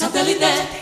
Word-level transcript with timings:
Satellite. 0.00 0.79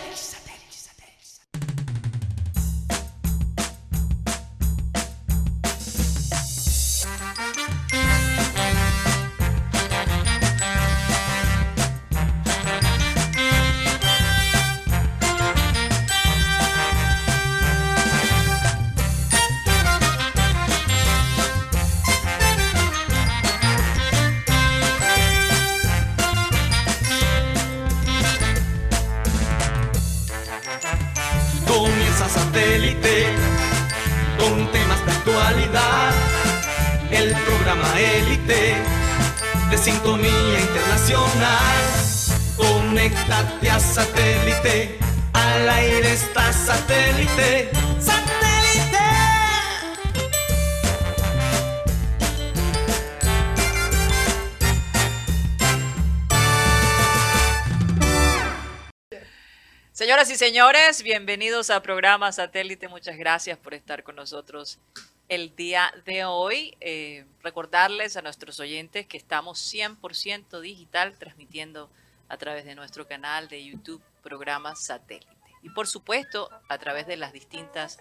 Bienvenidos 61.02 61.70
a 61.70 61.80
programa 61.80 62.30
Satélite. 62.30 62.88
Muchas 62.88 63.16
gracias 63.16 63.56
por 63.56 63.72
estar 63.72 64.02
con 64.02 64.16
nosotros 64.16 64.78
el 65.30 65.56
día 65.56 65.90
de 66.04 66.26
hoy. 66.26 66.76
Eh, 66.80 67.24
recordarles 67.42 68.18
a 68.18 68.22
nuestros 68.22 68.60
oyentes 68.60 69.06
que 69.06 69.16
estamos 69.16 69.58
100% 69.72 70.60
digital 70.60 71.16
transmitiendo 71.16 71.88
a 72.28 72.36
través 72.36 72.66
de 72.66 72.74
nuestro 72.74 73.06
canal 73.06 73.48
de 73.48 73.64
YouTube 73.64 74.02
programa 74.22 74.76
Satélite. 74.76 75.32
Y 75.62 75.70
por 75.70 75.86
supuesto 75.86 76.50
a 76.68 76.76
través 76.76 77.06
de 77.06 77.16
las 77.16 77.32
distintas 77.32 77.98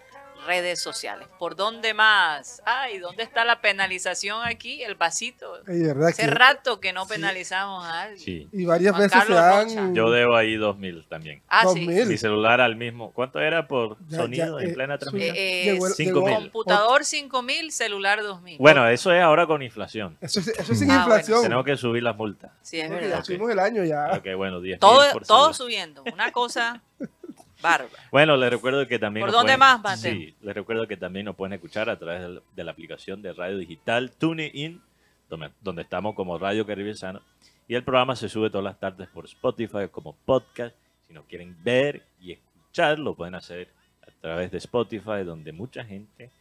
redes 0.47 0.81
sociales. 0.81 1.27
¿Por 1.37 1.55
dónde 1.55 1.93
más? 1.93 2.61
Ay, 2.65 2.97
¿dónde 2.97 3.21
está 3.23 3.45
la 3.45 3.61
penalización 3.61 4.41
aquí? 4.43 4.81
El 4.81 4.95
vasito. 4.95 5.57
Ey, 5.67 5.81
¿verdad 5.83 6.07
Hace 6.07 6.23
que- 6.23 6.27
rato 6.31 6.79
que 6.79 6.93
no 6.93 7.05
Sí. 7.05 7.13
penalizamos 7.13 7.85
a 7.85 8.01
alguien. 8.03 8.19
Sí. 8.19 8.47
Y 8.51 8.65
varias 8.65 8.93
Juan 8.95 9.03
veces 9.03 9.11
se 9.21 9.27
Carlos 9.27 9.37
dan. 9.39 9.67
Rocha. 9.87 9.93
Yo 9.93 10.09
debo 10.09 10.35
ahí 10.35 10.55
2000 10.55 11.05
también. 11.07 11.43
Ah, 11.47 11.65
Dos 11.65 11.73
sí. 11.75 11.85
mil. 11.85 12.05
Mi 12.07 12.17
celular 12.17 12.61
al 12.61 12.75
mismo. 12.75 13.11
¿Cuánto 13.13 13.39
era 13.39 13.67
por 13.67 13.97
Ya, 14.07 14.17
sonido 14.17 14.57
ya, 14.59 14.65
en 14.65 14.71
eh, 14.71 14.73
plena 14.73 14.97
transmisión? 14.97 15.35
Eh, 15.35 15.61
eh, 15.61 15.73
Llegó 15.73 15.87
el- 15.87 15.93
Cinco 15.93 16.13
llegó- 16.21 16.25
mil. 16.27 16.35
Computador 16.51 17.05
5000, 17.05 17.71
celular 17.71 18.23
2000. 18.23 18.57
Bueno, 18.57 18.87
eso 18.87 19.11
es 19.11 19.21
ahora 19.21 19.45
con 19.45 19.61
inflación. 19.61 20.17
Eso, 20.21 20.39
es- 20.39 20.47
eso 20.47 20.71
es 20.73 20.79
sin 20.79 20.89
Ah, 20.89 21.03
bueno. 21.05 21.15
inflación. 21.19 21.41
Tenemos 21.43 21.65
que 21.65 21.77
subir 21.77 22.01
las 22.03 22.15
multas. 22.15 22.51
sí, 22.61 22.79
es 22.79 22.87
Porque 22.87 23.01
verdad. 23.05 23.17
ya 23.19 23.23
subimos 23.25 23.51
el 23.51 23.59
año 23.59 23.83
ya. 23.83 24.11
Ok, 24.13 24.25
bueno, 24.35 24.61
10 24.61 24.79
Todo, 24.79 25.11
por 25.11 25.25
todo 25.25 25.53
subiendo. 25.53 26.03
Una 26.13 26.31
cosa 26.31 26.81
bárbara. 27.61 28.03
Bueno, 28.11 28.37
les 28.37 28.49
recuerdo 28.49 28.87
que 28.87 28.99
también... 28.99 29.21
¿Por 29.25 29.29
nos 29.31 29.39
dónde 29.41 29.57
pueden- 29.57 29.81
más? 29.81 29.99
Sí, 30.01 30.35
les 30.41 30.55
recuerdo 30.55 30.87
que 30.87 30.97
también 30.97 31.25
nos 31.25 31.35
pueden 31.35 31.53
escuchar 31.53 31.89
a 31.89 31.97
través 31.97 32.41
de, 32.55 32.63
la 32.63 32.71
aplicación 32.71 33.21
de 33.21 33.33
radio 33.33 33.57
digital 33.57 34.11
TuneIn, 34.11 34.81
donde, 35.29 35.51
donde 35.61 35.81
estamos 35.81 36.15
como 36.15 36.37
Radio 36.37 36.65
Caribe 36.65 36.93
Sano. 36.93 37.21
Y 37.67 37.75
el 37.75 37.83
programa 37.83 38.15
se 38.15 38.29
sube 38.29 38.49
todas 38.49 38.63
las 38.63 38.79
tardes 38.79 39.07
por 39.09 39.25
Spotify 39.25 39.89
como 39.91 40.15
podcast. 40.25 40.75
Si 41.07 41.13
no 41.13 41.23
quieren 41.23 41.55
ver 41.63 42.03
y 42.21 42.31
escuchar, 42.33 42.99
lo 42.99 43.13
pueden 43.15 43.35
hacer 43.35 43.69
a 44.01 44.11
través 44.21 44.51
de 44.51 44.57
Spotify, 44.57 45.23
donde 45.25 45.51
mucha 45.51 45.83
gente 45.83 46.31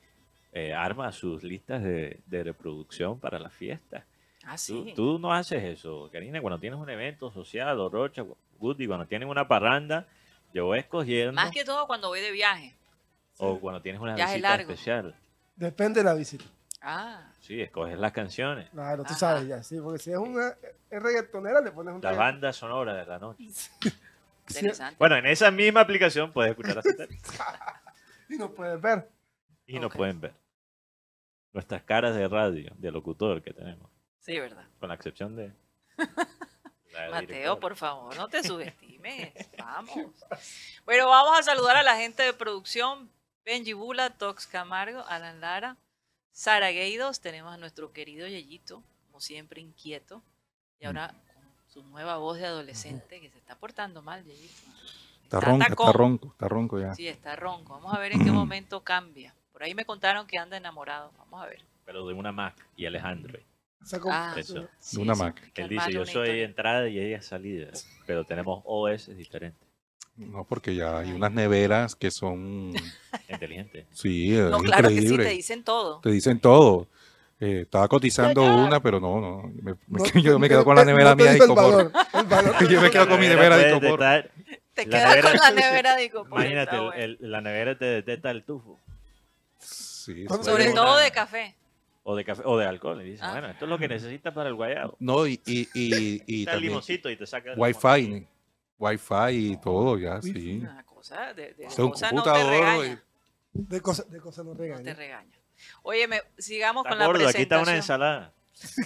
eh, 0.53 0.73
arma 0.73 1.11
sus 1.13 1.43
listas 1.43 1.83
de, 1.83 2.21
de 2.27 2.45
reproducción 2.45 3.19
para 3.19 3.39
las 3.39 3.53
fiestas. 3.53 4.05
Ah, 4.45 4.57
sí. 4.57 4.93
tú 4.95 5.19
no 5.19 5.33
haces 5.33 5.65
eso, 5.65 6.09
Karina. 6.13 6.41
Cuando 6.41 6.61
tienes 6.61 6.79
un 6.79 6.89
evento 6.89 7.33
social, 7.33 7.81
o 7.81 7.89
Rocha, 7.89 8.25
Woody, 8.61 8.87
cuando 8.87 9.05
tienes 9.07 9.29
una 9.29 9.49
parranda, 9.49 10.07
yo 10.53 10.67
voy 10.67 10.79
escogiendo. 10.79 11.33
Más 11.33 11.51
que 11.51 11.65
todo 11.65 11.87
cuando 11.87 12.09
voy 12.09 12.21
de 12.21 12.31
viaje. 12.33 12.75
O 13.39 13.61
cuando 13.61 13.83
tienes 13.83 14.01
una 14.01 14.15
Viaje 14.15 14.35
visita 14.35 14.49
largo. 14.49 14.71
especial. 14.73 15.15
Depende 15.57 16.01
de 16.01 16.05
la 16.05 16.15
visita. 16.15 16.45
Ah, 16.81 17.31
Sí, 17.41 17.61
escoges 17.61 17.99
las 17.99 18.13
canciones, 18.13 18.69
Claro, 18.71 19.03
tú 19.05 19.11
Ajá. 19.11 19.19
sabes 19.19 19.49
ya. 19.49 19.63
Sí, 19.63 19.79
porque 19.81 19.99
si 19.99 20.11
es 20.11 20.17
una 20.19 20.49
es 20.91 21.03
reggaetonera, 21.03 21.61
le 21.61 21.71
pones 21.73 21.95
un 21.95 22.01
la 22.01 22.13
banda 22.13 22.53
sonora 22.53 22.95
de 22.95 23.07
la 23.07 23.19
noche. 23.19 23.45
interesante. 24.49 24.97
Bueno, 24.99 25.17
en 25.17 25.27
esa 25.27 25.51
misma 25.51 25.81
aplicación 25.81 26.33
puedes 26.33 26.51
escuchar 26.53 26.79
a. 26.79 26.83
Y 28.29 28.37
no 28.39 28.51
puedes 28.53 28.81
ver. 28.81 29.09
y 29.67 29.75
nos 29.79 29.87
Ok. 29.91 29.97
pueden 29.97 30.21
ver. 30.21 30.35
Nuestras 31.53 31.83
caras 31.83 32.15
de 32.17 32.27
radio, 32.29 32.73
de 32.77 32.91
locutor 32.91 33.41
que 33.43 33.53
tenemos, 33.53 33.91
Sí, 34.21 34.39
verdad. 34.39 34.65
con 34.81 34.89
la 34.89 34.95
excepción 34.97 35.37
de... 35.37 35.53
la 36.93 37.11
Mateo, 37.11 37.59
por 37.61 37.77
favor, 37.77 38.17
no 38.17 38.29
te 38.29 38.43
subestimes. 38.43 39.33
Vamos. 39.67 40.15
Bueno, 40.85 41.09
vamos 41.09 41.39
a 41.41 41.43
saludar 41.43 41.77
a 41.77 41.83
la 41.83 41.97
gente 41.97 42.23
de 42.23 42.33
producción. 42.33 43.11
Benji 43.45 43.73
Bula, 43.73 44.11
Tox 44.11 44.47
Camargo, 44.47 45.05
Alan 45.09 45.41
Lara, 45.41 45.77
Sara 46.31 46.71
Gueidos. 46.71 47.21
Tenemos 47.21 47.53
a 47.53 47.57
nuestro 47.57 47.93
querido 47.93 48.29
Yeyito, 48.29 48.83
como 49.07 49.21
siempre 49.21 49.61
inquieto. 49.61 50.23
Y 50.79 50.87
ahora 50.87 51.13
con 51.35 51.43
su 51.67 51.83
nueva 51.83 52.17
voz 52.19 52.39
de 52.39 52.47
adolescente 52.47 53.21
que 53.21 53.29
se 53.29 53.39
está 53.39 53.57
portando 53.57 54.03
mal, 54.03 54.25
Yeyito. 54.25 54.55
Está 55.25 55.39
Está 55.39 55.41
ronco, 55.41 55.65
está 55.67 55.93
ronco, 55.93 56.29
está 56.29 56.49
ronco 56.49 56.81
ya. 56.81 56.95
Sí, 56.95 57.09
está 57.09 57.35
ronco. 57.35 57.73
Vamos 57.73 57.93
a 57.93 57.99
ver 57.99 58.13
en 58.13 58.25
qué 58.25 58.31
momento 58.33 58.85
cambia. 58.85 59.35
Por 59.51 59.65
ahí 59.65 59.75
me 59.75 59.85
contaron 59.85 60.29
que 60.29 60.39
anda 60.39 60.57
enamorado. 60.57 61.11
Vamos 61.19 61.43
a 61.43 61.47
ver. 61.47 61.61
Pero 61.85 62.07
de 62.07 62.15
una 62.15 62.31
Mac 62.31 62.55
y 62.77 62.87
Alejandro. 62.87 63.37
Com- 64.01 64.11
Ah, 64.13 64.35
Eso. 64.37 64.67
Sí, 64.79 64.99
una 64.99 65.15
Mac. 65.15 65.41
Él 65.55 65.69
dice, 65.69 65.93
yo 65.93 66.05
soy 66.05 66.09
historia. 66.09 66.45
entrada 66.45 66.89
y 66.89 66.99
ella 66.99 67.23
salida. 67.23 67.69
Pero 68.07 68.25
tenemos 68.25 68.63
OS 68.65 69.17
diferentes. 69.17 69.67
No, 70.17 70.45
porque 70.45 70.75
ya 70.75 70.99
hay 70.99 71.13
unas 71.13 71.31
neveras 71.33 71.95
que 71.95 72.11
son, 72.11 72.73
Inteligente. 73.29 73.87
sí, 73.93 74.35
es 74.35 74.51
No, 74.51 74.59
claro 74.59 74.89
que 74.89 74.95
sí, 74.95 75.01
increíble. 75.03 75.25
te 75.27 75.31
dicen 75.31 75.63
todo. 75.65 76.01
Te 76.01 76.11
dicen 76.11 76.41
todo. 76.41 76.89
Eh, 77.39 77.61
estaba 77.65 77.87
cotizando 77.87 78.43
una, 78.43 78.81
pero 78.83 78.99
no, 78.99 79.21
no. 79.21 79.43
me- 79.63 79.73
me- 79.73 79.79
No- 79.89 80.05
yo 80.23 80.39
me 80.39 80.49
quedo 80.49 80.65
con 80.65 80.75
la 80.75 80.85
nevera 80.87 81.15
mía 81.15 81.33
de 81.33 81.39
valor. 81.47 81.93
Yo 82.71 82.81
me 82.81 82.91
quedo 82.91 83.07
con 83.09 83.21
mi 83.21 83.29
nevera 83.29 83.57
de 83.59 83.75
detectar- 83.75 84.31
Te 84.73 84.87
La 84.87 84.91
quedas 84.91 85.11
nevera- 85.17 85.31
con 85.31 85.39
la 85.41 85.51
nevera 85.51 85.97
de 85.97 86.05
Icopor, 86.05 86.41
Imagínate, 86.41 86.77
el- 86.77 87.19
el- 87.21 87.31
la 87.31 87.41
nevera 87.43 87.77
te 87.79 87.85
detecta 87.85 88.31
el 88.31 88.43
tufo. 88.43 88.79
Sí, 89.59 90.27
Sobre 90.43 90.71
todo 90.73 90.97
de 90.99 91.11
café. 91.11 91.55
O 92.09 92.15
de 92.15 92.25
café, 92.25 92.43
o 92.45 92.57
de 92.57 92.65
alcohol. 92.67 93.03
Y 93.03 93.11
dice, 93.11 93.25
Ah. 93.25 93.33
bueno, 93.33 93.49
esto 93.51 93.65
es 93.65 93.69
lo 93.69 93.79
que 93.79 93.89
necesitas 93.89 94.33
para 94.33 94.49
el 94.49 94.55
guayabo. 94.55 94.97
No, 95.01 95.27
y, 95.27 95.41
y, 95.45 95.69
y, 95.75 96.23
y 96.25 96.41
Está 96.41 96.53
el 96.53 96.57
también 96.57 96.63
limoncito 96.71 97.11
y 97.11 97.17
te 97.17 97.27
saca 97.27 97.53
el 97.53 97.59
Wi-Fi. 97.59 98.27
Wi-Fi 98.79 99.31
y 99.53 99.57
todo, 99.57 99.99
ya, 99.99 100.17
Wi-Fi. 100.23 100.41
sí. 100.41 100.59
Una 100.61 100.85
cosa 100.87 101.35
de, 101.35 101.55
de 101.55 101.67
O 101.67 101.71
sea, 101.71 101.85
un 101.85 101.91
cosa 101.91 102.13
no 102.13 102.23
te 102.23 102.31
computador. 102.31 102.99
De 103.53 103.81
cosas 103.81 104.11
de 104.11 104.21
cosas 104.21 104.45
no 104.45 104.53
No 104.55 104.57
te 104.83 104.95
regaña. 104.95 105.37
Oye, 105.83 106.07
me, 106.07 106.21
sigamos 106.39 106.83
Está 106.85 106.91
con 106.91 106.99
la 107.01 107.07
gordo, 107.07 107.27
aquí 107.29 107.43
está 107.43 107.57
una 107.57 107.65
presentación. 107.73 108.33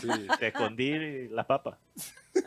ensalada. 0.06 0.38
Te 0.38 0.46
escondí 0.48 1.28
las 1.28 1.44
papas. 1.46 1.78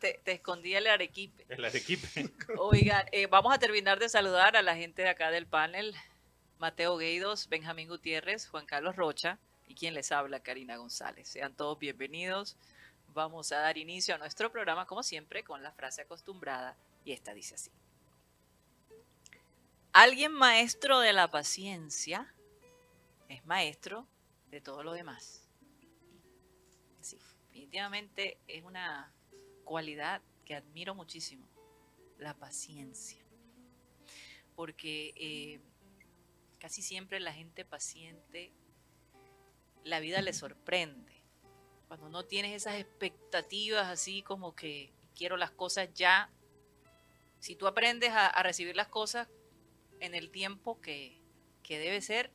Te, 0.00 0.20
te 0.24 0.32
escondí 0.32 0.74
el 0.74 0.86
arequipe. 0.86 1.44
El 1.48 1.64
arequipe. 1.64 2.28
Oigan, 2.58 3.04
eh, 3.12 3.26
vamos 3.26 3.52
a 3.54 3.58
terminar 3.58 3.98
de 3.98 4.08
saludar 4.08 4.56
a 4.56 4.62
la 4.62 4.74
gente 4.74 5.02
de 5.02 5.08
acá 5.10 5.30
del 5.30 5.46
panel. 5.46 5.94
Mateo 6.58 6.96
Gueidos, 6.96 7.48
Benjamín 7.48 7.88
Gutiérrez, 7.88 8.48
Juan 8.48 8.66
Carlos 8.66 8.96
Rocha 8.96 9.38
quien 9.80 9.94
les 9.94 10.12
habla, 10.12 10.40
Karina 10.40 10.76
González. 10.76 11.26
Sean 11.26 11.54
todos 11.54 11.78
bienvenidos. 11.78 12.54
Vamos 13.14 13.50
a 13.50 13.60
dar 13.60 13.78
inicio 13.78 14.14
a 14.14 14.18
nuestro 14.18 14.52
programa, 14.52 14.84
como 14.84 15.02
siempre, 15.02 15.42
con 15.42 15.62
la 15.62 15.72
frase 15.72 16.02
acostumbrada 16.02 16.76
y 17.02 17.12
esta 17.12 17.32
dice 17.32 17.54
así. 17.54 17.70
Alguien 19.94 20.32
maestro 20.32 21.00
de 21.00 21.14
la 21.14 21.30
paciencia 21.30 22.30
es 23.30 23.42
maestro 23.46 24.06
de 24.50 24.60
todo 24.60 24.82
lo 24.82 24.92
demás. 24.92 25.48
Sí, 27.00 27.18
definitivamente 27.46 28.36
es 28.48 28.62
una 28.62 29.10
cualidad 29.64 30.20
que 30.44 30.56
admiro 30.56 30.94
muchísimo, 30.94 31.48
la 32.18 32.34
paciencia. 32.34 33.24
Porque 34.54 35.14
eh, 35.16 35.58
casi 36.58 36.82
siempre 36.82 37.18
la 37.18 37.32
gente 37.32 37.64
paciente, 37.64 38.52
la 39.84 40.00
vida 40.00 40.22
le 40.22 40.32
sorprende. 40.32 41.22
Cuando 41.88 42.08
no 42.08 42.24
tienes 42.24 42.52
esas 42.52 42.76
expectativas 42.76 43.88
así 43.88 44.22
como 44.22 44.54
que 44.54 44.92
quiero 45.14 45.36
las 45.36 45.50
cosas 45.50 45.92
ya, 45.94 46.30
si 47.40 47.56
tú 47.56 47.66
aprendes 47.66 48.10
a, 48.12 48.42
recibir 48.42 48.76
las 48.76 48.88
cosas 48.88 49.28
en 49.98 50.14
el 50.14 50.30
tiempo 50.30 50.80
que, 50.80 51.20
que 51.62 51.78
debe 51.78 52.00
ser, 52.00 52.30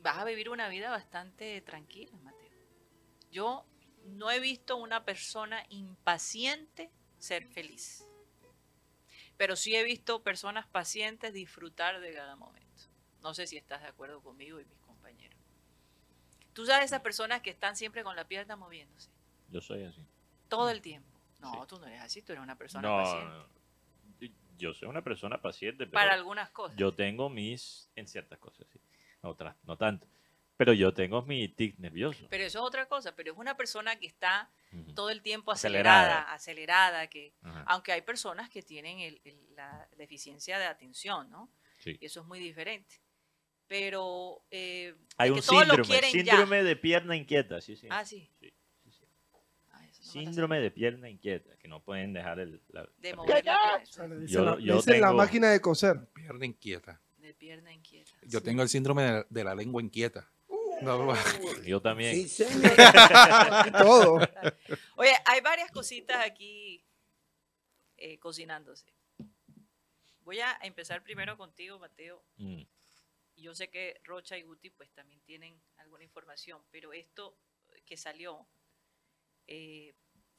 vas 0.00 0.18
a 0.18 0.24
vivir 0.24 0.50
una 0.50 0.68
vida 0.68 0.90
bastante 0.90 1.60
tranquila, 1.62 2.16
Mateo. 2.22 2.58
Yo 3.30 3.66
no 4.04 4.30
he 4.30 4.38
visto 4.38 4.76
una 4.76 5.04
persona 5.04 5.64
impaciente 5.70 6.90
ser 7.18 7.46
feliz. 7.46 8.06
Pero 9.36 9.56
sí 9.56 9.74
he 9.74 9.82
visto 9.82 10.22
personas 10.22 10.66
pacientes 10.66 11.32
disfrutar 11.32 12.00
de 12.00 12.12
cada 12.12 12.36
momento. 12.36 12.64
No 13.22 13.34
sé 13.34 13.46
si 13.46 13.56
estás 13.56 13.82
de 13.82 13.88
acuerdo 13.88 14.22
conmigo 14.22 14.60
y 14.60 14.64
mis. 14.64 14.83
Tú 16.54 16.64
sabes 16.66 16.86
esas 16.86 17.00
personas 17.02 17.42
que 17.42 17.50
están 17.50 17.76
siempre 17.76 18.02
con 18.02 18.16
la 18.16 18.26
pierna 18.26 18.56
moviéndose, 18.56 19.10
Yo 19.50 19.60
soy 19.60 19.84
así. 19.84 20.02
todo 20.48 20.70
el 20.70 20.80
tiempo. 20.80 21.10
No, 21.40 21.52
Sí. 21.52 21.58
tú 21.68 21.78
no 21.78 21.86
eres 21.86 22.00
así, 22.00 22.22
tú 22.22 22.32
eres 22.32 22.42
una 22.42 22.56
persona 22.56 22.88
No, 22.88 22.96
paciente. 23.02 23.26
no. 23.28 23.54
Yo 24.56 24.72
soy 24.72 24.88
una 24.88 25.02
persona 25.02 25.42
paciente, 25.42 25.78
pero 25.84 25.92
Para 25.92 26.14
algunas 26.14 26.48
cosas. 26.50 26.76
yo 26.76 26.94
tengo 26.94 27.28
mis, 27.28 27.90
en 27.96 28.06
ciertas 28.06 28.38
cosas, 28.38 28.66
sí. 28.72 28.80
Otras, 29.20 29.56
no 29.64 29.76
tanto. 29.76 30.06
Pero 30.56 30.72
yo 30.72 30.94
tengo 30.94 31.22
mi 31.22 31.48
tic 31.48 31.76
nervioso. 31.80 32.28
Pero 32.30 32.44
eso 32.44 32.60
es 32.60 32.64
otra 32.64 32.86
cosa, 32.86 33.16
pero 33.16 33.32
es 33.32 33.38
una 33.38 33.56
persona 33.56 33.96
que 33.96 34.06
está 34.06 34.48
todo 34.94 35.10
el 35.10 35.22
tiempo 35.22 35.50
Acelerada. 35.50 36.22
acelerada, 36.32 36.32
acelerada, 36.34 37.06
que 37.08 37.34
aunque 37.66 37.90
hay 37.92 38.02
personas 38.02 38.48
que 38.48 38.62
tienen 38.62 39.00
el- 39.00 39.20
el- 39.24 39.56
la 39.56 39.88
deficiencia 39.96 40.58
de 40.60 40.66
atención, 40.66 41.28
¿no? 41.30 41.50
sí. 41.78 41.98
Y 42.00 42.06
eso 42.06 42.20
es 42.20 42.26
muy 42.26 42.38
diferente. 42.38 43.00
Pero 43.66 44.42
eh, 44.50 44.94
Hay 45.16 45.30
un 45.30 45.36
que 45.36 45.42
todos 45.42 45.66
lo 45.66 45.84
síndrome, 46.04 46.62
de 46.62 46.76
pierna 46.76 47.16
inquieta, 47.16 47.60
sí, 47.60 47.76
sí. 47.76 47.86
Ah, 47.90 48.04
sí. 48.04 48.30
Sí, 48.38 48.52
sí, 48.82 48.90
sí. 48.90 49.04
Eso 49.04 49.72
no 49.72 49.78
me 49.80 49.86
la 49.86 49.92
Síndrome 49.94 50.60
de 50.60 50.70
pierna 50.70 51.08
inquieta, 51.08 51.56
que 51.56 51.66
no 51.68 51.82
pueden 51.82 52.12
dejar 52.12 52.40
el... 52.40 52.62
la- 52.68 52.88
de 52.98 53.10
la 53.10 53.16
mover 53.16 53.44
Yo- 54.26 54.44
la, 54.44 54.58
yo 54.60 54.76
dicen 54.76 55.00
la 55.00 55.08
tengo- 55.08 55.16
máquina 55.16 55.50
de 55.50 55.60
coser. 55.60 56.06
Pierna 56.12 56.44
inquieta. 56.46 57.00
de 57.18 57.32
pierna 57.34 57.72
inquieta. 57.72 58.12
Yo 58.22 58.38
Sí. 58.40 58.44
tengo 58.44 58.62
el 58.62 58.68
síndrome 58.68 59.02
de, 59.02 59.26
de 59.30 59.44
la 59.44 59.54
lengua 59.54 59.80
inquieta. 59.82 60.30
No, 60.82 61.14
Yo 61.66 61.80
también. 61.80 62.14
Sí, 62.14 62.28
señor. 62.28 62.72
Todo. 63.78 64.18
Oye, 64.96 65.12
hay 65.24 65.40
varias 65.40 65.70
cositas 65.70 66.18
aquí 66.26 66.84
eh, 67.96 68.18
cocinándose. 68.18 68.92
Voy 70.20 70.40
a 70.40 70.58
empezar 70.62 71.02
primero 71.02 71.36
contigo, 71.38 71.78
Mateo. 71.78 72.22
Mm, 72.36 72.62
Y 73.36 73.42
Yo 73.42 73.54
sé 73.54 73.68
que 73.68 74.00
Rocha 74.04 74.38
y 74.38 74.42
Guti 74.42 74.70
pues 74.70 74.90
también 74.92 75.20
tienen 75.22 75.60
alguna 75.76 76.04
información, 76.04 76.64
pero 76.70 76.92
esto 76.92 77.36
que 77.84 77.96
salió, 77.96 78.46
eh, 79.46 79.94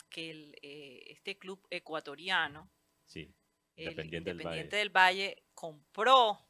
que 0.10 0.32
el, 0.32 0.56
eh, 0.62 1.04
este 1.08 1.38
club 1.38 1.66
ecuatoriano, 1.70 2.72
sí. 3.06 3.34
el 3.76 3.90
Independiente 3.90 4.30
del 4.30 4.38
Independiente 4.38 4.76
Valle. 4.76 4.80
del 4.80 4.90
Valle, 4.90 5.44
compró 5.54 6.48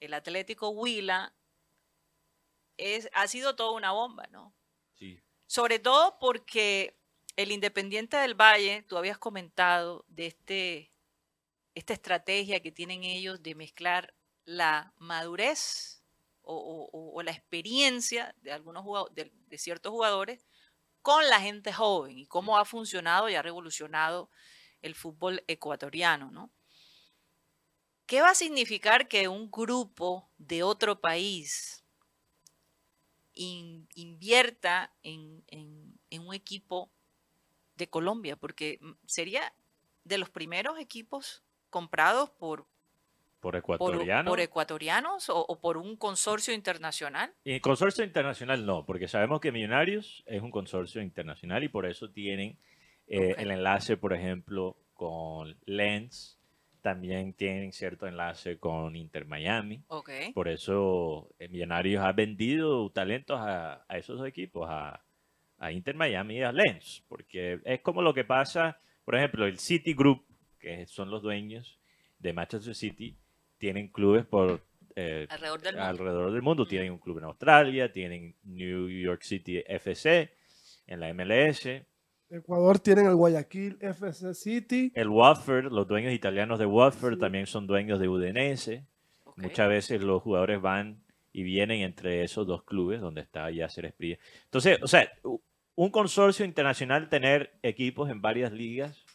el 0.00 0.14
Atlético 0.14 0.70
Huila, 0.70 1.34
es, 2.76 3.08
ha 3.12 3.26
sido 3.28 3.54
toda 3.54 3.72
una 3.72 3.92
bomba, 3.92 4.26
¿no? 4.30 4.54
Sí. 4.94 5.22
Sobre 5.46 5.78
todo 5.78 6.18
porque 6.18 6.96
el 7.36 7.52
Independiente 7.52 8.16
del 8.16 8.34
Valle, 8.34 8.82
tú 8.88 8.96
habías 8.96 9.18
comentado 9.18 10.04
de 10.08 10.26
este, 10.26 10.92
esta 11.74 11.92
estrategia 11.92 12.60
que 12.60 12.72
tienen 12.72 13.04
ellos 13.04 13.42
de 13.42 13.54
mezclar 13.54 14.14
la 14.44 14.92
madurez 14.98 16.02
o, 16.42 16.54
o- 16.56 16.90
o- 16.98 17.14
o 17.18 17.22
la 17.22 17.30
experiencia 17.32 18.34
de 18.42 18.52
algunos 18.52 18.84
de, 19.14 19.32
de 19.46 19.58
ciertos 19.58 19.92
jugadores 19.92 20.46
con 21.02 21.28
la 21.28 21.40
gente 21.40 21.72
joven 21.72 22.18
y 22.18 22.26
cómo 22.26 22.58
ha 22.58 22.64
funcionado 22.64 23.28
y 23.30 23.34
ha 23.36 23.42
revolucionado 23.42 24.30
el 24.82 24.94
fútbol 24.94 25.44
ecuatoriano, 25.48 26.30
¿no? 26.30 26.52
¿Qué 28.06 28.20
va 28.20 28.30
a 28.30 28.34
significar 28.36 29.08
que 29.08 29.26
un 29.26 29.50
grupo 29.50 30.30
de 30.38 30.62
otro 30.62 31.00
país 31.00 31.84
in- 33.34 33.88
invierta 33.94 34.94
en, 35.02 35.44
en- 35.48 35.98
en 36.10 36.26
un 36.26 36.34
equipo 36.34 36.90
de 37.76 37.88
Colombia? 37.88 38.36
Porque 38.36 38.78
mm, 38.80 38.92
sería 39.06 39.54
de 40.04 40.18
los 40.18 40.30
primeros 40.30 40.78
equipos 40.78 41.42
comprados 41.70 42.30
por, 42.30 42.68
Por 43.42 43.50
por- 43.50 43.56
ecuatoriano. 43.56 44.30
por 44.30 44.38
ecuatorianos 44.38 45.28
o, 45.28 45.44
o 45.44 45.60
por 45.60 45.76
un 45.76 45.96
consorcio 45.96 46.54
internacional. 46.54 47.34
Y 47.44 47.58
consorcio 47.58 48.04
internacional 48.04 48.64
no, 48.64 48.86
porque 48.86 49.08
sabemos 49.08 49.40
que 49.40 49.50
Millonarios 49.50 50.22
es 50.26 50.40
un 50.40 50.52
consorcio 50.52 51.02
internacional 51.02 51.64
y 51.64 51.68
por 51.68 51.84
eso 51.86 52.08
tienen 52.10 52.56
eh, 53.08 53.34
el 53.38 53.50
enlace, 53.50 53.96
por 53.96 54.12
ejemplo, 54.12 54.76
con 54.94 55.56
Lens, 55.66 56.38
también 56.82 57.32
tienen 57.32 57.72
cierto 57.72 58.06
enlace 58.06 58.58
con 58.58 58.94
Inter 58.94 59.24
Miami. 59.26 59.82
Ok. 59.88 60.10
Por 60.34 60.46
eso 60.48 61.28
eh, 61.40 61.48
Millonarios 61.48 62.04
ha 62.04 62.12
vendido 62.12 62.90
talentos 62.90 63.40
a, 63.40 63.84
a 63.88 63.98
esos 63.98 64.24
equipos, 64.24 64.68
a, 64.70 65.02
a 65.58 65.72
Inter 65.72 65.96
Miami 65.96 66.38
y 66.38 66.42
a 66.42 66.52
Lens, 66.52 67.04
porque 67.08 67.60
es 67.64 67.80
como 67.80 68.02
lo 68.02 68.14
que 68.14 68.24
pasa, 68.24 68.78
por 69.04 69.16
ejemplo, 69.16 69.46
el 69.46 69.58
City 69.58 69.94
Group, 69.94 70.24
que 70.60 70.86
son 70.86 71.10
los 71.10 71.22
dueños 71.22 71.80
de 72.20 72.32
Manchester 72.32 72.76
City, 72.76 73.16
tienen 73.62 73.86
clubes 73.86 74.26
por 74.26 74.60
eh, 74.96 75.28
Alrededor 75.30 75.60
del 75.60 75.74
mundo. 75.74 75.88
alrededor 75.88 76.32
del 76.32 76.42
mundo. 76.42 76.66
Tienen 76.66 76.90
un 76.90 76.98
club 76.98 77.18
en 77.18 77.24
Australia, 77.24 77.92
tienen 77.92 78.34
New 78.42 78.88
York 78.88 79.22
City 79.22 79.62
FC 79.64 80.32
en 80.88 80.98
la 80.98 81.14
MLS, 81.14 81.68
Ecuador 82.28 82.80
tienen 82.80 83.06
el 83.06 83.14
Guayaquil 83.14 83.78
FC 83.80 84.34
City. 84.34 84.90
el 84.96 85.08
Watford, 85.08 85.70
los 85.70 85.86
dueños 85.86 86.12
italianos 86.12 86.58
de 86.58 86.66
Watford 86.66 87.20
también 87.20 87.46
son 87.46 87.68
dueños 87.68 88.00
de 88.00 88.08
Udinese. 88.08 88.84
Ok. 89.26 89.38
Muchas 89.38 89.68
veces 89.68 90.02
los 90.02 90.20
jugadores 90.22 90.60
van 90.60 91.04
y 91.32 91.44
vienen 91.44 91.82
entre 91.82 92.24
esos 92.24 92.44
dos 92.44 92.64
clubes 92.64 93.00
donde 93.00 93.20
está 93.20 93.48
Yasser 93.48 93.84
Espría. 93.84 94.18
Entonces, 94.46 94.80
o 94.82 94.88
sea, 94.88 95.08
un 95.76 95.90
consorcio 95.90 96.44
internacional 96.44 97.08
tener 97.08 97.52
equipos 97.62 98.10
en 98.10 98.20
varias 98.20 98.50
ligas 98.50 99.06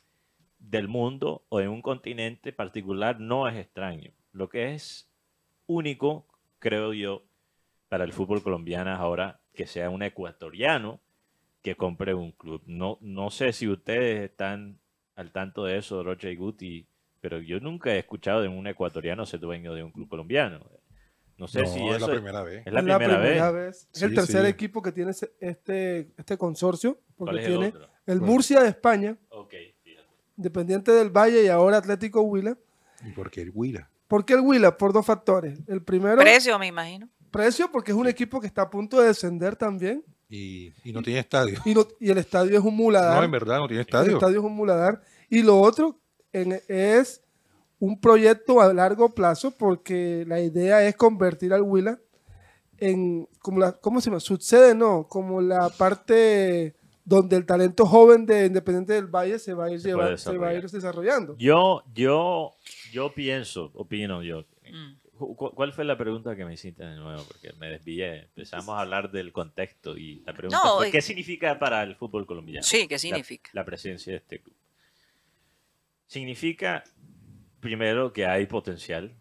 del 0.57 0.87
mundo 0.87 1.45
o 1.49 1.59
en 1.59 1.67
un 1.67 1.81
continente 1.81 2.53
particular 2.53 3.19
no 3.19 3.49
es 3.49 3.57
extraño. 3.57 4.13
Lo 4.37 4.49
que 4.49 4.73
es 4.75 5.09
único, 5.65 6.27
creo 6.59 6.93
yo, 6.93 7.23
para 7.89 8.03
el 8.03 8.13
fútbol 8.13 8.43
colombiano 8.43 8.93
es 8.93 8.99
ahora 8.99 9.39
que 9.53 9.65
sea 9.65 9.89
un 9.89 10.03
ecuatoriano 10.03 10.99
que 11.63 11.75
compre 11.75 12.13
un 12.13 12.31
club. 12.33 12.61
No, 12.67 12.99
no 13.01 13.31
sé 13.31 13.51
si 13.51 13.67
ustedes 13.67 14.29
están 14.29 14.77
al 15.15 15.31
tanto 15.31 15.63
de 15.65 15.77
eso, 15.79 16.03
Rocha 16.03 16.29
y 16.29 16.35
Guti, 16.35 16.87
pero 17.19 17.39
yo 17.39 17.59
nunca 17.59 17.93
he 17.95 17.97
escuchado 17.99 18.41
de 18.41 18.47
un 18.47 18.67
ecuatoriano 18.67 19.25
ser 19.25 19.39
dueño 19.39 19.73
de 19.73 19.81
un 19.83 19.91
club 19.91 20.07
colombiano. 20.07 20.59
No 21.37 21.47
sé 21.47 21.61
No, 21.63 21.67
si 21.67 21.87
es 21.87 21.95
eso 21.97 22.07
la 22.07 22.13
primera 22.13 22.43
vez. 22.43 22.65
es 22.67 22.73
la 22.73 22.81
primera, 22.81 23.17
vez. 23.19 23.53
vez. 23.53 23.89
Es 23.91 24.01
el 24.03 24.13
tercer 24.13 24.43
sí. 24.43 24.47
equipo 24.49 24.81
que 24.83 24.91
tiene 24.91 25.11
este, 25.39 26.11
este 26.15 26.37
consorcio, 26.37 26.99
¿Cuál 27.15 27.29
porque 27.31 27.39
es 27.41 27.47
tiene 27.47 27.67
otro? 27.69 27.89
el 28.05 28.21
Murcia 28.21 28.61
de 28.61 28.69
España, 28.69 29.17
Ok, 29.29 29.53
fíjate. 29.83 30.07
Independiente 30.37 30.91
del 30.91 31.09
Valle 31.09 31.43
y 31.43 31.47
ahora 31.47 31.77
Atlético 31.77 32.21
Huila. 32.21 32.55
¿Y 33.05 33.11
por 33.11 33.29
qué 33.31 33.41
el 33.41 33.51
Huila? 33.53 33.89
¿Por 34.07 34.25
qué 34.25 34.33
el 34.33 34.41
Huila? 34.41 34.77
Por 34.77 34.93
dos 34.93 35.05
factores. 35.05 35.59
El 35.67 35.83
primero, 35.83 36.17
Precio, 36.17 36.57
me 36.59 36.67
imagino. 36.67 37.09
precio, 37.31 37.69
porque 37.71 37.91
es 37.91 37.97
un 37.97 38.07
equipo 38.07 38.39
que 38.39 38.47
está 38.47 38.63
a 38.63 38.69
punto 38.69 38.99
de 39.01 39.07
descender 39.07 39.55
también. 39.55 40.03
Y, 40.29 40.73
y 40.83 40.91
no 40.93 41.01
tiene 41.01 41.19
estadio. 41.19 41.59
Y, 41.65 41.73
no- 41.73 41.87
y 41.99 42.09
el 42.09 42.17
estadio 42.17 42.57
es 42.57 42.63
un 42.63 42.75
muladar. 42.75 43.17
No, 43.17 43.23
en 43.23 43.31
verdad 43.31 43.57
no 43.59 43.67
tiene 43.67 43.81
El 43.81 43.87
estadio. 43.87 44.13
estadio 44.13 44.39
es 44.39 44.45
un 44.45 44.55
muladar. 44.55 45.01
Y 45.29 45.43
lo 45.43 45.59
otro 45.59 45.99
en- 46.33 46.61
es 46.67 47.21
un 47.79 47.99
proyecto 47.99 48.59
a 48.61 48.73
largo 48.73 49.13
plazo 49.13 49.51
porque 49.51 50.23
la 50.27 50.39
idea 50.39 50.85
es 50.87 50.95
convertir 50.95 51.53
al 51.53 51.61
Huila 51.61 51.99
en, 52.77 53.27
como 53.41 53.59
la, 53.59 53.73
¿cómo 53.73 53.99
se 54.01 54.09
llama? 54.09 54.19
Sucede, 54.19 54.73
no, 54.73 55.07
como 55.07 55.41
la 55.41 55.69
parte 55.69 56.75
donde 57.07 57.37
el 57.37 57.45
talento 57.45 57.85
joven 57.85 58.25
de 58.25 58.47
Independiente 58.47 58.93
del 58.93 59.07
Valle 59.07 59.39
se 59.39 59.53
va 59.53 59.65
a 59.65 59.71
ir, 59.71 59.79
Se 59.79 59.93
puede 59.93 60.07
lleva- 60.09 60.17
se 60.17 60.37
va 60.37 60.49
a 60.49 60.53
ir 60.53 60.69
desarrollando. 60.69 61.37
Yo, 61.37 61.83
yo, 61.93 62.53
yo 62.91 63.13
pienso, 63.13 63.71
opino 63.75 64.21
yo. 64.23 64.41
Mm. 64.69 64.97
Cu- 65.17 65.35
cu- 65.35 65.51
¿Cuál 65.55 65.71
fue 65.73 65.85
la 65.85 65.97
pregunta 65.97 66.35
que 66.35 66.43
me 66.45 66.53
hiciste 66.53 66.83
de 66.85 66.95
nuevo? 66.97 67.23
Porque 67.27 67.53
me 67.53 67.69
desvié. 67.69 68.23
Empezamos 68.25 68.75
a 68.75 68.81
hablar 68.81 69.09
del 69.09 69.31
contexto 69.31 69.97
y 69.97 70.21
la 70.25 70.33
pregunta 70.33 70.59
No, 70.63 70.77
fue, 70.77 70.87
es- 70.87 70.91
¿qué 70.91 71.01
significa 71.01 71.57
para 71.57 71.81
el 71.83 71.95
fútbol 71.95 72.25
colombiano? 72.25 72.61
Sí, 72.63 72.87
¿qué 72.87 72.95
la- 72.95 72.99
significa? 72.99 73.49
La, 73.53 73.63
presencia 73.65 74.11
de 74.11 74.17
este 74.17 74.41
club. 74.41 74.55
Significa, 76.07 76.83
primero, 77.59 78.13
que 78.13 78.25
hay 78.25 78.45
potencial 78.45 79.13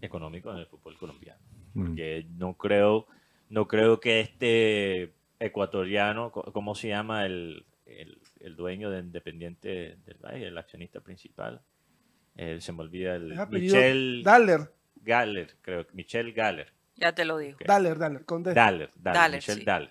económico 0.00 0.50
en 0.50 0.58
el 0.58 0.66
fútbol 0.66 0.96
colombiano. 0.98 1.40
Mm. 1.74 1.84
Porque 1.86 2.26
no 2.36 2.54
creo, 2.56 3.06
no 3.48 3.68
creo 3.68 4.00
que 4.00 4.20
este 4.20 5.12
ecuatoriano, 5.40 6.30
¿cómo 6.30 6.74
se 6.74 6.88
llama 6.88 7.26
el, 7.26 7.64
el- 7.86 8.18
el 8.40 8.56
dueño 8.56 8.90
de 8.90 9.00
Independiente 9.00 9.96
del 10.04 10.18
Valle, 10.24 10.46
el 10.48 10.58
accionista 10.58 11.00
principal? 11.00 11.60
Eh, 12.36 12.60
se 12.60 12.72
me 12.72 12.82
olvida 12.82 13.14
el 13.16 13.34
Michel 13.50 14.22
Daller, 14.24 14.72
Galler, 14.96 15.56
creo 15.62 15.86
que 15.86 15.92
Michel 15.94 16.32
Galler. 16.32 16.72
Ya 16.96 17.14
te 17.14 17.24
lo 17.24 17.38
digo. 17.38 17.56
Ok. 17.60 17.66
Daller, 17.66 17.98
Daller, 17.98 18.24
con 18.24 18.42
D. 18.42 18.52
Daller, 18.54 18.90
Daller, 18.96 19.20
Daller, 19.20 19.36
Michel 19.38 19.58
sí. 19.58 19.64
Daller. 19.64 19.90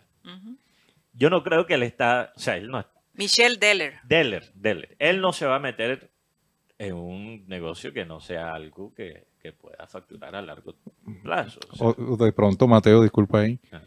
Yo 1.13 1.29
no 1.29 1.43
creo 1.43 1.65
que 1.65 1.75
él 1.75 1.83
está, 1.83 2.33
o 2.35 2.39
sea, 2.39 2.57
él 2.57 2.67
no 2.69 2.85
Michelle 3.13 3.55
Deller. 3.57 3.93
Deller, 4.03 4.51
Deller. 4.55 4.95
Él 4.99 5.21
no 5.21 5.31
se 5.31 5.45
va 5.45 5.55
a 5.55 5.59
meter 5.59 6.11
en 6.77 6.93
un 6.95 7.47
negocio 7.47 7.93
que 7.93 8.05
no 8.05 8.19
sea 8.19 8.53
algo 8.53 8.93
que, 8.93 9.27
que 9.39 9.53
pueda 9.53 9.87
facturar 9.87 10.35
a 10.35 10.41
largo 10.41 10.75
plazo. 11.23 11.59
O 11.71 11.75
sea, 11.75 11.87
O- 11.87 12.13
o 12.13 12.17
de 12.17 12.33
pronto, 12.33 12.67
Mateo, 12.67 13.01
disculpa 13.01 13.39
ahí. 13.39 13.59
Ah. 13.71 13.81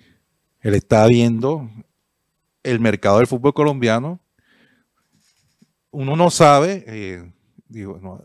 Él 0.68 0.75
está 0.75 1.06
viendo 1.06 1.70
el 2.62 2.78
mercado 2.78 3.16
del 3.18 3.26
fútbol 3.26 3.54
colombiano. 3.54 4.20
Uno 5.90 6.14
no 6.14 6.28
sabe, 6.28 6.84
eh, 6.87 7.32
digo, 7.66 7.98
no, 8.02 8.22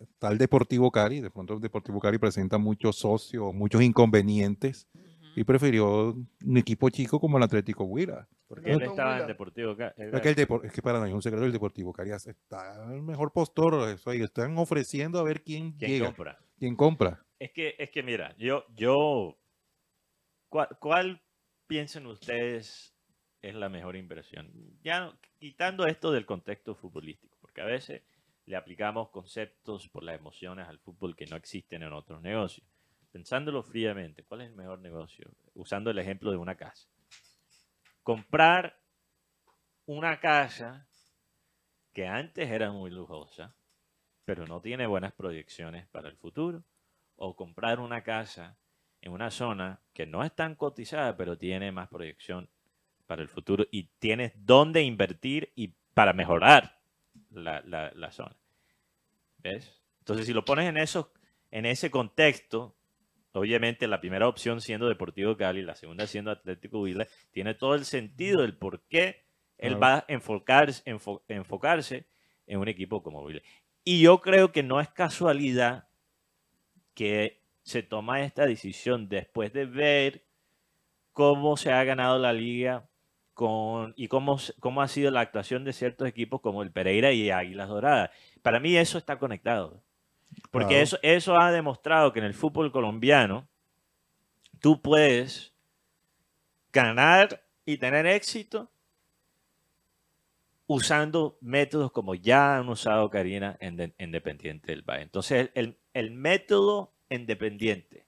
está 0.00 0.30
el 0.30 0.38
Deportivo 0.38 0.90
Cali, 0.90 1.20
de 1.20 1.30
pronto 1.30 1.52
el 1.52 1.60
Deportivo 1.60 2.00
Cali 2.00 2.16
presenta 2.16 2.56
muchos 2.56 2.96
socios, 2.96 3.52
muchos 3.52 3.82
inconvenientes, 3.82 4.88
y 5.36 5.44
prefirió 5.44 6.12
un 6.14 6.56
equipo 6.56 6.88
chico 6.88 7.20
como 7.20 7.36
el 7.36 7.42
Atlético 7.42 7.84
Huila. 7.84 8.26
Porque 8.48 8.72
él 8.72 8.78
No, 8.78 8.86
estaba 8.86 9.20
en. 9.20 9.26
Deportivo 9.26 9.76
Cali. 9.76 9.92
Es 9.98 10.20
que, 10.22 10.28
el 10.30 10.36
Depor- 10.36 10.64
es 10.64 10.72
que 10.72 10.80
para 10.80 10.98
mí 11.00 11.08
es 11.08 11.14
un 11.14 11.20
secreto, 11.20 11.44
el 11.44 11.52
Deportivo 11.52 11.92
Cali 11.92 12.12
está 12.12 12.82
el 12.94 13.02
mejor 13.02 13.30
postor, 13.30 13.90
eso 13.90 14.08
ahí, 14.08 14.22
están 14.22 14.56
ofreciendo 14.56 15.18
a 15.18 15.22
ver 15.22 15.42
quién, 15.42 15.72
¿Quién 15.72 15.90
llega, 15.90 16.06
compra? 16.06 16.38
quién 16.58 16.76
compra. 16.76 17.22
Es 17.38 17.52
que, 17.52 17.74
es 17.78 17.90
que 17.90 18.02
mira, 18.02 18.34
yo, 18.38 18.64
yo, 18.74 19.36
¿cuál, 20.48 20.68
cuál 20.80 21.20
piensan 21.66 22.06
ustedes 22.06 22.94
es 23.42 23.54
la 23.54 23.68
mejor 23.68 23.96
inversión? 23.96 24.50
Ya 24.82 25.00
no- 25.00 25.18
quitando 25.38 25.86
esto 25.86 26.10
del 26.12 26.26
contexto 26.26 26.74
futbolístico, 26.74 27.36
porque 27.40 27.60
a 27.60 27.66
veces 27.66 28.02
le 28.46 28.56
aplicamos 28.56 29.10
conceptos 29.10 29.88
por 29.88 30.02
las 30.02 30.18
emociones 30.18 30.68
al 30.68 30.78
fútbol 30.78 31.16
que 31.16 31.26
no 31.26 31.36
existen 31.36 31.82
en 31.82 31.92
otros 31.92 32.20
negocios. 32.22 32.66
Pensándolo 33.12 33.62
fríamente, 33.62 34.24
¿cuál 34.24 34.42
es 34.42 34.48
el 34.48 34.56
mejor 34.56 34.80
negocio? 34.80 35.30
Usando 35.54 35.90
el 35.90 35.98
ejemplo 35.98 36.30
de 36.30 36.36
una 36.36 36.56
casa. 36.56 36.88
Comprar 38.02 38.78
una 39.86 40.20
casa 40.20 40.86
que 41.92 42.06
antes 42.06 42.50
era 42.50 42.72
muy 42.72 42.90
lujosa, 42.90 43.54
pero 44.24 44.46
no 44.46 44.60
tiene 44.60 44.86
buenas 44.86 45.12
proyecciones 45.12 45.86
para 45.86 46.08
el 46.08 46.16
futuro 46.16 46.64
o 47.16 47.36
comprar 47.36 47.78
una 47.78 48.02
casa 48.02 48.58
en 49.04 49.12
una 49.12 49.30
zona 49.30 49.80
que 49.92 50.06
no 50.06 50.24
es 50.24 50.34
tan 50.34 50.54
cotizada, 50.54 51.16
pero 51.16 51.36
tiene 51.36 51.70
más 51.72 51.88
proyección 51.88 52.48
para 53.06 53.20
el 53.20 53.28
futuro 53.28 53.66
y 53.70 53.90
tienes 53.98 54.32
dónde 54.34 54.82
invertir 54.82 55.52
y 55.54 55.74
para 55.92 56.14
mejorar 56.14 56.80
la, 57.30 57.60
la- 57.66 57.92
la 57.94 58.10
zona. 58.10 58.34
¿Ves? 59.38 59.82
Entonces, 60.00 60.26
si 60.26 60.32
lo 60.32 60.44
pones 60.44 60.66
en, 60.68 60.78
eso, 60.78 61.12
en 61.50 61.66
ese 61.66 61.90
contexto, 61.90 62.74
obviamente 63.32 63.86
la 63.86 64.00
primera 64.00 64.26
opción 64.26 64.62
siendo 64.62 64.88
Deportivo 64.88 65.36
Cali, 65.36 65.62
la 65.62 65.74
segunda 65.76 66.06
siendo 66.06 66.30
Atlético 66.30 66.80
Huila, 66.80 67.06
tiene 67.30 67.52
todo 67.54 67.74
el 67.74 67.84
sentido 67.84 68.40
del 68.40 68.56
por 68.56 68.80
qué 68.88 69.22
él 69.58 69.74
va 69.82 69.94
a 69.96 70.04
enfocarse, 70.08 70.82
enfo- 70.90 71.22
enfocarse 71.28 72.06
en 72.46 72.58
un 72.58 72.68
equipo 72.68 73.02
como 73.02 73.22
Huila. 73.22 73.42
Y 73.84 74.00
yo 74.00 74.22
creo 74.22 74.50
que 74.50 74.62
no 74.62 74.80
es 74.80 74.88
casualidad 74.88 75.88
que 76.94 77.43
se 77.64 77.82
toma 77.82 78.22
esta 78.22 78.46
decisión 78.46 79.08
después 79.08 79.52
de 79.52 79.64
ver 79.66 80.24
cómo 81.12 81.56
se 81.56 81.72
ha 81.72 81.82
ganado 81.82 82.18
la 82.20 82.32
liga 82.32 82.86
con, 83.32 83.94
y 83.96 84.06
cómo, 84.08 84.38
cómo 84.60 84.80
ha 84.82 84.86
sido 84.88 85.10
la 85.10 85.20
actuación 85.20 85.64
de 85.64 85.72
ciertos 85.72 86.06
equipos 86.06 86.40
como 86.40 86.62
el 86.62 86.70
Pereira 86.70 87.10
y 87.10 87.30
Águilas 87.30 87.68
Doradas. 87.68 88.10
Para 88.42 88.60
mí 88.60 88.76
eso 88.76 88.96
está 88.98 89.18
conectado. 89.18 89.82
Porque 90.50 90.68
Claro. 90.68 90.82
eso, 90.82 90.98
eso 91.02 91.36
ha 91.36 91.50
demostrado 91.50 92.12
que 92.12 92.18
en 92.20 92.26
el 92.26 92.34
fútbol 92.34 92.70
colombiano 92.70 93.48
tú 94.60 94.80
puedes 94.80 95.52
ganar 96.72 97.42
y 97.64 97.78
tener 97.78 98.06
éxito 98.06 98.70
usando 100.66 101.36
métodos 101.40 101.92
como 101.92 102.14
ya 102.14 102.56
han 102.56 102.68
usado 102.68 103.10
Karina 103.10 103.56
en, 103.60 103.76
de- 103.76 103.84
en 103.98 104.06
Independiente 104.08 104.72
del 104.72 104.82
Valle. 104.82 105.02
Entonces, 105.02 105.50
el, 105.54 105.78
el 105.92 106.10
método 106.10 106.93
independiente, 107.10 108.04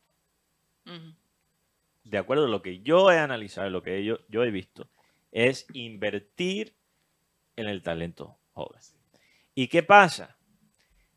de 2.04 2.18
acuerdo 2.18 2.44
a 2.46 2.48
lo 2.48 2.62
que 2.62 2.80
yo 2.80 3.10
he 3.10 3.18
analizado, 3.18 3.68
lo 3.70 3.82
que 3.82 4.04
yo, 4.04 4.18
yo 4.28 4.44
he 4.44 4.50
visto, 4.50 4.88
es 5.32 5.66
invertir 5.72 6.74
en 7.56 7.66
el 7.68 7.82
talento 7.82 8.38
joven. 8.52 8.80
¿Y 9.54 9.68
qué 9.68 9.82
pasa? 9.82 10.36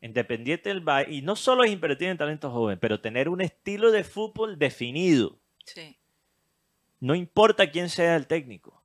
Independiente 0.02 0.70
del 0.70 0.80
Valle, 0.80 1.12
y 1.12 1.22
no 1.22 1.36
solo 1.36 1.62
es 1.62 1.70
invertir 1.70 2.08
en 2.08 2.16
talento 2.16 2.50
joven, 2.50 2.78
pero 2.78 3.00
tener 3.00 3.28
un 3.28 3.40
estilo 3.40 3.90
de 3.90 4.02
fútbol 4.02 4.58
definido. 4.58 5.38
Sí. 5.64 5.96
No 7.00 7.14
importa 7.14 7.70
quién 7.70 7.88
sea 7.88 8.16
el 8.16 8.26
técnico. 8.26 8.82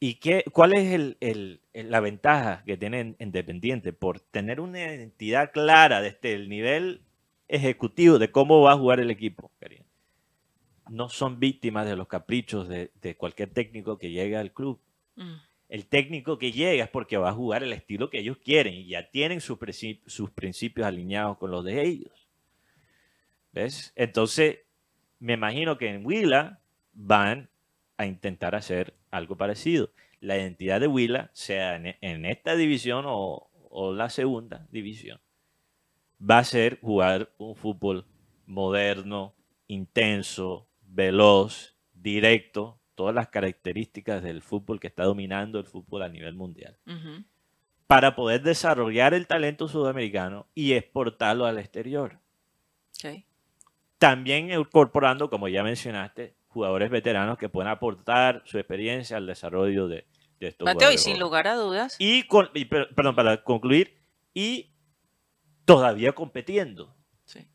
¿Y 0.00 0.16
qué, 0.16 0.44
cuál 0.52 0.76
es 0.76 0.92
el- 0.92 1.60
la 1.72 2.00
ventaja 2.00 2.62
que 2.66 2.76
tiene 2.76 3.16
Independiente? 3.18 3.92
Por 3.92 4.20
tener 4.20 4.60
una 4.60 4.80
identidad 4.80 5.50
clara 5.52 6.02
desde 6.02 6.34
el 6.34 6.48
nivel 6.48 7.03
ejecutivo 7.48 8.18
de 8.18 8.30
cómo 8.30 8.60
va 8.60 8.72
a 8.72 8.76
jugar 8.78 9.00
el 9.00 9.10
equipo. 9.10 9.50
Karina. 9.60 9.84
No 10.90 11.08
son 11.08 11.40
víctimas 11.40 11.86
de 11.86 11.96
los 11.96 12.08
caprichos 12.08 12.68
de, 12.68 12.90
de 13.00 13.16
cualquier 13.16 13.50
técnico 13.50 13.98
que 13.98 14.10
llegue 14.10 14.36
al 14.36 14.52
club. 14.52 14.78
Mm. 15.16 15.34
El 15.68 15.86
técnico 15.86 16.38
que 16.38 16.52
llega 16.52 16.84
es 16.84 16.90
porque 16.90 17.16
va 17.16 17.30
a 17.30 17.34
jugar 17.34 17.62
el 17.62 17.72
estilo 17.72 18.10
que 18.10 18.18
ellos 18.18 18.36
quieren 18.36 18.74
y 18.74 18.86
ya 18.86 19.10
tienen 19.10 19.40
sus, 19.40 19.58
princi- 19.58 20.00
sus 20.06 20.30
principios 20.30 20.86
alineados 20.86 21.38
con 21.38 21.50
los 21.50 21.64
de 21.64 21.82
ellos. 21.82 22.28
¿Ves? 23.52 23.92
Entonces, 23.96 24.58
me 25.20 25.32
imagino 25.32 25.78
que 25.78 25.88
en 25.88 26.04
Huila 26.04 26.60
van 26.92 27.48
a 27.96 28.06
intentar 28.06 28.54
hacer 28.54 28.94
algo 29.10 29.36
parecido. 29.36 29.90
La 30.20 30.36
identidad 30.36 30.80
de 30.80 30.86
Huila, 30.86 31.30
sea 31.32 31.76
en, 31.76 31.96
en 32.00 32.26
esta 32.26 32.56
división 32.56 33.04
o, 33.06 33.48
o 33.70 33.92
la 33.94 34.10
segunda 34.10 34.66
división, 34.70 35.20
va 36.28 36.38
a 36.38 36.44
ser 36.44 36.78
jugar 36.80 37.30
un 37.38 37.54
fútbol 37.54 38.06
moderno, 38.46 39.34
intenso, 39.66 40.66
veloz, 40.82 41.74
directo, 41.92 42.78
todas 42.94 43.14
las 43.14 43.28
características 43.28 44.22
del 44.22 44.42
fútbol 44.42 44.78
que 44.80 44.86
está 44.86 45.04
dominando 45.04 45.58
el 45.58 45.66
fútbol 45.66 46.02
a 46.02 46.08
nivel 46.08 46.34
mundial, 46.34 46.78
para 47.86 48.14
poder 48.14 48.42
desarrollar 48.42 49.14
el 49.14 49.26
talento 49.26 49.68
sudamericano 49.68 50.46
y 50.54 50.72
exportarlo 50.72 51.46
al 51.46 51.58
exterior. 51.58 52.18
Ok. 53.04 53.24
También 53.98 54.50
incorporando, 54.50 55.30
como 55.30 55.48
ya 55.48 55.62
mencionaste, 55.62 56.34
jugadores 56.48 56.90
veteranos 56.90 57.38
que 57.38 57.48
puedan 57.48 57.70
aportar 57.72 58.42
su 58.44 58.58
experiencia 58.58 59.16
al 59.16 59.26
desarrollo 59.26 59.88
de, 59.88 60.06
de 60.38 60.48
estos 60.48 60.66
Mateo, 60.66 60.92
y 60.92 60.98
sin 60.98 61.18
lugar 61.18 61.48
a 61.48 61.54
dudas, 61.54 61.96
Y, 61.98 62.22
con- 62.24 62.50
y 62.54 62.66
per- 62.66 62.94
perdón, 62.94 63.14
para 63.16 63.42
concluir, 63.42 63.98
y 64.34 64.70
todavía 65.64 66.12
compitiendo. 66.12 66.96
sí. 67.24 67.46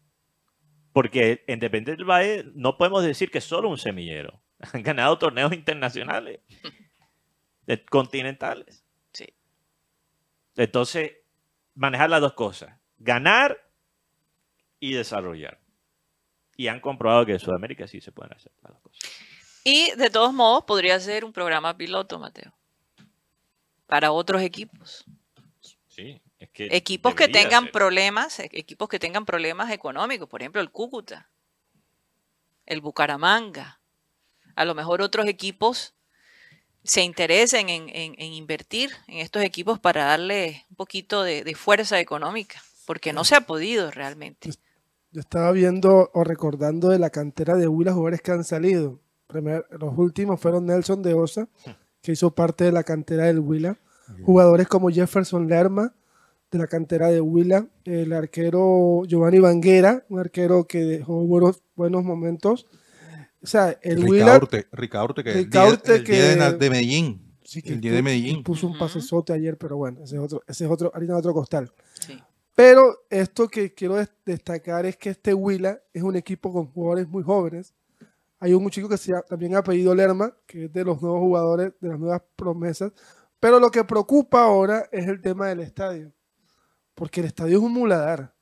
Porque 0.92 1.44
en 1.48 1.56
Independiente 1.56 1.96
del 1.98 2.10
Valle 2.10 2.46
no 2.56 2.76
podemos 2.78 3.04
decir 3.04 3.30
que 3.30 3.38
es 3.38 3.44
solo 3.44 3.70
un 3.70 3.78
semillero. 3.78 4.42
Han 4.74 4.82
ganado 4.84 5.18
torneos 5.18 5.54
internacionales, 5.54 6.42
de- 7.68 7.86
continentales. 7.86 8.84
Sí. 9.14 9.28
Entonces, 10.56 11.14
manejar 11.76 12.10
las 12.10 12.22
dos 12.22 12.34
cosas. 12.34 12.76
Ganar 12.98 13.58
y 14.80 14.94
desarrollar. 14.94 15.60
Y 16.58 16.68
han 16.68 16.82
comprobado 16.82 17.26
que 17.26 17.34
en 17.34 17.40
Sudamérica 17.40 17.88
sí 17.88 18.02
se 18.02 18.12
pueden 18.12 18.34
hacer 18.34 18.52
las 18.64 18.74
dos 18.74 18.82
cosas. 18.82 19.10
Y 19.64 19.92
de 19.96 20.10
todos 20.10 20.34
modos, 20.34 20.64
podría 20.66 21.00
ser 21.00 21.24
un 21.24 21.32
programa 21.32 21.78
piloto, 21.78 22.18
Mateo. 22.20 22.52
Para 23.86 24.12
otros 24.12 24.42
equipos. 24.42 25.06
Sí, 25.88 26.22
es 26.40 26.50
que 26.52 26.68
Equipos 26.72 27.16
que 27.16 27.28
tengan 27.28 27.64
ser. 27.66 27.72
problemas, 27.72 28.40
e- 28.40 28.50
equipos 28.54 28.88
que 28.90 29.00
tengan 29.00 29.26
problemas 29.26 29.72
económicos, 29.72 30.28
por 30.30 30.42
ejemplo, 30.42 30.62
el 30.62 30.72
Cúcuta, 30.72 31.30
el 32.66 32.82
Bucaramanga. 32.82 33.80
A 34.56 34.66
lo 34.66 34.76
mejor 34.76 35.02
otros 35.02 35.28
equipos 35.28 35.94
se 36.84 37.04
interesen 37.04 37.70
en, 37.70 37.90
en- 37.90 38.16
en 38.18 38.34
invertir 38.34 38.92
en 39.08 39.20
estos 39.20 39.44
equipos 39.44 39.80
para 39.80 40.06
darle 40.06 40.66
un 40.70 40.76
poquito 40.76 41.24
de, 41.24 41.44
de 41.44 41.56
fuerza 41.56 42.00
económica, 42.00 42.62
porque 42.86 43.12
no 43.14 43.24
se 43.26 43.36
ha 43.36 43.42
podido 43.42 43.92
realmente. 43.92 44.50
Yo 45.12 45.22
estaba 45.22 45.52
viendo 45.52 46.12
o 46.14 46.24
recordando 46.24 46.90
de 46.90 47.00
la 47.00 47.10
cantera 47.10 47.56
de 47.56 47.68
Huila 47.68 47.94
jugadores 47.94 48.22
que 48.22 48.32
han 48.32 48.44
salido. 48.44 49.00
Primer- 49.28 49.66
los 49.72 49.98
últimos 49.98 50.40
fueron 50.40 50.66
Nelson 50.68 51.02
de 51.04 51.14
Osa, 51.16 51.48
que 52.02 52.12
hizo 52.14 52.32
parte 52.34 52.64
de 52.64 52.72
la 52.72 52.84
cantera 52.84 53.26
del 53.26 53.40
Huila. 53.40 53.78
Jugadores 54.24 54.68
como 54.68 54.90
Jefferson 54.90 55.48
Lerma, 55.48 55.94
de 56.52 56.58
la 56.58 56.68
cantera 56.68 57.08
de 57.10 57.22
Huila. 57.22 57.68
El 57.86 58.14
arquero 58.14 59.04
Giovanni 59.06 59.40
Banguera, 59.40 60.04
un 60.10 60.20
arquero 60.20 60.66
que 60.66 60.80
dejó 60.84 61.26
buenos, 61.26 61.62
buenos 61.76 62.04
momentos. 62.04 62.66
O 63.42 63.48
sea, 63.48 63.78
el 63.82 64.04
Huila 64.04 64.34
Ricaurte, 64.40 64.68
Ricaurte, 64.72 65.24
que 65.24 65.32
el 65.32 65.38
Ricaurte 65.46 65.96
el 65.96 66.04
día 66.04 66.26
de, 66.30 66.36
na- 66.36 66.52
que- 66.52 66.58
de 66.58 66.70
Medellín. 66.70 67.36
sí 67.44 67.62
que 67.62 67.74
el 67.74 67.82
día 67.82 67.94
de 67.94 68.02
Medellín. 68.02 68.44
puso 68.44 68.68
un 68.68 68.78
pasesote 68.78 69.32
ayer, 69.34 69.58
pero 69.58 69.78
bueno, 69.78 70.04
ese 70.04 70.16
es 70.18 70.22
otro, 70.22 70.44
ese 70.48 70.66
es 70.66 70.72
otro, 70.72 70.92
harina 70.94 71.14
de 71.14 71.20
otro 71.20 71.34
costal. 71.34 71.72
Sí. 72.00 72.20
Pero 72.56 73.06
esto 73.10 73.48
que 73.48 73.74
quiero 73.74 73.96
des- 73.96 74.12
destacar 74.26 74.86
es 74.86 74.98
que 74.98 75.12
este 75.12 75.34
Huila 75.34 75.80
es 75.94 76.04
un 76.04 76.18
equipo 76.18 76.52
con 76.52 76.66
jugadores 76.68 77.08
muy 77.08 77.24
jóvenes. 77.24 77.74
Hay 78.42 78.54
un 78.54 78.70
chico 78.70 78.90
que 78.90 78.98
se 78.98 79.12
llama- 79.12 79.24
también 79.30 79.56
ha 79.56 79.64
pedido 79.64 79.96
Lerma, 79.96 80.36
que 80.46 80.66
es 80.66 80.74
de 80.74 80.84
los 80.84 81.02
nuevos 81.02 81.20
jugadores, 81.22 81.72
de 81.80 81.88
las 81.90 82.00
nuevas 82.00 82.22
promesas. 82.36 82.92
Pero 83.40 83.60
lo 83.62 83.72
que 83.72 83.86
preocupa 83.86 84.44
ahora 84.44 84.90
es 84.92 85.08
el 85.08 85.22
tema 85.22 85.48
del 85.48 85.62
estadio. 85.62 86.12
Porque 87.00 87.22
el 87.22 87.28
estadio 87.28 87.58
es 87.58 87.64
un 87.64 87.74
muladar, 87.74 88.34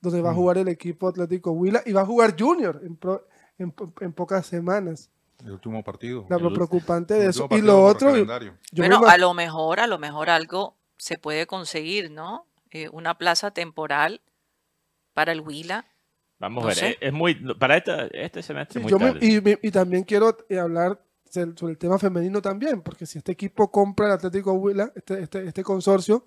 donde 0.00 0.20
va 0.22 0.30
a 0.30 0.32
Mm. 0.32 0.36
jugar 0.36 0.58
el 0.58 0.68
equipo 0.68 1.08
Atlético 1.08 1.52
Huila 1.52 1.82
y 1.86 1.92
va 1.92 2.00
a 2.00 2.06
jugar 2.06 2.34
Junior 2.38 2.80
en, 2.84 2.96
pro- 2.96 3.26
en 3.58 3.72
en 4.00 4.12
pocas 4.12 4.46
semanas. 4.46 5.10
El 5.44 5.52
último 5.52 5.84
partido. 5.84 6.26
La- 6.30 6.38
lo 6.38 6.52
preocupante 6.52 7.14
de 7.14 7.28
eso. 7.28 7.46
Y 7.50 7.60
lo 7.60 7.84
otro, 7.84 8.10
me 8.12 8.24
bueno, 8.72 9.06
a 9.06 9.18
lo 9.18 9.34
mejor, 9.34 9.80
a 9.80 9.86
lo 9.86 9.98
mejor 9.98 10.30
algo 10.30 10.76
se 10.96 11.18
puede 11.18 11.46
conseguir, 11.46 12.10
¿no? 12.10 12.46
eh, 12.72 12.88
una 12.92 13.16
plaza 13.16 13.52
temporal 13.52 14.20
para 15.14 15.32
el 15.32 15.40
Huila. 15.40 15.86
Vamos 16.38 16.64
No 16.64 16.70
a 16.70 16.74
ver, 16.74 16.84
es, 16.84 16.96
es 17.00 17.12
muy, 17.12 17.34
para 17.54 17.76
esta, 17.76 18.06
este 18.08 18.42
semestre 18.42 18.80
Sí, 18.80 18.82
muy 18.82 18.90
yo 18.90 18.98
me- 18.98 19.12
tarde. 19.12 19.26
y, 19.26 19.40
me- 19.40 19.58
y 19.62 19.70
también 19.70 20.02
quiero 20.04 20.36
eh, 20.50 20.58
hablar 20.58 21.00
sobre 21.30 21.72
el 21.72 21.78
tema 21.78 21.98
femenino 21.98 22.42
también, 22.42 22.82
porque 22.82 23.06
si 23.06 23.18
este 23.18 23.32
equipo 23.32 23.70
compra 23.70 24.06
el 24.06 24.12
Atlético 24.12 24.52
Huila, 24.54 24.90
este, 24.94 25.22
este, 25.22 25.46
este 25.46 25.62
consorcio, 25.62 26.26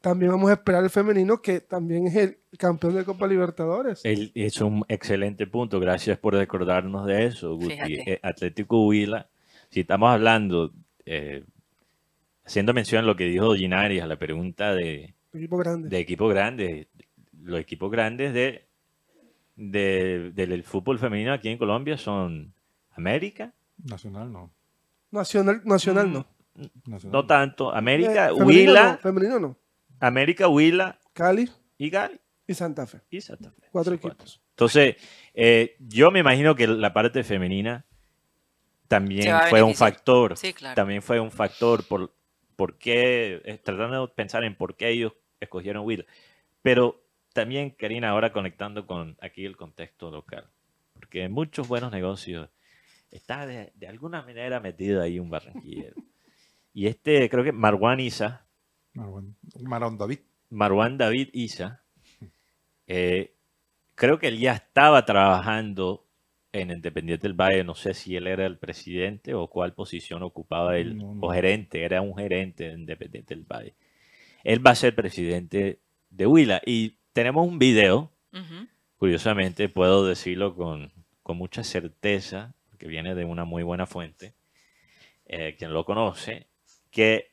también 0.00 0.32
vamos 0.32 0.50
a 0.50 0.54
esperar 0.54 0.82
el 0.84 0.90
femenino, 0.90 1.42
que 1.42 1.60
también 1.60 2.06
es 2.06 2.16
el 2.16 2.38
campeón 2.58 2.94
de 2.94 3.04
Copa 3.04 3.26
Libertadores. 3.26 4.04
El- 4.04 4.32
es 4.34 4.60
un 4.60 4.84
excelente 4.88 5.46
punto, 5.46 5.78
gracias 5.80 6.18
por 6.18 6.34
recordarnos 6.34 7.06
de 7.06 7.26
eso, 7.26 7.54
Guti. 7.56 7.74
Eh, 8.06 8.20
Atlético 8.22 8.86
Huila, 8.86 9.28
si 9.68 9.80
estamos 9.80 10.10
hablando, 10.10 10.72
eh, 11.04 11.44
haciendo 12.44 12.72
mención 12.72 13.04
a 13.04 13.06
lo 13.06 13.16
que 13.16 13.24
dijo 13.24 13.54
Ginaris, 13.54 14.02
a 14.02 14.06
la 14.06 14.16
pregunta 14.18 14.74
de, 14.74 15.14
equipo 15.32 15.56
grande. 15.58 15.88
de 15.88 15.98
equipos 15.98 16.32
grandes, 16.32 16.86
los 17.42 17.60
equipos 17.60 17.90
grandes 17.90 18.32
de, 18.34 18.66
de- 19.56 20.30
del 20.34 20.62
fútbol 20.64 20.98
femenino 20.98 21.32
aquí 21.32 21.48
en 21.48 21.58
Colombia 21.58 21.96
son 21.98 22.52
América, 22.92 23.52
Nacional 23.84 24.32
no. 24.32 24.50
Nacional, 25.10 25.60
nacional 25.64 26.12
no. 26.12 26.26
Nacional 26.86 27.12
no 27.12 27.26
tanto, 27.26 27.72
América, 27.74 28.26
Eh, 28.30 28.34
femenino 28.36 28.46
Huila, 28.46 28.92
no, 28.92 28.98
femenino 28.98 29.40
no. 29.40 29.56
América, 30.00 30.48
Huila 30.48 30.98
Cali 31.12 31.50
y 31.78 31.90
Gali 31.90 32.20
y 32.46 32.54
Santa 32.54 32.86
Fe. 32.86 33.02
y 33.10 33.20
Santa 33.20 33.52
Fe. 33.52 33.68
Cuatro 33.70 33.94
equipos. 33.94 34.42
Entonces, 34.50 34.96
eh, 35.34 35.76
yo 35.78 36.10
me 36.10 36.20
imagino 36.20 36.54
que 36.54 36.66
la 36.66 36.92
parte 36.92 37.22
femenina 37.22 37.86
también 38.88 39.34
fue 39.48 39.62
un 39.62 39.74
factor. 39.74 40.36
Sí, 40.36 40.52
claro. 40.52 40.74
También 40.74 41.00
fue 41.00 41.20
un 41.20 41.30
factor 41.30 41.86
por, 41.86 42.12
por 42.56 42.76
qué, 42.76 43.60
tratando 43.62 44.06
de 44.06 44.12
pensar 44.12 44.42
en 44.42 44.56
por 44.56 44.76
qué 44.76 44.88
ellos 44.88 45.12
escogieron 45.38 45.84
Will. 45.86 46.06
Pero 46.60 47.06
también, 47.32 47.70
Karina, 47.70 48.10
ahora 48.10 48.32
conectando 48.32 48.86
con 48.86 49.16
aquí 49.20 49.44
el 49.44 49.56
contexto 49.56 50.10
local. 50.10 50.50
Porque 50.92 51.28
muchos 51.28 51.68
buenos 51.68 51.92
negocios 51.92 52.50
está 53.10 53.46
de, 53.46 53.72
de 53.76 53.86
alguna 53.86 54.22
manera 54.22 54.60
metido 54.60 55.00
ahí 55.02 55.18
un 55.18 55.30
barranquillero. 55.30 55.94
Y 56.72 56.86
este, 56.86 57.28
creo 57.28 57.42
que 57.42 57.50
Marwan 57.50 57.98
Isa, 57.98 58.46
Marwan, 58.94 59.34
Marwan 59.60 59.98
David. 59.98 60.18
Marwan 60.50 60.98
David 60.98 61.28
Isa, 61.32 61.82
eh, 62.86 63.34
creo 63.94 64.18
que 64.18 64.28
él 64.28 64.38
ya 64.38 64.54
estaba 64.54 65.04
trabajando 65.04 66.06
en 66.52 66.70
Independiente 66.72 67.28
del 67.28 67.34
Valle. 67.34 67.62
No 67.62 67.74
sé 67.76 67.94
si 67.94 68.16
él 68.16 68.26
era 68.26 68.46
el 68.46 68.58
presidente 68.58 69.34
o 69.34 69.46
cuál 69.48 69.74
posición 69.74 70.22
ocupaba 70.24 70.76
él, 70.76 70.98
No, 70.98 71.14
no. 71.14 71.20
o 71.26 71.32
gerente, 71.32 71.84
era 71.84 72.02
un 72.02 72.16
gerente 72.16 72.64
de 72.64 72.72
Independiente 72.74 73.34
del 73.34 73.44
Valle. 73.44 73.74
Él 74.42 74.64
va 74.66 74.72
a 74.72 74.74
ser 74.74 74.94
presidente 74.94 75.78
de 76.10 76.26
Huila. 76.26 76.60
Y 76.66 76.96
tenemos 77.12 77.46
un 77.46 77.58
video, 77.58 78.10
curiosamente, 78.96 79.68
puedo 79.68 80.04
decirlo 80.06 80.56
con, 80.56 80.90
con 81.22 81.36
mucha 81.36 81.62
certeza, 81.62 82.54
que 82.78 82.88
viene 82.88 83.14
de 83.14 83.24
una 83.24 83.44
muy 83.44 83.62
buena 83.62 83.86
fuente, 83.86 84.34
eh, 85.26 85.54
quien 85.58 85.72
lo 85.74 85.84
conoce, 85.84 86.48
que 86.90 87.29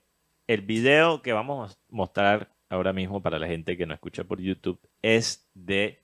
el 0.47 0.61
video 0.61 1.21
que 1.21 1.33
vamos 1.33 1.73
a 1.73 1.77
mostrar 1.89 2.49
ahora 2.69 2.93
mismo 2.93 3.21
para 3.21 3.37
la 3.39 3.47
gente 3.47 3.77
que 3.77 3.85
nos 3.85 3.95
escucha 3.95 4.23
por 4.23 4.41
YouTube 4.41 4.79
es 5.01 5.49
de 5.53 6.03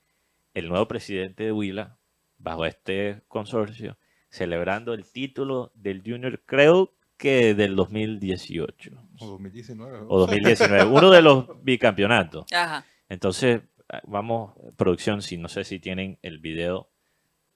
el 0.53 0.69
nuevo 0.69 0.87
presidente 0.87 1.45
de 1.45 1.51
Huila, 1.51 1.97
bajo 2.37 2.65
este 2.65 3.21
consorcio, 3.27 3.97
celebrando 4.29 4.93
el 4.93 5.09
título 5.09 5.71
del 5.75 6.01
Junior, 6.05 6.41
creo 6.45 6.93
que 7.17 7.55
del 7.55 7.75
2018 7.75 8.91
O 9.19 9.27
2019. 9.27 9.99
¿no? 9.99 10.07
o 10.07 10.19
2019, 10.19 10.83
uno 10.85 11.09
de 11.09 11.21
los 11.21 11.63
bicampeonatos. 11.63 12.45
Ajá. 12.51 12.85
Entonces, 13.09 13.61
ah, 13.89 14.01
vamos, 14.05 14.53
producción, 14.75 15.21
si 15.21 15.37
no 15.37 15.47
sé 15.47 15.63
si 15.63 15.79
tienen 15.79 16.19
el 16.21 16.39
video 16.39 16.89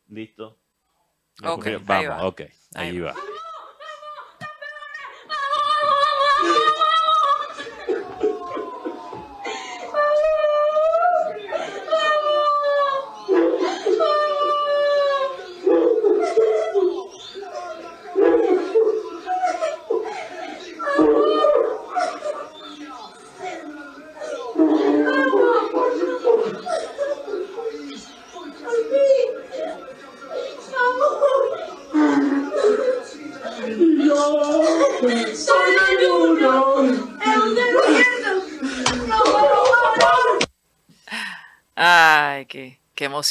listo. 0.08 0.58
¿Me 1.42 1.50
Ok, 1.50 1.68
ahí 1.68 1.76
vamos, 1.86 2.10
va. 2.10 2.28
ok, 2.28 2.42
ahí 2.42 2.90
Ahí 2.90 3.00
va. 3.00 3.14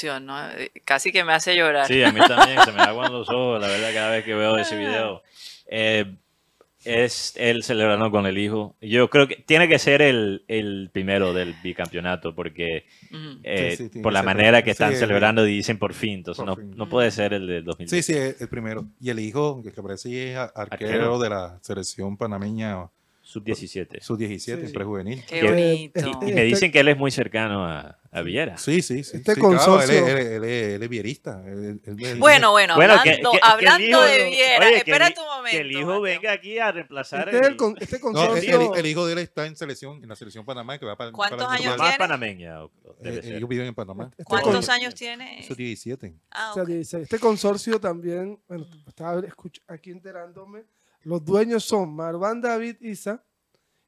Emoción, 0.05 0.27
¿no? 0.27 0.51
Eh, 0.51 0.71
Casi 0.85 1.13
que 1.13 1.25
me 1.25 1.33
hace 1.33 1.57
llorar. 1.57 1.87
Sí, 1.87 2.03
a 2.03 2.13
mí 2.13 2.21
también 2.27 2.61
se 2.65 2.73
me 2.73 2.83
aguan 2.83 3.13
los 3.13 3.29
ojos, 3.29 3.61
la 3.61 3.69
verdad, 3.69 3.91
cada 3.95 4.11
vez 4.11 4.25
que 4.25 4.35
veo 4.35 4.57
ese 4.59 4.77
video. 4.77 5.23
Eh, 5.69 6.15
es 6.85 7.33
él 7.37 7.65
celebrando 7.65 8.13
con 8.13 8.27
el 8.27 8.39
hijo. 8.39 8.77
Yo 8.81 9.11
creo 9.11 9.27
que 9.27 9.35
tiene 9.37 9.67
que 9.69 9.77
ser 9.81 10.03
el, 10.03 10.45
el 10.47 10.89
primero 10.93 11.33
del 11.33 11.55
bicampeonato, 11.61 12.33
porque 12.37 12.87
eh, 13.43 13.75
sí, 13.77 13.89
tiene 13.89 14.03
por 14.05 14.13
la 14.13 14.23
manera 14.23 14.59
el- 14.59 14.65
que 14.65 14.71
sí, 14.71 14.73
están 14.73 14.93
el- 14.93 14.99
celebrando 14.99 15.43
dicen 15.43 15.79
por 15.81 15.95
fin, 15.95 16.19
entonces 16.19 16.45
por 16.45 16.47
no, 16.47 16.55
fin. 16.57 16.77
no 16.77 16.89
puede 16.89 17.11
ser 17.11 17.33
el 17.35 17.47
del 17.49 17.65
2018. 17.65 18.03
Sí, 18.03 18.13
sí, 18.13 18.37
el 18.39 18.49
primero. 18.49 18.85
Y 19.01 19.11
el 19.11 19.19
hijo, 19.19 19.61
que 19.65 19.81
aparece 19.81 20.31
es 20.33 20.37
arquero, 20.37 20.61
Arquero. 20.63 21.19
de 21.19 21.29
la 21.31 21.59
selección 21.63 22.17
panameña 22.17 22.89
Sub-17. 23.27 24.01
sub-17, 24.03 24.67
Sí. 24.69 24.73
prejuvenil. 24.73 25.25
Qué 25.27 25.41
Que- 25.41 25.47
bonito. 25.51 26.01
eh, 26.01 26.05
Y 26.05 26.09
eh, 26.11 26.17
me 26.21 26.29
Este- 26.29 26.43
dicen 26.45 26.71
que 26.73 26.79
él 26.81 26.89
es 26.89 26.97
muy 26.97 27.11
cercano 27.11 27.67
a, 27.67 27.99
a 28.12 28.23
Viera. 28.23 28.57
Sí, 28.57 28.83
sí, 28.83 29.03
sí. 29.03 29.17
Este 29.17 29.35
sí, 29.35 29.41
claro, 29.41 29.57
consorcio- 29.57 29.99
él, 30.07 30.17
es- 30.19 30.27
él 30.27 30.33
él 30.33 30.45
es- 30.45 30.75
él 30.77 30.83
es 30.85 30.89
vierista. 30.89 31.43
Él- 31.45 31.81
él- 31.85 31.97
él- 32.05 32.19
Bueno, 32.21 32.53
bueno, 32.53 32.77
Bueno, 32.77 32.95
que- 33.03 33.11
hablando, 33.11 33.33
que- 33.33 33.39
que 33.39 33.45
hablando 33.47 33.85
hijo- 33.89 34.01
de 34.03 34.25
Viera, 34.31 34.65
oye, 34.67 34.71
que 34.71 34.77
espera 34.79 35.11
tu 35.11 35.21
momento. 35.23 35.51
Que 35.51 35.59
el 35.61 35.73
hijo 35.73 35.87
Mateo. 35.87 36.01
venga 36.03 36.33
aquí 36.33 36.59
a 36.61 36.71
reemplazar 36.73 37.29
Este, 37.29 37.31
es 37.41 37.47
el 37.49 37.53
este 37.53 37.59
No, 37.59 37.73
el, 37.97 38.01
consorcio. 38.01 38.75
el- 38.77 38.87
hijo 38.87 39.07
de 39.07 39.12
él 39.15 39.19
está 39.19 39.47
en 39.47 39.57
selección, 39.57 40.01
en 40.03 40.09
la 40.09 40.15
selección 40.17 40.45
Panamá 40.45 40.79
que 40.79 40.87
va 40.87 40.97
para 40.97 41.11
¿Cuántos 41.11 41.39
para 41.45 41.53
años 41.53 41.77
tiene? 41.77 41.95
panameña. 41.99 42.59
Eh, 43.03 43.21
ser. 43.23 43.35
ellos 43.35 43.49
viven 43.49 43.67
en 43.67 43.75
Panamá. 43.75 44.09
Este 44.12 44.23
¿Cuántos 44.25 44.69
años 44.69 44.95
tiene? 44.95 45.41
Eso 45.41 45.55
17. 45.57 46.15
Ah, 46.31 46.53
O 46.57 46.65
sea, 46.65 47.01
este 47.01 47.19
consorcio 47.19 47.81
también, 47.81 48.39
bueno, 48.49 48.67
estaba 48.87 49.21
aquí 49.67 49.91
enterándome, 49.91 50.62
los 51.07 51.25
dueños 51.25 51.64
son 51.64 51.95
Marwan 51.95 52.40
David 52.40 52.77
Isa 52.81 53.25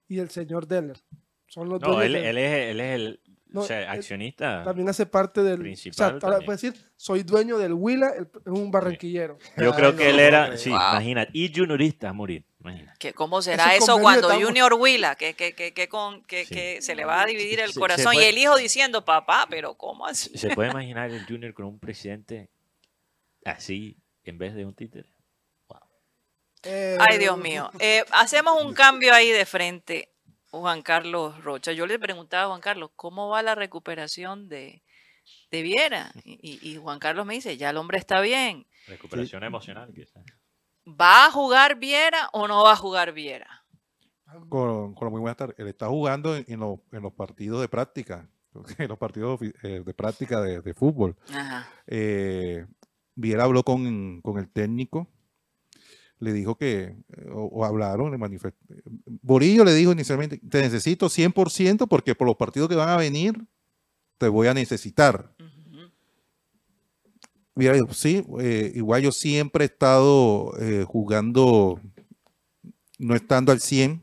y 0.06 0.18
el 0.20 0.30
señor 0.30 0.66
Deller. 0.66 0.96
Son 1.48 1.68
los 1.68 1.80
No, 1.80 1.94
dueños. 1.94 2.04
él, 2.06 2.12
de- 2.12 2.28
él 2.30 2.38
es, 2.38 2.52
él 2.70 2.80
es 2.80 2.94
el 2.94 3.20
No, 3.48 3.60
o 3.62 3.64
sea, 3.64 3.80
él- 3.80 3.88
accionista. 3.88 4.62
También 4.62 4.88
hace 4.88 5.04
parte 5.06 5.42
del. 5.42 5.58
Principal 5.60 6.16
o 6.16 6.20
sea, 6.20 6.28
ahora 6.28 6.46
decir, 6.46 6.74
soy 6.96 7.22
dueño 7.24 7.58
del 7.58 7.72
Huila, 7.72 8.10
es 8.18 8.26
un 8.46 8.70
barranquillero. 8.70 9.38
Yo 9.56 9.70
Ay, 9.70 9.76
creo 9.76 9.92
no, 9.92 9.98
que 9.98 10.10
él 10.10 10.20
era, 10.20 10.56
sí, 10.56 10.68
Wow. 10.70 10.78
imagínate, 10.78 11.30
y 11.34 11.52
juniorista 11.52 12.10
a 12.10 12.12
morir, 12.12 12.44
imagínate. 12.60 12.96
¿Qué- 12.98 13.14
¿Cómo 13.14 13.40
será 13.42 13.74
Ese 13.74 13.84
eso 13.84 13.98
cuando 13.98 14.28
estamos- 14.28 14.46
Junior 14.46 14.74
Huila, 14.74 15.16
que, 15.16 15.34
que, 15.34 15.54
que, 15.54 15.72
que, 15.72 15.88
con, 15.88 16.22
que, 16.24 16.44
Sí. 16.44 16.54
que 16.54 16.82
se 16.82 16.94
le 16.94 17.04
va 17.04 17.22
a 17.22 17.26
dividir 17.26 17.58
el 17.60 17.68
Se- 17.68 17.72
se 17.74 17.80
corazón 17.80 18.14
y 18.14 18.18
el 18.22 18.36
hijo 18.38 18.56
diciendo, 18.56 19.04
papá, 19.04 19.46
pero 19.50 19.74
¿cómo 19.74 20.06
así? 20.06 20.30
¿Se 20.38 20.50
puede 20.54 20.70
imaginar 20.70 21.10
el 21.10 21.24
Junior 21.26 21.52
con 21.54 21.64
un 21.64 21.78
presidente 21.80 22.50
así 23.44 23.96
en 24.24 24.38
vez 24.38 24.54
de 24.54 24.64
un 24.66 24.74
títere? 24.74 25.08
Eh, 26.64 26.96
Ay, 27.00 27.18
Dios 27.18 27.38
mío. 27.38 27.70
Eh, 27.78 28.04
hacemos 28.12 28.62
un 28.62 28.74
cambio 28.74 29.14
ahí 29.14 29.30
de 29.30 29.46
frente, 29.46 30.12
Juan 30.50 30.82
Carlos 30.82 31.42
Rocha. 31.42 31.72
Yo 31.72 31.86
le 31.86 31.98
preguntaba 31.98 32.44
a 32.44 32.48
Juan 32.48 32.60
Carlos, 32.60 32.90
¿cómo 32.96 33.28
va 33.28 33.42
la 33.42 33.54
recuperación 33.54 34.48
de, 34.48 34.82
de 35.50 35.62
Viera? 35.62 36.12
Y, 36.24 36.76
Juan 36.76 36.98
Carlos 36.98 37.26
me 37.26 37.34
dice, 37.34 37.56
ya 37.56 37.70
el 37.70 37.76
hombre 37.76 37.98
está 37.98 38.20
bien. 38.20 38.66
Recuperación 38.86 39.44
emocional, 39.44 39.92
quizás. 39.94 40.24
¿Va 40.86 41.26
a 41.26 41.30
jugar 41.30 41.78
Viera 41.78 42.30
o 42.32 42.48
no 42.48 42.64
va 42.64 42.72
a 42.72 42.76
jugar 42.76 43.12
Viera? 43.12 43.64
Con, 44.48 44.94
con 44.94 45.10
muy 45.10 45.20
buena 45.20 45.36
tarde. 45.36 45.54
Él 45.58 45.68
está 45.68 45.88
jugando 45.88 46.36
en, 46.36 46.44
en 46.48 46.60
los, 46.60 46.80
en 46.92 47.02
los 47.02 47.12
partidos 47.12 47.60
de 47.60 47.68
práctica, 47.68 48.28
en 48.78 48.88
los 48.88 48.98
partidos 48.98 49.40
eh, 49.62 49.82
de 49.84 49.94
práctica 49.94 50.40
de, 50.40 50.60
de 50.60 50.74
fútbol. 50.74 51.16
Ajá. 51.32 51.70
Eh, 51.86 52.66
Viera 53.14 53.44
habló 53.44 53.64
con, 53.64 54.20
con 54.22 54.38
el 54.38 54.48
técnico, 54.48 55.08
le 56.20 56.32
dijo 56.32 56.56
que, 56.56 56.82
eh, 56.82 57.30
o, 57.30 57.44
o 57.44 57.64
hablaron, 57.64 58.10
le 58.10 58.18
manifestó. 58.18 58.58
Borillo 59.22 59.64
le 59.64 59.74
dijo 59.74 59.92
inicialmente, 59.92 60.38
te 60.38 60.60
necesito 60.60 61.08
100% 61.08 61.86
porque 61.88 62.14
por 62.14 62.26
los 62.26 62.36
partidos 62.36 62.68
que 62.68 62.74
van 62.74 62.88
a 62.88 62.96
venir, 62.96 63.44
te 64.18 64.28
voy 64.28 64.48
a 64.48 64.54
necesitar. 64.54 65.32
Viera 67.54 67.74
dijo, 67.74 67.92
sí, 67.92 68.24
eh, 68.40 68.72
igual 68.74 69.02
yo 69.02 69.10
siempre 69.10 69.64
he 69.64 69.66
estado 69.66 70.52
eh, 70.60 70.84
jugando, 70.86 71.80
no 72.98 73.14
estando 73.16 73.52
al 73.52 73.60
100, 73.60 74.02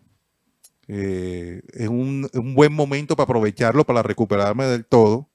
Eh, 0.87 1.63
es 1.73 1.87
un, 1.87 2.29
un 2.33 2.53
buen 2.53 2.71
momento 2.71 3.15
para 3.15 3.23
aprovecharlo, 3.23 3.85
para 3.85 4.03
recuperarme 4.03 4.65
del 4.65 4.85
todo. 4.85 5.29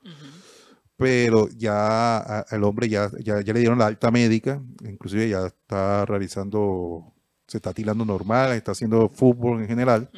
Pero 1.01 1.49
ya 1.57 2.19
a- 2.19 2.47
el 2.51 2.63
hombre 2.65 2.89
ya, 2.89 3.11
ya, 3.21 3.41
ya 3.41 3.53
le 3.53 3.61
dieron 3.61 3.79
la 3.79 3.87
alta 3.87 4.11
médica, 4.11 4.63
inclusive 4.85 5.29
ya 5.29 5.47
está 5.47 6.05
realizando, 6.07 7.13
se 7.47 7.59
está 7.59 7.73
tirando 7.73 8.05
normal, 8.05 8.53
está 8.53 8.73
haciendo 8.73 9.09
fútbol 9.09 9.61
en 9.63 9.67
general. 9.69 10.11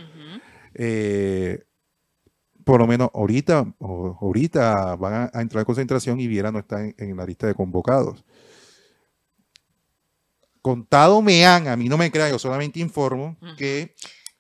Eh, 0.74 1.62
por 2.64 2.80
lo 2.80 2.86
menos 2.86 3.10
ahorita, 3.14 3.74
ahorita 3.80 4.96
van 4.96 5.14
a, 5.14 5.30
a 5.32 5.40
entrar 5.42 5.60
en 5.62 5.64
concentración 5.66 6.20
y 6.20 6.26
Viera 6.28 6.52
no 6.52 6.58
está 6.60 6.80
en, 6.82 6.94
en 6.98 7.16
la 7.16 7.26
lista 7.26 7.46
de 7.46 7.54
convocados. 7.54 8.24
Contado 10.60 11.20
me 11.22 11.44
han, 11.44 11.66
a 11.66 11.76
mí 11.76 11.88
no 11.88 11.98
me 11.98 12.10
crean, 12.12 12.30
yo 12.30 12.38
solamente 12.38 12.78
informo 12.78 13.36
que, 13.56 13.94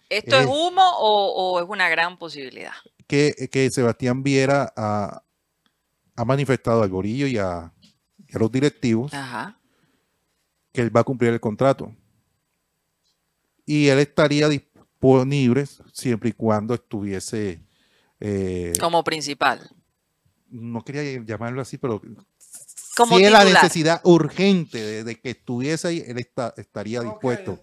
¿Esto 0.08 0.36
es 0.38 0.46
humo 0.46 0.82
o, 1.00 1.54
o 1.54 1.60
es 1.60 1.68
una 1.68 1.88
gran 1.88 2.16
posibilidad? 2.18 2.72
que, 3.08 3.34
que 3.50 3.70
Sebastián 3.70 4.22
Viera 4.22 4.72
ha, 4.76 5.22
ha 6.16 6.24
manifestado 6.24 6.82
al 6.82 6.90
Borillo 6.90 7.26
y 7.26 7.38
a, 7.38 7.72
y 8.28 8.36
a 8.36 8.38
los 8.38 8.50
directivos 8.52 9.12
Ajá. 9.14 9.58
que 10.72 10.80
él 10.82 10.94
va 10.94 11.00
a 11.00 11.04
cumplir 11.04 11.32
el 11.32 11.40
contrato. 11.40 11.94
Y 13.64 13.88
él 13.88 13.98
estaría 14.00 14.48
disponible 14.48 15.66
siempre 15.92 16.30
y 16.30 16.32
cuando 16.32 16.74
estuviese, 16.74 17.62
eh, 18.20 18.72
Como 18.80 19.02
principal. 19.04 19.60
no 20.50 20.84
quería 20.84 21.22
llamarlo 21.24 21.60
así, 21.62 21.78
pero 21.78 22.00
Como 22.96 23.16
si 23.16 23.24
es 23.24 23.32
la 23.32 23.44
necesidad 23.44 24.00
urgente 24.04 24.78
de, 24.78 25.04
de 25.04 25.18
que 25.20 25.30
estuviese 25.30 25.88
ahí, 25.88 26.02
él 26.06 26.18
está, 26.18 26.52
estaría 26.56 27.00
dispuesto. 27.02 27.58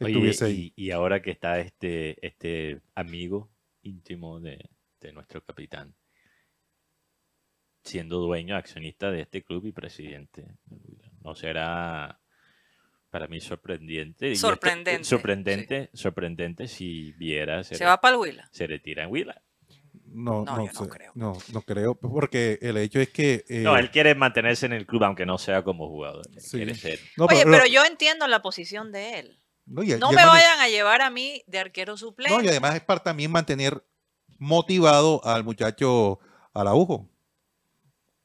Oye, 0.00 0.34
ahí. 0.42 0.72
y, 0.76 0.86
y 0.86 0.90
ahora 0.90 1.22
que 1.22 1.30
está 1.30 1.60
este, 1.60 2.26
este 2.26 2.80
amigo 2.94 3.48
íntimo 3.82 4.40
de, 4.40 4.68
de 5.00 5.12
nuestro 5.12 5.42
capitán, 5.44 5.94
siendo 7.86 8.18
dueño, 8.18 8.56
accionista 8.56 9.10
de 9.10 9.22
este 9.22 9.42
club 9.42 9.64
y 9.66 9.72
presidente, 9.72 10.44
¿no 11.22 11.34
será 11.34 12.18
para 13.10 13.26
mí 13.28 13.40
sorprendente? 13.40 14.32
esto- 14.32 14.48
Sorprendente, 14.48 15.04
sorprendente, 15.04 15.90
sorprendente 15.94 16.68
si 16.68 17.12
viera 17.12 17.64
se, 17.64 17.76
Se 17.76 17.84
va 17.84 18.00
para 18.00 18.14
el 18.16 18.20
Huila. 18.20 18.48
se 18.52 18.66
retira 18.66 19.04
en 19.04 19.10
Huila. 19.10 19.40
No, 20.08 20.44
No, 20.44 20.56
no, 20.56 20.66
yo 20.66 20.72
no 20.80 20.88
creo. 20.88 21.12
no, 21.14 21.38
no 21.52 21.62
creo, 21.62 21.94
porque 21.94 22.58
el 22.62 22.76
hecho 22.78 23.00
es 23.00 23.10
que... 23.10 23.44
eh, 23.48 23.60
No, 23.60 23.76
él 23.76 23.90
quiere 23.90 24.14
mantenerse 24.14 24.64
en 24.66 24.72
el 24.72 24.86
club 24.86 25.04
aunque 25.04 25.26
no 25.26 25.36
sea 25.38 25.62
como 25.62 25.88
jugador. 25.88 26.24
Sí. 26.38 26.58
quiere 26.58 26.74
ser. 26.74 26.98
no, 27.16 27.26
Oye, 27.26 27.42
pero 27.44 27.66
yo 27.66 27.84
entiendo 27.84 28.26
la 28.26 28.40
posición 28.42 28.92
de 28.92 29.18
él. 29.20 29.38
no, 29.66 29.82
y- 29.82 29.88
No 29.88 30.12
y 30.12 30.14
me 30.14 30.20
además- 30.22 30.26
vayan 30.42 30.60
a 30.60 30.68
llevar 30.68 31.02
a 31.02 31.10
mí 31.10 31.42
de 31.46 31.58
arquero 31.58 31.96
suplente. 31.96 32.36
No, 32.36 32.42
y 32.42 32.48
además 32.48 32.74
es 32.76 32.82
para 32.82 33.02
también 33.02 33.30
mantener 33.30 33.82
motivado 34.38 35.24
al 35.24 35.44
muchacho 35.44 36.18
Araujo. 36.54 37.10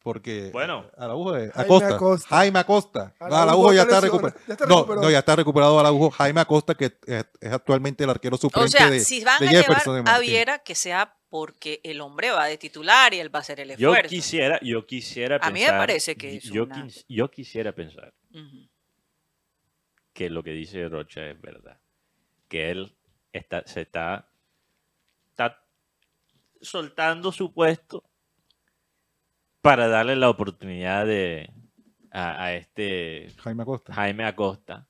Porque 0.03 0.49
Bueno. 0.51 0.89
Araujo 0.97 1.35
es 1.35 1.51
Jaime 1.53 1.63
Acosta. 1.65 1.95
Acosta. 1.95 2.27
Jaime 2.29 2.59
Acosta. 2.59 3.13
No, 3.19 3.25
Araujo 3.27 3.41
Araujo 3.43 3.73
ya 3.73 3.81
está 3.83 4.01
recuperado. 4.01 4.39
Ya 4.47 4.53
está 4.53 4.65
No, 4.65 4.75
recuperado. 4.77 5.01
no, 5.03 5.11
ya 5.11 5.19
está 5.19 5.35
recuperado 5.35 5.79
Araujo. 5.79 6.09
Jaime 6.11 6.41
Acosta, 6.41 6.73
que 6.75 6.85
es, 6.85 7.25
es 7.39 7.51
actualmente 7.53 8.03
el 8.03 8.09
arquero 8.09 8.35
o 8.35 8.39
suplente 8.39 8.77
sea, 8.77 8.89
de, 8.89 8.99
si 9.01 9.23
van 9.23 9.39
de 9.39 9.47
a 9.47 9.51
llevar 9.51 9.65
Jefferson 9.67 10.07
a. 10.07 10.17
Viera, 10.19 10.59
que 10.59 10.73
sea 10.73 11.15
porque 11.29 11.79
el 11.83 12.01
hombre 12.01 12.31
va 12.31 12.45
de 12.47 12.57
titular 12.57 13.13
y 13.13 13.19
él 13.19 13.33
va 13.33 13.39
a 13.39 13.41
hacer 13.41 13.59
el 13.59 13.75
Yo 13.77 13.89
esfuerzo. 13.91 14.09
quisiera, 14.09 14.59
yo 14.63 14.85
quisiera 14.87 15.37
A 15.41 15.49
mí 15.51 15.61
me 15.61 15.69
parece 15.69 16.15
que 16.15 16.35
es 16.37 16.43
yo, 16.45 16.63
una- 16.63 16.75
quis- 16.83 17.05
yo 17.07 17.29
quisiera 17.29 17.71
pensar 17.73 18.13
que 20.13 20.29
lo 20.29 20.43
que 20.43 20.51
dice 20.51 20.89
Rocha 20.89 21.25
es 21.27 21.39
verdad. 21.39 21.79
Que 22.49 22.71
él 22.71 22.97
está, 23.31 23.63
se 23.65 23.81
está, 23.81 24.27
está 25.29 25.63
soltando 26.59 27.31
su 27.31 27.53
puesto 27.53 28.03
para 29.61 29.87
darle 29.87 30.15
la 30.15 30.29
oportunidad 30.29 31.05
de 31.05 31.51
a, 32.11 32.43
a 32.43 32.53
este 32.55 33.31
Jaime 33.37 33.63
Acosta. 33.63 33.93
Jaime 33.93 34.25
Acosta 34.25 34.87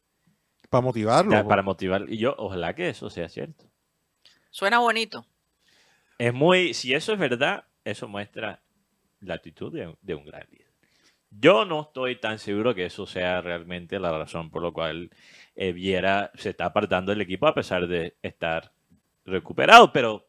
Para 0.70 0.82
motivarlo. 0.82 1.48
para 1.48 1.62
motivar. 1.62 2.06
Y 2.10 2.18
yo, 2.18 2.36
ojalá 2.38 2.74
que 2.74 2.90
eso 2.90 3.10
sea 3.10 3.30
cierto. 3.30 3.66
Suena 4.50 4.80
bonito. 4.80 5.26
Es 6.18 6.34
muy, 6.34 6.74
si 6.74 6.94
eso 6.94 7.14
es 7.14 7.20
verdad, 7.20 7.66
eso 7.84 8.08
muestra 8.08 8.62
la 9.20 9.36
actitud 9.36 9.72
de, 9.74 9.96
de 10.02 10.16
un 10.16 10.26
gran 10.26 10.48
líder. 10.50 10.72
Yo 11.30 11.64
no 11.64 11.84
estoy 11.84 12.18
tan 12.18 12.40
seguro 12.40 12.76
que 12.76 12.86
eso 12.86 13.06
sea 13.06 13.42
realmente 13.42 14.00
la 14.00 14.12
razón 14.12 14.50
por 14.50 14.64
la 14.64 14.72
cual 14.72 15.10
eh, 15.56 15.72
Viera 15.72 16.32
se 16.36 16.50
está 16.50 16.66
apartando 16.66 17.12
del 17.12 17.22
equipo 17.22 17.48
a 17.48 17.54
pesar 17.54 17.88
de 17.88 18.18
estar 18.22 18.74
recuperado, 19.24 19.94
pero 19.94 20.28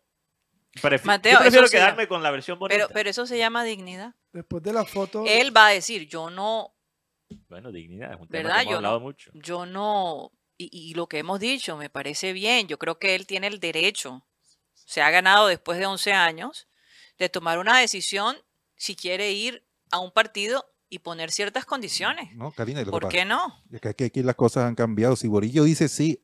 prefi- 0.81 1.05
Mateo, 1.05 1.33
yo 1.35 1.39
prefiero 1.41 1.69
quedarme 1.69 2.09
con 2.09 2.23
la 2.23 2.31
versión 2.31 2.59
bonita. 2.59 2.77
Pero, 2.87 2.89
pero 2.93 3.11
eso 3.11 3.27
se 3.27 3.39
llama 3.39 3.65
dignidad. 3.65 4.15
Después 4.33 4.63
de 4.63 4.73
la 4.73 4.85
foto, 4.85 5.25
Él 5.27 5.55
va 5.57 5.69
a 5.69 5.71
decir, 5.71 6.09
yo 6.09 6.31
no, 6.31 6.75
bueno, 7.49 7.73
dignidad, 7.73 8.13
es 8.15 8.21
un 8.21 8.29
tema 8.29 8.49
¿verdad? 8.49 8.57
que 8.57 8.63
hemos 8.63 8.71
Yo 8.73 8.77
hablado 8.77 8.99
no, 8.99 9.05
mucho. 9.05 9.31
yo 9.35 9.67
no, 9.67 10.33
y, 10.57 10.69
y 10.73 10.95
lo 10.95 11.07
que 11.09 11.19
hemos 11.19 11.41
dicho 11.41 11.77
me 11.77 11.91
parece 11.91 12.33
bien. 12.33 12.69
Yo 12.69 12.79
creo 12.79 12.99
que 12.99 13.15
él 13.15 13.27
tiene 13.27 13.47
el 13.49 13.61
derecho, 13.61 14.27
se 14.75 15.03
ha 15.03 15.11
ganado 15.11 15.47
después 15.49 15.79
de 15.79 15.87
11 15.87 16.13
años, 16.13 16.69
de 17.19 17.29
tomar 17.29 17.59
una 17.59 17.79
decisión 17.79 18.37
si 18.77 18.97
quiere 18.97 19.33
ir 19.33 19.67
a 19.91 19.99
un 19.99 20.11
partido 20.11 20.67
y 20.89 20.99
poner 20.99 21.31
ciertas 21.31 21.65
condiciones. 21.65 22.35
No, 22.35 22.53
Karina, 22.53 22.85
¿Por 22.85 23.09
qué 23.09 23.25
no? 23.25 23.63
es 23.71 23.81
que 23.81 23.89
aquí, 23.89 24.05
aquí 24.05 24.23
las 24.23 24.35
cosas 24.35 24.65
han 24.65 24.75
cambiado. 24.75 25.17
Si 25.17 25.27
Borillo 25.29 25.65
dice 25.65 25.89
sí, 25.89 26.23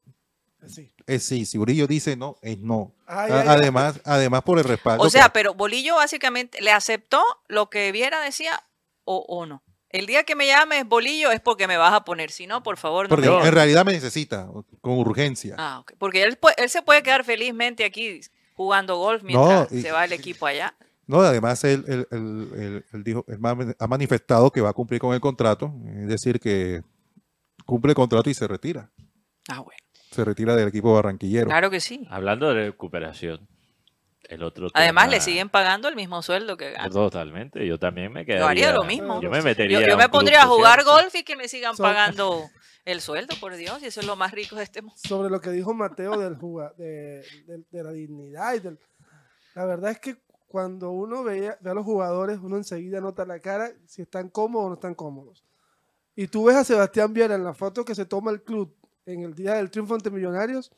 sí. 0.66 0.92
es 1.06 1.22
sí. 1.24 1.46
Si 1.46 1.56
Borillo 1.58 1.86
dice 1.86 2.16
no, 2.16 2.36
es 2.42 2.58
no. 2.58 2.92
Ay, 3.06 3.30
ay. 3.32 3.44
además, 3.48 4.00
además 4.04 4.42
por 4.42 4.58
el 4.58 4.64
respaldo. 4.64 5.04
O 5.04 5.10
sea, 5.10 5.24
que- 5.26 5.30
pero 5.34 5.54
Bolillo 5.54 5.94
básicamente 5.96 6.60
le 6.60 6.72
aceptó 6.72 7.22
lo 7.48 7.70
que 7.70 7.92
Viera 7.92 8.20
decía 8.20 8.62
o, 9.04 9.24
o 9.28 9.46
no. 9.46 9.62
El 9.90 10.04
día 10.06 10.24
que 10.24 10.34
me 10.34 10.46
llames 10.46 10.86
Bolillo 10.86 11.30
es 11.30 11.40
porque 11.40 11.66
me 11.66 11.78
vas 11.78 11.94
a 11.94 12.04
poner, 12.04 12.30
si 12.30 12.46
no, 12.46 12.62
por 12.62 12.76
favor, 12.76 13.06
no 13.06 13.08
porque 13.08 13.30
me 13.30 13.46
en 13.46 13.52
realidad 13.54 13.86
me 13.86 13.92
necesita, 13.92 14.46
con 14.82 14.98
urgencia. 14.98 15.54
Ah, 15.58 15.78
ok. 15.80 15.92
Porque 15.98 16.22
él, 16.24 16.38
él 16.58 16.68
se 16.68 16.82
puede 16.82 17.02
quedar 17.02 17.24
felizmente 17.24 17.84
aquí 17.86 18.20
jugando 18.54 18.98
golf 18.98 19.22
mientras 19.22 19.72
y- 19.72 19.80
se 19.80 19.90
va 19.92 20.04
el 20.04 20.12
equipo 20.12 20.44
allá. 20.44 20.74
No, 21.06 21.20
además 21.22 21.64
él, 21.64 21.84
él- 21.88 22.06
él- 22.10 22.50
él- 22.54 22.84
él 22.92 23.02
dijo, 23.04 23.24
ha 23.78 23.86
manifestado 23.86 24.50
que 24.50 24.60
va 24.60 24.68
a 24.68 24.72
cumplir 24.74 25.00
con 25.00 25.14
el 25.14 25.20
contrato, 25.22 25.72
es 26.02 26.06
decir, 26.08 26.38
que 26.38 26.82
cumple 27.64 27.92
el 27.92 27.96
contrato 27.96 28.28
y 28.28 28.34
se 28.34 28.46
retira. 28.46 28.90
Ah, 29.48 29.60
bueno. 29.60 29.78
Se 30.10 30.24
retira 30.24 30.56
del 30.56 30.68
equipo 30.68 30.94
barranquillero. 30.94 31.46
Claro 31.46 31.70
que 31.70 31.80
sí. 31.80 32.06
Hablando 32.10 32.48
de 32.48 32.66
recuperación, 32.66 33.46
el 34.24 34.42
otro 34.42 34.68
Además, 34.74 35.10
le 35.10 35.20
siguen 35.20 35.48
pagando 35.48 35.88
el 35.88 35.96
mismo 35.96 36.22
sueldo 36.22 36.56
que 36.56 36.72
gana. 36.72 36.90
Totalmente, 36.90 37.66
yo 37.66 37.78
también 37.78 38.12
me 38.12 38.24
quedaría. 38.26 38.44
Yo 38.44 38.48
haría 38.48 38.72
lo 38.72 38.84
mismo. 38.84 39.20
Yo 39.20 39.30
me 39.30 39.42
metería 39.42 39.80
Yo, 39.80 39.84
a 39.84 39.88
yo 39.88 39.94
un 39.94 39.98
me 39.98 40.04
club 40.04 40.12
pondría 40.12 40.42
a 40.42 40.46
jugar 40.46 40.84
golf 40.84 41.14
y 41.14 41.24
que 41.24 41.36
me 41.36 41.48
sigan 41.48 41.76
pagando 41.76 42.48
el 42.84 43.00
sueldo, 43.00 43.34
por 43.40 43.54
Dios, 43.56 43.82
y 43.82 43.86
eso 43.86 44.00
es 44.00 44.06
lo 44.06 44.16
más 44.16 44.32
rico 44.32 44.56
de 44.56 44.62
este 44.64 44.80
mundo. 44.82 44.96
sobre 44.96 45.28
lo 45.30 45.40
que 45.40 45.50
dijo 45.50 45.74
Mateo 45.74 46.18
del 46.18 46.36
juga- 46.36 46.72
de, 46.78 47.22
de- 47.46 47.64
de 47.70 47.82
la 47.84 47.92
dignidad 47.92 48.54
y 48.54 48.60
del... 48.60 48.78
La 49.54 49.66
verdad 49.66 49.90
es 49.90 49.98
que 49.98 50.16
cuando 50.46 50.90
uno 50.90 51.22
ve, 51.22 51.54
ve 51.60 51.70
a 51.70 51.74
los 51.74 51.84
jugadores, 51.84 52.38
uno 52.40 52.56
enseguida 52.56 53.00
nota 53.02 53.26
la 53.26 53.40
cara 53.40 53.70
si 53.86 54.00
están 54.02 54.30
cómodos 54.30 54.66
o 54.66 54.68
no 54.70 54.74
están 54.76 54.94
cómodos. 54.94 55.44
Y 56.16 56.28
tú 56.28 56.44
ves 56.44 56.56
a 56.56 56.64
Sebastián 56.64 57.12
Viera 57.12 57.34
en 57.34 57.44
la 57.44 57.52
foto 57.54 57.84
que 57.84 57.94
se 57.94 58.06
toma 58.06 58.30
el 58.30 58.42
club 58.42 58.74
en 59.12 59.22
el 59.22 59.34
día 59.34 59.54
del 59.54 59.70
triunfo 59.70 59.94
ante 59.94 60.10
Millonarios 60.10 60.70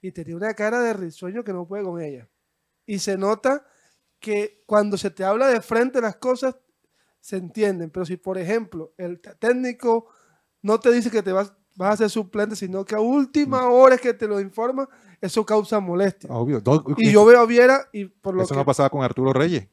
y 0.00 0.12
tenía 0.12 0.36
una 0.36 0.54
cara 0.54 0.80
de 0.80 0.92
risueño 0.92 1.42
que 1.44 1.52
no 1.52 1.66
puede 1.66 1.82
con 1.84 2.00
ella. 2.00 2.28
Y 2.86 2.98
se 3.00 3.16
nota 3.18 3.66
que 4.20 4.62
cuando 4.66 4.96
se 4.96 5.10
te 5.10 5.24
habla 5.24 5.48
de 5.48 5.60
frente 5.60 6.00
las 6.00 6.16
cosas 6.16 6.56
se 7.20 7.36
entienden, 7.36 7.90
pero 7.90 8.06
si 8.06 8.16
por 8.16 8.38
ejemplo 8.38 8.92
el 8.96 9.20
técnico 9.20 10.06
no 10.62 10.78
te 10.78 10.92
dice 10.92 11.10
que 11.10 11.22
te 11.22 11.32
vas, 11.32 11.52
vas 11.74 11.94
a 11.94 11.96
ser 11.96 12.10
suplente, 12.10 12.54
sino 12.54 12.84
que 12.84 12.94
a 12.94 13.00
última 13.00 13.68
hora 13.68 13.96
es 13.96 14.00
que 14.00 14.14
te 14.14 14.28
lo 14.28 14.40
informa, 14.40 14.88
eso 15.20 15.44
causa 15.44 15.80
molestia. 15.80 16.30
Obvio. 16.32 16.62
Y 16.98 17.10
yo 17.10 17.24
veo 17.24 17.40
a 17.40 17.46
Viera 17.46 17.88
y 17.92 18.04
por 18.04 18.34
lo 18.36 18.42
eso 18.42 18.54
que... 18.54 18.58
no 18.58 18.64
pasaba 18.64 18.90
con 18.90 19.02
Arturo 19.02 19.32
Reyes. 19.32 19.66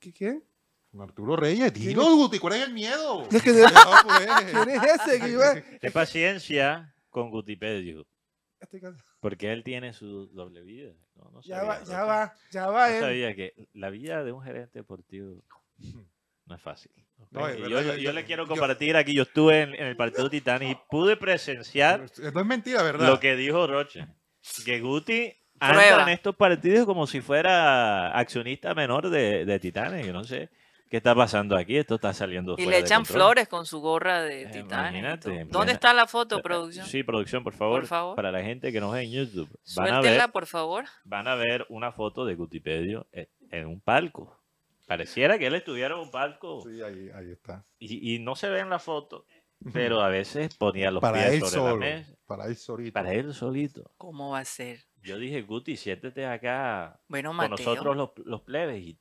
¿Qui- 0.00 0.14
¿Quién? 0.16 0.44
Arturo 0.98 1.36
Reyes, 1.36 1.70
¿Quién 1.72 1.88
dilo, 1.88 2.16
Guti, 2.16 2.38
¿cuál 2.38 2.54
es 2.54 2.62
el 2.62 2.72
miedo? 2.74 3.22
Es 3.30 3.42
que- 3.42 3.52
No, 3.52 3.68
pues. 4.04 4.28
¿Quién 4.52 4.68
es 4.70 4.82
ese? 5.06 5.20
Que 5.20 5.32
yo- 5.32 5.40
Ten 5.80 5.92
paciencia 5.92 6.94
con 7.10 7.30
Gutipedio, 7.30 8.06
Estoy 8.60 8.80
cansado. 8.80 9.08
porque 9.20 9.52
él 9.52 9.62
tiene 9.64 9.92
su 9.92 10.26
doble 10.28 10.62
vida. 10.62 10.92
No, 11.16 11.30
no 11.30 11.40
Ya 11.42 11.56
sabía, 11.56 11.68
va, 11.70 11.84
ya 11.84 12.04
va, 12.04 12.34
ya 12.50 12.66
va. 12.68 12.88
No 12.88 12.94
él. 12.94 13.00
sabía 13.00 13.34
que 13.34 13.54
la 13.74 13.90
vida 13.90 14.24
de 14.24 14.32
un 14.32 14.42
gerente 14.42 14.78
deportivo 14.78 15.42
no 16.46 16.54
es 16.54 16.62
fácil. 16.62 16.90
No, 17.30 17.46
es 17.48 17.58
Y 17.58 17.62
verdad, 17.62 17.82
yo, 17.82 17.94
yo- 17.96 18.12
le 18.12 18.24
quiero 18.24 18.44
yo- 18.44 18.48
compartir 18.48 18.96
aquí, 18.96 19.14
yo 19.14 19.22
estuve 19.24 19.60
en, 19.62 19.74
en 19.74 19.86
el 19.86 19.96
partido 19.96 20.24
de 20.24 20.30
Titanes 20.30 20.72
y 20.72 20.78
pude 20.90 21.16
presenciar 21.16 22.00
No 22.32 22.40
es 22.40 22.46
mentira, 22.46 22.82
¿verdad? 22.82 23.08
lo 23.08 23.20
que 23.20 23.36
dijo 23.36 23.66
Roche. 23.66 24.06
Que 24.64 24.80
Guti 24.80 25.32
Prueba. 25.58 25.76
anda 26.00 26.02
en 26.04 26.08
estos 26.10 26.34
partidos 26.36 26.86
como 26.86 27.06
si 27.06 27.20
fuera 27.20 28.10
accionista 28.18 28.74
menor 28.74 29.10
de, 29.10 29.44
de 29.44 29.58
Titanes, 29.60 30.06
yo 30.06 30.12
no 30.14 30.24
sé. 30.24 30.48
¿Qué 30.90 30.96
está 30.96 31.14
pasando 31.14 31.56
aquí? 31.56 31.76
Esto 31.76 31.94
está 31.94 32.12
saliendo 32.12 32.54
Y 32.54 32.64
fuera 32.64 32.70
le 32.70 32.76
de 32.78 32.82
echan 32.82 32.98
control. 33.02 33.16
flores 33.16 33.48
con 33.48 33.64
su 33.64 33.80
gorra 33.80 34.22
de 34.22 34.42
Eh, 34.42 34.46
Titanic. 34.46 34.66
y 34.94 34.98
imagínate, 34.98 35.44
¿Dónde 35.44 35.72
está 35.72 35.94
la 35.94 36.06
foto, 36.08 36.38
Eh, 36.38 36.42
producción? 36.42 36.84
Sí, 36.86 37.04
producción, 37.04 37.44
por 37.44 37.54
favor. 37.54 37.80
Por 37.82 37.86
favor. 37.88 38.16
Para 38.16 38.32
la 38.32 38.42
gente 38.42 38.72
que 38.72 38.80
nos 38.80 38.92
ve 38.92 39.02
en 39.02 39.12
YouTube. 39.12 39.48
Van 39.76 39.94
a, 39.94 40.00
ver, 40.00 40.30
por 40.32 40.46
favor. 40.46 40.84
van 41.04 41.28
a 41.28 41.36
ver 41.36 41.64
una 41.68 41.92
foto 41.92 42.24
de 42.24 42.34
Gutipedio 42.34 43.06
eh, 43.12 43.28
en 43.50 43.66
un 43.68 43.80
palco. 43.80 44.36
Pareciera 44.88 45.38
que 45.38 45.46
él 45.46 45.54
estuviera 45.54 45.94
en 45.94 46.00
un 46.00 46.10
palco 46.10 46.62
Sí, 46.68 46.82
ahí, 46.82 47.08
ahí 47.14 47.30
está. 47.30 47.64
y, 47.78 48.16
y 48.16 48.18
no 48.18 48.34
se 48.34 48.48
ve 48.48 48.58
en 48.58 48.70
la 48.70 48.80
foto, 48.80 49.24
pero 49.72 50.00
a 50.00 50.08
veces 50.08 50.56
ponía 50.56 50.90
los 50.90 51.00
Para 51.00 51.18
pies 51.18 51.34
él 51.34 51.40
sobre 51.42 51.50
solo. 51.52 51.70
la 51.74 51.76
mesa. 51.86 52.14
Para 52.26 52.46
él 52.46 52.56
solito. 52.56 52.92
Para 52.92 53.12
él 53.12 53.32
solito. 53.32 53.92
¿Cómo 53.96 54.30
va 54.30 54.40
a 54.40 54.44
ser? 54.44 54.80
Yo 55.02 55.18
dije, 55.18 55.42
Guti, 55.42 55.76
siéntete 55.76 56.26
acá 56.26 57.00
Bueno, 57.06 57.28
con 57.30 57.36
Mateo. 57.36 57.56
nosotros 57.58 57.96
los, 57.96 58.10
los 58.26 58.40
plebes. 58.42 58.82
Y 58.82 58.98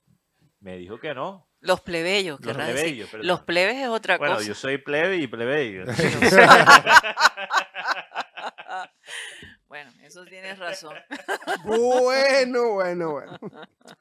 me 0.60 0.78
dijo 0.78 1.00
que 1.00 1.16
no. 1.16 1.49
Los 1.62 1.82
plebeyos, 1.82 2.40
Los 2.42 2.56
decir. 2.58 3.08
Los 3.22 3.42
plebes 3.42 3.76
es 3.78 3.88
otra 3.90 4.18
Bueno, 4.18 4.36
cosa. 4.36 4.48
yo 4.48 4.56
soy 4.56 4.78
plebe 4.78 5.18
y 5.18 5.28
plebeyo. 5.28 5.84
Bueno, 9.68 9.92
eso 10.04 10.26
tienes 10.26 10.58
razón. 10.58 10.96
Bueno, 11.64 12.74
bueno, 12.74 13.12
bueno. 13.12 13.38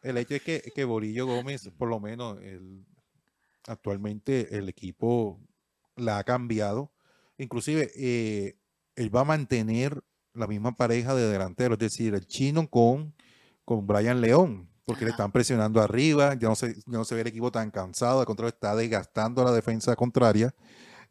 El 0.03 0.17
hecho 0.17 0.35
es 0.37 0.43
que, 0.43 0.63
que 0.75 0.85
Borillo 0.85 1.27
Gómez, 1.27 1.71
por 1.77 1.89
lo 1.91 2.01
menos, 2.01 2.39
él- 2.43 2.87
actualmente 3.67 4.57
el 4.57 4.69
equipo 4.71 5.39
la 5.97 6.19
ha 6.19 6.25
cambiado. 6.25 6.91
Inclusive, 7.37 7.91
eh, 7.97 8.57
él 8.97 9.15
va 9.15 9.21
a 9.21 9.25
mantener 9.25 10.03
la 10.33 10.47
misma 10.47 10.75
pareja 10.75 11.15
de 11.15 11.29
delantero, 11.29 11.75
es 11.75 11.81
decir, 11.81 12.15
el 12.15 12.27
chino 12.27 12.69
con, 12.71 13.15
con 13.67 13.87
Brian 13.87 14.23
León, 14.23 14.71
porque 14.89 15.05
le 15.05 15.11
están 15.11 15.31
presionando 15.31 15.83
arriba, 15.83 16.33
ya 16.35 16.49
no, 16.49 16.55
se, 16.57 16.75
ya 16.75 16.83
no 16.87 17.05
se 17.05 17.15
ve 17.15 17.21
el 17.21 17.27
equipo 17.27 17.53
tan 17.53 17.71
cansado, 17.71 18.21
al 18.21 18.27
contrario, 18.27 18.49
está 18.55 18.75
desgastando 18.75 19.43
a 19.43 19.45
la 19.45 19.53
defensa 19.53 19.95
contraria. 19.95 20.55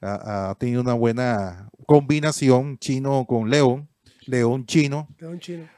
Ha, 0.01 0.49
ha 0.49 0.55
tenido 0.55 0.81
una 0.81 0.93
buena 0.95 1.69
combinación 1.85 2.79
chino 2.79 3.25
con 3.27 3.51
León, 3.51 3.87
León 4.25 4.65
chino, 4.65 5.07
un 5.21 5.39
chino. 5.39 5.69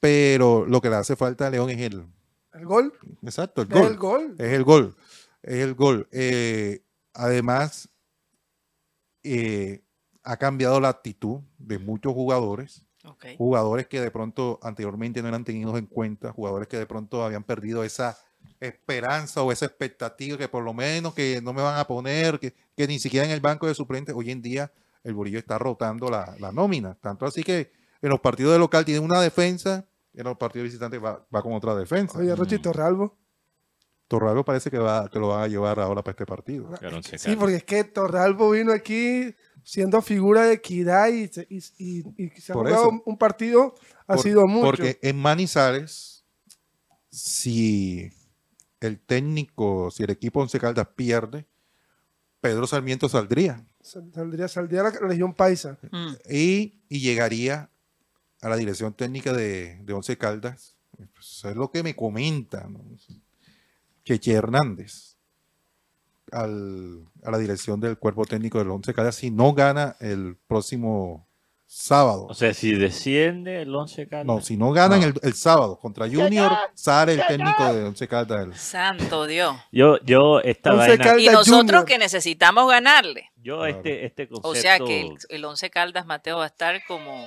pero 0.00 0.66
lo 0.66 0.80
que 0.80 0.90
le 0.90 0.96
hace 0.96 1.14
falta 1.14 1.46
a 1.46 1.50
León 1.50 1.70
es 1.70 1.78
el, 1.80 2.04
¿El 2.52 2.66
gol? 2.66 2.92
exacto, 3.22 3.62
el 3.62 3.68
¿Es 3.68 3.74
gol. 3.78 3.86
el 3.92 3.96
gol? 3.96 4.34
Es 4.38 4.52
el 4.52 4.64
gol. 4.64 4.96
Es 5.42 5.54
el 5.58 5.74
gol. 5.74 6.08
Eh, 6.10 6.82
además, 7.14 7.88
eh, 9.22 9.84
ha 10.24 10.36
cambiado 10.36 10.80
la 10.80 10.88
actitud 10.88 11.40
de 11.58 11.78
muchos 11.78 12.12
jugadores. 12.14 12.84
Jugadores 13.36 13.86
que 13.86 14.00
de 14.00 14.10
pronto 14.10 14.58
anteriormente 14.62 15.22
no 15.22 15.28
eran 15.28 15.44
tenidos 15.44 15.78
en 15.78 15.86
cuenta. 15.86 16.32
Jugadores 16.32 16.68
que 16.68 16.78
de 16.78 16.86
pronto 16.86 17.24
habían 17.24 17.44
perdido 17.44 17.84
esa 17.84 18.18
esperanza 18.60 19.42
o 19.42 19.52
esa 19.52 19.66
expectativa 19.66 20.36
que 20.36 20.48
por 20.48 20.64
lo 20.64 20.74
menos 20.74 21.14
que 21.14 21.40
no 21.42 21.52
me 21.52 21.62
van 21.62 21.78
a 21.78 21.86
poner, 21.86 22.38
que, 22.38 22.54
que 22.76 22.86
ni 22.86 22.98
siquiera 22.98 23.26
en 23.26 23.32
el 23.32 23.40
banco 23.40 23.66
de 23.66 23.74
suplentes. 23.74 24.14
Hoy 24.14 24.30
en 24.30 24.42
día 24.42 24.72
el 25.04 25.14
Borillo 25.14 25.38
está 25.38 25.58
rotando 25.58 26.10
la, 26.10 26.34
la 26.38 26.52
nómina. 26.52 26.96
Tanto 27.00 27.26
así 27.26 27.42
que 27.42 27.72
en 28.02 28.10
los 28.10 28.20
partidos 28.20 28.52
de 28.52 28.58
local 28.58 28.84
tiene 28.84 29.00
una 29.00 29.20
defensa, 29.20 29.86
en 30.14 30.24
los 30.24 30.36
partidos 30.36 30.64
visitantes 30.64 31.02
va, 31.02 31.24
va 31.34 31.42
con 31.42 31.52
otra 31.52 31.74
defensa. 31.74 32.18
Oye, 32.18 32.34
Rochito 32.34 32.72
Ralvo. 32.72 33.16
Torralbo 34.08 34.42
parece 34.42 34.70
que, 34.70 34.78
va, 34.78 35.10
que 35.10 35.18
lo 35.18 35.28
va 35.28 35.42
a 35.42 35.48
llevar 35.48 35.78
ahora 35.78 36.02
para 36.02 36.12
este 36.12 36.24
partido. 36.24 36.70
Claro. 36.80 37.02
Sí, 37.02 37.36
porque 37.36 37.56
es 37.56 37.64
que 37.64 37.84
Torralbo 37.84 38.50
vino 38.50 38.72
aquí 38.72 39.34
siendo 39.70 40.00
figura 40.00 40.44
de 40.46 40.54
equidad 40.54 41.08
y, 41.08 41.28
se- 41.28 41.46
y- 41.50 41.58
y- 41.76 42.04
y 42.16 42.30
se 42.40 42.52
ha 42.52 42.54
jugado 42.54 42.88
eso. 42.88 43.02
un 43.04 43.18
partido, 43.18 43.74
ha 44.06 44.14
Por- 44.14 44.22
sido 44.22 44.46
mucho. 44.46 44.64
Porque 44.66 44.98
en 45.02 45.16
Manizales, 45.18 46.24
si 47.10 48.10
el 48.80 48.98
técnico, 48.98 49.90
si 49.90 50.04
el 50.04 50.10
equipo 50.10 50.40
Once 50.40 50.58
Caldas 50.58 50.88
pierde, 50.96 51.46
Pedro 52.40 52.66
Sarmiento 52.66 53.08
saldría 53.10 53.64
Sal- 53.82 54.10
Saldría, 54.14 54.48
saldría 54.48 54.82
la 54.84 54.90
región 54.90 55.34
paisa. 55.34 55.78
Mm. 55.90 56.12
y, 56.30 56.80
y 56.88 57.00
llegaría 57.00 57.70
a 58.40 58.48
la 58.48 58.56
dirección 58.56 58.94
técnica 58.94 59.32
de, 59.32 59.76
de 59.82 59.92
Once 59.92 60.16
Caldas. 60.16 60.76
Eso 61.20 61.50
es 61.50 61.56
lo 61.56 61.70
que 61.70 61.82
me 61.82 61.94
comenta 61.94 62.66
¿no? 62.68 62.82
Cheche 64.04 64.32
Hernández 64.32 65.07
al- 66.32 67.04
a 67.24 67.30
la 67.30 67.38
dirección 67.38 67.80
del 67.80 67.98
cuerpo 67.98 68.24
técnico 68.24 68.58
del 68.58 68.70
Once 68.70 68.92
Caldas 68.94 69.16
si 69.16 69.30
no 69.30 69.52
gana 69.54 69.96
el 70.00 70.36
próximo 70.46 71.26
sábado. 71.70 72.26
O 72.30 72.34
sea, 72.34 72.54
si 72.54 72.72
desciende 72.72 73.60
el 73.60 73.74
11 73.74 74.08
Caldas. 74.08 74.24
No, 74.26 74.40
si 74.40 74.56
no 74.56 74.72
ganan 74.72 75.00
No. 75.00 75.06
el, 75.08 75.14
el 75.22 75.34
sábado 75.34 75.78
contra 75.78 76.06
Junior, 76.08 76.50
sale 76.74 77.12
el 77.12 77.26
técnico 77.26 77.62
de 77.74 77.84
Once 77.84 78.08
Caldas. 78.08 78.46
el- 78.46 78.54
Santo 78.54 79.26
Dios. 79.26 79.54
Yo, 79.70 79.98
yo 80.02 80.40
esta 80.40 80.72
Once 80.72 80.88
vaina, 80.88 81.04
Caldas 81.04 81.22
Y 81.22 81.26
nosotros 81.28 81.60
Junior. 81.60 81.84
que 81.84 81.98
necesitamos 81.98 82.70
ganarle. 82.70 83.30
yo 83.36 83.58
Claro. 83.58 83.76
este, 83.76 84.06
este 84.06 84.28
concepto 84.28 84.48
O 84.48 84.54
sea 84.54 84.78
que 84.78 85.00
el, 85.02 85.14
el 85.28 85.44
Once 85.44 85.68
Caldas 85.68 86.06
Mateo 86.06 86.38
va 86.38 86.44
a 86.44 86.46
estar 86.46 86.80
como 86.86 87.26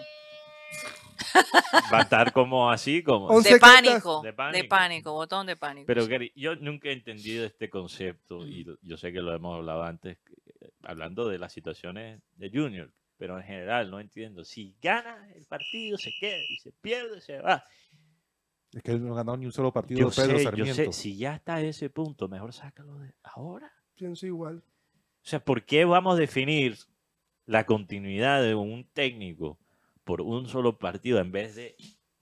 va 1.94 2.00
a 2.00 2.02
estar 2.02 2.32
como 2.34 2.70
así, 2.72 3.04
como. 3.04 3.42
De 3.42 3.58
pánico, 3.60 4.22
De 4.22 4.30
de 4.30 4.34
pánico. 4.34 4.70
pánico, 4.70 5.14
botón 5.14 5.48
de 5.48 5.56
pánico. 5.56 5.88
Pero 5.88 6.08
Gary, 6.08 6.32
yo 6.36 6.56
nunca 6.56 6.90
he 6.90 6.94
entendido 6.94 7.46
este 7.46 7.70
concepto 7.70 8.46
y 8.46 8.64
lo- 8.64 8.78
yo 8.82 8.98
sé 8.98 9.12
que 9.12 9.22
lo 9.22 9.34
hemos 9.34 9.56
hablado 9.58 9.84
antes, 9.84 10.18
eh, 10.62 10.70
hablando 10.84 11.28
de 11.28 11.38
las 11.40 11.54
situaciones 11.54 12.22
de 12.36 12.50
Junior, 12.50 12.92
pero 13.18 13.38
en 13.38 13.44
general 13.44 13.90
no 13.92 14.00
entiendo. 14.00 14.44
Si 14.44 14.76
gana 14.82 15.28
el 15.36 15.46
partido, 15.46 15.98
se 15.98 16.12
queda 16.20 16.38
y 16.50 16.58
se 16.58 16.72
pierde, 16.72 17.22
se 17.22 17.40
va. 17.40 17.64
Es 18.74 18.82
que 18.84 18.92
él 18.94 19.06
no 19.06 19.14
ha 19.14 19.18
ganado 19.18 19.38
ni 19.38 19.46
un 19.46 19.52
solo 19.52 19.72
partido 19.74 20.00
Yo 20.00 20.10
de 20.10 20.16
Pedro 20.16 20.38
sé, 20.40 20.58
yo 20.58 20.74
sé, 20.74 20.94
si 20.94 21.18
ya 21.18 21.36
está 21.36 21.56
a 21.56 21.62
ese 21.62 21.90
punto, 21.90 22.28
mejor 22.30 22.54
sácalo 22.54 22.98
de 23.00 23.14
ahora. 23.24 23.72
Pienso 23.96 24.26
igual. 24.26 24.64
O 25.24 25.28
sea, 25.28 25.44
¿por 25.44 25.66
qué 25.66 25.84
vamos 25.86 26.16
a 26.16 26.20
definir 26.20 26.78
la 27.46 27.66
continuidad 27.66 28.42
de 28.42 28.56
un 28.56 28.86
técnico 28.94 29.60
por 30.04 30.22
un 30.22 30.48
solo 30.48 30.78
partido 30.78 31.20
en 31.20 31.32
vez 31.32 31.56
de 31.56 31.76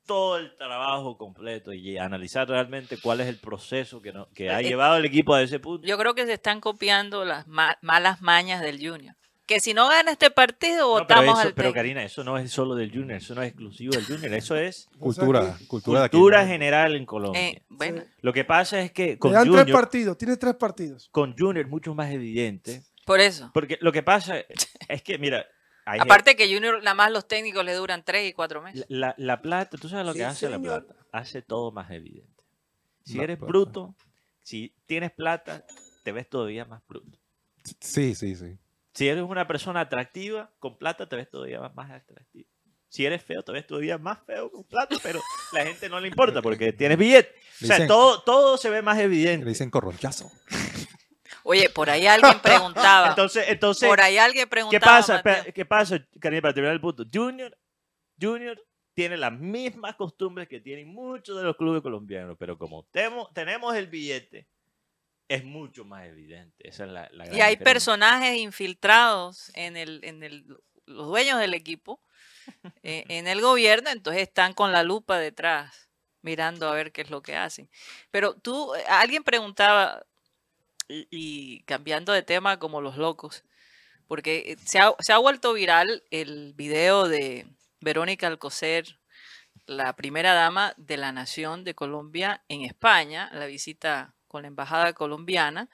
todo 0.06 0.38
el 0.38 0.56
trabajo 0.58 1.18
completo 1.18 1.72
y 1.72 1.98
analizar 1.98 2.48
realmente 2.50 2.98
cuál 3.02 3.22
es 3.22 3.28
el 3.28 3.38
proceso 3.38 4.02
que, 4.02 4.12
no- 4.12 4.28
que 4.34 4.50
ha 4.50 4.60
Eh, 4.62 4.63
llevado 4.63 4.96
al 4.96 5.06
equipo 5.06 5.34
a 5.36 5.42
ese 5.44 5.60
punto? 5.60 5.88
Yo 5.88 5.98
creo 5.98 6.15
que 6.15 6.26
se 6.26 6.34
están 6.34 6.62
copiando 6.62 7.26
las 7.26 7.48
ma- 7.48 7.78
malas 7.82 8.22
mañas 8.22 8.62
del 8.62 8.78
Junior. 8.78 9.15
Que 9.46 9.60
si 9.60 9.74
no 9.74 9.88
gana 9.88 10.12
este 10.12 10.30
partido, 10.32 11.00
No, 11.00 11.08
pero, 11.08 11.22
votamos 11.22 11.39
eso- 11.39 11.48
al 11.50 11.54
pero. 11.56 11.74
Karina, 11.74 12.04
eso 12.04 12.24
no 12.24 12.38
es 12.38 12.52
solo 12.52 12.76
del 12.76 12.92
Junior, 12.92 13.13
eso 13.18 13.34
no 13.36 13.42
es 13.44 13.50
exclusivo 13.50 13.94
del 13.94 14.06
Junior, 14.06 14.34
eso 14.34 14.56
es 14.56 14.88
Cultura, 15.00 15.58
cultura, 15.68 16.04
aquí. 16.06 16.18
cultura 16.18 16.46
general 16.48 16.96
en 16.96 17.06
Colombia. 17.06 17.42
Eh, 17.42 17.63
bueno, 17.70 18.04
Lo 18.22 18.34
que 18.34 18.46
pasa 18.46 18.80
es 18.82 18.92
que 18.92 19.08
Le 19.08 19.18
con 19.20 19.32
dan 19.32 19.44
tres 19.44 19.58
Junior, 19.60 19.80
partidos, 19.80 20.18
tiene 20.18 20.38
tres 20.38 20.56
partidos. 20.56 21.08
con 21.12 21.36
Junior 21.38 21.65
es 21.65 21.70
mucho 21.72 21.94
más 21.96 22.12
evidente, 22.12 22.82
por 23.06 23.20
eso. 23.20 23.50
porque 23.54 23.78
lo 23.82 23.92
que 23.92 24.02
pasa 24.04 24.38
es 24.88 25.02
que, 25.04 25.18
mira, 25.20 25.46
hay 25.91 25.99
Aparte 25.99 26.36
que 26.36 26.54
Junior, 26.54 26.78
nada 26.84 26.93
más 26.95 27.12
los 27.12 27.28
técnicos 27.28 27.63
le 27.65 27.73
duran 27.73 28.04
tres 28.04 28.30
y 28.30 28.34
cuatro 28.34 28.62
meses. 28.62 28.86
La, 28.89 29.08
la- 29.10 29.15
la 29.17 29.41
plata, 29.41 29.78
¿tú 29.78 29.89
sabes 29.89 30.06
lo 30.06 30.13
que 30.13 30.19
Sí, 30.19 30.23
hace 30.25 30.49
la 30.49 30.60
plata? 30.60 30.95
Hace 31.12 31.41
todo 31.41 31.71
más 31.71 31.89
evidente. 31.91 32.43
Si 33.06 33.19
eres 33.19 33.39
bruto, 33.39 33.95
si 34.43 34.73
tienes 34.86 35.12
plata, 35.12 35.65
te 36.04 36.12
ves 36.12 36.30
todavía 36.30 36.65
más 36.65 36.82
bruto. 36.88 37.17
Sí, 37.80 38.13
sí, 38.15 38.36
sí. 38.36 38.58
Si 38.93 39.08
eres 39.08 39.23
una 39.23 39.47
persona 39.47 39.82
atractiva, 39.82 40.52
con 40.60 40.78
plata 40.78 41.08
te 41.10 41.15
ves 41.15 41.30
todavía 41.30 41.60
más- 41.69 41.91
atractivo. 41.91 42.47
Si 42.91 43.06
eres 43.06 43.23
feo, 43.23 43.43
te 43.43 43.52
ves 43.52 43.67
todavía 43.67 43.97
más 43.99 44.17
feo 44.25 44.52
con 44.52 44.63
plata, 44.63 44.95
pero 45.04 45.19
la 45.54 45.63
gente 45.63 45.89
no 45.89 45.99
le 45.99 46.08
importa 46.08 46.41
porque 46.41 46.73
tienes 46.73 46.97
billete. 46.97 47.30
O 47.30 47.36
Le 47.62 47.67
sea, 47.67 47.75
dicen- 47.78 47.88
todo, 47.88 48.21
todo 48.23 48.58
se 48.58 48.69
ve 48.71 48.82
más 48.82 48.97
Le 48.97 49.04
evidente. 49.04 49.47
dicen 49.47 49.69
corronchazo. 49.69 50.32
Oye, 51.43 51.69
por 51.69 51.89
ahí 51.89 52.06
alguien 52.08 52.39
preguntaba. 52.41 53.10
Entonces, 53.10 53.45
entonces 53.47 53.88
por 53.88 54.02
ahí 54.02 54.17
alguien 54.17 54.43
¿qué 54.45 54.49
preguntaba. 54.49 54.97
pasa? 54.97 55.13
Mateo. 55.15 55.34
Espera, 55.34 55.52
¿Qué 55.54 55.65
pasa, 55.65 56.08
Karina, 56.19 56.41
para 56.41 56.54
terminar 56.54 56.73
el 56.73 56.82
punto? 56.82 57.04
Junior, 57.12 57.58
Junior 58.21 58.62
tiene 58.93 59.15
las 59.17 59.32
mismas 59.32 59.95
costumbres 59.95 60.47
que 60.47 60.60
tienen 60.60 60.88
muchos 60.89 61.38
de 61.38 61.43
los 61.43 61.56
clubes 61.56 61.82
colombianos, 61.82 62.36
pero 62.38 62.58
como 62.58 62.84
temo- 62.91 63.32
tenemos 63.34 63.75
el 63.75 63.88
billete, 63.88 64.47
es 65.30 65.43
mucho 65.45 65.86
más 65.86 66.06
evidente. 66.06 66.67
Esa 66.67 66.86
es 66.86 66.91
la, 66.91 67.10
la 67.13 67.25
gran 67.25 67.38
Y 67.38 67.41
hay 67.41 67.52
diferencia. 67.56 67.63
personajes 67.63 68.36
infiltrados 68.38 69.52
en 69.56 69.78
el, 69.78 70.04
en 70.04 70.23
el, 70.23 70.45
los 70.86 71.08
dueños 71.08 71.39
del 71.39 71.54
equipo, 71.54 72.02
eh, 72.84 73.06
en 73.10 73.28
el 73.28 73.39
gobierno, 73.41 73.89
entonces 73.89 74.23
están 74.23 74.54
con 74.54 74.71
la 74.71 74.84
lupa 74.84 75.17
detrás, 75.19 75.89
mirando 76.21 76.67
a 76.67 76.73
ver 76.73 76.91
qué 76.91 77.02
es 77.02 77.10
lo 77.10 77.21
que 77.21 77.36
hacen. 77.36 77.69
Pero 78.12 78.34
tú, 78.36 78.73
eh, 78.75 78.84
alguien 78.89 79.23
preguntaba, 79.23 80.04
y, 80.89 81.62
cambiando 81.63 82.13
de 82.13 82.23
tema 82.23 82.60
como 82.60 82.82
los 82.82 82.97
locos, 82.97 83.43
porque 84.08 84.54
eh, 84.54 84.58
se 84.65 84.80
ha, 84.80 84.93
se 84.99 85.13
ha 85.13 85.17
vuelto 85.17 85.54
viral 85.54 86.04
el 86.12 86.54
video 86.54 87.08
de 87.08 87.47
Verónica 87.80 88.28
Alcocer, 88.28 88.99
la 89.65 89.95
primera 89.95 90.34
dama 90.34 90.73
de 90.78 90.97
la 90.97 91.12
Nación 91.12 91.63
de 91.63 91.75
Colombia 91.75 92.43
en 92.49 92.62
España, 92.62 93.30
la 93.34 93.45
visita 93.45 94.15
con 94.28 94.41
la 94.41 94.47
embajada 94.47 94.93
colombiana, 94.93 95.69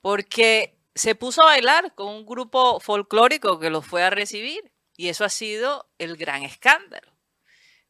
porque 0.00 0.78
se 0.94 1.14
puso 1.14 1.42
a 1.42 1.46
bailar 1.46 1.94
con 1.94 2.08
un 2.08 2.24
grupo 2.24 2.80
folclórico 2.80 3.58
que 3.58 3.70
los 3.70 3.84
fue 3.84 4.02
a 4.02 4.10
recibir 4.10 4.72
y 4.96 5.08
eso 5.08 5.24
ha 5.24 5.28
sido 5.28 5.88
el 5.98 6.16
gran 6.16 6.42
escándalo. 6.42 7.15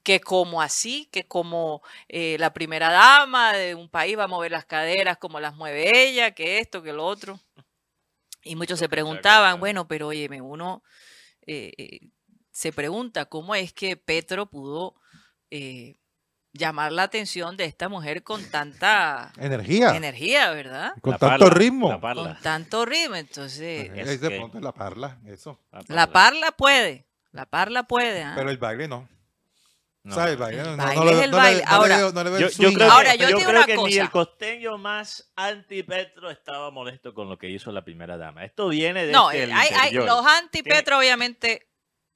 Que 0.06 0.20
como 0.20 0.62
así, 0.62 1.08
que 1.10 1.26
como 1.26 1.82
eh, 2.06 2.36
la 2.38 2.52
primera 2.54 2.92
dama 2.92 3.52
de 3.54 3.74
un 3.74 3.88
país 3.88 4.16
va 4.16 4.22
a 4.24 4.28
mover 4.28 4.52
las 4.52 4.64
caderas 4.64 5.18
como 5.18 5.40
las 5.40 5.56
mueve 5.56 6.04
ella, 6.08 6.30
que 6.30 6.60
esto, 6.60 6.80
que 6.80 6.92
lo 6.92 7.04
otro. 7.04 7.40
Y 8.44 8.54
muchos 8.54 8.78
se 8.78 8.88
preguntaban, 8.88 9.58
bueno, 9.58 9.88
pero 9.88 10.06
óyeme, 10.06 10.40
uno 10.40 10.84
eh, 11.44 11.72
eh, 11.76 12.00
se 12.52 12.72
pregunta 12.72 13.24
cómo 13.24 13.56
es 13.56 13.72
que 13.72 13.96
Petro 13.96 14.46
pudo 14.46 14.94
eh, 15.50 15.96
llamar 16.52 16.92
la 16.92 17.02
atención 17.02 17.56
de 17.56 17.64
esta 17.64 17.88
mujer 17.88 18.22
con 18.22 18.48
tanta 18.48 19.32
Energía. 19.38 19.96
energía, 19.96 20.52
¿verdad? 20.52 20.92
Con 21.00 21.14
La 21.14 21.18
tanto 21.18 21.46
parla, 21.46 21.58
ritmo. 21.58 21.88
La 21.88 21.94
Con 21.94 22.00
parla. 22.00 22.38
tanto 22.44 22.84
ritmo. 22.86 23.16
Entonces, 23.16 23.90
es 23.92 24.20
que- 24.20 24.48
la 24.60 24.70
parla, 24.70 25.18
eso. 25.26 25.58
la 25.88 26.06
parla 26.12 26.52
puede, 26.52 27.08
la 27.32 27.44
parla 27.46 27.82
puede. 27.88 28.22
¿ah? 28.22 28.34
Pero 28.36 28.50
el 28.50 28.58
baile 28.58 28.86
no. 28.86 29.08
No. 30.06 30.14
¿Sabes? 30.14 30.32
El 30.34 30.38
baile, 30.38 30.62
no, 30.62 30.76
no, 30.76 30.84
baile 30.84 30.94
no 30.96 31.04
le- 31.04 31.10
es 31.18 31.22
el 31.24 31.30
no 31.32 31.36
le- 31.36 31.42
baile. 31.42 31.62
no 31.62 31.66
le 31.68 31.74
Ahora, 31.74 31.96
veo- 31.96 32.12
no 32.12 32.24
le 32.24 32.30
veo 32.30 32.48
Yo, 32.48 32.72
creo, 32.72 32.90
Ahora, 32.92 33.12
que, 33.12 33.18
yo 33.18 33.22
yo 33.22 33.36
digo 33.38 33.50
creo 33.50 33.58
una 33.58 33.66
que 33.66 33.76
ni 33.76 33.94
el 33.96 34.10
costeño 34.10 34.78
más 34.78 35.32
anti-Petro 35.34 36.30
estaba 36.30 36.70
molesto 36.70 37.12
con 37.12 37.28
lo 37.28 37.36
que 37.38 37.50
hizo 37.50 37.72
la 37.72 37.82
primera 37.82 38.16
dama. 38.16 38.44
Esto 38.44 38.68
viene 38.68 39.04
de 39.06 39.12
No, 39.12 39.30
este, 39.32 39.52
hay, 39.52 39.68
hay- 39.74 39.92
los 39.94 40.24
anti-Petro, 40.24 40.98
obviamente, 40.98 41.68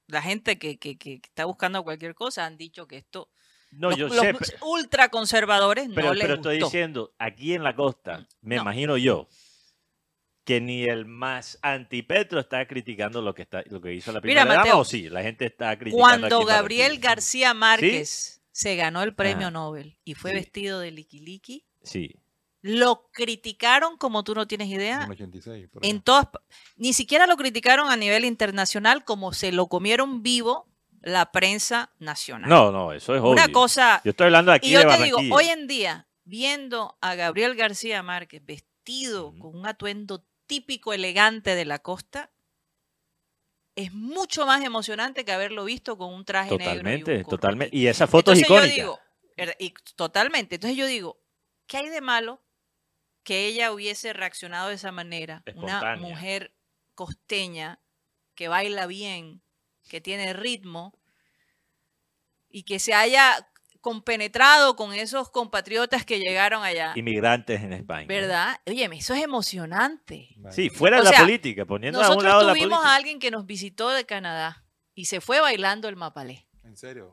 la 0.07 0.21
gente 0.21 0.57
que, 0.57 0.79
que- 0.79 0.97
que 0.97 1.15
está 1.21 1.43
buscando 1.45 1.83
cualquier 1.83 2.15
cosa 2.15 2.45
han 2.45 2.55
dicho 2.57 2.87
que 2.87 2.95
esto, 2.97 3.29
No, 3.71 3.89
los, 3.89 3.99
yo 3.99 4.07
los 4.07 4.17
sé, 4.19 4.35
ultraconservadores 4.61 5.89
pero, 5.93 6.07
no 6.09 6.13
les 6.13 6.23
pero 6.23 6.35
estoy 6.35 6.55
gustó. 6.59 6.65
diciendo, 6.67 7.13
aquí 7.19 7.53
en 7.53 7.63
la 7.63 7.75
costa, 7.75 8.25
me 8.41 8.55
No. 8.55 8.61
imagino 8.63 8.97
yo, 8.97 9.27
que 10.43 10.59
ni 10.59 10.83
el 10.83 11.05
más 11.05 11.59
anti-Petro 11.61 12.39
está 12.39 12.67
criticando 12.67 13.21
lo 13.21 13.33
que 13.33 13.43
está 13.43 13.63
lo 13.69 13.79
que 13.81 13.93
hizo 13.93 14.11
la 14.11 14.19
Mira, 14.21 14.41
primera 14.41 14.45
dama, 14.45 14.55
Mateo, 14.57 14.79
o 14.79 14.85
sí, 14.85 15.09
la 15.09 15.21
gente 15.21 15.45
está 15.45 15.77
criticando 15.77 16.01
Cuando 16.03 16.45
Gabriel. 16.45 16.99
García 16.99 17.53
Márquez 17.53 18.41
se 18.51 18.75
ganó 18.75 19.03
el 19.03 19.13
premio 19.15 19.47
Ajá. 19.47 19.51
Nobel 19.51 19.97
y 20.03 20.15
fue 20.15 20.31
Sí. 20.31 20.35
vestido 20.37 20.79
de 20.79 20.91
liquiliqui, 20.91 21.65
Sí, 21.83 22.15
lo 22.63 23.09
criticaron 23.11 23.97
como 23.97 24.23
tú 24.23 24.35
no 24.35 24.45
tienes 24.47 24.67
idea. 24.67 25.03
En 25.03 25.11
86, 25.11 25.67
por 25.71 25.83
ahí. 25.83 25.89
En 25.89 26.01
todas, 26.01 26.27
ni 26.75 26.93
siquiera 26.93 27.25
lo 27.27 27.37
criticaron 27.37 27.89
a 27.89 27.97
nivel 27.97 28.23
internacional 28.25 29.03
como 29.03 29.33
se 29.33 29.51
lo 29.51 29.67
comieron 29.67 30.21
vivo 30.21 30.67
la 31.01 31.31
prensa 31.31 31.91
nacional. 31.99 32.49
no, 32.49 32.71
no, 32.71 32.93
eso 32.93 33.15
es 33.15 33.21
Una 33.21 33.45
obvio. 33.45 33.53
cosa 33.53 34.01
Yo 34.03 34.11
estoy 34.11 34.25
hablando 34.25 34.51
aquí 34.51 34.69
Y 34.69 34.71
yo 34.73 34.79
de 34.79 34.85
te 34.97 35.03
digo, 35.03 35.17
hoy 35.31 35.45
en 35.47 35.65
día, 35.67 36.07
viendo 36.23 36.97
a 37.01 37.15
Gabriel 37.15 37.55
García 37.55 38.03
Márquez 38.03 38.43
vestido 38.45 39.33
con 39.39 39.55
un 39.55 39.65
atuendo 39.65 40.23
típico 40.51 40.91
elegante 40.91 41.55
de 41.55 41.63
la 41.63 41.79
costa, 41.79 42.29
es 43.73 43.93
mucho 43.93 44.45
más 44.45 44.61
emocionante 44.65 45.23
que 45.23 45.31
haberlo 45.31 45.63
visto 45.63 45.97
con 45.97 46.13
un 46.13 46.25
traje 46.25 46.57
negro. 46.57 46.65
y 46.65 46.67
un 46.67 46.73
Totalmente, 46.83 47.23
totalmente. 47.23 47.77
Y 47.77 47.87
esa 47.87 48.05
foto 48.05 48.33
es 48.33 48.39
Entonces 48.39 48.75
yo 48.75 48.81
icónica. 48.81 48.99
digo, 49.37 49.55
y 49.59 49.73
totalmente. 49.95 50.55
Entonces 50.55 50.77
yo 50.77 50.87
digo, 50.87 51.21
¿qué 51.67 51.77
hay 51.77 51.87
de 51.87 52.01
malo 52.01 52.43
que 53.23 53.45
ella 53.47 53.71
hubiese 53.71 54.11
reaccionado 54.11 54.67
de 54.67 54.75
esa 54.75 54.91
manera? 54.91 55.41
Una 55.55 55.95
mujer 55.95 56.53
costeña 56.95 57.79
que 58.35 58.49
baila 58.49 58.87
bien, 58.87 59.41
que 59.87 60.01
tiene 60.01 60.33
ritmo 60.33 60.99
y 62.49 62.63
que 62.63 62.79
se 62.79 62.93
haya 62.93 63.49
compenetrado 63.81 64.75
con 64.75 64.93
esos 64.93 65.29
compatriotas 65.29 66.05
que 66.05 66.19
llegaron 66.19 66.63
allá. 66.63 66.93
Inmigrantes 66.95 67.61
en 67.61 67.73
España. 67.73 68.07
¿Verdad? 68.07 68.61
Oye, 68.67 68.87
eso 68.93 69.13
es 69.13 69.23
emocionante. 69.23 70.29
Sí, 70.51 70.69
fuera 70.69 70.97
de 70.97 71.03
la 71.03 71.09
sea, 71.09 71.19
política, 71.21 71.65
poniendo 71.65 71.99
a 71.99 72.03
un 72.03 72.07
Nosotros 72.09 72.31
lado 72.31 72.43
la 72.47 72.53
tuvimos 72.53 72.69
política. 72.77 72.93
a 72.93 72.95
alguien 72.95 73.19
que 73.19 73.31
nos 73.31 73.45
visitó 73.45 73.89
de 73.89 74.05
Canadá 74.05 74.63
y 74.93 75.05
se 75.05 75.19
fue 75.19 75.39
bailando 75.41 75.89
el 75.89 75.95
mapalé. 75.95 76.47
En 76.63 76.77
serio. 76.77 77.11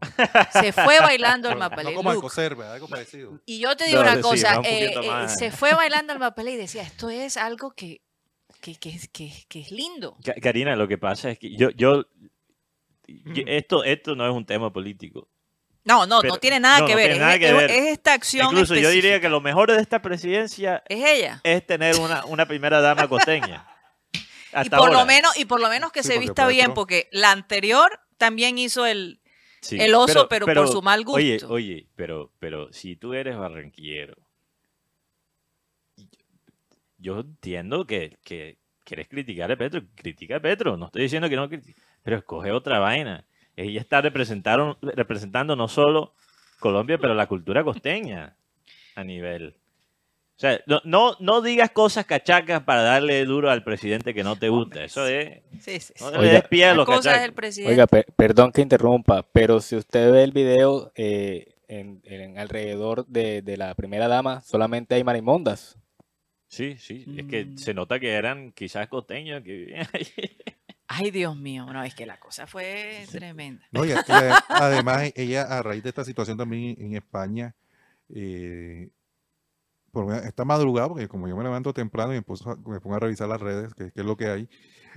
Se 0.52 0.72
fue 0.72 1.00
bailando 1.00 1.48
el 1.48 1.54
No 1.54 1.60
mapalé. 1.60 1.94
como 1.94 2.10
Luke. 2.12 2.18
Alcocer, 2.26 2.54
¿verdad? 2.54 2.74
Algo 2.74 2.86
parecido. 2.86 3.40
Y 3.46 3.58
yo 3.58 3.74
te 3.76 3.86
digo 3.86 3.96
No, 3.98 4.02
una 4.04 4.16
sí, 4.16 4.20
cosa, 4.22 4.60
eh, 4.64 4.94
eh, 4.94 5.28
se 5.28 5.50
fue 5.50 5.74
bailando 5.74 6.12
el 6.12 6.18
mapalé 6.20 6.52
y 6.52 6.56
decía, 6.56 6.82
esto 6.82 7.08
es 7.10 7.36
algo 7.36 7.72
que, 7.72 8.02
que, 8.60 8.76
que, 8.76 8.90
es- 8.90 9.08
que, 9.08 9.32
que 9.48 9.60
es 9.60 9.70
lindo. 9.72 10.16
Karina, 10.42 10.76
lo 10.76 10.86
que 10.86 10.98
pasa 10.98 11.30
es 11.30 11.38
que 11.38 11.56
yo, 11.56 11.70
yo, 11.70 12.04
yo- 13.08 13.42
esto, 13.46 13.84
esto 13.84 14.14
no 14.14 14.26
es 14.28 14.32
un 14.32 14.44
tema 14.44 14.72
político. 14.72 15.28
No, 15.88 16.06
no, 16.06 16.20
Pero- 16.20 16.34
no 16.34 16.38
tiene 16.38 16.60
nada 16.60 16.80
no, 16.80 16.86
que 16.86 16.92
no 16.92 16.96
ver. 16.98 17.06
tiene 17.06 17.14
es, 17.14 17.20
nada 17.22 17.38
que 17.38 17.52
ver. 17.54 17.70
es 17.70 17.86
esta 17.86 18.12
acción 18.12 18.48
Incluso 18.52 18.74
yo 18.74 18.90
diría 18.90 19.20
que 19.22 19.30
lo 19.30 19.40
mejor 19.40 19.72
de 19.72 19.80
esta 19.80 20.02
presidencia 20.02 20.82
Es 20.86 21.02
ella. 21.02 21.40
es 21.44 21.66
tener 21.66 21.96
una, 21.96 22.26
una 22.26 22.46
primera 22.46 22.82
dama 22.82 23.08
costeña. 23.08 23.66
Y 24.64 24.70
por, 24.70 24.90
lo 24.92 25.04
menos, 25.04 25.36
y 25.38 25.44
por 25.44 25.60
lo 25.60 25.68
menos 25.68 25.92
que 25.92 26.02
Sí, 26.02 26.08
se 26.08 26.18
vista 26.18 26.46
bien, 26.48 26.72
porque 26.72 27.08
la 27.12 27.30
anterior 27.32 28.00
también 28.16 28.56
hizo 28.58 28.86
el, 28.86 29.20
Sí, 29.60 29.78
el 29.78 29.94
oso, 29.94 30.26
pero 30.28 30.46
por 30.46 30.68
su 30.68 30.80
mal 30.80 31.04
Oye, 31.06 31.34
gusto. 31.34 31.52
oye, 31.52 31.86
pero, 31.96 32.32
pero 32.38 32.72
si 32.72 32.96
tú 32.96 33.12
eres 33.12 33.36
barranquillero, 33.36 34.14
yo 36.96 37.20
entiendo 37.20 37.86
que, 37.86 38.18
que 38.24 38.58
quieres 38.84 39.08
criticar 39.08 39.52
a 39.52 39.56
Petro, 39.56 39.82
critica 39.94 40.36
a 40.36 40.40
Petro, 40.40 40.76
no 40.78 40.86
estoy 40.86 41.02
diciendo 41.02 41.28
que 41.28 41.36
no, 41.36 41.48
pero 42.02 42.16
escoge 42.16 42.50
otra 42.50 42.78
vaina. 42.78 43.24
Ella 43.60 43.80
está 43.80 44.00
representando, 44.00 44.78
representando 44.82 45.56
no 45.56 45.66
solo 45.68 46.14
Colombia, 46.60 46.98
pero 46.98 47.14
la 47.14 47.26
cultura 47.26 47.64
costeña 47.64 48.36
a 48.94 49.04
nivel. 49.04 49.54
O 50.36 50.40
sea, 50.40 50.60
no, 50.66 50.80
no, 50.84 51.16
no 51.18 51.40
digas 51.42 51.70
cosas 51.72 52.06
cachacas 52.06 52.62
para 52.62 52.82
darle 52.82 53.24
duro 53.24 53.50
al 53.50 53.64
presidente 53.64 54.14
que 54.14 54.22
no 54.22 54.36
te 54.36 54.48
gusta. 54.48 54.84
Eso 54.84 55.06
es. 55.08 55.40
Sí, 55.60 55.80
sí, 55.80 55.92
No 56.00 56.10
sí. 56.12 56.18
le 56.18 56.22
des 56.28 56.34
Oiga, 56.36 56.48
pie 56.48 56.64
a 56.66 56.74
los 56.74 56.86
cachacos. 56.86 57.58
Oiga, 57.66 57.86
pe- 57.88 58.06
perdón 58.16 58.52
que 58.52 58.60
interrumpa, 58.60 59.24
pero 59.32 59.60
si 59.60 59.74
usted 59.74 60.12
ve 60.12 60.22
el 60.22 60.30
video 60.30 60.92
eh, 60.94 61.56
en, 61.66 62.00
en 62.04 62.38
alrededor 62.38 63.04
de, 63.06 63.42
de 63.42 63.56
la 63.56 63.74
primera 63.74 64.06
dama, 64.06 64.40
solamente 64.42 64.94
hay 64.94 65.02
marimondas. 65.02 65.76
Sí, 66.46 66.76
sí, 66.78 67.04
es 67.16 67.26
que 67.26 67.44
Mm. 67.44 67.58
se 67.58 67.74
nota 67.74 67.98
que 67.98 68.12
eran 68.12 68.52
quizás 68.52 68.86
costeños 68.88 69.42
que 69.42 69.52
vivían 69.52 69.86
ahí. 69.92 70.06
Ay, 70.90 71.10
Dios 71.10 71.36
mío, 71.36 71.66
no, 71.72 71.82
es 71.84 71.94
que 71.94 72.06
la 72.06 72.18
cosa 72.18 72.46
fue 72.46 73.04
tremenda. 73.12 73.62
No, 73.72 73.84
y, 73.84 73.90
y 73.90 73.92
a- 73.92 74.44
además, 74.48 75.12
ella 75.14 75.42
a 75.42 75.62
raíz 75.62 75.82
de 75.82 75.90
esta 75.90 76.04
situación 76.04 76.38
también 76.38 76.76
en 76.80 76.94
España, 76.94 77.54
eh, 78.08 78.88
por 79.92 80.12
esta 80.14 80.44
madrugada, 80.44 80.88
porque 80.88 81.08
como 81.08 81.28
yo 81.28 81.36
me 81.36 81.44
levanto 81.44 81.72
temprano 81.74 82.12
y 82.12 82.16
me, 82.16 82.22
puso 82.22 82.50
a- 82.50 82.56
me 82.56 82.80
pongo 82.80 82.96
a 82.96 83.00
revisar 83.00 83.28
las 83.28 83.40
redes, 83.40 83.74
que, 83.74 83.90
que 83.92 84.00
es 84.00 84.06
lo 84.06 84.16
que 84.16 84.26
hay, 84.28 84.48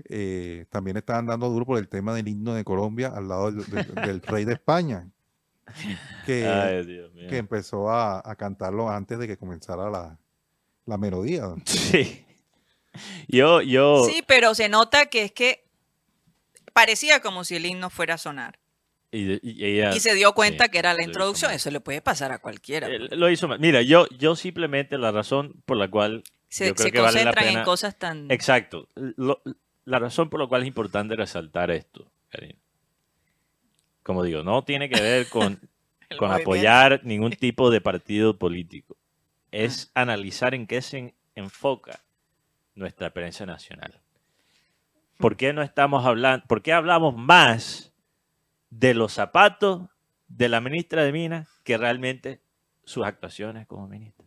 eh, 0.10 0.66
también 0.70 0.96
estaban 0.98 1.26
dando 1.26 1.50
duro 1.50 1.66
por 1.66 1.78
el 1.78 1.90
tema 1.90 2.14
del 2.14 2.28
himno 2.28 2.54
de 2.54 2.64
Colombia 2.64 3.10
al 3.14 3.28
lado 3.28 3.52
del, 3.52 3.66
del- 3.70 3.96
del 3.96 4.22
rey 4.22 4.46
de 4.46 4.54
España, 4.54 5.10
que, 6.26 6.48
Ay, 6.48 6.86
Dios 6.86 7.14
mío. 7.14 7.28
que 7.30 7.38
empezó 7.38 7.90
a, 7.90 8.22
a 8.24 8.36
cantarlo 8.36 8.90
antes 8.90 9.20
de 9.20 9.28
que 9.28 9.38
comenzara 9.38 9.90
la, 9.90 10.18
la 10.86 10.98
melodía. 10.98 11.44
Sí. 11.66 12.26
Yo, 13.28 13.62
yo, 13.62 14.06
Sí, 14.06 14.22
pero 14.28 14.54
se 14.56 14.68
nota 14.70 15.06
que 15.08 15.24
es 15.24 15.32
que 15.32 15.66
parecía 16.74 17.20
como 17.22 17.44
si 17.44 17.56
el 17.56 17.66
himno 17.66 17.90
fuera 17.90 18.16
a 18.16 18.18
sonar. 18.18 18.60
y, 19.12 19.40
y 19.48 19.66
ella 19.66 19.94
Y 19.96 20.00
se 20.00 20.14
dio 20.16 20.34
cuenta 20.34 20.66
sí, 20.66 20.72
que 20.72 20.80
era 20.80 20.94
la 20.94 21.04
introducción. 21.04 21.52
Eso 21.52 21.70
le 21.72 21.80
puede 21.82 22.02
pasar 22.02 22.32
a 22.32 22.40
cualquiera. 22.40 22.88
eh, 22.88 22.98
pues. 23.08 23.12
lo 23.20 23.30
hizo 23.30 23.48
mal. 23.48 23.60
Mira, 23.60 23.82
yo, 23.82 24.08
yo 24.18 24.36
simplemente 24.36 24.98
la 24.98 25.12
razón 25.12 25.62
por 25.66 25.78
la 25.78 25.90
cual, 25.90 26.24
Se, 26.50 26.68
yo 26.68 26.76
creo 26.76 26.86
se 26.86 26.92
que 26.92 27.00
vale 27.00 27.24
la 27.26 27.32
concentran 27.32 27.58
en 27.60 27.64
cosas 27.66 27.98
tan... 27.98 28.32
exacto, 28.32 28.88
lo- 28.96 29.42
la 29.86 30.00
razón 30.00 30.30
por 30.30 30.40
la 30.40 30.48
cual 30.48 30.62
es 30.62 30.68
importante 30.68 31.16
resaltar 31.16 31.72
esto, 31.72 32.10
Karina. 32.30 32.56
Como 34.04 34.24
digo, 34.24 34.44
no 34.44 34.64
tiene 34.64 34.90
que 34.90 35.00
ver 35.02 35.28
con, 35.30 35.56
con 36.18 36.30
movimiento. 36.30 36.36
apoyar 36.36 37.02
ningún 37.04 37.32
tipo 37.34 37.70
de 37.70 37.82
partido 37.82 38.38
político. 38.38 38.96
Es 39.52 39.92
analizar 39.94 40.54
en 40.56 40.68
qué 40.68 40.82
se 40.82 40.98
en- 40.98 41.14
enfoca 41.36 42.00
nuestra 42.76 43.10
prensa 43.12 43.46
nacional. 43.46 44.00
¿Por 45.22 45.38
qué 45.38 45.54
no 45.54 45.62
estamos 45.62 46.06
hablando, 46.06 46.46
por 46.48 46.62
qué 46.62 46.74
hablamos 46.74 47.16
más 47.16 47.94
de 48.70 48.94
los 48.94 49.14
zapatos 49.14 49.82
de 50.28 50.50
la 50.50 50.62
ministra 50.62 51.04
de 51.04 51.12
Minas 51.12 51.48
que 51.64 51.78
realmente 51.78 52.42
sus 52.84 53.06
actuaciones 53.06 53.68
como 53.68 53.88
ministra? 53.88 54.26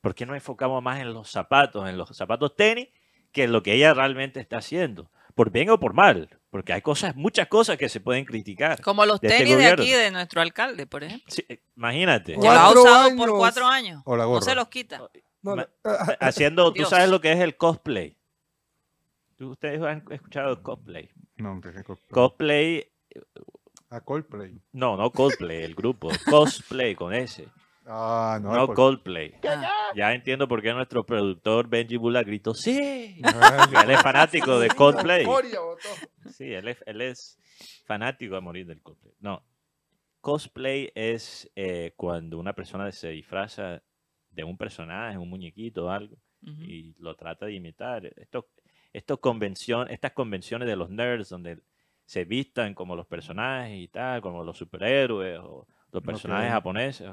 ¿Por 0.00 0.14
qué 0.14 0.26
no 0.26 0.34
enfocamos 0.34 0.82
más 0.82 1.00
en 1.00 1.12
los 1.12 1.30
zapatos, 1.30 1.88
en 1.88 1.96
los 1.98 2.16
zapatos 2.16 2.54
tenis, 2.54 2.88
que 3.32 3.44
en 3.44 3.52
lo 3.52 3.62
que 3.62 3.72
ella 3.74 3.94
realmente 3.94 4.40
está 4.40 4.58
haciendo? 4.58 5.10
Por 5.34 5.50
bien 5.50 5.70
o 5.70 5.78
por 5.78 5.94
mal, 5.94 6.28
porque 6.50 6.72
hay 6.72 6.82
cosas, 6.82 7.14
muchas 7.14 7.46
cosas 7.46 7.76
que 7.76 7.88
se 7.88 8.00
pueden 8.00 8.24
criticar. 8.24 8.80
Como 8.82 9.06
los 9.06 9.20
de 9.20 9.28
este 9.28 9.38
tenis 9.38 9.56
de 9.56 9.66
aquí 9.66 9.92
de 9.92 10.10
nuestro 10.10 10.40
alcalde, 10.40 10.86
por 10.86 11.04
ejemplo. 11.04 11.26
Sí, 11.28 11.44
imagínate. 11.76 12.36
Lo 12.36 12.50
ha 12.50 12.70
usado 12.70 13.16
por 13.16 13.30
cuatro 13.36 13.66
años. 13.66 14.02
O 14.04 14.16
la 14.16 14.24
No 14.24 14.40
se 14.40 14.54
los 14.54 14.68
quita. 14.68 15.00
No, 15.42 15.54
Ma- 15.56 15.68
no, 15.84 15.92
Haciendo, 16.20 16.72
tú 16.72 16.78
Dios. 16.78 16.90
sabes 16.90 17.08
lo 17.08 17.20
que 17.20 17.30
es 17.32 17.38
el 17.38 17.56
cosplay. 17.56 18.17
¿Tú- 19.38 19.50
Ustedes 19.52 19.80
han 19.82 20.04
escuchado 20.10 20.50
el 20.52 20.62
cosplay. 20.62 21.08
No, 21.36 21.60
que- 21.60 21.72
que 21.72 21.84
Coldplay. 21.84 22.10
Cosplay, 22.12 22.84
A 23.90 24.00
Coldplay. 24.00 24.60
no, 24.72 24.96
no 24.96 25.10
Coldplay, 25.10 25.62
el 25.62 25.74
grupo. 25.74 26.08
Cosplay 26.28 26.94
con 26.94 27.14
S. 27.14 27.48
Ah, 27.86 28.38
no. 28.42 28.52
No 28.54 28.66
por- 28.66 28.74
Coldplay. 28.76 29.34
Ah, 29.48 29.92
Ya 29.94 30.12
entiendo 30.12 30.46
por 30.46 30.60
qué 30.60 30.74
nuestro 30.74 31.06
productor 31.06 31.68
Benji 31.68 31.96
Bula 31.96 32.22
gritó, 32.22 32.52
sí. 32.52 33.20
Ay, 33.22 33.84
Él 33.84 33.90
es 33.92 34.02
fanático 34.02 34.58
de 34.58 34.68
Coldplay. 34.68 35.24
Sí, 36.30 36.52
él 36.52 36.68
es, 36.68 36.82
él 36.86 37.00
es 37.00 37.38
fanático 37.86 38.36
a 38.36 38.40
morir 38.42 38.66
del 38.66 38.82
Coldplay. 38.82 39.14
No. 39.20 39.42
cosplay 40.20 40.90
es 40.94 41.50
eh, 41.56 41.92
cuando 41.96 42.38
una 42.38 42.52
persona 42.52 42.90
se 42.92 43.08
disfraza 43.10 43.82
de 44.30 44.44
un 44.44 44.58
personaje, 44.58 45.16
un 45.16 45.30
muñequito 45.30 45.86
o 45.86 45.90
algo, 45.90 46.16
y 46.42 46.94
lo 46.98 47.14
trata 47.16 47.46
de 47.46 47.54
imitar. 47.54 48.04
Esto, 48.16 48.46
estos 48.92 49.18
convención, 49.20 49.90
estas 49.90 50.12
convenciones 50.12 50.68
de 50.68 50.76
los 50.76 50.90
nerds 50.90 51.28
donde 51.28 51.58
se 52.06 52.24
vistan 52.24 52.74
como 52.74 52.96
los 52.96 53.06
personajes 53.06 53.76
y 53.78 53.88
tal, 53.88 54.20
como 54.22 54.42
los 54.42 54.56
superhéroes 54.56 55.38
o 55.40 55.66
los 55.92 56.02
personajes 56.02 56.48
Ok. 56.48 56.52
japoneses. 56.54 57.08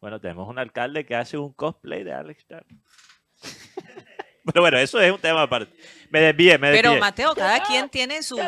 Bueno, 0.00 0.20
tenemos 0.20 0.48
un 0.48 0.58
alcalde 0.58 1.04
que 1.04 1.16
hace 1.16 1.36
un 1.36 1.52
cosplay 1.52 2.04
de 2.04 2.12
Alex 2.12 2.38
Stark. 2.40 2.66
Pero 4.44 4.60
bueno, 4.62 4.78
eso 4.78 5.00
es 5.00 5.10
un 5.10 5.18
tema 5.20 5.42
aparte. 5.42 5.72
Me 6.10 6.20
desvié, 6.20 6.56
me 6.58 6.70
Pero 6.70 6.90
desvié. 6.90 7.00
Mateo, 7.00 7.34
cada 7.34 7.64
quien 7.64 7.88
tiene 7.88 8.22
su, 8.22 8.38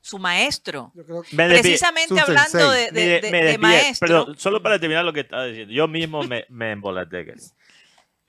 su 0.00 0.18
maestro. 0.20 0.92
Yo 0.94 1.04
creo 1.04 1.22
que 1.22 1.36
me. 1.36 1.48
Precisamente 1.48 2.14
Su 2.14 2.20
hablando 2.20 2.70
de, 2.70 2.90
de- 2.92 2.92
Me- 2.92 3.20
de- 3.20 3.30
me 3.32 3.38
de 3.38 3.44
desvié, 3.44 3.58
maestro. 3.58 4.06
Pero 4.26 4.34
solo 4.38 4.62
para 4.62 4.78
terminar 4.78 5.04
lo 5.04 5.12
que 5.12 5.20
estaba 5.20 5.46
diciendo. 5.46 5.74
Yo 5.74 5.88
mismo 5.88 6.22
me, 6.22 6.46
me 6.48 6.70
embolaté. 6.70 7.24
que- 7.24 7.34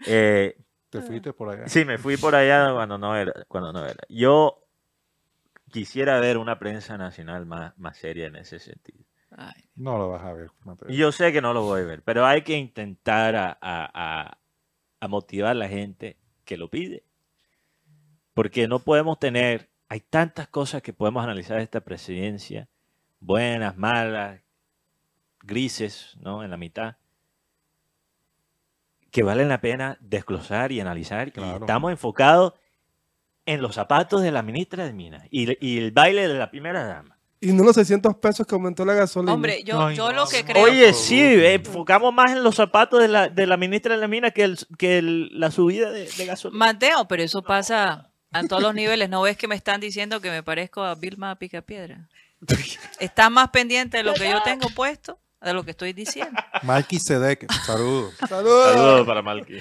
Eh, 0.08 0.58
Te 1.02 1.08
fuiste 1.08 1.34
por 1.34 1.50
allá. 1.50 1.68
sí, 1.68 1.86
me 1.86 1.98
fui 1.98 2.18
por 2.18 2.36
allá 2.36 2.72
cuando 2.74 2.98
no 2.98 3.16
era. 3.16 3.34
Cuando 3.48 3.72
no 3.74 3.86
era. 3.86 4.04
Yo 4.10 4.62
quisiera 5.72 6.20
ver 6.20 6.38
una 6.38 6.58
prensa 6.60 6.98
nacional 6.98 7.46
más, 7.46 7.78
más 7.78 7.98
seria 7.98 8.28
en 8.28 8.36
ese 8.36 8.60
sentido. 8.60 9.04
Ay, 9.32 9.66
No 9.76 9.98
lo 9.98 10.10
vas 10.10 10.24
a 10.24 10.34
ver, 10.34 10.50
Mateo. 10.64 10.90
Y 10.90 10.98
yo 10.98 11.12
sé 11.12 11.34
que 11.34 11.42
no 11.42 11.54
lo 11.54 11.64
voy 11.64 11.82
a 11.82 11.86
ver, 11.86 12.02
pero 12.04 12.26
hay 12.26 12.42
que 12.44 12.56
intentar 12.58 13.36
a, 13.36 13.58
a- 13.62 13.92
a- 14.32 14.38
a 15.02 15.08
motivar 15.08 15.52
a 15.52 15.56
la 15.56 15.68
gente 15.68 16.18
que 16.46 16.58
lo 16.58 16.70
pide. 16.70 17.04
Porque 18.34 18.68
no 18.68 18.80
podemos 18.80 19.20
tener, 19.20 19.70
hay 19.90 20.00
tantas 20.02 20.48
cosas 20.48 20.82
que 20.82 20.94
podemos 20.94 21.24
analizar 21.24 21.58
de 21.58 21.64
esta 21.64 21.82
presidencia, 21.82 22.68
buenas, 23.20 23.78
malas, 23.78 24.42
grises, 25.42 26.16
¿no? 26.22 26.44
En 26.44 26.52
la 26.52 26.58
mitad, 26.58 26.96
que 29.16 29.24
valen 29.24 29.48
la 29.48 29.62
pena 29.62 29.98
desglosar 30.02 30.74
y 30.74 30.82
analizar. 30.82 31.30
Y 31.30 31.32
Claro. 31.32 31.60
estamos 31.62 31.90
enfocados 31.90 32.52
en 33.46 33.62
los 33.62 33.74
zapatos 33.76 34.22
de 34.22 34.30
la 34.30 34.42
ministra 34.42 34.84
de 34.86 34.92
Minas 34.92 35.24
y, 35.32 35.48
y 35.66 35.78
el 35.78 35.92
baile 35.92 36.28
de 36.28 36.34
la 36.38 36.52
primera 36.52 36.84
dama. 36.84 37.18
Y 37.40 37.54
no 37.54 37.64
los 37.64 37.76
600 37.76 38.16
pesos 38.18 38.46
que 38.46 38.56
aumentó 38.56 38.84
la 38.84 38.94
gasolina. 38.94 39.34
Hombre, 39.34 39.64
yo, 39.64 39.86
Ay, 39.88 39.96
yo 39.96 40.10
no, 40.12 40.18
lo 40.18 40.28
que 40.28 40.44
no. 40.44 40.50
creo. 40.50 40.64
Oye, 40.66 40.92
sí, 40.92 41.22
eh, 41.22 41.54
enfocamos 41.54 42.14
más 42.14 42.34
en 42.34 42.44
los 42.44 42.56
zapatos 42.56 43.00
de 43.00 43.08
la, 43.08 43.30
de 43.30 43.48
la 43.48 43.56
ministra 43.56 43.96
de 43.96 44.02
la 44.02 44.08
Mina 44.10 44.32
que, 44.32 44.44
el- 44.44 44.58
que 44.78 44.98
el- 44.98 45.30
la 45.40 45.50
subida 45.50 45.92
de, 45.92 46.10
de 46.10 46.26
gasolina. 46.26 46.58
Mateo, 46.66 47.08
pero 47.08 47.24
eso 47.24 47.42
pasa 47.42 48.10
a 48.34 48.44
todos 48.44 48.62
los 48.62 48.74
niveles. 48.76 49.10
¿No 49.10 49.22
ves 49.22 49.38
que 49.38 49.48
me 49.48 49.56
están 49.56 49.80
diciendo 49.80 50.20
que 50.20 50.30
me 50.30 50.44
parezco 50.44 50.84
a 50.84 50.94
Vilma 50.96 51.36
Picapiedra? 51.38 52.10
¿Estás 53.00 53.32
más 53.32 53.48
pendiente 53.52 53.96
de 53.96 54.04
lo 54.04 54.14
que 54.14 54.30
yo 54.30 54.42
tengo 54.44 54.68
puesto? 54.76 55.18
De 55.46 55.54
lo 55.54 55.64
que 55.64 55.72
estoy 55.72 55.94
diciendo. 55.94 56.42
Malky 56.64 57.00
Sedek, 57.00 57.46
saludos. 57.66 58.16
Saludos. 58.28 58.74
Saludos 58.74 59.06
para 59.06 59.22
Malky. 59.22 59.60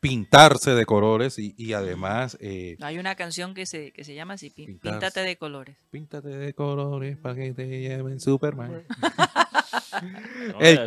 pintarse 0.00 0.72
de 0.74 0.86
colores 0.86 1.38
y, 1.38 1.54
y 1.58 1.72
además 1.72 2.36
eh, 2.40 2.76
Hay 2.80 2.98
una 2.98 3.16
canción 3.16 3.54
que 3.54 3.66
se, 3.66 3.92
que 3.92 4.04
se 4.04 4.14
llama 4.14 4.34
así, 4.34 4.50
Pintarse. 4.50 4.98
Píntate 4.98 5.20
de 5.20 5.36
colores. 5.36 5.76
píntate 5.90 6.28
de 6.28 6.54
colores 6.54 7.16
para 7.16 7.34
que 7.34 7.52
te 7.52 7.66
lleven 7.66 8.20
Superman. 8.20 8.84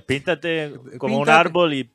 Píntate 0.08 0.74
como 0.98 1.20
un 1.20 1.30
árbol 1.30 1.74
y, 1.74 1.92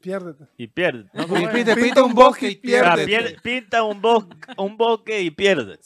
Piérdete. 0.00 0.44
y 0.56 0.66
pierde. 0.68 1.08
¿no? 1.14 1.26
Pinta, 1.52 2.04
un 2.04 2.14
bosque 2.14 2.50
y 2.50 2.56
pierde- 2.56 3.40
pinta 3.42 3.82
un, 3.82 4.00
bos- 4.00 4.26
un 4.56 4.76
bosque 4.76 5.20
y 5.22 5.30
pierde. 5.30 5.78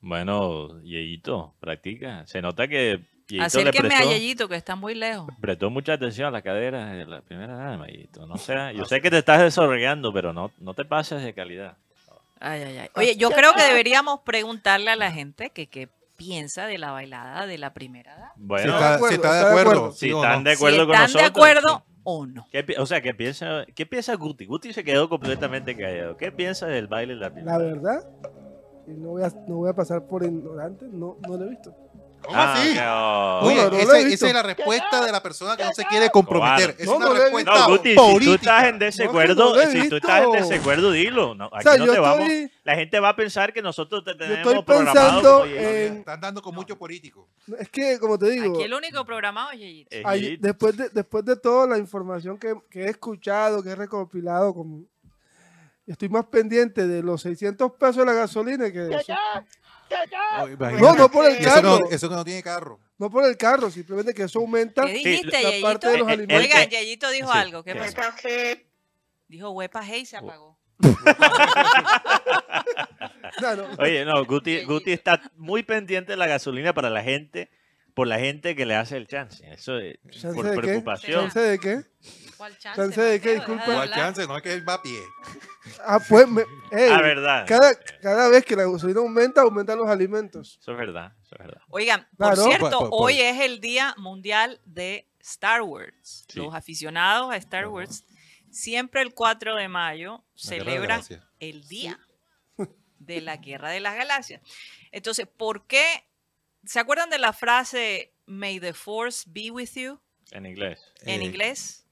Bueno, 0.00 0.80
Yeyito, 0.82 1.54
practica. 1.60 2.26
Se 2.26 2.42
nota 2.42 2.68
que 2.68 3.00
Yeyito 3.28 3.34
le 3.38 3.42
Acérqueme 3.44 3.94
a 3.94 3.98
prestó, 3.98 4.10
Yeyito, 4.10 4.48
que 4.48 4.56
está 4.56 4.76
muy 4.76 4.94
lejos. 4.94 5.28
prestó 5.40 5.70
mucha 5.70 5.94
atención 5.94 6.28
a 6.28 6.30
la 6.30 6.42
cadera 6.42 6.92
de 6.92 7.06
la 7.06 7.22
primera 7.22 7.56
dama, 7.56 7.86
Yeyito. 7.86 8.26
No 8.26 8.36
sea, 8.36 8.72
yo 8.72 8.84
sé 8.84 9.00
que 9.00 9.10
te 9.10 9.18
estás 9.18 9.40
desarrollando, 9.40 10.12
pero 10.12 10.32
no, 10.32 10.50
no 10.58 10.74
te 10.74 10.84
pases 10.84 11.22
de 11.22 11.32
calidad. 11.32 11.76
Ay, 12.40 12.62
ay, 12.62 12.78
ay. 12.78 12.88
Oye, 12.96 13.16
yo 13.16 13.30
creo 13.30 13.54
que 13.54 13.62
deberíamos 13.62 14.20
preguntarle 14.20 14.90
a 14.90 14.96
la 14.96 15.10
gente 15.10 15.50
que 15.50 15.68
qué 15.68 15.88
piensa 16.16 16.66
de 16.66 16.76
la 16.78 16.90
bailada 16.92 17.46
de 17.46 17.56
la 17.58 17.72
primera 17.72 18.14
dama. 18.14 18.32
Si 18.34 18.40
Bueno, 18.42 18.74
está, 18.74 18.94
acuerdo, 18.96 19.08
si 19.08 19.14
está 19.14 19.32
de 19.32 19.40
de 19.44 19.48
acuerdo. 19.50 19.92
si 19.92 19.98
¿sí 20.06 20.12
o 20.12 20.22
están 20.22 20.44
de 20.44 20.52
acuerdo 20.52 20.76
si 20.80 20.86
con 20.86 20.94
están 20.94 21.02
nosotros. 21.04 21.22
de 21.22 21.26
acuerdo 21.28 21.84
o 22.04 22.26
no. 22.26 22.46
¿Qué 22.50 22.64
o 22.78 22.86
sea, 22.86 23.00
¿qué 23.00 23.14
piensa, 23.14 23.66
¿qué 23.74 23.86
piensa 23.86 24.14
Guti? 24.14 24.46
Guti 24.46 24.72
se 24.72 24.84
quedó 24.84 25.08
completamente 25.08 25.76
callado. 25.76 26.16
¿Qué 26.16 26.30
piensa 26.30 26.66
del 26.66 26.86
baile 26.86 27.14
de 27.14 27.20
la 27.20 27.32
primera? 27.32 27.58
La 27.58 27.64
verdad, 27.64 28.08
y 28.86 28.92
no 28.92 29.10
voy 29.10 29.22
a, 29.22 29.28
no 29.48 29.56
voy 29.56 29.70
a 29.70 29.74
pasar 29.74 30.06
por 30.06 30.24
ignorante, 30.24 30.86
no, 30.86 31.16
no 31.26 31.36
lo 31.36 31.44
he 31.44 31.48
visto. 31.48 31.74
¿Cómo 32.24 32.36
Ah, 32.38 32.52
así? 32.54 32.76
oh. 32.80 33.40
Oye, 33.46 33.56
No, 33.64 33.70
no 33.70 33.76
esa, 33.78 33.98
esa 33.98 34.26
es 34.28 34.32
la 34.34 34.42
respuesta 34.42 35.04
de 35.04 35.12
la 35.12 35.22
persona 35.22 35.56
que 35.56 35.64
no 35.64 35.72
se 35.72 35.84
quiere 35.84 36.10
comprometer. 36.10 36.74
Es 36.78 36.86
No, 36.86 36.96
una 36.96 37.08
respuesta 37.10 37.52
No, 37.54 37.68
Guti, 37.68 37.90
si 37.90 37.96
política. 37.96 38.24
tú 38.26 38.34
estás 38.34 38.64
en 38.64 38.78
desacuerdo, 38.78 39.60
si 39.70 39.88
tú 39.88 39.96
estás 39.96 40.22
en 40.24 40.32
desacuerdo, 40.32 40.90
dilo. 40.92 41.34
No, 41.34 41.46
O 41.48 41.54
aquí 41.56 41.62
sea, 41.64 41.76
no 41.76 41.86
yo 41.86 41.92
te 41.92 41.98
vamos. 42.00 42.20
estoy, 42.28 42.50
La 42.64 42.74
gente 42.76 43.00
va 43.00 43.08
a 43.10 43.16
pensar 43.16 43.52
que 43.52 43.62
nosotros 43.62 44.04
te 44.04 44.12
yo 44.12 44.16
tenemos 44.18 44.38
estoy 44.54 44.62
programado 44.64 45.42
pensando 45.42 45.44
en... 45.46 45.96
Están 45.98 46.20
dando 46.20 46.42
con 46.42 46.54
mucho 46.54 46.78
político. 46.78 47.28
Es 47.58 47.68
que, 47.68 47.98
como 47.98 48.18
te 48.18 48.30
digo, 48.30 48.54
Aquí 48.54 48.62
el 48.64 48.74
único 48.74 49.04
programado 49.04 49.50
es 49.52 49.58
Yeyito. 49.60 49.96
después, 50.40 50.76
de, 50.76 50.88
después 50.90 51.24
de 51.24 51.36
toda 51.36 51.66
la 51.66 51.78
información 51.78 52.38
que, 52.38 52.54
que 52.70 52.84
he 52.84 52.88
escuchado, 52.90 53.62
que 53.62 53.70
he 53.70 53.74
recopilado, 53.74 54.54
como, 54.54 54.84
estoy 55.86 56.08
más 56.08 56.24
pendiente 56.26 56.86
de 56.86 57.02
los 57.02 57.20
600 57.22 57.72
pesos 57.72 57.96
de 57.96 58.04
la 58.06 58.12
gasolina 58.14 58.72
que 58.72 58.78
de 58.80 58.96
eso. 58.96 59.12
No, 60.80 60.94
no 60.94 61.10
por 61.10 61.26
el 61.26 61.34
Y 61.36 61.40
eso, 61.44 61.54
carro, 61.54 61.78
no, 61.80 61.90
eso 61.90 62.08
que 62.08 62.14
no 62.14 62.24
tiene 62.24 62.42
carro. 62.42 62.80
no 62.98 63.10
por 63.10 63.24
el 63.24 63.36
carro, 63.36 63.70
simplemente 63.70 64.12
que 64.14 64.22
eso 64.24 64.38
aumenta. 64.40 64.84
¿Qué 64.86 64.92
dijiste, 64.94 65.42
la 65.42 65.60
parte 65.62 65.88
de 65.88 65.98
los 65.98 66.08
Eh, 66.08 66.10
eh, 66.10 66.14
alimentos. 66.14 66.58
eh, 66.58 66.68
Yeyito 66.70 67.10
dijo 67.10 67.32
sí, 67.32 67.38
algo. 67.38 67.62
¿Qué 67.64 67.72
¿qué 67.72 67.78
pasó? 67.78 67.98
Dijo 69.28 69.50
huepa 69.50 69.82
hey 69.84 70.00
y 70.02 70.06
se 70.06 70.16
apagó. 70.16 70.58
No, 73.40 73.56
no. 73.56 73.64
Oye, 73.78 74.04
no, 74.04 74.24
Guti, 74.24 74.64
Guti 74.64 74.92
está 74.92 75.20
muy 75.36 75.62
pendiente 75.62 76.12
de 76.12 76.16
la 76.16 76.26
gasolina 76.26 76.72
para 76.72 76.88
la 76.90 77.02
gente, 77.02 77.50
por 77.94 78.06
la 78.06 78.18
gente 78.18 78.54
que 78.54 78.64
le 78.66 78.74
hace 78.76 78.96
el 78.96 79.06
chance. 79.08 79.44
Eso 79.50 79.78
es 79.78 79.98
¿Chance 80.10 80.34
por 80.34 80.44
de 80.44 80.50
qué? 80.54 80.56
preocupación. 80.60 81.20
¿Chance 81.24 81.40
de 81.40 81.58
qué? 81.58 81.80
¿Cuál 82.36 82.58
Chance 82.58 83.00
de 83.00 83.20
qué, 83.20 83.34
disculpa. 83.34 83.64
¿Cuál 83.64 83.90
chance? 83.90 84.26
No 84.26 84.36
es 84.36 84.42
que 84.42 84.52
él 84.52 84.68
va 84.68 84.74
a 84.74 84.82
pie. 84.82 85.00
Ah, 85.84 85.98
pues, 86.06 86.28
me- 86.28 86.42
ey, 86.72 86.90
Ah, 86.92 87.00
verdad. 87.00 87.44
cada, 87.48 87.74
cada 88.02 88.28
vez 88.28 88.44
que 88.44 88.54
la 88.56 88.64
gasolina 88.70 89.00
aumenta, 89.00 89.40
aumentan 89.42 89.78
los 89.78 89.88
alimentos. 89.88 90.58
Eso 90.60 90.72
es 90.72 90.78
verdad, 90.78 91.12
eso 91.22 91.34
es 91.36 91.38
verdad. 91.46 91.62
Oigan, 91.68 92.06
por 92.16 92.36
cierto, 92.36 92.60
Por- 92.60 92.78
por- 92.78 92.90
por- 92.90 93.02
hoy 93.02 93.20
es 93.20 93.40
el 93.40 93.60
Día 93.60 93.94
Mundial 93.96 94.60
de 94.64 95.08
Star 95.20 95.62
Wars. 95.62 96.24
Sí. 96.28 96.38
Los 96.38 96.54
aficionados 96.54 97.32
a 97.32 97.36
Star 97.36 97.68
Wars 97.68 98.04
siempre 98.50 99.00
el 99.02 99.14
4 99.14 99.56
de 99.56 99.68
mayo 99.68 100.12
La 100.12 100.50
de 100.50 100.58
celebran 100.58 101.02
el 101.40 101.66
Día 101.66 101.98
de 102.98 103.20
la 103.20 103.36
Guerra 103.38 103.70
de 103.70 103.80
las 103.80 103.96
Galaxias. 103.96 104.40
Entonces, 104.92 105.26
¿por 105.26 105.66
qué? 105.66 105.84
¿Se 106.64 106.78
acuerdan 106.78 107.10
de 107.10 107.18
la 107.18 107.32
frase 107.32 108.14
May 108.26 108.60
the 108.60 108.72
Force 108.72 109.24
be 109.28 109.50
with 109.50 109.70
you 109.74 110.00
En 110.30 110.46
inglés, 110.46 110.80
en 111.02 111.20
Eh, 111.20 111.24
inglés? 111.24 111.83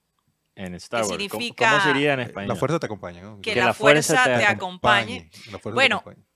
En 0.55 0.75
Star 0.75 1.01
Wars. 1.03 1.11
¿Cómo- 1.11 1.19
significa- 1.21 1.71
¿Cómo, 1.71 1.83
sería 1.83 2.15
en 2.15 2.21
español? 2.21 2.49
La 2.49 2.57
fuerza 2.57 2.79
te 2.79 2.87
acompaña. 2.87 3.23
¿no? 3.23 3.37
Que, 3.41 3.53
Que 3.53 3.61
la, 3.61 3.67
la 3.67 3.75
fuerza 3.75 4.15
fuerza, 4.15 4.33
te 4.33 4.39
te 4.39 4.47
acompañe. 4.47 5.31
La 5.51 5.59
fuerza 5.59 5.71
te 5.71 5.75
Bueno, 5.75 5.97
acompañe. 5.97 6.27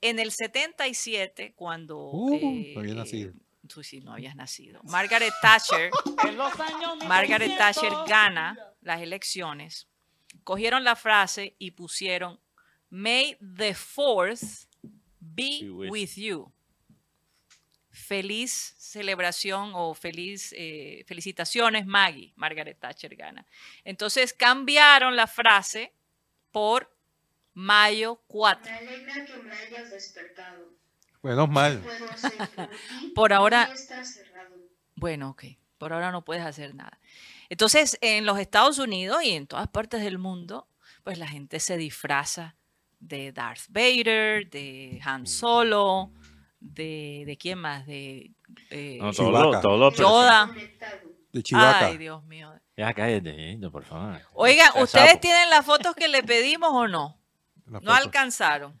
En 0.00 0.18
el 0.20 0.30
77, 0.30 1.54
cuando... 1.56 1.98
Uh, 2.12 2.34
eh, 2.34 2.72
no 2.74 2.80
había 2.80 2.94
nacido. 2.94 3.32
Tú 3.66 3.82
sí, 3.82 4.00
no 4.00 4.12
habías 4.12 4.34
nacido. 4.36 4.80
Margaret 4.84 5.32
Thatcher, 5.42 5.90
Margaret 7.08 7.58
Thatcher 7.58 7.92
gana 8.06 8.56
las 8.80 9.02
elecciones. 9.02 9.88
Cogieron 10.44 10.84
la 10.84 10.96
frase 10.96 11.54
y 11.58 11.72
pusieron 11.72 12.40
May 12.90 13.36
the 13.56 13.74
fourth 13.74 14.42
be 15.20 15.68
with 15.70 16.14
you. 16.16 16.50
Feliz 17.98 18.74
celebración 18.78 19.72
o 19.74 19.94
feliz 19.94 20.54
eh, 20.56 21.04
felicitaciones, 21.06 21.84
Maggie. 21.86 22.32
Margaret 22.36 22.78
Thatcher 22.78 23.14
gana. 23.16 23.44
Entonces 23.84 24.32
cambiaron 24.32 25.16
la 25.16 25.26
frase 25.26 25.92
por 26.52 26.90
mayo 27.54 28.22
4. 28.28 28.70
me 28.70 28.78
alegra 28.78 29.24
que 29.26 29.36
me 29.38 29.52
hayas 29.52 29.90
despertado. 29.90 30.72
Menos 31.22 31.48
mal. 31.48 31.82
Por 33.14 33.32
ahora- 33.32 33.66
Hoy 33.68 33.74
está 33.74 34.04
cerrado. 34.04 34.54
Bueno, 34.94 35.30
ok. 35.30 35.44
Por 35.76 35.92
ahora 35.92 36.12
no 36.12 36.24
puedes 36.24 36.44
hacer 36.44 36.74
nada. 36.74 36.98
Entonces, 37.48 37.98
en 38.00 38.24
los 38.26 38.38
Estados 38.38 38.78
Unidos 38.78 39.22
y 39.24 39.32
en 39.32 39.46
todas 39.46 39.68
partes 39.68 40.02
del 40.02 40.18
mundo, 40.18 40.68
pues 41.02 41.18
la 41.18 41.26
gente 41.26 41.58
se 41.60 41.76
disfraza 41.76 42.54
de 43.00 43.32
Darth 43.32 43.62
Vader, 43.68 44.48
de 44.50 45.00
Han 45.04 45.26
Solo, 45.26 46.12
de, 46.60 47.24
de 47.26 47.36
quién 47.36 47.58
más, 47.58 47.86
de 47.86 48.32
eh, 48.70 48.98
No, 49.00 49.12
todo, 49.12 49.60
todo 49.60 49.90
Yoda. 49.92 50.50
De 51.32 51.42
Chivaca. 51.42 51.86
Ay, 51.86 51.98
Dios 51.98 52.24
mío. 52.24 52.52
Ya 52.76 52.92
cállate, 52.94 53.34
Yeyito, 53.34 53.70
por 53.70 53.84
favor. 53.84 54.20
Oigan, 54.32 54.68
¿ustedes 54.82 55.08
sapo. 55.10 55.20
tienen 55.20 55.50
las 55.50 55.64
fotos 55.64 55.94
que 55.94 56.08
le 56.08 56.22
pedimos 56.22 56.70
o 56.72 56.88
no? 56.88 57.18
No 57.66 57.92
alcanzaron. 57.92 58.80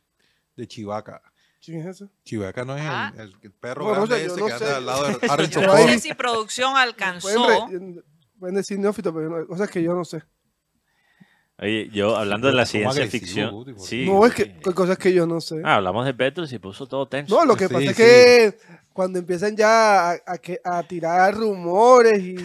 De 0.56 0.66
Chivaca. 0.66 1.20
¿Quién 1.64 1.80
es 1.80 1.86
eso? 1.86 2.08
Chivaca 2.24 2.64
no 2.64 2.76
es 2.76 2.82
Ah. 2.86 3.12
el, 3.18 3.36
el 3.42 3.52
perro 3.52 3.84
No, 3.84 3.88
no 4.00 4.06
grande 4.06 4.16
sé, 4.18 4.26
ese 4.26 4.42
que 4.42 4.48
sé. 4.48 4.64
anda 4.64 4.76
al 4.78 4.86
lado 4.86 5.08
de 5.18 5.28
Harrison 5.28 5.62
no 5.66 5.76
sé 5.76 5.98
si 5.98 6.14
producción 6.14 6.72
Pueden, 6.72 6.88
alcanzó. 6.88 7.66
re- 7.68 8.02
pueden 8.38 8.54
decir 8.56 8.78
neófito, 8.78 9.12
pero 9.12 9.28
no- 9.28 9.46
cosas 9.46 9.68
que 9.70 9.82
yo 9.82 9.92
no 9.94 10.04
sé. 10.04 10.22
Oye, 11.60 11.88
yo 11.92 12.16
hablando 12.16 12.46
de 12.46 12.54
la 12.54 12.64
ciencia 12.66 13.06
ficción. 13.08 13.64
Sí, 13.78 14.06
no, 14.06 14.24
es 14.24 14.32
que 14.34 14.42
hay 14.64 14.72
cosas 14.74 14.96
que 14.96 15.12
yo 15.12 15.26
no 15.26 15.40
sé. 15.40 15.60
Ah, 15.64 15.76
hablamos 15.76 16.06
de 16.06 16.14
Petro 16.14 16.44
y 16.44 16.48
se 16.48 16.60
puso 16.60 16.86
todo 16.86 17.06
tenso. 17.08 17.34
No, 17.36 17.44
lo 17.44 17.56
que 17.56 17.66
Sí, 17.66 17.74
pasa 17.74 17.84
es 17.90 17.96
sí. 17.96 18.02
que 18.02 18.58
cuando 18.92 19.18
empiezan 19.18 19.56
ya 19.56 20.10
a, 20.10 20.18
a 20.26 20.38
que- 20.38 20.60
a 20.62 20.82
tirar 20.84 21.34
rumores 21.34 22.20
y, 22.20 22.36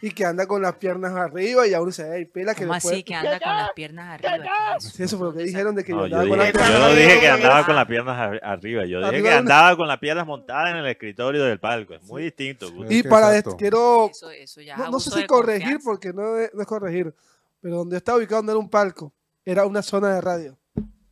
y 0.00 0.10
que 0.10 0.24
anda 0.24 0.46
con 0.46 0.62
las 0.62 0.74
piernas 0.76 1.12
arriba 1.14 1.66
y 1.66 1.74
a 1.74 1.82
uno 1.82 1.92
se 1.92 2.06
hey, 2.14 2.24
pela 2.24 2.54
que 2.54 2.62
¿Cómo 2.62 2.72
después... 2.74 2.94
así 2.94 3.02
que 3.02 3.14
anda 3.14 3.38
con 3.40 3.56
las 3.56 3.70
piernas 3.72 4.14
arriba? 4.24 4.38
¿Qué 4.78 4.86
es? 4.86 4.92
Sí, 4.94 5.02
eso 5.02 5.18
fue 5.18 5.26
lo 5.28 5.34
que 5.34 5.42
dijeron 5.44 5.74
de 5.74 5.84
que 5.84 5.92
No, 5.92 6.06
yo 6.06 6.08
yo, 6.08 6.16
andaba 6.22 6.28
con 6.28 6.38
dije, 6.38 6.52
las 6.52 6.52
piernas 6.52 6.72
yo 6.72 6.78
no 6.78 6.84
arriba. 6.86 7.06
dije 7.08 7.20
que 7.20 7.28
andaba 7.28 7.66
con 7.66 7.76
las 7.76 7.86
piernas 7.86 8.18
ar- 8.18 8.40
arriba, 8.42 8.84
yo 8.86 9.10
dije 9.10 9.22
que 9.22 9.30
andaba 9.32 9.76
con 9.76 9.88
las 9.88 9.98
piernas 9.98 10.26
montadas 10.26 10.70
en 10.70 10.76
el 10.78 10.86
escritorio 10.86 11.44
del 11.44 11.58
palco. 11.60 11.92
Es 11.94 12.02
muy 12.04 12.22
distinto. 12.22 12.72
Y 12.88 13.02
para 13.02 13.36
esto 13.36 13.54
quiero... 13.56 14.08
Eso, 14.10 14.30
eso 14.30 14.60
ya 14.62 14.72
es 14.74 14.78
No, 14.78 14.90
no 14.92 14.98
sé 15.00 15.10
si 15.10 15.26
corregir 15.26 15.62
confianza. 15.78 15.84
porque 15.84 16.12
no 16.14 16.38
es, 16.38 16.54
no 16.54 16.62
es 16.62 16.66
corregir, 16.66 17.14
pero 17.62 17.76
donde 17.76 17.96
estaba 17.96 18.18
ubicado 18.18 18.42
no 18.42 18.50
era 18.52 18.58
un 18.58 18.68
palco, 18.68 19.14
era 19.44 19.64
una 19.64 19.80
zona 19.80 20.14
de 20.14 20.20
radio. 20.20 20.58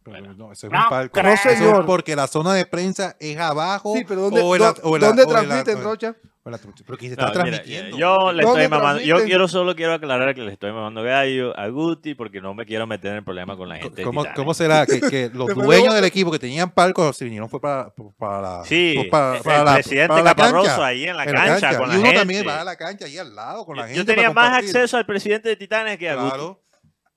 Pero 0.03 0.35
no, 0.35 0.51
ese 0.53 0.67
es 0.67 0.73
un 0.73 0.79
palco. 0.89 1.23
No, 1.23 1.29
Eso 1.29 1.49
es 1.51 1.59
señor. 1.59 1.87
porque 1.87 2.17
la 2.17 2.27
zona 2.27 2.53
de 2.55 2.67
prensa 2.67 3.17
es 3.21 3.39
abajo. 3.39 3.95
Sí, 3.97 4.05
pero 4.07 4.23
¿dónde, 4.23 4.41
o 4.43 4.57
en 4.57 4.63
la- 4.63 4.75
dó- 4.75 4.81
o 4.83 4.97
en 4.97 5.01
la- 5.03 5.07
¿dónde 5.09 5.23
o 5.23 5.27
en 5.29 5.33
la- 5.33 5.41
transmiten, 5.41 5.83
Rocha? 5.85 6.17
La- 6.45 6.59
Pero 6.59 6.97
que 6.99 7.11
se 7.11 7.17
No, 7.17 7.27
está 7.27 7.45
mira, 7.45 7.57
transmitiendo. 7.57 7.99
yo 7.99 8.33
le 8.33 8.43
¿Dónde 8.45 8.63
estoy 8.65 8.69
mamando, 8.79 9.01
yo 9.03 9.07
transmiten? 9.09 9.27
quiero 9.29 9.49
solo 9.49 9.77
quiero 9.77 9.93
aclarar 9.95 10.35
que 10.35 10.41
le 10.41 10.53
estoy 10.53 10.73
mamando 10.73 11.03
gallo 11.03 11.55
a 11.59 11.69
Guti 11.69 12.15
porque 12.15 12.41
no 12.41 12.55
me 12.55 12.65
quiero 12.65 12.87
meter 12.87 13.15
en 13.17 13.25
problemas 13.25 13.57
con 13.59 13.69
la 13.69 13.77
gente. 13.77 14.03
¿Cómo, 14.03 14.55
será 14.55 14.87
que, 14.87 15.01
que 15.03 15.31
los 15.35 15.55
dueños 15.55 15.95
del 15.95 16.05
equipo 16.05 16.31
que 16.31 16.39
tenían 16.39 16.71
palcos 16.71 17.15
se 17.17 17.25
vinieron 17.27 17.51
fue 17.51 17.61
para, 17.61 17.93
para 18.19 18.41
la 18.41 18.65
Sí, 18.65 19.07
para, 19.11 19.37
el 19.37 19.43
para 19.43 19.65
la, 19.65 19.75
presidente 19.75 20.09
para 20.09 20.23
la 20.23 20.35
cancha, 20.35 20.87
ahí 20.87 21.05
en 21.05 21.17
la 21.17 21.25
en 21.25 21.33
cancha 21.35 21.77
con 21.79 21.89
la 21.89 21.95
y 21.95 21.99
uno 21.99 22.07
gente. 22.07 22.19
también 22.21 22.49
va 22.49 22.61
a 22.61 22.65
la 22.65 22.77
cancha 22.77 23.05
ahí 23.05 23.19
al 23.19 23.35
lado 23.35 23.67
con 23.67 23.77
la 23.77 23.83
Yo- 23.83 23.89
gente 23.89 23.99
Yo 23.99 24.05
tenía 24.07 24.33
para 24.33 24.51
más 24.51 24.59
acceso 24.65 24.97
al 24.97 25.05
presidente 25.05 25.49
de 25.51 25.57
Titanes 25.57 25.99
que 25.99 26.09
a 26.09 26.15
Guti. 26.15 26.29
Claro. 26.31 26.63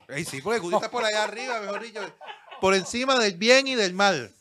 Ey, 0.10 0.26
sí, 0.26 0.42
porque 0.42 0.60
Guti 0.60 0.76
está 0.76 0.92
por 0.92 1.06
allá 1.06 1.24
arriba, 1.24 1.62
mejor 1.62 1.82
dicho, 1.82 2.02
por 2.60 2.76
encima 2.76 3.18
del 3.18 3.36
bien 3.38 3.68
y 3.68 3.76
del 3.76 3.94
mal. 3.94 4.32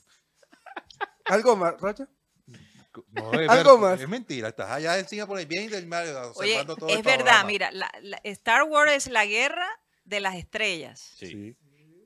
¿Algo 1.27 1.55
más, 1.55 1.81
Rocha? 1.81 2.09
No, 3.13 3.33
es 3.41 3.49
Algo 3.49 3.79
ver- 3.79 3.91
más. 3.93 4.01
Es 4.01 4.09
mentira, 4.09 4.49
estás 4.49 4.71
allá 4.71 4.99
encima 4.99 5.27
por 5.27 5.39
el 5.39 5.47
bien 5.47 5.65
y 5.65 5.69
del 5.69 5.87
mal. 5.87 6.07
Oye, 6.35 6.65
todo 6.65 6.89
el 6.89 6.99
es 6.99 7.03
verdad, 7.05 7.45
mira, 7.47 7.71
la- 7.73 7.91
la- 8.03 8.21
Star 8.25 8.65
Wars 8.65 8.93
es 8.93 9.07
la 9.09 9.25
guerra 9.27 9.67
de 10.05 10.21
las 10.21 10.35
estrellas 10.35 11.13
Sí. 11.17 11.57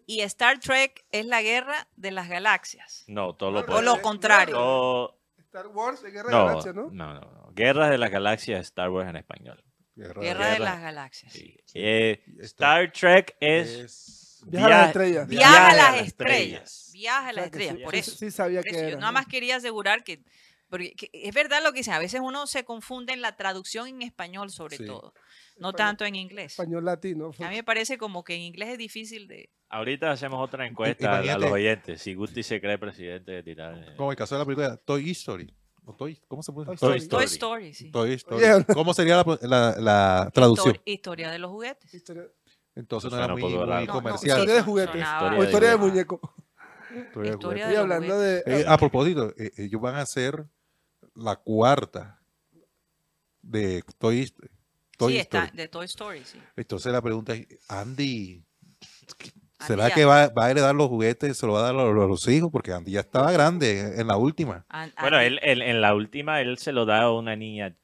Y 0.09 0.21
Star 0.21 0.61
Trek 0.61 1.05
es 1.11 1.27
la 1.27 1.43
guerra 1.43 1.89
de 1.97 2.11
las 2.13 2.29
galaxias. 2.29 3.03
No, 3.09 3.35
todo 3.35 3.51
lo 3.51 3.61
O 3.61 3.83
lo 3.83 4.01
contrario. 4.03 4.55
Todo- 4.55 5.19
Star 5.39 5.67
Wars, 5.69 6.03
de 6.03 6.11
Guerra 6.13 6.29
de 6.29 6.37
No, 6.37 6.47
Galaxias, 6.47 6.75
no, 6.75 6.83
¿no? 6.91 6.91
no, 7.15 7.21
no. 7.21 7.53
Guerras 7.55 7.91
de 7.91 7.99
las 7.99 8.11
Galaxias, 8.11 8.61
Star 8.67 8.91
Wars 8.91 9.09
en 9.09 9.17
español. 9.17 9.65
Guerra, 9.97 10.21
Guerra 10.21 10.45
de 10.47 10.53
guerra. 10.53 10.65
las 10.67 10.81
galaxias. 10.83 11.33
Sí. 11.33 11.57
Eh, 11.75 12.23
Star 12.41 12.93
Trek 12.93 13.35
es, 13.41 13.69
es- 13.71 14.23
Viaja 14.49 14.67
a 14.67 14.69
las 14.69 14.87
estrellas. 14.89 15.27
Viaja 15.29 15.71
a 15.71 15.75
las 15.75 16.01
estrellas. 16.03 16.91
Viaja 16.93 17.19
a 17.19 17.21
O 17.23 17.25
sea, 17.25 17.33
las 17.33 17.45
estrellas, 17.47 17.75
sí- 17.79 17.83
por 17.83 17.93
sí- 17.95 17.99
eso. 18.01 18.11
Sí, 18.13 18.31
sabía 18.31 18.61
Por 18.61 18.65
que 18.65 18.71
eso, 18.71 18.79
era. 18.81 18.91
Yo 18.91 18.99
nada 18.99 19.13
más 19.13 19.27
quería 19.27 19.57
asegurar 19.57 20.05
que, 20.05 20.23
porque 20.69 20.95
que 20.95 21.11
es 21.13 21.35
verdad 21.35 21.63
lo 21.63 21.73
que 21.73 21.79
dicen, 21.79 21.95
a 21.95 21.99
veces 21.99 22.21
uno 22.23 22.47
se 22.47 22.65
confunde 22.65 23.13
en 23.13 23.21
la 23.23 23.37
traducción 23.37 23.87
en 23.89 24.03
español 24.03 24.51
sobre 24.51 24.77
Sí. 24.79 24.87
todo, 24.87 25.13
no 25.59 25.69
Español. 25.71 25.75
tanto 25.77 26.05
en 26.05 26.15
inglés. 26.17 26.53
Español 26.53 26.85
latino. 26.85 27.31
A 27.39 27.49
mí 27.51 27.57
me 27.57 27.65
parece 27.65 27.99
como 27.99 28.25
que 28.25 28.35
en 28.35 28.43
inglés 28.43 28.71
es 28.71 28.79
difícil 28.79 29.29
de... 29.29 29.51
Ahorita 29.69 30.11
hacemos 30.13 30.43
otra 30.45 30.67
encuesta 30.67 31.19
a- 31.19 31.39
los 31.39 31.51
oyentes. 31.51 32.01
Si 32.03 32.15
Guti 32.15 32.43
se 32.43 32.61
cree 32.61 32.79
presidente 32.79 33.33
de 33.33 33.43
Titanes. 33.43 33.97
Como 33.97 34.11
el 34.11 34.17
caso 34.17 34.35
de 34.35 34.39
la 34.41 34.45
película 34.45 34.77
Toy 34.77 35.11
Story. 35.11 35.53
O 35.85 35.95
Toy- 35.95 36.21
¿Cómo 36.29 36.43
se 36.43 36.53
puede 36.53 36.67
Toy 36.67 36.99
Story. 36.99 37.09
Toy 37.09 37.25
Story, 37.25 37.75
sí. 37.75 37.91
Toy 37.91 38.13
Story. 38.15 38.45
¿Cómo 38.75 38.93
sería 38.95 39.17
la, 39.17 39.39
la- 39.43 39.77
la 39.79 40.31
traducción? 40.35 40.75
Histori- 40.75 40.83
historia 40.87 41.31
de 41.31 41.39
los 41.39 41.51
juguetes. 41.51 41.95
Historia, 41.95 42.25
Entonces 42.75 43.11
no 43.11 43.17
era 43.19 43.29
muy, 43.29 43.43
muy 43.43 43.53
no, 43.87 43.93
comercial. 43.93 44.39
Historia 44.39 44.55
de 44.57 44.63
juguetes. 44.63 44.93
sonaba- 44.95 45.23
Historia 45.27 45.39
o 45.41 45.45
historia 45.45 45.69
de 45.71 45.77
muñeco. 45.77 46.21
Historia 46.91 47.31
de 47.31 47.37
Historia 47.37 47.37
juguetes. 47.67 47.73
Y 47.73 47.77
hablando 47.77 48.19
de... 48.19 48.43
Eh, 48.47 48.65
a 48.67 48.77
propósito, 48.79 49.35
eh, 49.39 49.51
ellos 49.59 49.81
van 49.81 49.95
a 49.97 50.01
hacer 50.03 50.45
la 51.17 51.37
cuarta 51.37 52.21
de 53.43 53.83
Toy, 53.99 54.33
Toy 54.99 55.13
sí, 55.15 55.19
está 55.19 55.45
Story. 55.45 55.57
de 55.57 55.69
Toy 55.69 55.85
Story, 55.87 56.25
sí. 56.25 56.41
Entonces 56.57 56.93
la 56.93 57.03
pregunta 57.03 57.35
es, 57.35 57.47
Andy, 57.69 58.43
¿será 59.61 59.91
que 59.91 60.05
va, 60.05 60.29
va 60.29 60.47
a 60.47 60.51
heredar 60.51 60.75
los 60.75 60.89
juguetes, 60.89 61.37
se 61.39 61.47
lo 61.47 61.53
va 61.55 61.61
a 61.61 61.63
dar 61.63 61.75
a 61.75 61.85
los, 61.85 62.05
a 62.05 62.09
los 62.09 62.29
hijos? 62.29 62.51
Porque 62.53 62.73
Andy 62.73 62.93
ya 62.93 63.01
estaba 63.01 63.31
grande 63.33 64.01
en 64.01 64.07
la 64.07 64.17
última. 64.17 64.65
Bueno, 65.01 65.19
él, 65.21 65.39
él- 65.43 65.63
en 65.63 65.81
la 65.81 65.95
última 65.95 66.41
él 66.41 66.59
se 66.59 66.73
lo 66.73 66.87
da 66.87 67.03
a 67.03 67.13
una 67.13 67.37
niña 67.37 67.75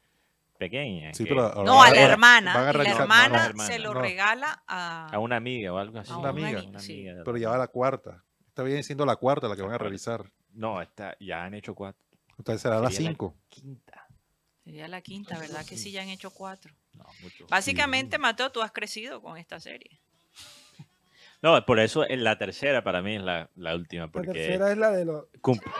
pequeña. 0.58 1.12
Sí, 1.14 1.24
que- 1.24 1.30
pero 1.30 1.42
ahora- 1.46 1.64
No, 1.64 1.82
a 1.82 1.90
la 1.90 2.00
ahora 2.00 2.12
hermana. 2.12 2.52
a 2.52 2.72
la 2.72 2.84
no, 2.84 2.88
hermana 3.00 3.52
no, 3.54 3.64
se 3.64 3.78
lo 3.78 3.94
no. 3.94 4.00
regala 4.00 4.62
a, 4.66 5.08
a 5.12 5.18
una 5.18 5.36
amiga 5.36 5.72
o 5.72 5.78
algo 5.78 5.98
así. 5.98 6.12
a 6.12 6.16
una 6.18 6.28
amiga. 6.30 6.62
Una 6.62 6.78
Pero 7.24 7.36
ya 7.36 7.50
va 7.50 7.58
la 7.58 7.68
cuarta. 7.68 8.24
Esta 8.48 8.62
viene 8.64 8.82
siendo 8.82 9.06
la 9.06 9.16
cuarta 9.16 9.48
la 9.48 9.56
que 9.56 9.62
van 9.62 9.72
a 9.72 9.78
realizar. 9.78 10.30
No, 10.52 10.82
está, 10.82 11.16
ya 11.20 11.44
han 11.44 11.54
hecho 11.54 11.74
cuatro. 11.74 12.00
Entonces 12.42 12.60
será 12.60 12.80
la 12.80 12.90
Sería 12.90 13.04
la 13.04 13.10
cinco. 13.12 13.36
Quinta. 13.48 14.08
Sería 14.64 14.88
la 14.88 15.00
quinta, 15.00 15.38
¿verdad? 15.38 15.64
Que 15.64 15.76
sí 15.76 15.92
ya 15.92 16.02
han 16.02 16.08
hecho 16.08 16.32
cuatro. 16.32 16.74
No, 16.92 17.04
mucho. 17.22 17.46
Básicamente, 17.48 18.18
Mateo, 18.18 18.50
tú 18.50 18.62
has 18.62 18.72
crecido 18.72 19.22
con 19.22 19.38
esta 19.38 19.60
serie. 19.60 20.00
No, 21.40 21.64
por 21.64 21.78
eso 21.78 22.04
en 22.08 22.24
la 22.24 22.38
tercera 22.38 22.82
para 22.82 23.00
mí 23.00 23.14
es 23.14 23.22
la, 23.22 23.48
la 23.54 23.76
última. 23.76 24.06
La 24.06 24.10
Porque 24.10 24.32
tercera 24.32 24.72
es 24.72 24.78
la 24.78 24.90
de 24.90 25.04
los. 25.04 25.26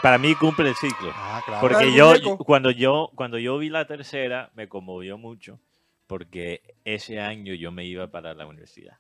para 0.03 0.19
mí 0.19 0.37
cumple 0.37 0.69
el 0.69 0.77
ciclo. 0.77 1.11
Ah, 1.15 1.43
claro. 1.45 1.61
Porque 1.61 1.93
yo, 1.93 2.15
cuando 2.39 2.71
yo, 2.71 3.11
cuando 3.17 3.39
yo 3.39 3.59
vi 3.59 3.69
la 3.69 3.89
tercera, 3.89 4.53
me 4.55 4.69
conmovió 4.69 5.19
mucho. 5.19 5.59
Porque 6.07 6.77
ese 6.85 7.21
año 7.21 7.55
yo 7.55 7.73
me 7.73 7.87
iba 7.87 8.09
para 8.09 8.35
la 8.35 8.47
universidad. 8.47 8.99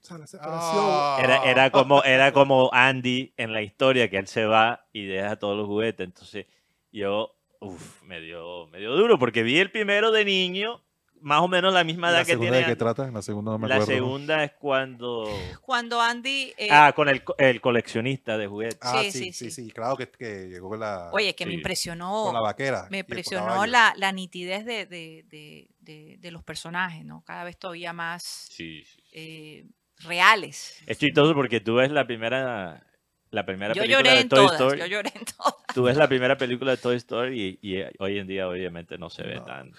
O 0.00 0.04
sea, 0.06 0.16
la 0.16 0.26
separación. 0.26 0.84
Ah. 0.86 1.18
Era, 1.22 1.44
era, 1.44 1.70
como, 1.70 2.02
era 2.02 2.32
como 2.32 2.70
Andy 2.72 3.34
en 3.36 3.52
la 3.52 3.60
historia, 3.60 4.08
que 4.08 4.16
él 4.16 4.26
se 4.26 4.46
va 4.46 4.86
y 4.94 5.04
deja 5.04 5.36
todos 5.36 5.54
los 5.54 5.66
juguetes. 5.66 6.06
Entonces 6.06 6.46
yo, 6.92 7.34
uff, 7.60 8.02
me 8.02 8.20
dio, 8.20 8.66
me 8.68 8.78
dio 8.78 8.92
duro, 8.94 9.18
porque 9.18 9.42
vi 9.42 9.58
el 9.58 9.70
primero 9.70 10.10
de 10.12 10.24
niño, 10.24 10.82
más 11.20 11.40
o 11.40 11.48
menos 11.48 11.74
la 11.74 11.82
misma 11.82 12.08
¿Y 12.08 12.10
edad 12.10 12.18
¿La 12.20 12.24
que 12.24 12.30
segunda 12.32 12.50
tiene 12.52 12.66
de 12.66 12.72
qué 12.72 12.76
trata? 12.76 13.10
La 13.10 13.22
segunda 13.22 13.50
no 13.52 13.58
me 13.58 13.66
La 13.68 13.74
acuerdo. 13.76 13.92
segunda 13.92 14.44
es 14.44 14.52
cuando... 14.52 15.24
Cuando 15.62 16.00
Andy. 16.00 16.54
eh, 16.56 16.68
Ah, 16.70 16.92
con 16.94 17.08
el, 17.08 17.24
co- 17.24 17.34
el 17.38 17.60
coleccionista 17.60 18.38
de 18.38 18.46
juguetes. 18.46 18.78
Ah, 18.80 19.00
Sí, 19.02 19.10
sí, 19.10 19.18
sí, 19.18 19.32
sí, 19.32 19.50
sí. 19.50 19.64
sí, 19.64 19.70
claro 19.72 19.96
que, 19.96 20.08
que 20.08 20.48
llegó 20.48 20.68
con 20.68 20.78
la, 20.80 21.10
oye, 21.12 21.34
que 21.34 21.44
me 21.44 21.54
impresionó. 21.54 22.22
con 22.26 22.34
la 22.34 22.40
vaquera. 22.40 22.86
Me 22.90 22.98
impresionó 22.98 23.66
la, 23.66 23.94
la 23.96 24.12
nitidez 24.12 24.64
de, 24.64 24.86
de- 24.86 25.24
de- 25.28 25.68
de- 25.80 26.16
de 26.18 26.30
los 26.30 26.44
personajes, 26.44 27.04
¿no? 27.04 27.24
Cada 27.26 27.42
vez 27.44 27.58
todavía 27.58 27.92
más 27.92 28.22
Sí, 28.22 28.84
sí. 28.84 29.02
eh, 29.12 29.64
reales. 30.04 30.80
Es 30.86 30.98
chistoso 30.98 31.34
porque 31.34 31.60
tú 31.60 31.74
ves 31.76 31.90
la 31.90 32.06
primera... 32.06 32.84
La 33.30 33.44
primera 33.44 33.74
Yo 33.74 33.82
película 33.82 33.98
lloré 34.02 34.14
de 34.16 34.20
en 34.22 34.28
Toy 34.28 34.38
todas, 34.46 34.52
Story. 34.60 34.80
yo 34.80 34.86
lloré 34.86 35.12
en 35.14 35.24
todas. 35.24 35.54
Tú 35.74 35.82
ves 35.82 35.96
la 35.96 36.08
primera 36.08 36.38
película 36.38 36.70
de 36.72 36.76
Toy 36.78 36.96
Story 36.96 37.58
y, 37.62 37.68
y, 37.74 37.76
eh, 37.76 37.92
hoy 37.98 38.18
en 38.18 38.26
día 38.26 38.48
obviamente 38.48 38.96
no 38.98 39.10
se 39.10 39.22
ve 39.22 39.36
No. 39.36 39.44
tanto, 39.44 39.78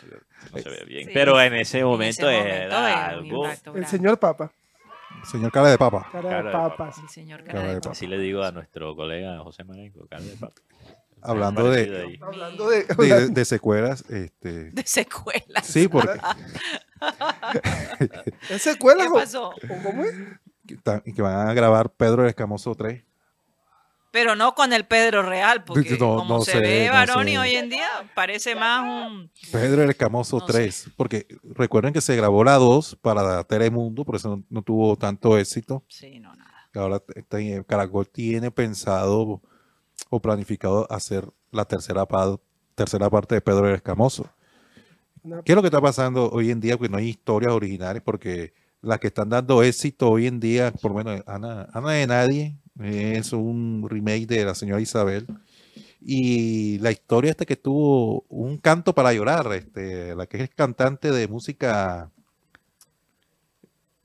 no 0.53 0.59
se 0.59 0.69
ve 0.69 0.83
bien. 0.85 1.05
Sí. 1.05 1.11
Pero 1.13 1.41
en 1.41 1.55
ese 1.55 1.79
En 1.79 1.85
momento 1.85 2.29
ese 2.29 2.39
era 2.39 2.43
momento 2.43 2.75
era 2.77 3.17
un 3.17 3.25
algo... 3.25 3.75
El 3.75 3.85
señor 3.87 4.19
Papa. 4.19 4.51
Señor 5.23 5.51
cara 5.51 5.69
de 5.71 5.77
papa. 5.77 6.07
Cara, 6.11 6.29
Cara 6.29 6.37
de 6.41 6.45
de 6.47 6.51
papa. 6.51 6.93
El 7.01 7.09
señor 7.09 7.39
Cara 7.43 7.51
cara 7.53 7.67
de 7.67 7.73
de 7.75 7.81
papa. 7.81 7.91
Así 7.91 8.07
le 8.07 8.19
digo 8.19 8.43
a 8.43 8.51
nuestro 8.51 8.95
colega 8.95 9.39
José 9.39 9.63
Marenco, 9.63 10.05
cara 10.07 10.23
de 10.23 10.35
papa. 10.37 10.53
Hablando 11.21 11.69
de. 11.69 12.17
Hablando 12.21 12.69
de. 12.69 12.83
de, 12.85 13.27
de 13.29 13.45
secuelas, 13.45 14.05
este, 14.09 14.71
De 14.71 14.83
secuelas. 14.85 15.65
sí, 15.65 15.87
porque 15.89 16.17
¿Es 18.49 18.61
secuela 18.61 19.03
¿Qué 19.05 19.09
pasó? 19.09 19.53
cómo 19.83 20.03
es? 20.05 20.15
que 21.15 21.21
van 21.21 21.49
a 21.49 21.53
grabar 21.53 21.89
Pedro 21.89 22.23
el 22.23 22.29
Escamoso 22.29 22.75
3. 22.75 23.03
Pero 24.11 24.35
no 24.35 24.55
con 24.55 24.73
el 24.73 24.85
Pedro 24.85 25.21
Real, 25.21 25.63
porque 25.63 25.91
No, 25.99 26.15
como 26.17 26.37
no 26.39 26.41
se 26.41 26.53
sé, 26.53 26.59
ve 26.59 26.87
no 26.87 26.93
Baroni 26.93 27.31
sé. 27.33 27.37
hoy 27.37 27.55
en 27.55 27.69
día, 27.69 27.87
parece 28.15 28.55
más 28.55 28.81
un... 29.11 29.29
Pedro 29.51 29.83
el 29.83 29.89
Escamoso 29.91 30.39
No 30.39 30.47
sé. 30.47 30.53
3. 30.53 30.89
Porque 30.95 31.27
recuerden 31.43 31.93
que 31.93 32.01
se 32.01 32.15
grabó 32.15 32.43
la 32.43 32.55
2 32.55 32.97
para 33.01 33.43
Telemundo, 33.43 34.03
por 34.05 34.15
eso 34.15 34.29
no, 34.37 34.43
no 34.49 34.61
tuvo 34.63 34.95
tanto 34.95 35.37
éxito. 35.37 35.83
Sí, 35.87 36.19
no, 36.19 36.35
nada. 36.35 36.49
Ahora 36.75 37.01
este, 37.15 37.63
Caracol 37.65 38.07
tiene 38.09 38.49
pensado 38.51 39.41
o 40.09 40.19
planificado 40.21 40.87
hacer 40.91 41.29
la 41.51 41.65
tercera, 41.65 42.05
pa- 42.07 42.39
tercera 42.75 43.09
parte 43.09 43.35
de 43.35 43.41
Pedro 43.41 43.67
el 43.69 43.75
Escamoso. 43.75 44.27
¿Qué 45.45 45.51
es 45.51 45.55
lo 45.55 45.61
que 45.61 45.67
está 45.67 45.81
pasando 45.81 46.29
hoy 46.31 46.49
en 46.49 46.59
día? 46.61 46.77
Que 46.77 46.87
no 46.89 46.97
hay 46.97 47.09
historias 47.09 47.51
originales 47.53 48.01
porque 48.03 48.53
las 48.81 48.99
que 48.99 49.07
están 49.07 49.29
dando 49.29 49.61
éxito 49.61 50.09
hoy 50.09 50.27
en 50.27 50.39
día, 50.39 50.71
por 50.81 50.91
lo 50.91 51.03
menos 51.03 51.21
Ana, 51.27 51.67
Ana 51.73 51.91
de 51.91 52.07
Nadie, 52.07 52.55
es 52.83 53.33
un 53.33 53.85
remake 53.89 54.25
de 54.27 54.45
la 54.45 54.55
señora 54.55 54.81
Isabel. 54.81 55.25
Y 56.01 56.79
la 56.79 56.91
historia 56.91 57.31
esta 57.31 57.45
que 57.45 57.57
tuvo 57.57 58.25
un 58.29 58.57
canto 58.57 58.95
para 58.95 59.11
llorar, 59.13 59.51
este, 59.53 60.15
la 60.15 60.25
que 60.27 60.43
es 60.43 60.49
cantante 60.49 61.11
de 61.11 61.27
música, 61.27 62.09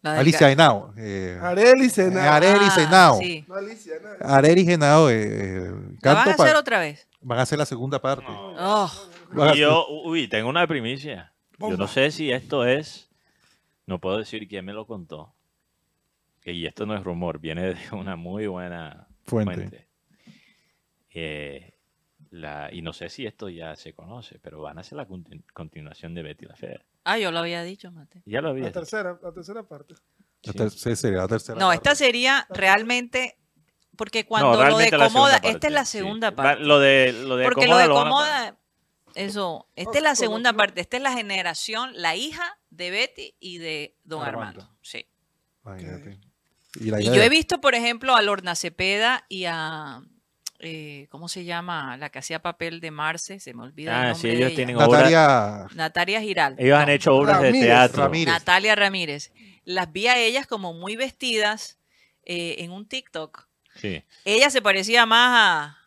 Alicia 0.02 0.50
Henao. 0.50 0.92
eh, 0.98 1.38
Areli 1.40 1.88
Sena. 1.88 2.34
Areli 2.36 2.64
Ah, 2.66 2.70
Senao. 2.74 3.18
sí. 3.20 3.44
No, 3.48 3.54
Alicia, 3.54 3.94
no. 4.02 4.26
Areli 4.28 4.70
Henao, 4.70 5.08
eh, 5.08 5.14
eh, 5.68 5.72
¿La 6.02 6.14
van 6.14 6.28
a 6.28 6.32
hacer 6.32 6.56
otra 6.56 6.78
vez? 6.80 7.06
van 7.22 7.38
a 7.38 7.42
hacer 7.42 7.58
la 7.58 7.64
segunda 7.64 8.02
parte. 8.02 8.26
Oh, 8.28 8.90
yo, 9.56 9.86
uy, 10.04 10.28
tengo 10.28 10.48
una 10.50 10.66
primicia. 10.66 11.32
Yo 11.58 11.76
no 11.76 11.88
sé 11.88 12.10
si 12.10 12.30
esto 12.32 12.66
es, 12.66 13.08
no 13.86 13.98
puedo 14.00 14.18
decir 14.18 14.46
quién 14.48 14.64
me 14.64 14.72
lo 14.74 14.86
contó. 14.86 15.32
Y 16.44 16.66
esto 16.66 16.84
no 16.86 16.94
es 16.96 17.02
rumor, 17.02 17.38
viene 17.38 17.74
de 17.74 17.76
una 17.92 18.16
muy 18.16 18.46
buena 18.46 19.08
Fuente. 19.24 19.54
fuente. 19.54 19.88
Eh, 21.10 21.74
la, 22.30 22.68
y 22.72 22.82
no 22.82 22.92
sé 22.92 23.08
si 23.08 23.24
esto 23.26 23.48
ya 23.48 23.76
se 23.76 23.94
conoce, 23.94 24.38
pero 24.40 24.60
van 24.60 24.78
a 24.78 24.80
hacer 24.80 24.96
la 24.96 25.06
conti- 25.06 25.44
continuación 25.52 26.14
de 26.14 26.22
Betty 26.22 26.46
la 26.46 26.56
Fea. 26.56 26.84
ah, 27.04 27.18
yo 27.18 27.30
lo 27.30 27.38
había 27.38 27.62
dicho, 27.62 27.90
Mate. 27.92 28.22
Ya 28.26 28.40
lo 28.40 28.48
había 28.50 28.62
La 28.64 28.68
dicho. 28.70 28.80
tercera, 28.80 29.18
la 29.22 29.32
tercera 29.32 29.62
parte. 29.62 29.94
La 30.42 30.52
Sí. 30.52 30.58
ter- 30.58 30.70
sí, 30.70 30.96
sería 30.96 31.18
la 31.18 31.28
tercera 31.28 31.58
No, 31.58 31.66
parte. 31.68 31.76
esta 31.76 31.94
sería 31.94 32.46
realmente... 32.50 33.38
Porque 33.96 34.26
cuando 34.26 34.54
No, 34.56 34.70
lo 34.70 34.78
de 34.78 34.90
Comoda, 34.90 35.36
esta 35.36 35.68
es 35.68 35.72
la 35.72 35.84
sí. 35.84 35.98
segunda 35.98 36.34
parte. 36.34 36.64
Lo 36.64 36.80
de, 36.80 37.12
lo 37.12 37.36
de 37.36 37.44
Porque 37.44 37.66
Comoda 37.66 37.86
lo 37.86 37.94
de 37.94 38.00
Comoda, 38.02 38.58
eso, 39.14 39.68
esta 39.76 39.98
es 39.98 40.02
la 40.02 40.16
segunda 40.16 40.52
parte, 40.52 40.80
esta 40.80 40.96
es 40.96 41.02
la 41.04 41.12
generación, 41.12 41.92
la 41.94 42.16
hija 42.16 42.58
de 42.70 42.90
Betty 42.90 43.36
y 43.38 43.58
de 43.58 43.96
Don 44.02 44.20
Armando. 44.24 44.62
Armando. 44.62 44.78
Sí. 44.82 45.06
Imagínate. 45.64 46.18
Y, 46.80 46.90
la 46.90 47.00
Y 47.00 47.04
idea 47.04 47.14
yo 47.16 47.22
he 47.22 47.28
visto, 47.28 47.60
por 47.60 47.74
ejemplo, 47.74 48.14
a 48.16 48.22
Lorna 48.22 48.54
Cepeda 48.54 49.24
y 49.28 49.44
a, 49.46 50.00
eh, 50.58 51.06
¿cómo 51.10 51.28
se 51.28 51.44
llama? 51.44 51.96
La 51.96 52.10
que 52.10 52.18
hacía 52.18 52.40
papel 52.42 52.80
de 52.80 52.90
Marce, 52.90 53.38
se 53.40 53.54
me 53.54 53.62
olvida 53.62 53.90
el 53.92 53.96
Ah, 53.96 54.08
nombre 54.12 54.20
sí, 54.30 54.36
ellos 54.36 54.46
ella. 54.48 54.56
tienen 54.56 54.76
obras. 54.76 54.90
Natalia 54.90 55.66
Natalia 55.74 56.20
Giral. 56.20 56.56
Ellos 56.58 56.78
han 56.78 56.88
hecho 56.88 57.14
obras 57.14 57.40
de 57.42 57.52
teatro. 57.52 58.02
Ramírez. 58.04 58.32
Natalia 58.34 58.74
Ramírez. 58.74 59.32
Las 59.64 59.92
vi 59.92 60.08
a 60.08 60.18
ellas 60.18 60.46
como 60.46 60.72
muy 60.74 60.96
vestidas 60.96 61.78
eh, 62.24 62.56
en 62.58 62.70
un 62.72 62.86
TikTok. 62.88 63.46
Sí. 63.76 64.02
Ella 64.24 64.50
se 64.50 64.62
parecía 64.62 65.04
más 65.06 65.30
a, 65.34 65.78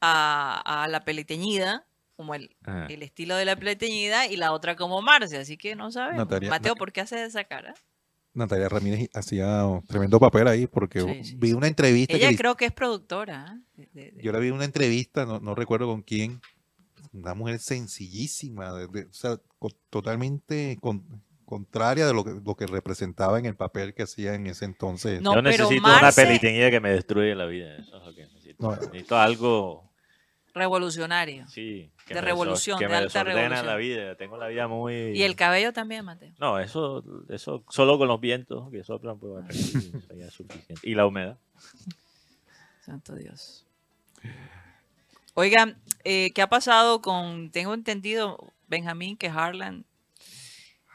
a, 0.00 0.82
a 0.84 0.88
la 0.88 1.04
peleteñida, 1.04 1.84
como 2.16 2.34
el, 2.34 2.54
Ajá. 2.64 2.86
el 2.88 3.02
estilo 3.02 3.36
de 3.36 3.44
la 3.44 3.56
peleteñida, 3.56 4.26
y 4.26 4.36
la 4.36 4.52
otra 4.52 4.76
como 4.76 5.00
Marce, 5.02 5.38
así 5.38 5.56
que 5.56 5.74
no 5.76 5.90
sabemos. 5.90 6.26
Natalia- 6.28 6.50
Mateo, 6.50 6.74
¿por 6.76 6.92
qué 6.92 7.00
haces 7.00 7.20
esa 7.20 7.44
cara? 7.44 7.74
Natalia 8.34 8.68
Ramírez 8.68 9.08
hacía 9.14 9.64
un 9.66 9.82
tremendo 9.84 10.20
papel 10.20 10.46
ahí 10.48 10.66
porque 10.66 11.00
Sí, 11.00 11.24
sí, 11.24 11.36
vi 11.38 11.52
una 11.52 11.66
entrevista 11.66 12.16
Ella 12.16 12.28
que 12.30 12.36
creo 12.36 12.56
que 12.56 12.66
es 12.66 12.72
productora. 12.72 13.58
¿eh? 13.76 13.88
De- 13.92 14.02
de- 14.02 14.12
de- 14.12 14.22
yo 14.22 14.30
la 14.32 14.38
vi 14.38 14.48
en 14.48 14.54
una 14.54 14.64
entrevista, 14.64 15.24
no, 15.26 15.40
no 15.40 15.54
recuerdo 15.54 15.86
con 15.86 16.02
quién, 16.02 16.40
una 17.12 17.34
mujer 17.34 17.58
sencillísima, 17.58 18.72
de- 18.74 18.86
de- 18.86 19.04
o 19.06 19.12
sea, 19.12 19.38
co- 19.58 19.70
totalmente 19.90 20.76
con- 20.80 21.04
contraria 21.44 22.06
de 22.06 22.12
lo 22.12 22.22
que, 22.24 22.32
lo 22.44 22.54
que 22.54 22.66
representaba 22.66 23.38
en 23.38 23.46
el 23.46 23.56
papel 23.56 23.94
que 23.94 24.02
hacía 24.02 24.34
en 24.34 24.46
ese 24.46 24.66
entonces. 24.66 25.22
No, 25.22 25.30
Yo 25.34 25.42
pero 25.42 25.50
necesito 25.64 25.86
una 25.86 26.00
Marce- 26.02 26.26
pelitenilla 26.26 26.70
que 26.70 26.80
me 26.80 26.90
destruye 26.90 27.34
la 27.34 27.46
vida. 27.46 27.74
Eso 27.78 27.96
es 27.96 28.04
lo 28.04 28.14
que 28.14 28.22
necesito. 28.26 28.56
No. 28.62 28.76
Necesito 28.76 29.16
algo, 29.16 29.87
Revolucionario. 30.54 31.46
sí. 31.48 31.90
que 32.06 32.14
De 32.14 32.20
me 32.22 32.26
revolución, 32.26 32.78
Que 32.78 32.86
de 32.86 32.90
me 32.90 32.96
alta 32.96 33.22
revolución. 33.22 33.66
la 33.66 33.76
vida. 33.76 34.14
Tengo 34.16 34.36
la 34.38 34.48
vida 34.48 34.66
muy... 34.66 35.10
Y 35.16 35.22
el 35.24 35.36
cabello 35.36 35.72
también, 35.74 36.04
Mateo. 36.06 36.32
No, 36.38 36.58
eso, 36.58 37.04
eso 37.28 37.62
solo 37.68 37.98
con 37.98 38.08
los 38.08 38.18
vientos 38.20 38.70
que 38.70 38.82
soplan 38.82 39.18
eso 39.50 39.78
ya 40.16 40.26
es 40.26 40.32
suficiente. 40.32 40.80
Y 40.88 40.94
la 40.94 41.06
humedad. 41.06 41.36
Santo 42.80 43.14
Dios. 43.14 43.66
Oigan, 45.34 45.76
eh, 46.04 46.32
¿qué 46.34 46.42
ha 46.42 46.48
pasado 46.48 47.00
con, 47.02 47.50
tengo 47.50 47.74
entendido, 47.74 48.52
Benjamín, 48.66 49.16
que 49.16 49.28
Harlan 49.28 49.84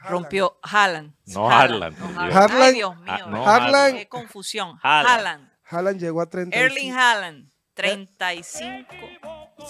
rompió, 0.00 0.58
Haaland. 0.62 1.14
No 1.26 1.48
Haaland, 1.50 1.96
por 1.96 2.10
Haaland. 2.18 2.74
Dios. 2.74 2.96
Mío. 2.98 3.04
Ah, 3.06 3.18
no, 3.20 3.30
no, 3.30 3.46
Haaland- 3.46 3.96
Qué 3.98 4.08
confusión. 4.08 4.78
Haaland. 4.82 5.08
Haaland. 5.08 5.50
Haaland 5.64 6.00
llegó 6.00 6.20
a 6.20 6.26
30. 6.28 6.54
Erling 6.58 6.92
Haaland, 6.92 7.50
35. 7.72 8.86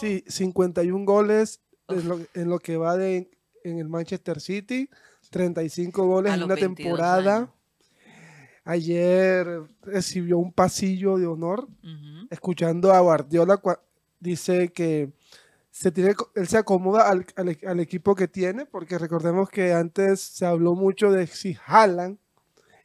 Sí, 0.01 0.25
51 0.27 1.05
goles 1.05 1.61
en 1.89 2.09
lo, 2.09 2.21
en 2.35 2.49
lo 2.49 2.59
que 2.59 2.77
va 2.77 2.97
de 2.97 3.31
en 3.65 3.79
el 3.79 3.89
Manchester 3.89 4.41
City, 4.41 4.89
35 5.31 6.07
goles 6.07 6.33
A 6.33 6.37
en 6.37 6.43
una 6.45 6.55
22 6.55 6.77
temporada. 6.99 7.37
años. 7.37 7.49
Ayer 8.65 9.47
recibió 9.83 10.39
un 10.39 10.53
pasillo 10.53 11.19
de 11.19 11.27
honor 11.27 11.69
escuchando 12.31 12.93
a 12.93 13.01
Guardiola 13.01 13.61
dice 14.21 14.71
que 14.73 15.13
se 15.71 15.91
tiene, 15.91 16.15
él 16.35 16.47
se 16.49 16.57
acomoda 16.57 17.09
al, 17.11 17.27
al- 17.37 17.59
al 17.67 17.81
equipo 17.81 18.15
que 18.15 18.27
tiene, 18.29 18.65
porque 18.65 18.97
recordemos 18.97 19.51
que 19.51 19.73
antes 19.75 20.21
se 20.21 20.47
habló 20.47 20.75
mucho 20.75 21.11
de 21.11 21.27
si 21.27 21.57
Haaland 21.67 22.17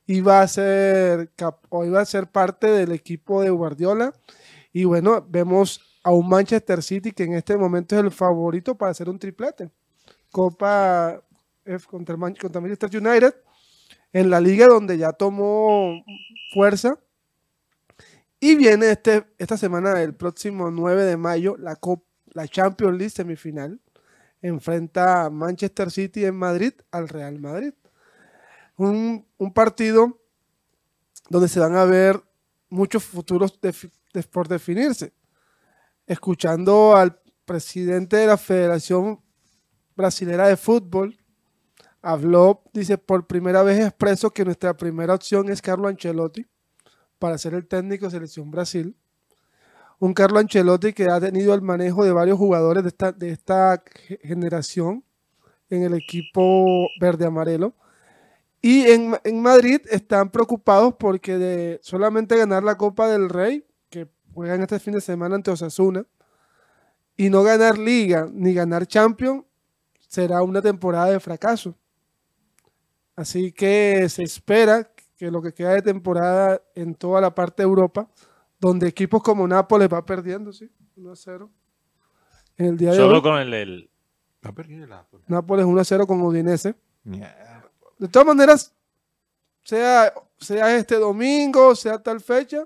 iba 0.08 0.42
a 0.42 0.48
ser 0.48 1.30
cap- 1.36 1.64
o 1.70 1.86
iba 1.86 2.02
a 2.02 2.06
ser 2.06 2.28
parte 2.28 2.68
del 2.68 2.92
equipo 2.92 3.42
de 3.42 3.52
Guardiola. 3.52 4.14
Y 4.74 4.84
bueno, 4.86 5.26
vemos 5.30 5.82
a 6.04 6.12
un 6.12 6.28
Manchester 6.30 6.82
City 6.84 7.12
que 7.12 7.24
en 7.24 7.34
este 7.34 7.58
momento 7.58 7.96
es 7.98 8.04
el 8.04 8.12
favorito 8.12 8.76
para 8.76 8.92
hacer 8.92 9.10
un 9.10 9.20
triplete. 9.20 9.70
Copa 10.32 11.22
F 11.66 11.88
contra, 11.88 12.18
Manchester 12.18 12.98
United 12.98 13.36
en 14.14 14.30
la 14.30 14.42
liga 14.42 14.68
donde 14.68 14.98
ya 14.98 15.14
tomó 15.14 16.04
fuerza. 16.54 17.00
Y 18.40 18.56
viene 18.56 18.92
este, 18.92 19.26
esta 19.38 19.58
semana, 19.58 20.02
el 20.02 20.16
próximo 20.16 20.72
9 20.72 21.04
de 21.04 21.18
mayo, 21.18 21.58
la, 21.58 21.76
Cop- 21.76 22.04
la 22.32 22.48
Champions 22.48 22.98
League 22.98 23.10
semifinal. 23.10 23.80
Enfrenta 24.42 25.26
a 25.26 25.30
Manchester 25.30 25.92
City 25.92 26.24
en 26.26 26.36
Madrid 26.36 26.74
al 26.92 27.10
Real 27.10 27.40
Madrid. 27.40 27.74
Un, 28.78 29.26
un 29.38 29.54
partido 29.54 30.18
donde 31.30 31.50
se 31.50 31.60
van 31.60 31.76
a 31.76 31.86
ver 31.86 32.22
muchos 32.70 33.04
futuros 33.04 33.60
por 34.32 34.48
definirse. 34.48 35.14
Escuchando 36.10 36.96
al 36.96 37.22
presidente 37.46 38.18
de 38.18 38.26
la 38.26 38.36
Federación 38.36 39.22
Brasilera 39.96 40.48
de 40.48 40.58
Fútbol, 40.58 41.16
habló, 42.02 42.64
dice, 42.74 42.98
por 42.98 43.28
primera 43.28 43.62
vez 43.62 43.80
expreso 43.80 44.32
que 44.32 44.44
nuestra 44.44 44.76
primera 44.76 45.14
opción 45.14 45.50
es 45.50 45.62
Carlo 45.62 45.88
Ancelotti 45.88 46.48
para 47.20 47.38
ser 47.38 47.54
el 47.54 47.68
técnico 47.68 48.06
de 48.06 48.12
Selección 48.12 48.50
Brasil. 48.50 48.98
Un 50.00 50.16
Carlo 50.16 50.40
Ancelotti 50.40 50.94
que 50.94 51.12
ha 51.12 51.22
tenido 51.22 51.54
el 51.54 51.62
manejo 51.62 52.04
de 52.04 52.12
varios 52.12 52.40
jugadores 52.40 52.82
de 52.82 52.90
esta, 52.90 53.12
de 53.12 53.30
esta 53.30 53.84
ge- 53.86 54.20
generación 54.24 55.04
en 55.70 55.84
el 55.84 55.94
equipo 55.94 56.88
verde-amarelo. 57.00 57.76
Y 58.64 58.88
en, 58.88 59.16
en 59.24 59.42
Madrid 59.44 59.82
están 59.92 60.32
preocupados 60.32 60.96
porque 60.98 61.38
de 61.38 61.80
solamente 61.84 62.36
ganar 62.36 62.64
la 62.64 62.78
Copa 62.80 63.08
del 63.08 63.30
Rey, 63.30 63.64
juegan 64.40 64.62
este 64.62 64.80
fin 64.80 64.94
de 64.94 65.02
semana 65.02 65.36
ante 65.36 65.52
Osasuna, 65.52 66.06
y 67.18 67.30
no 67.30 67.44
ganar 67.44 67.78
Liga 67.78 68.26
ni 68.32 68.54
ganar 68.54 68.88
Champions, 68.88 69.44
será 70.08 70.42
una 70.44 70.62
temporada 70.62 71.08
de 71.08 71.20
fracaso. 71.20 71.76
Así 73.18 73.52
que 73.52 74.08
se 74.08 74.24
espera 74.24 74.90
que 75.18 75.30
lo 75.30 75.42
que 75.42 75.54
queda 75.54 75.74
de 75.74 75.82
temporada 75.82 76.62
en 76.74 76.96
toda 76.96 77.20
la 77.20 77.36
parte 77.36 77.64
de 77.64 77.68
Europa, 77.68 78.10
donde 78.62 78.88
equipos 78.88 79.22
como 79.22 79.46
Nápoles 79.46 79.90
va 79.92 80.06
perdiendo, 80.06 80.54
sí, 80.54 80.72
1 80.96 81.12
a 81.12 81.16
0. 81.18 81.52
En 82.58 82.66
el 82.68 82.78
día 82.78 82.92
de 82.92 82.96
Solo 82.98 83.16
hoy, 83.18 83.22
con 83.22 83.38
el, 83.38 83.54
el- 83.54 83.90
Va 84.46 84.54
perdiendo 84.54 84.86
el 84.86 84.90
Napoli. 84.90 85.24
Nápoles 85.28 85.66
1 85.66 85.82
a 85.82 85.84
0 85.84 86.08
con 86.08 86.22
Udinese. 86.22 86.74
Mierda. 87.04 87.70
De 87.98 88.08
todas 88.08 88.26
maneras, 88.26 88.74
sea, 89.64 90.14
sea 90.38 90.78
este 90.78 90.96
domingo, 90.96 91.76
sea 91.76 92.02
tal 92.02 92.22
fecha, 92.22 92.64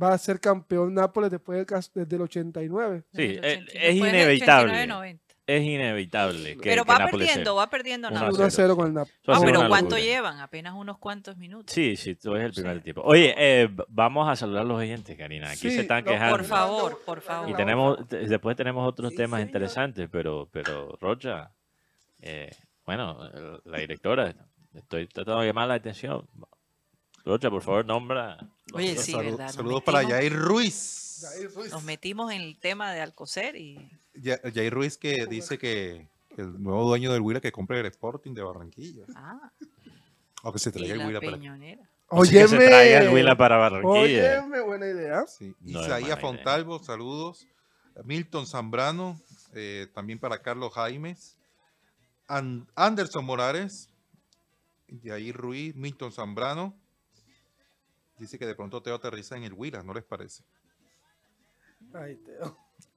va 0.00 0.12
a 0.14 0.18
ser 0.18 0.40
campeón 0.40 0.94
Nápoles 0.94 1.30
después 1.30 1.58
del 1.66 1.80
desde 1.94 2.16
el 2.16 2.22
89. 2.22 3.04
Sí, 3.12 3.22
eh, 3.42 3.58
80, 3.66 3.72
es 3.74 3.94
inevitable. 3.96 4.72
89-90. 4.72 5.18
es 5.46 5.62
inevitable. 5.64 6.56
Que, 6.56 6.62
Pero 6.70 6.84
que 6.84 6.92
va 6.92 7.06
perdiendo, 7.10 7.54
va 7.56 7.68
perdiendo 7.70 8.10
Nápoles. 8.10 8.34
1 8.38 8.44
a 8.46 8.50
cero, 8.50 8.68
0 8.68 8.72
sí. 8.74 8.76
con 8.78 8.86
el 8.88 8.94
Nápoles. 8.94 9.18
Ah, 9.26 9.40
pero 9.44 9.68
¿cuánto 9.68 9.98
llevan? 9.98 10.38
Apenas 10.38 10.74
unos 10.74 10.98
cuantos 10.98 11.36
minutos. 11.36 11.74
Sí, 11.74 11.96
sí, 11.96 12.14
tú 12.14 12.34
eres 12.36 12.46
el 12.46 12.52
primer 12.52 12.76
Sí. 12.78 12.82
tiempo. 12.84 13.02
Oye, 13.04 13.34
eh, 13.36 13.68
vamos 13.88 14.28
a 14.28 14.36
saludar 14.36 14.62
a 14.62 14.64
los 14.64 14.78
oyentes, 14.78 15.16
Karina. 15.18 15.48
Aquí 15.48 15.56
Sí, 15.56 15.70
se 15.72 15.80
están 15.80 16.04
no, 16.04 16.10
quejando. 16.12 16.36
Por 16.36 16.44
favor, 16.44 17.00
por 17.04 17.20
favor. 17.20 17.50
Y 17.50 17.54
tenemos, 17.54 18.06
te- 18.08 18.28
después 18.28 18.56
tenemos 18.56 18.86
otros 18.88 19.10
Sí, 19.10 19.16
temas 19.16 19.38
señor. 19.40 19.48
interesantes, 19.48 20.08
pero, 20.10 20.48
pero 20.52 20.96
Rocha, 21.00 21.50
eh, 22.22 22.50
bueno, 22.86 23.18
la 23.64 23.78
directora, 23.78 24.32
estoy 24.74 25.08
tratando 25.08 25.40
de 25.40 25.46
llamar 25.48 25.66
la 25.68 25.74
atención. 25.74 26.28
Rocha, 27.24 27.50
por 27.50 27.62
favor, 27.62 27.84
nombra. 27.84 28.38
Oye, 28.72 28.96
sí, 28.96 29.12
Salu- 29.12 29.30
¿verdad? 29.32 29.50
Saludos 29.52 29.82
para 29.82 29.98
metimos- 30.00 30.12
Jair 30.18 30.36
Ruiz. 30.36 31.06
Nos 31.70 31.82
metimos 31.84 32.32
en 32.32 32.40
el 32.40 32.56
tema 32.58 32.92
de 32.92 33.00
Alcocer 33.00 33.56
y 33.56 33.90
Ya- 34.14 34.38
Jair 34.54 34.72
Ruiz 34.72 34.96
que 34.96 35.26
dice 35.26 35.58
que 35.58 36.08
el 36.36 36.62
nuevo 36.62 36.84
dueño 36.88 37.12
del 37.12 37.20
Huila 37.20 37.40
que 37.40 37.52
compre 37.52 37.80
el 37.80 37.86
Sporting 37.86 38.32
de 38.32 38.42
Barranquilla. 38.42 39.04
ah, 39.14 39.50
O 40.42 40.52
que 40.52 40.58
se 40.58 40.72
traiga 40.72 40.94
el 40.94 40.98
la 41.00 41.06
Huila 41.06 41.20
para 41.20 41.32
peñonera. 41.32 41.82
Que 42.28 42.48
se 42.48 42.56
traiga 42.56 43.02
el 43.02 43.08
Huila 43.14 43.36
para 43.36 43.56
Barranquilla. 43.58 44.40
Óyeme, 44.42 44.60
buena 44.62 44.86
idea. 44.86 45.26
Sí. 45.26 45.54
No 45.60 45.80
Isaías 45.82 45.90
mala 45.90 46.06
idea. 46.06 46.16
Fontalvo, 46.16 46.78
saludos. 46.82 47.46
Milton 48.04 48.46
Zambrano, 48.46 49.20
eh, 49.54 49.86
también 49.94 50.18
para 50.18 50.40
Carlos 50.40 50.72
Jaimes. 50.72 51.36
An- 52.26 52.66
Anderson 52.74 53.24
Morales, 53.24 53.90
Jair 55.04 55.36
Ruiz, 55.36 55.74
Milton 55.76 56.12
Zambrano. 56.12 56.74
Dice 58.20 58.38
que 58.38 58.46
de 58.46 58.54
pronto 58.54 58.82
Teo 58.82 58.94
aterriza 58.94 59.36
en 59.36 59.44
el 59.44 59.52
Huila, 59.54 59.82
¿no 59.82 59.94
les 59.94 60.04
parece? 60.04 60.44
Ay, 61.94 62.16
Teo. 62.16 62.56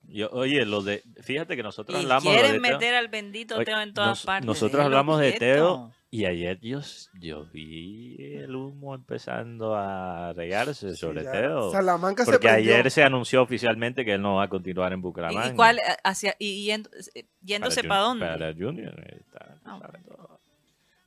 Yo- 0.10 0.30
oye, 0.32 0.66
lo 0.66 0.82
de, 0.82 1.02
fíjate 1.22 1.56
que 1.56 1.64
nosotros 1.64 1.98
Y 1.98 2.02
hablamos 2.04 2.26
de 2.26 2.40
quieren 2.42 2.62
Teo. 2.62 2.72
meter 2.74 2.94
al 2.96 3.08
bendito 3.08 3.56
Oye, 3.56 3.66
Teo 3.66 3.80
en 3.80 3.94
todas 3.94 4.10
nos- 4.10 4.26
partes. 4.26 4.46
Nosotros 4.46 4.84
hablamos 4.84 5.20
de. 5.22 5.32
Teo 5.34 5.94
y 6.12 6.26
ayer 6.26 6.60
yo, 6.60 6.82
yo 7.20 7.46
vi 7.54 8.18
el 8.20 8.54
humo 8.54 8.94
empezando 8.94 9.76
a 9.76 10.34
regarse 10.34 10.96
sobre 10.98 11.24
ya. 11.24 11.32
Teo. 11.32 11.72
Salamanca 11.72 12.26
se 12.26 12.32
Porque 12.34 12.50
prendió. 12.50 12.74
ayer 12.76 12.92
se 12.92 13.02
anunció 13.04 13.42
oficialmente 13.42 14.04
que 14.04 14.14
él 14.16 14.22
no 14.22 14.36
va 14.36 14.44
a 14.44 14.50
continuar 14.50 14.92
en 14.92 15.00
¿Y- 15.00 15.02
Bucaramanga. 15.02 15.54
¿Y, 15.54 15.56
cuál, 15.56 15.80
hacia, 16.04 16.36
y 16.38 16.66
yendo- 16.66 16.90
eh, 17.16 17.26
yéndose 17.42 17.84
para 17.86 18.02
dónde? 18.02 18.26
Para 18.28 18.54
Junior. 18.54 18.94
eh, 19.08 19.18
está 19.22 19.58
Ah. 19.64 19.80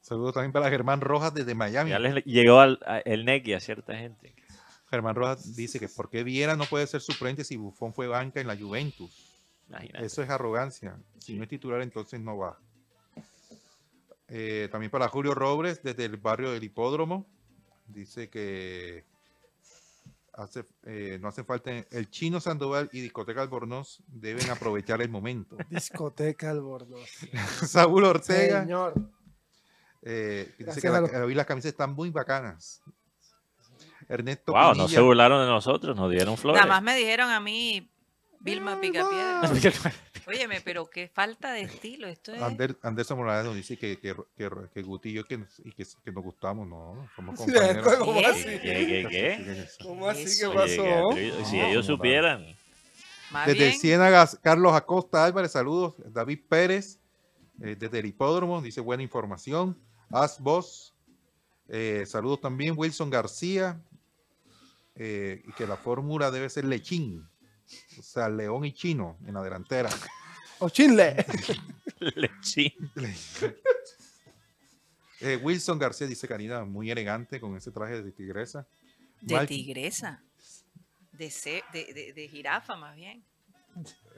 Saludos 0.06 0.34
también 0.34 0.52
para 0.52 0.70
Germán 0.70 1.00
Rojas 1.00 1.34
desde 1.34 1.56
Miami. 1.56 1.90
Ya 1.90 1.98
les 1.98 2.24
llegó 2.24 2.60
al, 2.60 2.78
a- 2.86 2.98
el 3.00 3.24
Neki 3.24 3.54
a 3.54 3.60
cierta 3.60 3.92
gente. 3.96 4.36
Germán 4.88 5.16
Rojas 5.16 5.56
dice 5.56 5.80
que 5.80 5.88
¿por 5.88 6.08
qué 6.08 6.22
Viera 6.22 6.54
no 6.54 6.64
puede 6.66 6.86
ser 6.86 7.00
suplente 7.00 7.42
si 7.42 7.56
Buffon 7.56 7.92
fue 7.92 8.06
banca 8.06 8.40
en 8.40 8.46
la 8.46 8.56
Juventus? 8.56 9.10
Imagínate. 9.68 10.06
Eso 10.06 10.22
es 10.22 10.30
arrogancia. 10.30 10.96
Si 11.18 11.34
no 11.34 11.42
es 11.42 11.48
titular, 11.48 11.82
entonces 11.82 12.20
no 12.20 12.38
va. 12.38 12.56
Eh, 14.28 14.68
también 14.70 14.92
para 14.92 15.08
Julio 15.08 15.34
Robles, 15.34 15.82
desde 15.82 16.04
el 16.04 16.18
barrio 16.18 16.52
del 16.52 16.62
Hipódromo. 16.62 17.26
Dice 17.88 18.30
que 18.30 19.04
hace, 20.34 20.66
eh, 20.84 21.18
no 21.20 21.26
hace 21.26 21.42
falta. 21.42 21.72
El 21.90 22.10
chino 22.10 22.38
Sandoval 22.38 22.88
y 22.92 23.00
Discoteca 23.00 23.42
Albornoz 23.42 23.98
deben 24.06 24.48
aprovechar 24.50 25.02
el 25.02 25.08
momento. 25.08 25.56
Discoteca 25.68 26.50
Albornoz. 26.50 27.10
Saúl 27.66 28.04
Ortega 28.04 28.60
Señor. 28.62 28.94
Eh, 30.08 30.44
dice 30.58 30.64
Gracias 30.64 30.82
que 30.82 30.88
a 30.88 30.92
la- 30.92 31.00
los- 31.00 31.12
hoy 31.12 31.34
las 31.34 31.46
camisas 31.46 31.70
están 31.72 31.92
muy 31.94 32.10
bacanas. 32.10 32.80
Ernesto 34.08 34.52
Wow, 34.52 34.74
no 34.74 34.88
se 34.88 35.00
burlaron 35.00 35.40
de 35.42 35.48
nosotros, 35.48 35.96
nos 35.96 36.10
dieron 36.10 36.36
flores. 36.36 36.60
Nada 36.62 36.72
más 36.74 36.82
me 36.82 36.96
dijeron 36.96 37.28
a 37.30 37.40
mí, 37.40 37.90
Vilma 38.40 38.80
Picapiedra. 38.80 39.42
Óyeme, 40.28 40.60
pero 40.60 40.86
qué 40.86 41.08
falta 41.08 41.52
de 41.52 41.62
estilo. 41.62 42.06
Esto 42.08 42.32
es. 42.32 42.40
Ander- 42.42 42.76
Anderson 42.82 43.18
Morales 43.18 43.46
nos 43.46 43.54
dice 43.56 43.76
que, 43.76 43.98
que, 43.98 44.14
que, 44.36 44.50
que 44.74 44.82
Guti 44.82 45.10
y 45.10 45.12
yo 45.14 45.24
que, 45.24 45.38
nos- 45.38 45.58
y 45.64 45.72
que, 45.72 45.84
que 46.04 46.12
nos 46.12 46.22
gustamos, 46.24 46.66
no, 46.68 47.08
somos 47.16 47.36
compañeros. 47.38 47.96
¿cómo 47.98 48.20
así? 48.26 48.44
¿Qué, 48.44 48.58
qué, 48.60 49.06
qué? 49.10 49.68
¿Cómo 49.82 50.08
así 50.08 50.22
Oye, 50.22 50.38
qué 50.40 50.48
pasó? 50.54 51.44
Si 51.50 51.60
ellos 51.60 51.86
supieran. 51.86 52.46
Más 53.32 53.46
Desde 53.48 53.66
bien, 53.68 53.80
Ciénagas, 53.80 54.38
Carlos 54.40 54.72
Acosta 54.72 55.24
Álvarez, 55.24 55.50
saludos. 55.52 55.94
David 56.12 56.40
Pérez, 56.48 57.00
eh, 57.60 57.74
desde 57.76 57.98
el 57.98 58.06
hipódromo, 58.06 58.60
dice 58.62 58.80
buena 58.80 59.02
información. 59.02 59.76
As 60.10 60.40
Boss, 60.40 60.94
eh, 61.68 62.04
saludos 62.06 62.40
también. 62.40 62.74
Wilson 62.76 63.10
García, 63.10 63.80
eh, 64.94 65.42
y 65.46 65.52
que 65.52 65.66
la 65.66 65.76
fórmula 65.76 66.30
debe 66.30 66.48
ser 66.48 66.64
lechín, 66.64 67.28
o 67.98 68.02
sea, 68.02 68.28
león 68.28 68.64
y 68.64 68.72
chino 68.72 69.18
en 69.26 69.34
la 69.34 69.42
delantera. 69.42 69.90
O 70.58 70.70
Chinle. 70.70 71.26
Lechín. 72.00 72.72
Eh, 75.20 75.36
Wilson 75.42 75.78
García 75.78 76.06
dice 76.06 76.26
Karina, 76.26 76.64
muy 76.64 76.90
elegante 76.90 77.38
con 77.40 77.54
ese 77.58 77.70
traje 77.70 78.02
de 78.02 78.10
tigresa. 78.10 78.66
de 79.20 79.34
Mal- 79.34 79.46
tigresa. 79.46 80.22
De, 81.12 81.30
ce- 81.30 81.62
de, 81.74 81.92
de, 81.92 82.12
de 82.14 82.28
jirafa, 82.28 82.74
más 82.76 82.96
bien. 82.96 83.22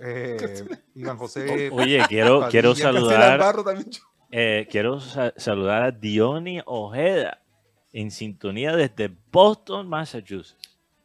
eh, 0.01 0.65
Iván 0.95 1.17
José. 1.17 1.71
Oye, 1.73 2.05
quiero, 2.09 2.39
Padilla, 2.39 2.51
quiero 2.51 2.75
saludar. 2.77 3.41
Eh, 4.31 4.67
quiero 4.71 5.01
sa- 5.01 5.33
saludar 5.37 5.83
a 5.83 5.91
Diony 5.91 6.61
Ojeda 6.67 7.41
en 7.93 8.11
sintonía 8.11 8.75
desde 8.77 9.11
Boston, 9.33 9.89
Massachusetts. 9.89 10.57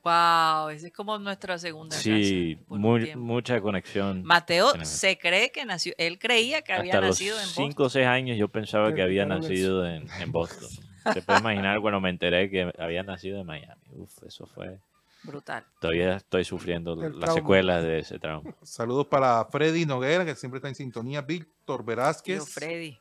Wow, 0.03 0.67
esa 0.69 0.87
es 0.87 0.93
como 0.93 1.17
nuestra 1.17 1.57
segunda 1.57 1.95
Sí, 1.95 2.55
casa. 2.57 2.65
muy- 2.77 3.15
mucha 3.15 3.61
conexión. 3.61 4.21
Mateo 4.25 4.73
se 4.83 5.17
cree 5.17 5.49
que 5.51 5.63
nació, 5.63 5.93
él 5.97 6.19
creía 6.19 6.61
que 6.61 6.73
había 6.73 6.95
Hasta 6.95 7.07
los 7.07 7.09
nacido 7.21 7.39
en 7.39 7.45
5 7.47 7.67
Boston. 7.67 7.85
o 7.85 7.89
6 7.89 8.07
años 8.07 8.37
yo 8.37 8.49
pensaba 8.49 8.93
que 8.93 9.01
había 9.01 9.25
nacido 9.25 9.87
en, 9.87 10.05
en 10.19 10.31
Boston. 10.33 10.69
Se 11.13 11.21
puede 11.21 11.39
imaginar 11.39 11.79
cuando 11.79 12.01
me 12.01 12.09
enteré 12.09 12.49
que 12.49 12.69
había 12.77 13.03
nacido 13.03 13.39
en 13.39 13.45
Miami. 13.45 13.81
Uf, 13.91 14.23
eso 14.27 14.45
fue. 14.45 14.77
Brutal. 15.23 15.63
Todavía 15.79 16.17
estoy 16.17 16.43
sufriendo 16.43 16.93
El 16.93 16.99
las 17.11 17.19
trauma. 17.19 17.33
secuelas 17.35 17.83
de 17.83 17.99
ese 17.99 18.19
trauma. 18.19 18.53
Saludos 18.61 19.07
para 19.07 19.45
Freddy 19.45 19.85
Noguera, 19.85 20.25
que 20.25 20.35
siempre 20.35 20.57
está 20.57 20.67
en 20.67 20.75
sintonía. 20.75 21.21
Víctor 21.21 21.85
Velázquez. 21.85 22.49
Freddy. 22.53 22.97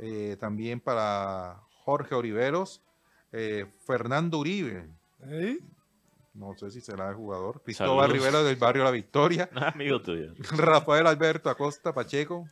Eh, 0.00 0.36
también 0.40 0.80
para 0.80 1.60
Jorge 1.84 2.14
Oliveros. 2.14 2.82
eh, 3.32 3.66
Fernando 3.86 4.38
Uribe. 4.38 4.88
¿Eh? 5.24 5.58
No 6.34 6.54
sé 6.56 6.70
si 6.70 6.80
será 6.80 7.10
el 7.10 7.14
jugador. 7.16 7.60
Cristóbal 7.62 8.08
Saludos. 8.08 8.12
Rivera 8.26 8.42
del 8.42 8.56
barrio 8.56 8.84
La 8.84 8.90
Victoria. 8.90 9.48
Amigo 9.74 10.00
tuyo. 10.00 10.32
Rafael 10.56 11.06
Alberto 11.06 11.50
Acosta 11.50 11.92
Pacheco. 11.92 12.48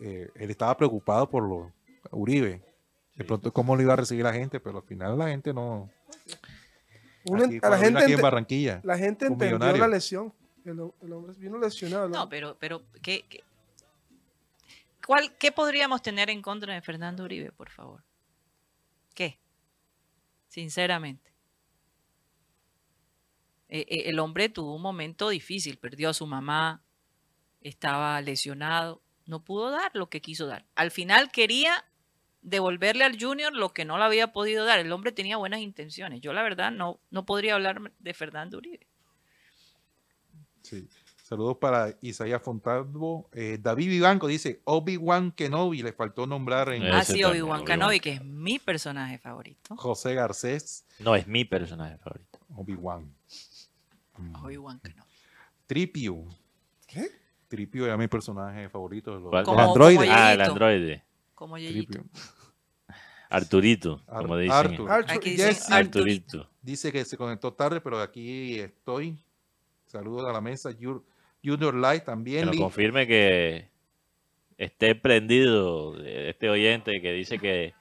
eh, 0.00 0.28
él 0.36 0.50
estaba 0.50 0.76
preocupado 0.76 1.28
por 1.28 1.42
lo 1.48 1.72
Uribe. 2.10 2.62
De 3.16 3.24
pronto, 3.24 3.52
cómo 3.52 3.76
lo 3.76 3.82
iba 3.82 3.92
a 3.92 3.96
recibir 3.96 4.24
la 4.24 4.32
gente, 4.32 4.58
pero 4.60 4.78
al 4.78 4.84
final 4.84 5.18
la 5.18 5.28
gente 5.28 5.52
no. 5.52 5.90
Aquí, 7.44 7.60
la 7.60 7.76
gente, 7.78 8.02
aquí 8.02 8.12
en 8.14 8.20
Barranquilla. 8.22 8.80
la 8.82 8.96
gente 8.96 9.26
entendió 9.26 9.58
millonario. 9.58 9.80
la 9.82 9.88
lesión. 9.88 10.32
El, 10.64 10.80
el 11.02 11.12
hombre 11.12 11.34
vino 11.38 11.58
lesionado. 11.58 12.08
¿no? 12.08 12.16
No, 12.20 12.28
pero, 12.28 12.56
pero 12.58 12.82
¿qué, 13.02 13.24
qué, 13.28 13.42
qué 15.38 15.52
podríamos 15.52 16.02
tener 16.02 16.30
en 16.30 16.42
contra 16.42 16.74
de 16.74 16.82
Fernando 16.82 17.24
Uribe, 17.24 17.52
por 17.52 17.70
favor? 17.70 18.04
¿Qué? 19.14 19.40
Sinceramente. 20.48 21.30
Eh, 23.68 23.86
eh, 23.88 24.02
el 24.06 24.18
hombre 24.18 24.48
tuvo 24.48 24.74
un 24.74 24.82
momento 24.82 25.28
difícil, 25.28 25.78
perdió 25.78 26.10
a 26.10 26.14
su 26.14 26.26
mamá, 26.26 26.82
estaba 27.60 28.20
lesionado, 28.20 29.02
no 29.26 29.44
pudo 29.44 29.70
dar 29.70 29.92
lo 29.94 30.10
que 30.10 30.20
quiso 30.20 30.46
dar. 30.46 30.66
Al 30.74 30.90
final 30.90 31.30
quería 31.30 31.84
devolverle 32.42 33.04
al 33.04 33.20
Junior 33.20 33.52
lo 33.52 33.72
que 33.72 33.84
no 33.84 33.98
le 33.98 34.04
había 34.04 34.32
podido 34.32 34.64
dar. 34.64 34.80
El 34.80 34.92
hombre 34.92 35.12
tenía 35.12 35.36
buenas 35.36 35.60
intenciones. 35.60 36.20
Yo 36.20 36.32
la 36.32 36.42
verdad 36.42 36.72
no, 36.72 37.00
no 37.10 37.24
podría 37.24 37.54
hablar 37.54 37.92
de 37.98 38.14
Fernando 38.14 38.58
Uribe. 38.58 38.88
Sí. 40.62 40.88
Saludos 41.30 41.58
para 41.58 41.96
Isaías 42.00 42.42
Fontalvo. 42.42 43.28
Eh, 43.32 43.56
David 43.62 43.86
Vivanco 43.88 44.26
dice, 44.26 44.62
Obi-Wan 44.64 45.30
Kenobi, 45.30 45.80
le 45.80 45.92
faltó 45.92 46.26
nombrar 46.26 46.72
en 46.72 46.82
sido 47.04 47.28
también, 47.28 47.44
Obi-Wan. 47.44 47.64
Kenobi, 47.64 48.00
que 48.00 48.14
es 48.14 48.24
mi 48.24 48.58
personaje 48.58 49.16
favorito. 49.18 49.76
José 49.76 50.14
Garcés. 50.14 50.84
No, 50.98 51.14
es 51.14 51.28
mi 51.28 51.44
personaje 51.44 51.98
favorito. 51.98 52.40
Obi-Wan. 52.56 53.14
Mm. 54.18 54.44
Obi-Wan 54.44 54.80
Kenobi. 54.80 55.08
Tripio. 55.68 56.24
¿Qué? 56.88 57.12
Tripio 57.46 57.86
era 57.86 57.96
mi 57.96 58.08
personaje 58.08 58.68
favorito 58.68 59.14
de 59.14 59.20
los, 59.20 59.44
como 59.44 59.60
Ah, 60.10 60.32
el 60.32 60.40
androide. 60.40 61.04
Como. 61.36 61.54
Tripio. 61.54 62.04
Arturito, 63.30 64.02
Ar- 64.08 64.22
como 64.22 64.36
dicen. 64.36 64.90
Aquí 65.08 65.30
dicen 65.30 65.72
Arturito. 65.72 66.50
Dice 66.60 66.90
que 66.90 67.04
se 67.04 67.16
conectó 67.16 67.52
tarde, 67.52 67.80
pero 67.80 68.00
aquí 68.00 68.58
estoy. 68.58 69.16
Saludos 69.86 70.28
a 70.28 70.32
la 70.32 70.40
mesa. 70.40 70.70
Jur- 70.72 71.04
Junior 71.44 71.74
Light 71.74 72.02
Que 72.02 72.06
también. 72.06 72.46
nos 72.46 72.54
Lee. 72.54 72.60
confirme 72.60 73.06
que 73.06 73.68
esté 74.58 74.94
prendido 74.94 75.92
de 75.94 76.30
este 76.30 76.50
oyente 76.50 77.00
que 77.00 77.12
dice 77.12 77.38
que 77.38 77.74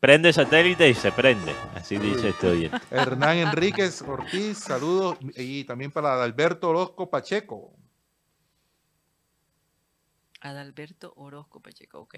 prende 0.00 0.32
satélite 0.32 0.88
y 0.88 0.94
se 0.94 1.12
prende. 1.12 1.52
Así 1.74 1.96
dice 1.96 2.28
este 2.28 2.48
oyente. 2.48 2.78
Hernán 2.90 3.38
Enríquez 3.38 4.02
Ortiz, 4.02 4.58
saludos. 4.58 5.16
Y 5.36 5.64
también 5.64 5.90
para 5.90 6.22
Alberto 6.22 6.68
Orozco 6.68 7.08
Pacheco. 7.08 7.74
Adalberto 10.40 11.14
Orozco 11.16 11.60
Pacheco, 11.60 12.00
ok. 12.00 12.16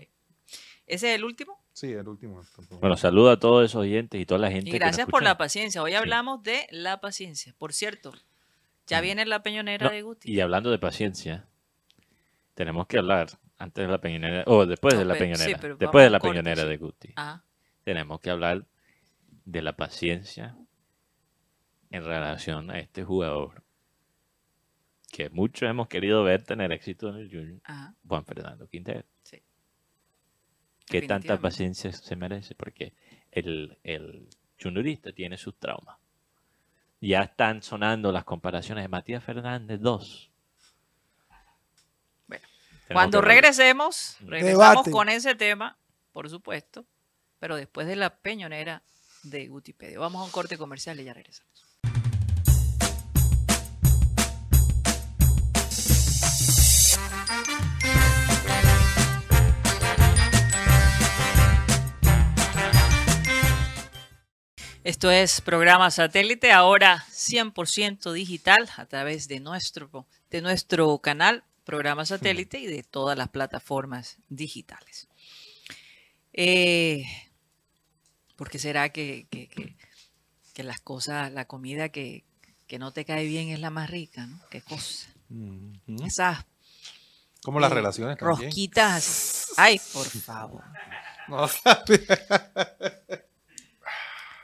¿Ese 0.87 1.11
es 1.11 1.15
el 1.17 1.25
último? 1.25 1.61
Sí, 1.73 1.93
el 1.93 2.09
último. 2.09 2.43
Bueno, 2.81 2.97
saludo 2.97 3.31
a 3.31 3.39
todos 3.39 3.65
esos 3.65 3.83
oyentes 3.83 4.21
y 4.21 4.27
toda 4.27 4.41
la 4.41 4.51
gente. 4.51 4.71
Y 4.71 4.73
que 4.73 4.79
nos 4.79 4.87
gracias 4.87 5.07
por 5.09 5.23
la 5.23 5.37
paciencia. 5.37 5.83
Hoy 5.83 5.95
hablamos 5.95 6.43
de 6.43 6.67
la 6.71 7.01
paciencia. 7.01 7.55
Por 7.59 7.73
cierto, 7.73 8.13
ya 8.87 9.01
viene 9.01 9.27
la 9.27 9.43
peñonera 9.43 9.87
No, 9.87 9.93
de 9.93 10.03
Guti. 10.03 10.31
Y 10.33 10.41
hablando 10.41 10.71
de 10.71 10.79
paciencia, 10.79 11.47
tenemos 12.55 12.87
que 12.87 12.99
hablar 12.99 13.29
antes 13.59 13.85
de 13.87 13.91
la 13.91 13.99
peñonera, 14.01 14.45
o 14.47 14.67
después 14.67 14.95
No, 14.95 15.01
de 15.01 15.07
la 15.07 15.15
pero- 15.15 15.25
peñonera, 15.25 15.77
después 15.79 16.05
de 16.05 16.11
la 16.11 16.19
corto, 16.19 16.33
peñonera 16.33 16.63
sí. 16.63 16.69
de 16.69 16.77
Guti. 16.77 17.13
Ah, 17.17 17.43
Tenemos 17.85 18.21
que 18.21 18.31
hablar 18.31 18.67
de 19.45 19.63
la 19.63 19.77
paciencia 19.77 20.57
en 21.91 22.05
relación 22.05 22.71
a 22.71 22.79
este 22.81 23.05
jugador 23.05 23.63
que 25.13 25.31
muchos 25.31 25.69
hemos 25.71 25.87
querido 25.89 26.25
ver 26.25 26.43
tener 26.43 26.73
éxito 26.73 27.09
en 27.09 27.17
el 27.17 27.31
Junior, 27.31 27.61
ah, 27.65 27.95
Juan 28.07 28.25
Fernando 28.25 28.69
Quintero. 28.69 29.05
sí. 29.23 29.41
¿Qué 30.87 31.03
tanta 31.03 31.37
paciencia 31.39 31.91
se 31.93 32.15
merece? 32.15 32.55
Porque 32.55 32.93
el, 33.33 33.77
el 33.83 34.29
juniorista 34.61 35.11
tiene 35.13 35.37
sus 35.37 35.57
traumas. 35.59 35.97
Ya 37.01 37.23
están 37.23 37.63
sonando 37.63 38.11
las 38.13 38.25
comparaciones 38.25 38.85
de 38.85 38.89
Matías 38.89 39.23
Fernández 39.23 39.81
2. 39.81 40.31
Bueno, 42.27 42.47
Cuando 42.93 43.21
regresemos, 43.21 44.17
Mm. 44.21 44.29
regresamos 44.29 44.71
Debate. 44.75 44.91
con 44.91 45.09
ese 45.09 45.35
tema, 45.35 45.77
por 46.13 46.31
supuesto, 46.31 46.87
pero 47.39 47.57
después 47.57 47.87
de 47.87 47.97
la 47.97 48.11
peñonera 48.17 48.83
de 49.25 49.49
Gutipedio. 49.49 50.01
Vamos 50.01 50.23
a 50.23 50.25
un 50.25 50.31
corte 50.31 50.57
comercial 50.57 50.99
y 51.01 51.05
ya 51.05 51.13
regresamos. 51.13 51.66
Esto 64.87 65.11
es 65.11 65.41
programa 65.41 65.91
satélite, 65.91 66.53
ahora 66.53 67.05
100% 67.11 68.13
digital 68.13 68.69
a 68.77 68.87
través 68.87 69.27
de 69.27 69.41
nuestro, 69.41 70.07
de 70.31 70.41
nuestro 70.43 70.99
canal, 70.99 71.43
programa 71.65 72.07
satélite 72.07 72.61
y 72.61 72.67
de 72.67 72.85
todas 72.85 73.19
las 73.19 73.29
plataformas 73.31 74.19
digitales. 74.29 75.09
Eh, 76.33 77.05
¿Por 78.37 78.49
qué 78.49 78.61
será 78.61 78.91
que, 78.91 79.27
que- 79.29 79.49
que- 79.49 79.75
que 80.55 80.63
las 80.63 80.81
cosas, 80.81 81.33
la 81.33 81.47
comida 81.47 81.89
que, 81.89 82.23
que 82.69 82.79
no 82.79 82.93
te 82.93 83.05
cae 83.05 83.27
bien 83.27 83.49
es 83.49 83.59
la 83.59 83.71
más 83.71 83.91
rica? 83.91 84.27
¿no? 84.27 84.41
¿Qué 84.51 84.63
cosa? 84.63 85.09
Esas 86.07 86.45
Como 87.43 87.59
las 87.59 87.73
eh, 87.73 87.75
relaciones 87.75 88.19
también. 88.19 88.45
rosquitas. 88.51 89.49
Ay, 89.57 89.81
por 89.93 90.07
favor. 90.07 90.63
No, 91.29 91.45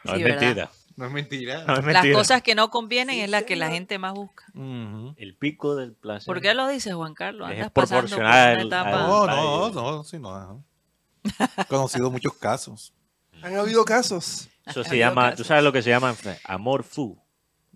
No 0.04 0.14
Sí, 0.14 0.22
es 0.22 0.28
mentira. 0.28 0.70
no 0.96 1.06
es 1.06 1.12
mentira. 1.12 1.64
No 1.64 1.76
es 1.76 1.84
Las 1.86 2.06
cosas 2.08 2.42
que 2.42 2.54
no 2.54 2.70
convienen 2.70 3.18
es 3.20 3.30
la 3.30 3.42
que 3.42 3.56
la 3.56 3.70
gente 3.70 3.98
más 3.98 4.14
busca. 4.14 4.44
El 4.54 5.36
pico 5.38 5.74
del 5.76 5.92
placer. 5.94 6.26
¿Por 6.26 6.40
qué 6.40 6.54
lo 6.54 6.68
dices, 6.68 6.94
Juan 6.94 7.14
Carlos? 7.14 7.50
Es 7.52 7.70
por 7.70 7.86
proporcional 7.88 8.60
etapa. 8.66 8.90
No, 8.90 9.26
no, 9.26 9.70
no, 9.70 10.04
sí, 10.04 10.18
no. 10.18 10.64
He 11.56 11.64
conocido 11.66 12.10
muchos 12.10 12.34
casos. 12.34 12.92
Han 13.42 13.56
habido 13.56 13.84
casos. 13.84 14.48
Eso 14.66 14.84
se 14.84 14.96
llama, 14.98 15.30
casos. 15.30 15.38
tú 15.38 15.44
sabes 15.44 15.64
lo 15.64 15.72
que 15.72 15.82
se 15.82 15.90
llama 15.90 16.14
amor 16.44 16.84
fu. 16.84 17.18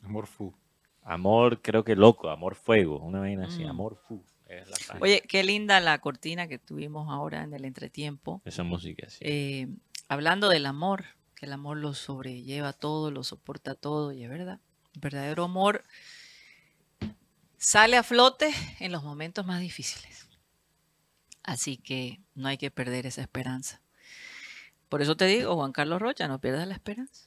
Amor 0.04 0.26
fu. 0.26 0.54
Amor, 1.02 1.60
creo 1.62 1.84
que 1.84 1.94
loco, 1.96 2.30
amor 2.30 2.54
fuego, 2.56 2.98
una 2.98 3.20
vaina 3.20 3.46
así, 3.46 3.64
Mm. 3.64 3.68
amor 3.68 3.96
fu. 4.08 4.24
Es 4.48 4.68
la 4.68 4.76
página. 4.76 4.98
Oye, 5.00 5.22
qué 5.28 5.42
linda 5.44 5.80
la 5.80 5.98
cortina 5.98 6.46
que 6.48 6.58
tuvimos 6.58 7.08
ahora 7.10 7.42
en 7.42 7.52
el 7.52 7.64
entretiempo. 7.64 8.42
Esa 8.44 8.62
música 8.62 9.06
así. 9.08 9.18
Eh, 9.20 9.68
hablando 10.08 10.48
del 10.48 10.66
amor, 10.66 11.04
que 11.36 11.46
el 11.46 11.52
amor 11.52 11.76
lo 11.76 11.94
sobrelleva 11.94 12.72
todo, 12.72 13.12
lo 13.12 13.22
soporta 13.22 13.74
todo, 13.74 14.12
y 14.12 14.24
es 14.24 14.30
verdad. 14.30 14.58
El 14.94 15.00
verdadero 15.00 15.44
amor 15.44 15.84
sale 17.58 17.96
a 17.96 18.02
flote 18.02 18.52
en 18.80 18.90
los 18.90 19.04
momentos 19.04 19.46
más 19.46 19.60
difíciles. 19.60 20.26
Así 21.42 21.76
que 21.76 22.20
no 22.34 22.48
hay 22.48 22.58
que 22.58 22.72
perder 22.72 23.06
esa 23.06 23.20
esperanza. 23.20 23.80
Por 24.88 25.02
eso 25.02 25.16
te 25.16 25.26
digo, 25.26 25.54
Juan 25.54 25.72
Carlos 25.72 26.00
Rocha, 26.00 26.26
no 26.26 26.40
pierdas 26.40 26.66
la 26.66 26.74
esperanza. 26.74 27.25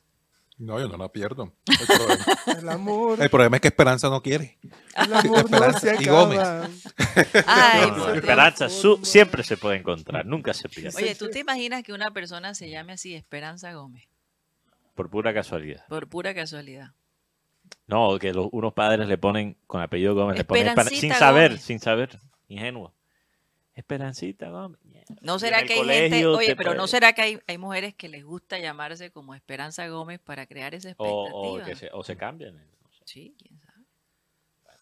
No, 0.60 0.80
yo 0.80 0.88
no 0.90 0.98
la 0.98 1.10
pierdo. 1.10 1.54
El 1.66 1.88
problema, 1.88 2.26
El 2.60 2.70
amor, 2.70 3.22
el 3.24 3.30
problema 3.30 3.56
es 3.58 3.62
que 3.62 3.68
Esperanza 3.70 4.10
no 4.10 4.22
quiere. 4.22 4.58
el 4.96 5.14
amor 5.14 5.24
no 5.50 5.58
Esperanza 5.58 5.80
se 5.96 6.04
y 6.04 6.06
Gómez. 6.08 6.40
Ay, 7.48 7.92
No, 7.92 7.98
no, 7.98 8.14
esperanza 8.14 8.70
su- 8.70 9.00
siempre 9.04 9.44
se 9.44 9.56
puede 9.58 9.78
encontrar, 9.78 10.26
nunca 10.26 10.54
se 10.54 10.68
pierde. 10.70 10.98
Oye, 10.98 11.16
¿tú 11.16 11.30
te 11.30 11.40
imaginas 11.40 11.82
que 11.84 11.94
una 11.94 12.12
persona 12.12 12.54
se 12.54 12.70
llame 12.70 12.94
así, 12.94 13.16
Esperanza 13.16 13.72
Gómez? 13.74 14.04
Por 14.96 15.10
pura 15.10 15.34
casualidad. 15.34 15.88
Por 15.88 16.08
pura 16.10 16.34
casualidad. 16.36 16.92
No, 17.88 18.20
que 18.20 18.34
los- 18.34 18.50
unos 18.52 18.74
padres 18.74 19.08
le 19.08 19.18
ponen 19.18 19.56
con 19.66 19.82
apellido 19.82 20.14
Gómez, 20.14 20.38
le 20.38 20.44
ponen 20.44 20.76
sin 20.90 21.14
saber, 21.14 21.52
Gómez. 21.52 21.64
sin 21.64 21.80
saber, 21.80 22.20
ingenuo. 22.50 22.94
Esperancita 23.80 24.50
Gómez. 24.50 24.80
¿No 25.22 25.40
será 25.40 25.64
que 25.64 25.74
hay 25.74 25.88
gente, 26.10 26.26
oye, 26.26 26.56
pero 26.56 26.74
no 26.76 26.86
será 26.88 27.14
que 27.14 27.22
hay, 27.22 27.40
hay 27.48 27.58
mujeres 27.58 27.96
que 27.96 28.10
les 28.10 28.24
gusta 28.24 28.60
llamarse 28.60 29.12
como 29.12 29.34
Esperanza 29.36 29.88
Gómez 29.88 30.20
para 30.20 30.46
crear 30.46 30.76
esa 30.76 30.90
expectativa? 30.90 31.34
o 31.34 31.64
que 31.64 31.76
se, 31.76 31.90
o 31.94 32.04
se 32.04 32.18
cambian, 32.18 32.56
no 32.56 32.92
sé, 32.92 33.04
Sí, 33.06 33.36
quién 33.38 33.60
sabe. 33.60 33.86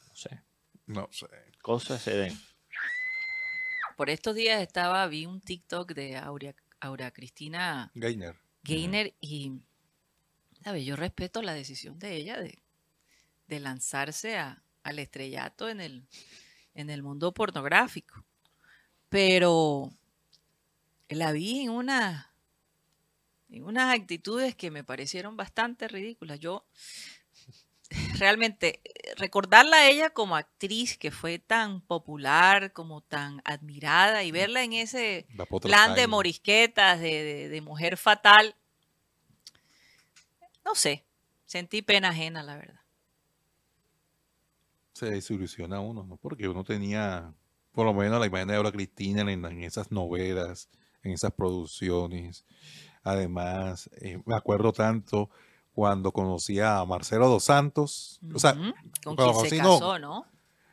no 0.07 0.15
sé. 0.15 0.41
No 0.87 1.09
sé. 1.11 1.27
Cosas 1.61 2.01
se 2.01 2.15
ven. 2.17 2.33
Por 3.95 4.09
estos 4.09 4.35
días 4.35 4.61
estaba, 4.61 5.05
vi 5.07 5.25
un 5.25 5.41
TikTok 5.41 5.93
de 5.93 6.17
Aurea, 6.17 6.55
Aura 6.79 7.11
Cristina 7.11 7.91
Gainer. 7.95 8.35
Gainer 8.63 9.13
y, 9.21 9.53
¿sabes? 10.63 10.85
Yo 10.85 10.95
respeto 10.95 11.41
la 11.41 11.53
decisión 11.53 11.97
de 11.99 12.15
ella 12.15 12.39
de, 12.39 12.59
de 13.47 13.59
lanzarse 13.59 14.37
a- 14.37 14.61
al 14.83 14.99
estrellato 14.99 15.67
en 15.69 15.81
el, 15.81 16.07
en 16.73 16.89
el 16.89 17.01
mundo 17.03 17.33
pornográfico. 17.33 18.23
Pero 19.09 19.91
la 21.09 21.31
vi 21.31 21.61
en 21.61 21.69
una 21.71 22.31
en 23.49 23.63
unas 23.63 23.93
actitudes 23.97 24.55
que 24.55 24.71
me 24.71 24.83
parecieron 24.83 25.37
bastante 25.37 25.87
ridículas. 25.87 26.39
Yo 26.39 26.65
realmente 28.19 28.81
recordarla 29.17 29.77
a 29.77 29.89
ella 29.89 30.09
como 30.09 30.35
actriz 30.35 30.97
que 30.97 31.11
fue 31.11 31.39
tan 31.39 31.79
popular, 31.79 32.73
como 32.73 32.99
tan 33.01 33.41
admirada 33.45 34.23
y 34.23 34.31
verla 34.31 34.63
en 34.63 34.73
ese 34.73 35.25
plan 35.61 35.95
de 35.95 36.07
morisquetas, 36.07 36.99
de, 36.99 37.23
de- 37.23 37.49
de 37.49 37.61
mujer 37.61 37.95
fatal, 37.95 38.55
no 40.65 40.75
sé, 40.75 41.05
sentí 41.45 41.81
pena 41.81 42.09
ajena, 42.09 42.43
la 42.43 42.57
verdad. 42.57 42.81
Se 44.93 45.05
desilusiona 45.09 45.79
uno, 45.79 46.03
¿no? 46.03 46.17
Porque 46.17 46.47
uno 46.49 46.63
tenía, 46.63 47.33
por 47.77 47.85
lo 47.85 47.93
menos, 47.93 48.19
la 48.19 48.25
imagen 48.25 48.47
de 48.47 48.55
Aura 48.55 48.71
Cristina 48.71 49.21
en, 49.21 49.45
en 49.45 49.61
esas 49.61 49.91
novelas, 49.91 50.67
en 51.03 51.11
esas 51.11 51.31
producciones. 51.31 52.43
Además, 53.03 53.87
eh, 54.01 54.19
me 54.25 54.35
acuerdo 54.35 54.73
tanto 54.73 55.29
cuando 55.73 56.11
conocí 56.11 56.59
a 56.59 56.83
Marcelo 56.85 57.27
dos 57.27 57.43
Santos. 57.43 58.19
O 58.33 58.39
sea, 58.39 58.55
Con 59.03 59.15
quien 59.15 59.27
se 59.27 59.33
conocí, 59.35 59.57
no, 59.59 59.79
casó, 59.79 59.99
¿no? 59.99 60.25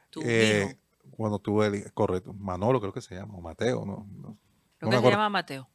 Tu 0.09 0.23
eh, 0.25 0.79
cuando 1.11 1.39
tuve 1.39 1.67
el, 1.67 1.93
correcto, 1.93 2.33
Manolo 2.33 2.81
creo 2.81 2.95
que 2.95 3.03
se 3.03 3.17
llama, 3.17 3.35
o 3.35 3.43
Mateo, 3.43 3.85
¿no? 3.85 4.09
No, 4.11 4.39
Creo 4.79 4.91
no 4.91 4.97
que 5.03 5.05
se 5.05 5.11
llama 5.11 5.29
Mateo. 5.29 5.69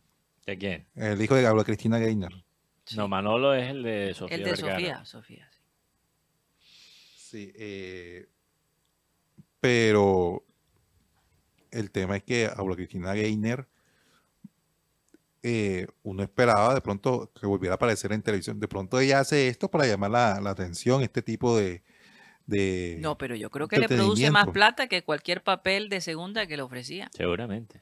¿De 0.47 0.57
quién? 0.57 0.87
El 0.95 1.21
hijo 1.21 1.35
de 1.35 1.45
Aura 1.45 1.63
Cristina 1.63 1.99
Gainer. 1.99 2.43
No, 2.95 3.07
Manolo 3.07 3.53
es 3.53 3.69
el 3.69 3.83
de 3.83 4.15
Sofía 4.15 4.35
El 4.35 4.43
de 4.45 4.49
Vergara. 4.49 5.05
Sofía, 5.05 5.05
Sofía. 5.05 5.49
sí. 5.51 5.59
Sí, 7.17 7.53
eh, 7.55 8.27
pero 9.59 10.43
el 11.71 11.91
tema 11.91 12.17
es 12.17 12.23
que 12.23 12.49
Aura 12.55 12.75
Cristina 12.75 13.13
Gainer, 13.13 13.67
eh, 15.41 15.87
uno 16.03 16.23
esperaba 16.23 16.73
de 16.75 16.81
pronto 16.81 17.31
que 17.39 17.45
volviera 17.47 17.73
a 17.73 17.77
aparecer 17.77 18.11
en 18.11 18.21
televisión. 18.21 18.59
De 18.59 18.67
pronto 18.67 18.99
ella 18.99 19.19
hace 19.19 19.47
esto 19.47 19.69
para 19.71 19.85
llamar 19.87 20.11
la, 20.11 20.41
la 20.41 20.49
atención, 20.49 21.01
este 21.01 21.21
tipo 21.21 21.57
de... 21.57 21.81
de 22.45 22.97
No, 22.99 23.17
pero 23.17 23.35
yo 23.35 23.49
creo 23.49 23.67
que 23.67 23.79
le 23.79 23.87
produce 23.87 24.29
más 24.31 24.47
plata 24.47 24.87
que 24.87 25.03
cualquier 25.03 25.41
papel 25.43 25.87
de 25.89 26.01
segunda 26.01 26.45
que 26.45 26.57
le 26.57 26.63
ofrecía. 26.63 27.09
Seguramente. 27.13 27.81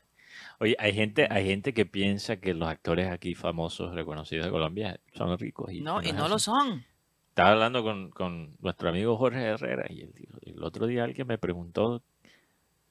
Oye, 0.59 0.75
hay 0.79 0.93
gente, 0.93 1.27
hay 1.31 1.45
gente 1.47 1.73
que 1.73 1.85
piensa 1.85 2.37
que 2.37 2.53
los 2.53 2.67
actores 2.69 3.09
aquí 3.09 3.33
famosos, 3.33 3.93
reconocidos 3.95 4.45
de 4.45 4.51
Colombia, 4.51 4.99
son 5.13 5.35
ricos. 5.37 5.71
Y 5.71 5.81
No, 5.81 6.01
y 6.03 6.11
no 6.13 6.27
lo 6.27 6.37
son. 6.39 6.85
Estaba 7.29 7.51
hablando 7.51 7.83
con, 7.83 8.09
con 8.11 8.55
nuestro 8.59 8.89
amigo 8.89 9.15
Jorge 9.17 9.39
Herrera 9.43 9.85
y 9.89 10.01
él 10.01 10.11
dijo- 10.15 10.37
el 10.41 10.63
otro 10.63 10.87
día 10.87 11.03
alguien 11.03 11.27
me 11.27 11.37
preguntó 11.37 12.01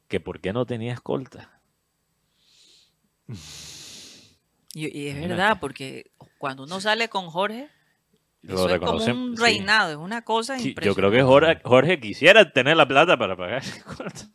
que 0.08 0.20
por 0.20 0.40
qué 0.40 0.52
no 0.52 0.66
tenía 0.66 0.92
escolta. 0.94 1.60
Y, 4.74 4.84
y 4.84 5.08
es 5.08 5.14
Imagínate. 5.14 5.28
verdad, 5.28 5.58
porque 5.60 6.10
cuando 6.38 6.64
uno 6.64 6.80
sale 6.80 7.08
con 7.08 7.28
Jorge, 7.30 7.68
Lo 8.42 8.54
eso 8.54 8.68
es 8.70 8.78
como 8.80 8.92
un 9.04 9.36
sí. 9.36 9.42
reinado, 9.42 9.90
es 9.90 9.96
una 9.96 10.22
cosa 10.22 10.58
Sí, 10.58 10.68
impresionante. 10.70 10.86
yo 10.88 10.94
creo 10.94 11.10
que 11.10 11.22
Jorge, 11.26 11.60
Jorge 11.64 12.00
quisiera 12.00 12.52
tener 12.52 12.76
la 12.76 12.86
plata 12.86 13.16
para 13.16 13.36
pagar 13.36 13.62
escolta. 13.64 14.28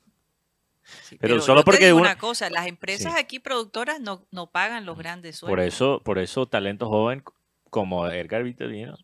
Sí, 1.04 1.18
pero 1.20 1.40
solo 1.42 1.60
yo 1.62 1.64
te 1.64 1.72
porque 1.72 1.86
digo 1.86 1.98
uno- 1.98 2.08
una 2.08 2.18
cosa, 2.18 2.50
las 2.50 2.68
empresas 2.68 3.14
Sí. 3.14 3.20
aquí 3.20 3.40
productoras 3.40 4.00
no, 4.02 4.26
no 4.32 4.50
pagan 4.50 4.86
los 4.86 4.98
grandes 4.98 5.38
sueldos. 5.38 5.52
Por 5.58 5.60
eso, 5.66 6.02
por 6.04 6.18
eso 6.20 6.46
talento 6.48 6.90
joven 6.90 7.24
como 7.70 8.08
Edgar 8.08 8.44
Vitorino 8.44 8.98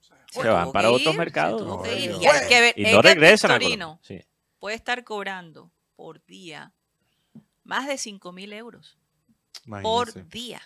se 0.00 0.40
Se 0.42 0.48
van 0.48 0.72
para 0.72 0.90
otros 0.90 1.14
mercados. 1.14 1.62
No. 1.64 1.82
Y 1.86 2.08
hay 2.26 2.48
que 2.48 2.60
ver, 2.60 2.74
Y 2.76 2.82
no 2.84 2.88
Edgar 2.88 3.04
regresan 3.04 3.50
a 3.52 3.58
Victorino 3.58 4.00
puede 4.58 4.74
estar 4.76 5.04
cobrando 5.04 5.70
por 5.96 6.24
día 6.26 6.72
más 7.64 7.86
de 7.86 7.96
5 7.98 8.32
mil 8.32 8.52
euros 8.52 8.98
por 9.82 10.28
día. 10.28 10.60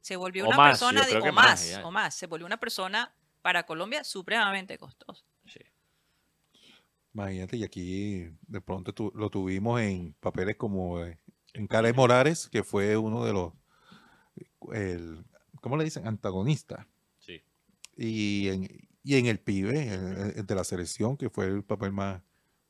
Se 0.00 0.16
volvió 0.16 0.44
O 0.44 0.48
una 0.48 0.56
más, 0.56 0.70
persona 0.78 1.06
de- 1.06 1.16
o 1.28 1.32
más, 1.32 1.80
o 1.84 1.90
más. 1.90 2.14
Se 2.14 2.26
volvió 2.26 2.46
una 2.46 2.58
persona 2.60 3.12
para 3.42 3.64
Colombia 3.64 4.04
supremamente 4.04 4.76
costosa. 4.78 5.24
Sí. 5.46 5.60
Imagínate, 7.14 7.56
y 7.56 7.64
aquí 7.64 8.30
de 8.46 8.60
pronto 8.60 8.92
tu- 8.92 9.12
lo 9.14 9.30
tuvimos 9.30 9.80
en 9.80 10.14
papeles 10.20 10.56
como 10.56 11.02
eh, 11.04 11.18
en 11.54 11.66
Calais 11.66 11.94
Morales, 11.96 12.48
que 12.50 12.62
fue 12.62 12.96
uno 12.96 13.24
de 13.24 13.32
los, 13.32 13.52
el, 14.72 15.24
¿cómo 15.60 15.76
le 15.76 15.84
dicen? 15.84 16.06
Antagonista. 16.06 16.86
Sí. 17.18 17.42
Y 17.96 18.48
en, 18.48 18.88
y 19.02 19.16
en 19.16 19.26
El 19.26 19.40
Pibe, 19.40 19.92
el- 19.94 20.32
el 20.38 20.46
de 20.46 20.54
la 20.54 20.64
selección, 20.64 21.16
que 21.16 21.30
fue 21.30 21.46
el 21.46 21.64
papel 21.64 21.92
más, 21.92 22.22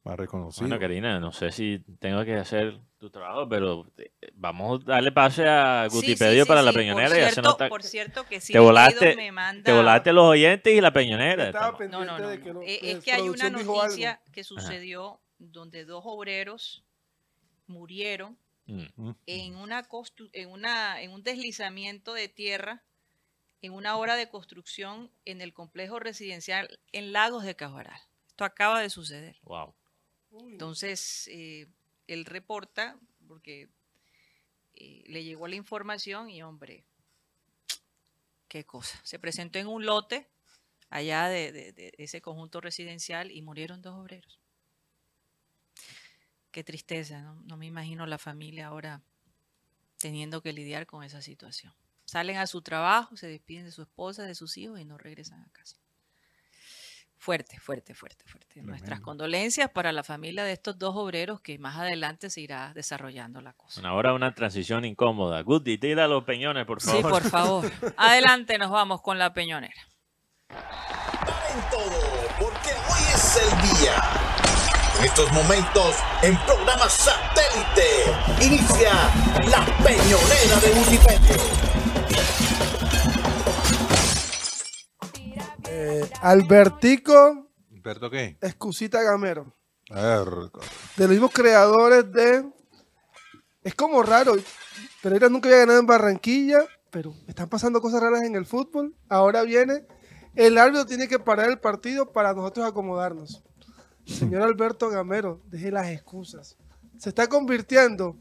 más 0.04 0.16
reconocido. 0.16 0.66
Bueno, 0.66 0.80
Karina, 0.80 1.20
no 1.20 1.32
sé 1.32 1.50
si 1.52 1.80
tengo 1.98 2.24
que 2.24 2.34
hacer 2.36 2.78
tu 2.98 3.10
trabajo, 3.10 3.48
pero 3.48 3.86
eh, 3.98 4.10
vamos 4.34 4.80
a 4.82 4.92
darle 4.92 5.12
pase 5.12 5.46
a 5.46 5.84
Sí, 5.88 5.90
sí, 5.90 5.96
Gutipedio 6.06 6.44
sí, 6.44 6.48
para 6.48 6.62
la 6.62 6.70
sí. 6.70 6.76
Por 6.76 6.82
peñonera 6.82 7.08
y 7.10 7.20
hacer 7.20 7.32
cierto, 7.34 7.50
nota. 7.50 7.68
por 7.68 7.82
cierto 7.82 8.24
que 8.26 8.40
sí, 8.40 8.52
Te 8.52 8.58
volaste- 8.58 9.16
me 9.16 9.30
manda... 9.32 9.62
Te 9.64 9.72
volaste 9.72 10.12
los 10.12 10.24
oyentes 10.24 10.74
y 10.74 10.80
la 10.80 10.92
peñonera. 10.92 11.46
Estaba 11.46 11.66
Estamos- 11.66 11.78
pendiente 11.78 12.06
No, 12.06 12.18
no, 12.18 12.24
no. 12.24 12.28
de 12.30 12.38
no. 12.38 12.44
que 12.44 12.52
lo- 12.52 12.62
Eh, 12.62 12.78
Es 12.92 13.04
que 13.04 13.12
hay 13.12 13.28
una 13.28 13.50
noticia 13.50 14.20
que 14.32 14.42
sucedió 14.44 15.20
donde 15.38 15.84
dos 15.84 16.02
obreros 16.06 16.84
murieron 17.66 18.36
Mm. 18.66 18.84
Mm. 18.96 19.14
en 19.26 19.56
una 19.56 19.88
constru- 19.88 20.28
en 20.34 20.50
una 20.50 21.00
en 21.00 21.12
un 21.12 21.22
deslizamiento 21.22 22.12
de 22.12 22.28
tierra 22.28 22.82
en 23.62 23.72
una 23.72 23.96
obra 23.96 24.14
de 24.16 24.28
construcción 24.28 25.10
en 25.24 25.40
el 25.40 25.52
complejo 25.54 25.98
residencial 25.98 26.78
en 26.92 27.12
Lagos 27.12 27.44
de 27.44 27.56
Cajaral. 27.56 27.98
Esto 28.28 28.44
acaba 28.44 28.80
de 28.82 28.90
suceder. 28.90 29.36
Wow. 29.42 29.74
Entonces, 30.32 31.28
eh, 31.28 31.66
él 32.06 32.24
reporta, 32.24 32.98
porque 33.26 33.68
eh, 34.74 35.04
le 35.06 35.24
llegó 35.24 35.48
la 35.48 35.56
información 35.56 36.30
y, 36.30 36.42
hombre, 36.42 36.84
qué 38.48 38.64
cosa. 38.64 39.00
Se 39.04 39.18
presentó 39.18 39.58
en 39.58 39.66
un 39.66 39.84
lote 39.84 40.28
allá 40.90 41.28
de, 41.28 41.94
ese 41.98 42.20
conjunto 42.20 42.60
residencial 42.60 43.30
y 43.30 43.42
murieron 43.42 43.82
dos 43.82 43.94
obreros. 43.94 44.38
Qué 46.50 46.64
tristeza, 46.64 47.20
¿no? 47.20 47.34
No 47.42 47.56
me 47.56 47.66
imagino 47.66 48.06
la 48.06 48.18
familia 48.18 48.68
ahora 48.68 49.02
teniendo 49.98 50.42
que 50.42 50.52
lidiar 50.52 50.86
con 50.86 51.04
esa 51.04 51.20
situación. 51.22 51.74
Salen 52.04 52.38
a 52.38 52.46
su 52.46 52.62
trabajo, 52.62 53.16
se 53.16 53.26
despiden 53.26 53.66
de 53.66 53.72
su 53.72 53.82
esposa, 53.82 54.22
de 54.22 54.34
sus 54.34 54.56
hijos 54.56 54.80
y 54.80 54.84
no 54.84 54.96
regresan 54.96 55.42
a 55.42 55.50
casa. 55.50 55.76
Fuerte, 57.20 57.58
fuerte, 57.58 57.94
fuerte, 57.94 58.24
fuerte. 58.26 58.62
Nuestras 58.62 59.00
condolencias 59.00 59.68
para 59.70 59.90
la 59.92 60.04
familia 60.04 60.44
de 60.44 60.52
estos 60.52 60.78
dos 60.78 60.94
obreros 60.96 61.40
que 61.40 61.58
más 61.58 61.76
adelante 61.76 62.30
se 62.30 62.40
irá 62.40 62.72
desarrollando 62.74 63.40
la 63.40 63.52
cosa. 63.54 63.80
Bueno, 63.80 63.94
ahora 63.94 64.14
una 64.14 64.34
transición 64.34 64.84
incómoda. 64.84 65.42
Guti, 65.42 65.78
tira 65.78 66.06
los 66.06 66.22
peñones, 66.24 66.64
por 66.64 66.80
Sí, 66.80 66.90
favor. 66.90 67.10
por 67.10 67.22
favor. 67.30 67.72
Adelante, 67.96 68.56
nos 68.56 68.70
vamos 68.70 69.02
con 69.02 69.18
la 69.18 69.32
peñonera. 69.32 69.74
en 70.50 71.70
todo, 71.70 72.00
porque 72.38 72.70
hoy 72.70 73.02
es 73.14 73.36
el 73.42 73.80
día. 73.80 73.94
En 75.00 75.04
estos 75.04 75.30
momentos, 75.32 75.96
en 76.22 76.36
programa 76.38 76.88
satélite, 76.88 78.46
inicia 78.46 78.92
la 79.50 79.64
peñonera 79.84 80.60
de 80.60 80.72
Wikipedia. 80.80 81.36
Eh, 85.80 86.10
Albertico 86.22 87.48
¿Humberto 87.70 88.10
qué? 88.10 88.36
Excusita 88.40 89.00
Gamero, 89.00 89.54
de 89.88 91.04
los 91.04 91.10
mismos 91.10 91.30
creadores 91.32 92.10
de... 92.10 92.44
Es 93.62 93.76
como 93.76 94.02
raro, 94.02 94.34
Pereira 95.00 95.28
nunca 95.28 95.48
había 95.48 95.60
ganado 95.60 95.78
en 95.78 95.86
Barranquilla, 95.86 96.66
pero 96.90 97.14
están 97.28 97.48
pasando 97.48 97.80
cosas 97.80 98.00
raras 98.00 98.22
en 98.22 98.34
el 98.34 98.44
fútbol. 98.44 98.96
Ahora 99.08 99.42
viene, 99.42 99.86
el 100.34 100.58
árbitro 100.58 100.84
tiene 100.84 101.06
que 101.06 101.20
parar 101.20 101.48
el 101.48 101.60
partido 101.60 102.10
para 102.10 102.34
nosotros 102.34 102.66
acomodarnos. 102.66 103.44
Señor 104.04 104.42
Alberto 104.42 104.90
Gamero, 104.90 105.40
deje 105.44 105.70
las 105.70 105.86
excusas. 105.86 106.56
Se 106.98 107.10
está 107.10 107.28
convirtiendo 107.28 108.16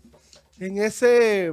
en 0.59 0.77
ese 0.77 1.51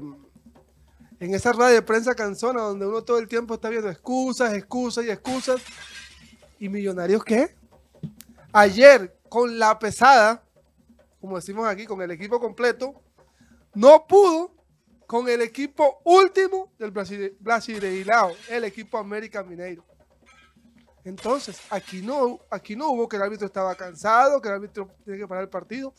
en 1.20 1.34
esa 1.34 1.52
radio 1.52 1.76
de 1.76 1.82
prensa 1.82 2.14
canzona 2.14 2.60
donde 2.60 2.86
uno 2.86 3.02
todo 3.02 3.18
el 3.18 3.28
tiempo 3.28 3.54
está 3.54 3.70
viendo 3.70 3.88
excusas, 3.88 4.52
excusas 4.52 5.06
y 5.06 5.10
excusas. 5.10 5.62
¿Y 6.64 6.70
Millonarios 6.70 7.22
qué? 7.22 7.54
Ayer, 8.50 9.14
con 9.28 9.58
la 9.58 9.78
pesada, 9.78 10.42
como 11.20 11.36
decimos 11.36 11.68
aquí, 11.68 11.84
con 11.84 12.00
el 12.00 12.10
equipo 12.10 12.40
completo, 12.40 13.02
no 13.74 14.06
pudo 14.06 14.50
con 15.06 15.28
el 15.28 15.42
equipo 15.42 16.00
último 16.04 16.72
del 16.78 16.90
Brasile- 16.90 17.36
Brasileirao, 17.38 18.32
el 18.48 18.64
equipo 18.64 18.96
América 18.96 19.42
Mineiro. 19.42 19.84
Entonces, 21.04 21.60
aquí 21.68 22.00
no, 22.00 22.38
aquí 22.50 22.76
no 22.76 22.92
hubo 22.92 23.10
que 23.10 23.16
el 23.16 23.22
árbitro 23.24 23.46
estaba 23.46 23.74
cansado, 23.74 24.40
que 24.40 24.48
el 24.48 24.54
árbitro 24.54 24.88
tiene 25.04 25.18
que 25.18 25.28
parar 25.28 25.44
el 25.44 25.50
partido. 25.50 25.92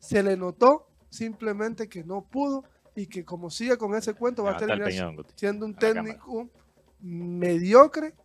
Se 0.00 0.20
le 0.20 0.36
notó 0.36 0.88
simplemente 1.10 1.88
que 1.88 2.02
no 2.02 2.22
pudo 2.22 2.64
y 2.96 3.06
que 3.06 3.24
como 3.24 3.50
sigue 3.50 3.78
con 3.78 3.94
ese 3.94 4.14
cuento 4.14 4.42
va 4.42 4.50
a 4.50 4.56
terminar 4.66 4.88
siendo 5.36 5.64
un 5.64 5.76
técnico 5.76 6.48
mediocre 6.98 8.16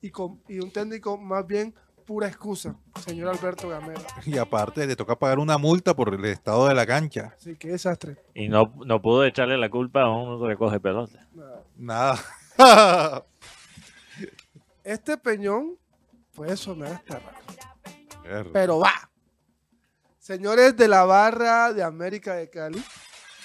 y, 0.00 0.10
con, 0.10 0.40
y 0.48 0.58
un 0.60 0.70
técnico 0.70 1.16
más 1.18 1.46
bien 1.46 1.74
pura 2.04 2.26
excusa, 2.26 2.74
señor 3.04 3.28
Alberto 3.28 3.68
Gamera. 3.68 4.00
Y 4.26 4.36
aparte 4.36 4.86
le 4.86 4.96
toca 4.96 5.16
pagar 5.18 5.38
una 5.38 5.56
multa 5.58 5.94
por 5.94 6.12
el 6.12 6.24
estado 6.24 6.68
de 6.68 6.74
la 6.74 6.84
cancha. 6.86 7.34
Así 7.36 7.56
que 7.56 7.68
desastre. 7.68 8.16
Y 8.34 8.48
no, 8.48 8.72
no 8.84 9.00
pudo 9.00 9.24
echarle 9.24 9.56
la 9.56 9.70
culpa 9.70 10.02
a 10.02 10.10
un 10.10 10.46
recoge 10.46 10.80
pelota. 10.80 11.26
Nada. 11.76 12.18
Este 14.84 15.16
peñón 15.16 15.78
puede 16.34 16.56
sonar 16.56 16.92
hasta 16.94 17.20
raro, 17.20 18.50
pero 18.52 18.80
va. 18.80 19.10
Señores 20.18 20.76
de 20.76 20.88
la 20.88 21.04
barra 21.04 21.72
de 21.72 21.84
América 21.84 22.34
de 22.34 22.50
Cali, 22.50 22.82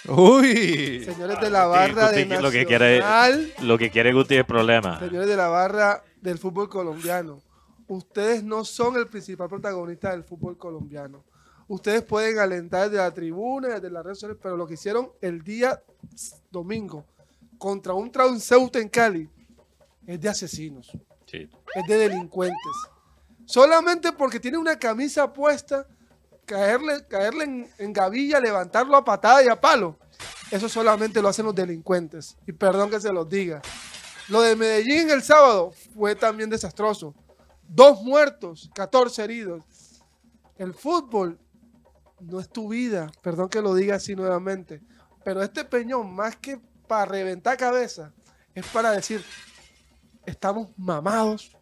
Uy. 0.07 1.03
señores 1.03 1.39
de 1.41 1.49
la 1.49 1.65
Guti, 1.67 1.77
barra 1.77 2.11
de 2.11 2.25
lo 2.41 2.51
que 2.51 2.65
quiere- 2.65 2.99
Nacional, 2.99 3.53
Lo 3.63 3.77
que 3.77 3.89
quiere 3.91 4.13
Guti 4.13 4.35
es 4.35 4.45
problema. 4.45 4.99
señores 4.99 5.27
de 5.27 5.35
la 5.35 5.47
barra 5.47 6.03
del 6.21 6.37
fútbol 6.37 6.69
colombiano, 6.69 7.41
ustedes 7.87 8.43
no 8.43 8.63
son 8.65 8.95
el 8.97 9.07
principal 9.07 9.49
protagonista 9.49 10.11
del 10.11 10.23
fútbol 10.23 10.57
colombiano. 10.57 11.23
Ustedes 11.67 12.01
pueden 12.03 12.39
alentar 12.39 12.89
desde 12.89 13.03
la 13.03 13.13
tribuna, 13.13 13.67
desde 13.75 13.89
las 13.89 14.03
redes 14.03 14.19
sociales, 14.19 14.37
pero 14.41 14.55
lo 14.55 14.65
que 14.65 14.75
hicieron 14.75 15.11
el 15.21 15.43
día 15.43 15.81
domingo 16.49 17.05
contra 17.57 17.93
un 17.93 18.09
transeúnte 18.11 18.79
en 18.79 18.87
Cali 18.87 19.29
es 20.05 20.21
de 20.21 20.29
asesinos, 20.29 20.89
Sí. 21.25 21.49
es 21.75 21.87
de 21.87 21.97
delincuentes. 21.97 22.57
Solamente 23.45 24.11
porque 24.13 24.39
tiene 24.39 24.57
una 24.57 24.77
camisa 24.79 25.31
puesta, 25.33 25.85
caerle, 26.47 27.05
caerle 27.07 27.43
en, 27.43 27.69
en 27.77 27.93
gavilla, 27.93 28.39
levantarlo 28.39 28.97
a 28.97 29.05
patada 29.05 29.43
y 29.43 29.49
a 29.49 29.59
palo. 29.59 29.99
Eso 30.49 30.67
solamente 30.67 31.21
lo 31.21 31.27
hacen 31.27 31.45
los 31.45 31.53
delincuentes. 31.53 32.37
Y 32.47 32.53
perdón 32.53 32.89
que 32.89 32.99
se 32.99 33.11
los 33.13 33.29
diga. 33.29 33.61
Lo 34.29 34.41
de 34.41 34.55
Medellín 34.55 35.09
el 35.09 35.21
sábado 35.21 35.71
fue 35.93 36.15
también 36.15 36.49
desastroso. 36.49 37.13
Dos 37.67 38.01
muertos, 38.01 38.71
14 38.73 39.23
heridos. 39.23 39.63
El 40.57 40.73
fútbol 40.73 41.37
no 42.19 42.39
es 42.39 42.49
tu 42.49 42.69
vida, 42.69 43.11
perdón 43.21 43.49
que 43.49 43.61
lo 43.61 43.75
diga 43.75 43.95
así 43.95 44.15
nuevamente. 44.15 44.81
Pero 45.23 45.43
este 45.43 45.65
peñón, 45.65 46.15
más 46.15 46.35
que 46.37 46.59
para 46.87 47.05
reventar 47.05 47.57
cabeza, 47.57 48.13
es 48.55 48.65
para 48.67 48.91
decir, 48.91 49.23
estamos 50.25 50.69
mamados, 50.77 51.55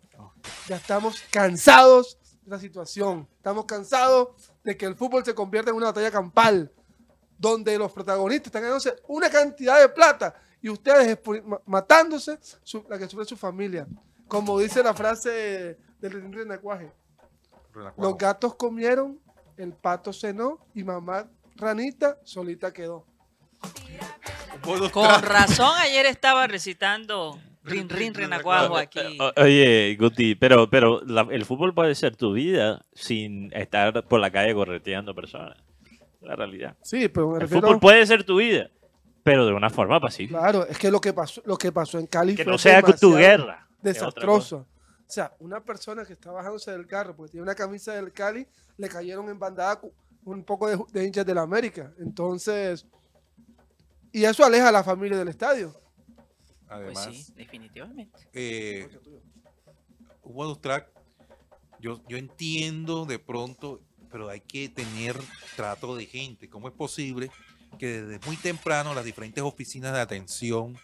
ya 0.68 0.78
estamos 0.78 1.22
cansados 1.32 2.18
de 2.44 2.52
la 2.52 2.60
situación. 2.60 3.28
Estamos 3.38 3.66
cansados 3.66 4.30
de 4.66 4.76
que 4.76 4.86
el 4.86 4.96
fútbol 4.96 5.24
se 5.24 5.34
convierta 5.34 5.70
en 5.72 5.78
una 5.78 5.86
batalla 5.88 6.12
campal, 6.12 6.70
donde 7.38 7.78
los 7.78 7.92
protagonistas 7.92 8.48
están 8.48 8.64
ganándose 8.64 8.96
una 9.08 9.30
cantidad 9.30 9.80
de 9.80 9.88
plata 9.90 10.36
y 10.62 10.70
ustedes 10.70 11.18
matándose 11.66 12.40
su- 12.64 12.86
la 12.90 12.98
que 12.98 13.08
sufre 13.08 13.26
su 13.26 13.38
familia. 13.38 13.88
Como 14.28 14.60
dice 14.60 14.82
la 14.84 14.94
frase 14.94 15.78
del 16.02 16.34
renacuaje, 16.34 16.92
los 17.98 18.18
gatos 18.18 18.56
comieron, 18.56 19.20
el 19.58 19.72
pato 19.74 20.12
cenó 20.12 20.60
y 20.74 20.84
mamá 20.84 21.28
ranita 21.56 22.18
solita 22.24 22.74
quedó. 22.74 23.06
Con 24.92 25.22
razón 25.22 25.74
ayer 25.78 26.06
estaba 26.08 26.48
recitando 26.48 27.40
Rin 27.66 27.90
Rin 27.90 28.14
Renacuajo 28.14 28.78
aquí. 28.78 29.18
Oye, 29.38 29.98
Guti, 30.00 30.36
pero, 30.36 30.70
pero 30.70 31.02
la- 31.06 31.28
el 31.32 31.46
fútbol 31.46 31.74
puede 31.74 31.96
ser 31.96 32.16
tu 32.16 32.34
vida 32.34 32.86
sin 32.94 33.52
estar 33.54 34.08
por 34.08 34.20
la 34.20 34.32
calle 34.32 34.54
correteando 34.54 35.14
personas. 35.14 35.58
La 36.22 36.36
realidad. 36.36 36.76
Sí, 36.82 37.08
pero 37.10 37.38
El 37.38 37.48
fútbol 37.48 37.80
puede 37.80 38.06
ser 38.08 38.24
tu 38.24 38.38
vida, 38.38 38.70
pero 39.24 39.46
de 39.46 39.54
una 39.54 39.70
forma 39.70 40.00
pacífica. 40.00 40.40
Claro, 40.40 40.66
es 40.68 40.78
que 40.80 40.90
lo 40.90 41.00
que 41.00 41.14
pasó, 41.14 41.42
lo 41.46 41.58
que 41.58 41.72
pasó 41.72 42.00
en 42.00 42.08
Cali 42.08 42.36
Que 42.36 42.44
fue 42.44 42.52
no 42.52 42.58
sea 42.58 42.82
tu 42.82 43.16
guerra. 43.16 43.68
Desastroso. 43.82 44.66
O 45.08 45.12
sea, 45.12 45.32
una 45.40 45.64
persona 45.64 46.04
que 46.04 46.14
está 46.14 46.32
bajándose 46.32 46.72
del 46.72 46.88
carro 46.88 47.16
porque 47.16 47.34
tiene 47.34 47.44
una 47.44 47.54
camisa 47.54 47.94
del 47.94 48.12
Cali, 48.12 48.48
le 48.78 48.90
cayeron 48.90 49.30
en 49.30 49.38
bandada 49.38 49.80
un 50.24 50.44
poco 50.44 50.68
de, 50.68 50.80
de 50.92 51.06
hinchas 51.06 51.24
de 51.28 51.36
la 51.36 51.44
América. 51.44 51.94
Entonces, 52.00 52.88
y 54.12 54.24
eso 54.26 54.44
aleja 54.44 54.70
a 54.70 54.72
la 54.72 54.84
familia 54.84 55.18
del 55.20 55.28
estadio. 55.28 55.76
Pues 56.68 56.98
Además, 56.98 57.06
sí, 57.06 57.34
definitivamente. 57.36 58.28
eh, 58.34 58.90
bonus 60.24 60.60
track, 60.60 60.90
yo, 61.80 62.02
yo 62.08 62.18
entiendo 62.18 63.06
de 63.06 63.20
pronto, 63.20 63.82
pero 64.12 64.30
hay 64.30 64.42
que 64.42 64.70
tener 64.70 65.16
trato 65.56 65.96
de 65.96 66.06
gente. 66.06 66.50
¿Cómo 66.50 66.68
es 66.68 66.74
posible 66.74 67.30
que 67.78 68.02
desde 68.02 68.26
muy 68.26 68.38
temprano 68.38 68.94
las 68.94 69.06
diferentes 69.06 69.44
oficinas 69.44 69.94
de 69.94 70.00
atención, 70.00 70.78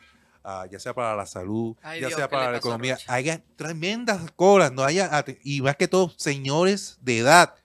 ah, 0.43 0.67
ya 0.69 0.79
sea 0.79 0.93
para 0.93 1.15
la 1.15 1.25
salud, 1.25 1.75
Ay, 1.81 2.01
ya 2.01 2.07
Dios, 2.07 2.17
sea 2.17 2.27
¿qué 2.27 2.35
le 2.35 2.39
para 2.39 2.51
la 2.51 2.57
economía, 2.57 2.97
haya 3.07 3.41
tremendas 3.55 4.31
colas, 4.33 4.71
no 4.71 4.83
haya, 4.83 5.25
y 5.43 5.61
más 5.61 5.75
que 5.77 5.87
todo, 5.87 6.11
señores 6.17 6.99
de 7.01 7.19
edad, 7.19 7.55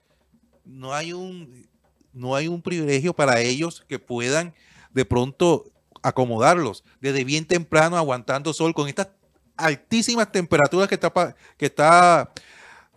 no 0.63 0.93
hay 0.93 1.13
un, 1.13 1.69
no 2.13 2.35
hay 2.35 2.47
un 2.47 2.61
privilegio 2.61 3.13
para 3.13 3.39
ellos 3.41 3.85
que 3.87 3.99
puedan 3.99 4.53
de 4.93 5.05
pronto 5.05 5.71
acomodarlos 6.07 6.83
desde 7.01 7.23
bien 7.23 7.45
temprano 7.45 7.97
aguantando 7.97 8.53
sol 8.53 8.73
con 8.73 8.87
estas 8.87 9.09
altísimas 9.57 10.31
temperaturas 10.31 10.87
que 10.87 10.95
está, 10.95 11.35
que 11.57 11.65
está 11.65 12.31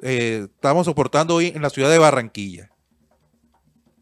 eh, 0.02 0.46
estamos 0.54 0.86
soportando 0.86 1.34
hoy 1.34 1.48
en 1.48 1.62
la 1.62 1.70
ciudad 1.70 1.90
de 1.90 1.98
Barranquilla. 1.98 2.70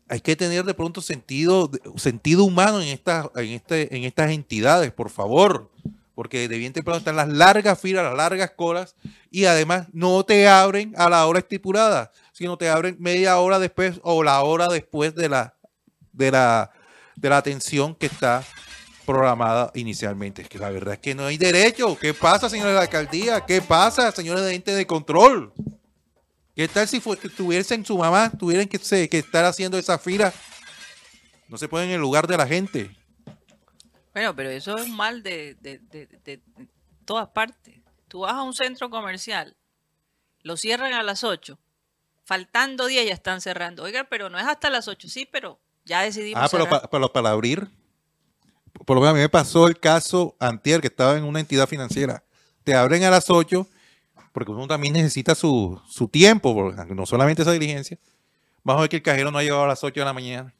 Hay 0.09 0.21
que 0.21 0.37
tener 0.37 0.65
de 0.65 0.75
pronto 0.75 1.03
sentido, 1.03 1.71
sentido 1.97 2.45
humano 2.45 2.81
en 2.81 2.89
estas, 2.89 3.29
en, 3.37 3.51
este, 3.51 3.95
en 3.95 4.05
estas 4.05 4.31
entidades, 4.31 4.91
por 4.93 5.11
favor. 5.11 5.71
Porque 6.15 6.49
de 6.49 6.59
bien 6.59 6.73
temprano 6.73 6.99
están 6.99 7.15
las 7.15 7.29
largas 7.29 7.81
filas, 7.81 8.03
las 8.03 8.17
largas 8.17 8.51
colas, 8.57 8.97
y 9.31 9.45
además 9.45 9.87
no 9.93 10.25
te 10.25 10.49
abren 10.49 10.93
a 10.97 11.09
la 11.09 11.25
hora 11.27 11.39
estipulada, 11.39 12.11
sino 12.33 12.57
te 12.57 12.69
abren 12.69 12.97
media 12.99 13.39
hora 13.39 13.61
después 13.61 14.01
o 14.03 14.25
la 14.25 14.43
hora 14.43 14.67
después 14.67 15.15
de 15.15 15.29
la, 15.29 15.55
de 16.13 16.33
la, 16.33 16.73
de 17.15 17.29
la 17.29 17.37
atención 17.37 17.95
que 17.95 18.07
está 18.07 18.43
programada 19.09 19.71
inicialmente. 19.75 20.43
Es 20.43 20.49
que 20.51 20.59
la 20.59 20.69
verdad 20.69 20.95
es 20.95 21.01
que 21.01 21.15
no 21.15 21.25
hay 21.25 21.39
derecho. 21.39 21.97
¿Qué 21.99 22.13
pasa, 22.13 22.51
señores 22.51 22.73
de 22.73 22.77
la 22.77 22.83
alcaldía? 22.83 23.47
¿Qué 23.47 23.63
pasa, 23.63 24.13
señores 24.13 24.45
de 24.45 24.55
ente 24.55 24.75
de 24.75 24.87
control? 24.87 25.51
¿Qué 26.55 26.69
tal 26.69 26.87
si 26.87 27.01
tuviesen 27.01 27.87
su 27.87 27.97
mamá, 27.97 28.31
tuvieran 28.39 28.69
que, 28.69 28.79
se- 28.79 29.09
que 29.09 29.19
estar 29.19 29.47
haciendo 29.47 29.79
esa 29.79 29.99
fila? 29.99 30.31
No 31.49 31.57
se 31.57 31.69
ponen 31.69 31.89
en 31.89 31.95
el 31.95 32.01
lugar 32.03 32.27
de 32.27 32.37
la 32.37 32.47
gente. 32.47 32.95
Bueno, 34.13 34.37
pero 34.37 34.51
eso 34.51 34.77
es 34.77 34.85
un 34.85 34.95
mal 34.95 35.23
de, 35.23 35.55
de- 35.63 35.79
de- 35.79 36.07
de- 36.07 36.19
de 36.25 36.41
todas 37.07 37.29
partes. 37.29 37.77
Tú 38.09 38.21
vas 38.21 38.35
a 38.35 38.43
un 38.43 38.53
centro 38.53 38.91
comercial, 38.91 39.57
lo 40.43 40.57
cierran 40.59 40.93
a 40.93 41.03
las 41.03 41.25
8, 41.25 41.59
faltando 42.25 42.87
10 42.87 43.07
ya 43.07 43.15
están 43.15 43.41
cerrando. 43.41 43.85
Oiga, 43.85 44.05
pero 44.11 44.29
no 44.29 44.39
es 44.39 44.45
hasta 44.45 44.69
las 44.69 44.87
8, 44.87 45.09
sí, 45.09 45.27
pero 45.31 45.59
ya 45.87 46.03
decidimos 46.03 46.43
Ah, 46.43 46.49
pero, 46.51 46.65
cerrar. 46.65 46.83
pa- 46.83 46.91
pero 46.91 47.11
para 47.13 47.31
abrir, 47.31 47.69
por 48.85 48.97
lo 48.97 49.01
menos 49.01 49.13
a 49.13 49.15
mí 49.15 49.21
me 49.21 49.29
pasó 49.29 49.67
el 49.67 49.79
caso 49.79 50.37
antier, 50.39 50.81
que 50.81 50.89
estaba 50.89 51.17
en 51.17 51.25
una 51.25 51.41
entidad 51.41 51.69
financiera. 51.69 52.23
Te 52.65 52.75
abren 52.75 53.05
a 53.05 53.11
las 53.11 53.31
8, 53.31 53.67
porque 54.33 54.53
uno 54.53 54.67
también 54.67 54.95
necesita 54.95 55.35
su, 55.35 55.81
su 55.89 56.09
tiempo, 56.09 56.55
porque 56.55 56.95
no 56.95 57.07
solamente 57.07 57.43
esa 57.43 57.53
diligencia. 57.53 57.99
Vamos 58.63 58.81
a 58.81 58.83
ver 58.83 58.91
que 58.91 58.97
el 58.97 59.03
cajero 59.03 59.31
no 59.31 59.39
ha 59.39 59.43
llegado 59.43 59.65
a 59.65 59.69
las 59.69 59.83
8 59.83 60.01
de 60.01 60.05
la 60.05 60.13
mañana. 60.13 60.55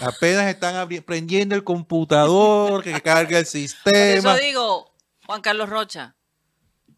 Apenas 0.00 0.46
están 0.46 0.88
prendiendo 1.04 1.54
el 1.54 1.64
computador, 1.64 2.82
que 2.82 3.00
carga 3.00 3.38
el 3.38 3.44
Por 3.44 3.50
sistema. 3.50 4.34
eso 4.34 4.36
digo, 4.36 4.92
Juan 5.26 5.40
Carlos 5.42 5.68
Rocha, 5.68 6.14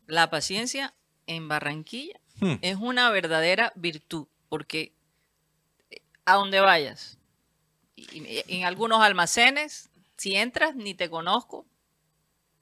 la 0.06 0.28
paciencia 0.30 0.94
en 1.26 1.48
Barranquilla 1.48 2.22
Hmm. 2.42 2.54
es 2.60 2.76
una 2.76 3.08
verdadera 3.10 3.72
virtud, 3.76 4.26
porque 4.48 4.92
eh, 5.90 6.00
a 6.24 6.34
donde 6.34 6.58
vayas, 6.58 7.18
en 7.96 8.64
algunos 8.64 9.00
almacenes, 9.00 9.88
si 10.22 10.36
entras, 10.36 10.76
ni 10.76 10.94
te 10.94 11.10
conozco. 11.10 11.66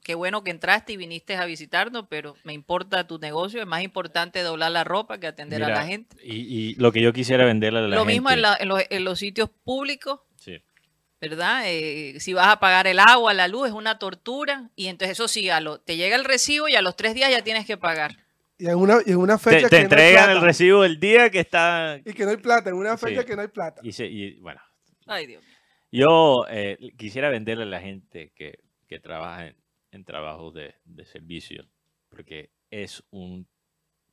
Qué 0.02 0.14
bueno 0.14 0.42
que 0.42 0.50
entraste 0.50 0.94
y 0.94 0.96
viniste 0.96 1.36
a 1.36 1.44
visitarnos, 1.44 2.06
pero 2.08 2.34
me 2.42 2.54
importa 2.54 3.06
tu 3.06 3.18
negocio. 3.18 3.60
Es 3.60 3.66
más 3.66 3.82
importante 3.82 4.40
doblar 4.42 4.70
la 4.70 4.82
ropa 4.82 5.20
que 5.20 5.26
atender 5.26 5.62
a 5.62 5.68
la 5.68 5.84
gente. 5.84 6.16
Y, 6.24 6.36
y 6.70 6.74
lo 6.76 6.90
que 6.90 7.02
yo 7.02 7.12
quisiera 7.12 7.44
venderle 7.44 7.80
a 7.80 7.82
la 7.82 7.88
Lo 7.88 7.96
gente. 7.98 8.12
mismo 8.14 8.30
en, 8.30 8.40
la- 8.40 8.56
en 8.58 8.68
los, 8.68 8.82
en 8.88 9.04
los 9.04 9.18
sitios 9.18 9.50
públicos, 9.62 10.20
Sí. 10.36 10.56
¿verdad? 11.20 11.64
Eh, 11.66 12.18
si 12.18 12.32
vas 12.32 12.48
a 12.48 12.58
pagar 12.60 12.86
el 12.86 12.98
agua, 12.98 13.34
la 13.34 13.46
luz, 13.46 13.68
es 13.68 13.74
una 13.74 13.98
tortura. 13.98 14.70
Y 14.74 14.86
entonces 14.86 15.18
eso 15.18 15.28
sí, 15.28 15.50
a 15.50 15.60
lo- 15.60 15.78
te 15.80 15.98
llega 15.98 16.16
el 16.16 16.24
recibo 16.24 16.66
y 16.66 16.76
a 16.76 16.80
los 16.82 16.96
tres 16.96 17.12
días 17.14 17.30
ya 17.30 17.44
tienes 17.44 17.66
que 17.66 17.76
pagar. 17.76 18.16
Y 18.58 18.68
en 18.68 18.76
una, 18.76 18.98
y 19.04 19.10
en 19.10 19.18
una 19.18 19.36
Te, 19.36 19.50
fecha 19.50 19.68
te 19.68 19.76
que 19.76 19.76
no 19.76 19.76
hay 19.76 19.82
entregan 20.08 20.30
el 20.30 20.40
recibo 20.40 20.82
el 20.84 20.98
día 20.98 21.28
que 21.30 21.40
está. 21.40 21.98
Y 22.06 22.14
que 22.14 22.24
no 22.24 22.30
hay 22.30 22.38
plata, 22.38 22.70
en 22.70 22.76
una 22.76 22.96
fecha 22.96 23.20
Sí. 23.20 23.26
que 23.26 23.36
no 23.36 23.42
hay 23.42 23.48
plata. 23.48 23.82
Y, 23.84 23.92
se- 23.92 24.06
y, 24.06 24.40
bueno, 24.40 24.62
Ay, 25.06 25.26
Dios. 25.26 25.44
Yo 25.92 26.44
eh, 26.48 26.78
quisiera 26.96 27.28
venderle 27.30 27.64
a 27.64 27.66
la 27.66 27.80
gente 27.80 28.32
que, 28.34 28.60
que 28.88 29.00
trabaja 29.00 29.48
en, 29.48 29.56
en 29.92 30.04
trabajos 30.04 30.54
de, 30.54 30.74
de 30.84 31.04
servicio, 31.04 31.64
porque 32.08 32.50
es 32.70 33.02
un 33.10 33.46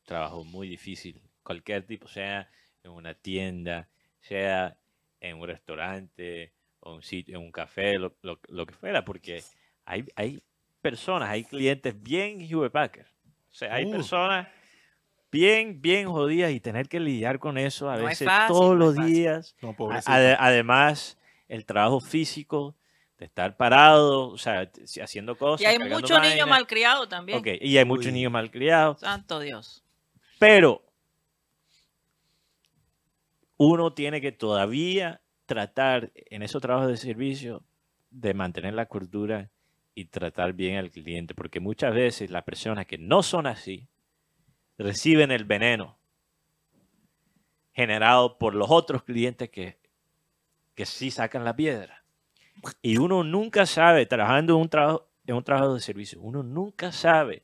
trabajo 0.06 0.44
muy 0.44 0.68
difícil. 0.68 1.22
Cualquier 1.44 1.84
tipo, 1.84 2.08
sea 2.08 2.49
en 2.84 2.91
una 2.91 3.14
tienda, 3.14 3.88
sea 4.22 4.78
en 5.20 5.38
un 5.38 5.48
restaurante, 5.48 6.52
o 6.80 6.95
un 6.95 7.04
sitio, 7.04 7.38
en 7.38 7.44
un 7.44 7.52
café, 7.52 7.98
lo, 7.98 8.16
lo- 8.22 8.40
lo 8.48 8.66
que 8.66 8.74
fuera, 8.74 9.04
porque 9.04 9.44
hay, 9.86 10.06
hay 10.16 10.41
personas, 10.82 11.30
hay 11.30 11.44
clientes 11.44 12.02
bien 12.02 12.40
Packard. 12.72 13.08
O 13.49 13.54
sea, 13.54 13.74
hay 13.74 13.86
Uh. 13.86 13.91
personas 13.91 14.48
bien, 15.32 15.82
bien 15.82 16.08
jodidas 16.08 16.52
y 16.52 16.60
tener 16.60 16.88
que 16.88 16.99
lidiar 16.99 17.40
con 17.40 17.58
eso 17.58 17.90
a 17.90 17.98
No 17.98 18.06
veces 18.06 18.28
fácil, 18.28 18.56
todos 18.56 18.70
no 18.70 18.76
los 18.76 18.95
días. 18.95 19.56
No, 19.62 19.70
A- 19.70 19.74
pobrecito. 19.76 20.12
ade- 20.12 20.38
además, 20.40 21.18
el 21.48 21.65
trabajo 21.65 21.99
físico 21.99 22.76
de 23.18 23.26
estar 23.26 23.57
parado, 23.57 24.30
o 24.30 24.38
sea, 24.38 24.69
haciendo 25.02 25.38
cosas. 25.38 25.61
Y 25.61 25.65
hay 25.65 25.80
muchos 25.80 26.22
niños 26.22 26.48
malcriados 26.48 27.10
también. 27.10 27.40
Ok, 27.40 27.48
y 27.61 27.78
hay 27.78 27.86
muchos 27.86 28.07
Uy. 28.07 28.14
niños 28.14 28.32
malcriados. 28.32 28.99
Santo 28.99 29.40
Dios. 29.40 29.84
Pero 30.40 30.84
uno 33.57 33.94
tiene 33.94 34.22
que 34.22 34.32
todavía 34.32 35.22
tratar 35.45 36.11
en 36.14 36.44
esos 36.44 36.61
trabajos 36.61 36.90
de 36.90 36.98
servicio 36.98 37.64
de 38.11 38.34
mantener 38.34 38.74
la 38.74 38.86
cordura 38.86 39.49
y 39.95 40.06
tratar 40.06 40.53
bien 40.53 40.78
al 40.78 40.91
cliente, 40.91 41.34
porque 41.34 41.60
muchas 41.60 41.94
veces 41.94 42.30
las 42.30 42.44
personas 42.44 42.86
que 42.86 42.99
no 42.99 43.24
son 43.24 43.48
así 43.48 43.88
reciben 44.78 45.32
el 45.32 45.44
veneno 45.44 45.98
generado 47.74 48.38
por 48.38 48.53
los 48.53 48.69
otros 48.69 49.03
clientes 49.03 49.49
que, 49.49 49.80
que 50.78 50.86
sí 50.86 51.12
sacan 51.12 51.44
la 51.44 51.56
piedra. 51.56 52.04
Y 52.82 52.98
uno 52.98 53.24
nunca 53.24 53.66
sabe, 53.66 54.06
trabajando 54.06 54.56
en 54.56 54.62
un 54.62 54.70
trabajo, 54.70 55.10
en 55.26 55.36
un 55.36 55.44
trabajo 55.44 55.74
de 55.74 55.82
servicio, 55.82 56.22
uno 56.22 56.44
nunca 56.44 56.91
sabe 56.91 57.44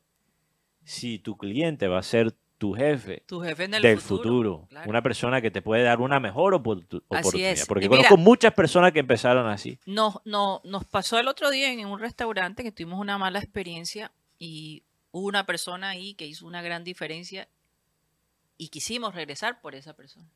si 0.83 1.19
tu 1.19 1.35
cliente 1.35 1.87
va 1.87 1.99
a 1.99 2.03
ser 2.03 2.33
tu 2.57 2.73
jefe 2.73 3.23
Tu 3.25 3.41
jefe 3.41 3.65
en 3.65 3.73
el 3.73 3.81
del 3.81 3.99
futuro. 3.99 4.23
futuro, 4.23 4.67
claro. 4.69 4.89
una 4.89 5.01
persona 5.01 5.41
que 5.41 5.51
te 5.51 5.61
puede 5.61 5.83
dar 5.83 5.99
una 5.99 6.19
mejor 6.19 6.53
Así 6.53 6.61
oportunidad. 6.61 7.51
es. 7.51 7.65
Porque 7.65 7.85
Y 7.85 7.89
mira- 7.89 8.03
conozco 8.03 8.17
muchas 8.17 8.53
personas 8.53 8.91
que 8.93 8.99
empezaron 8.99 9.47
así. 9.47 9.77
Nos, 9.85 10.19
no- 10.25 10.61
nos 10.63 10.85
pasó 10.85 11.19
el 11.19 11.27
otro 11.27 11.49
día 11.51 11.71
en 11.73 11.85
un 11.85 11.99
restaurante 11.99 12.63
que 12.63 12.71
tuvimos 12.71 12.99
una 12.99 13.17
mala 13.17 13.39
experiencia 13.39 14.11
y 14.39 14.83
hubo 15.11 15.27
una 15.27 15.45
persona 15.45 15.89
ahí 15.89 16.13
que 16.13 16.25
hizo 16.27 16.45
una 16.47 16.61
gran 16.61 16.83
diferencia 16.85 17.49
y 18.57 18.69
quisimos 18.69 19.13
regresar 19.15 19.59
por 19.59 19.75
esa 19.75 19.93
persona. 19.93 20.29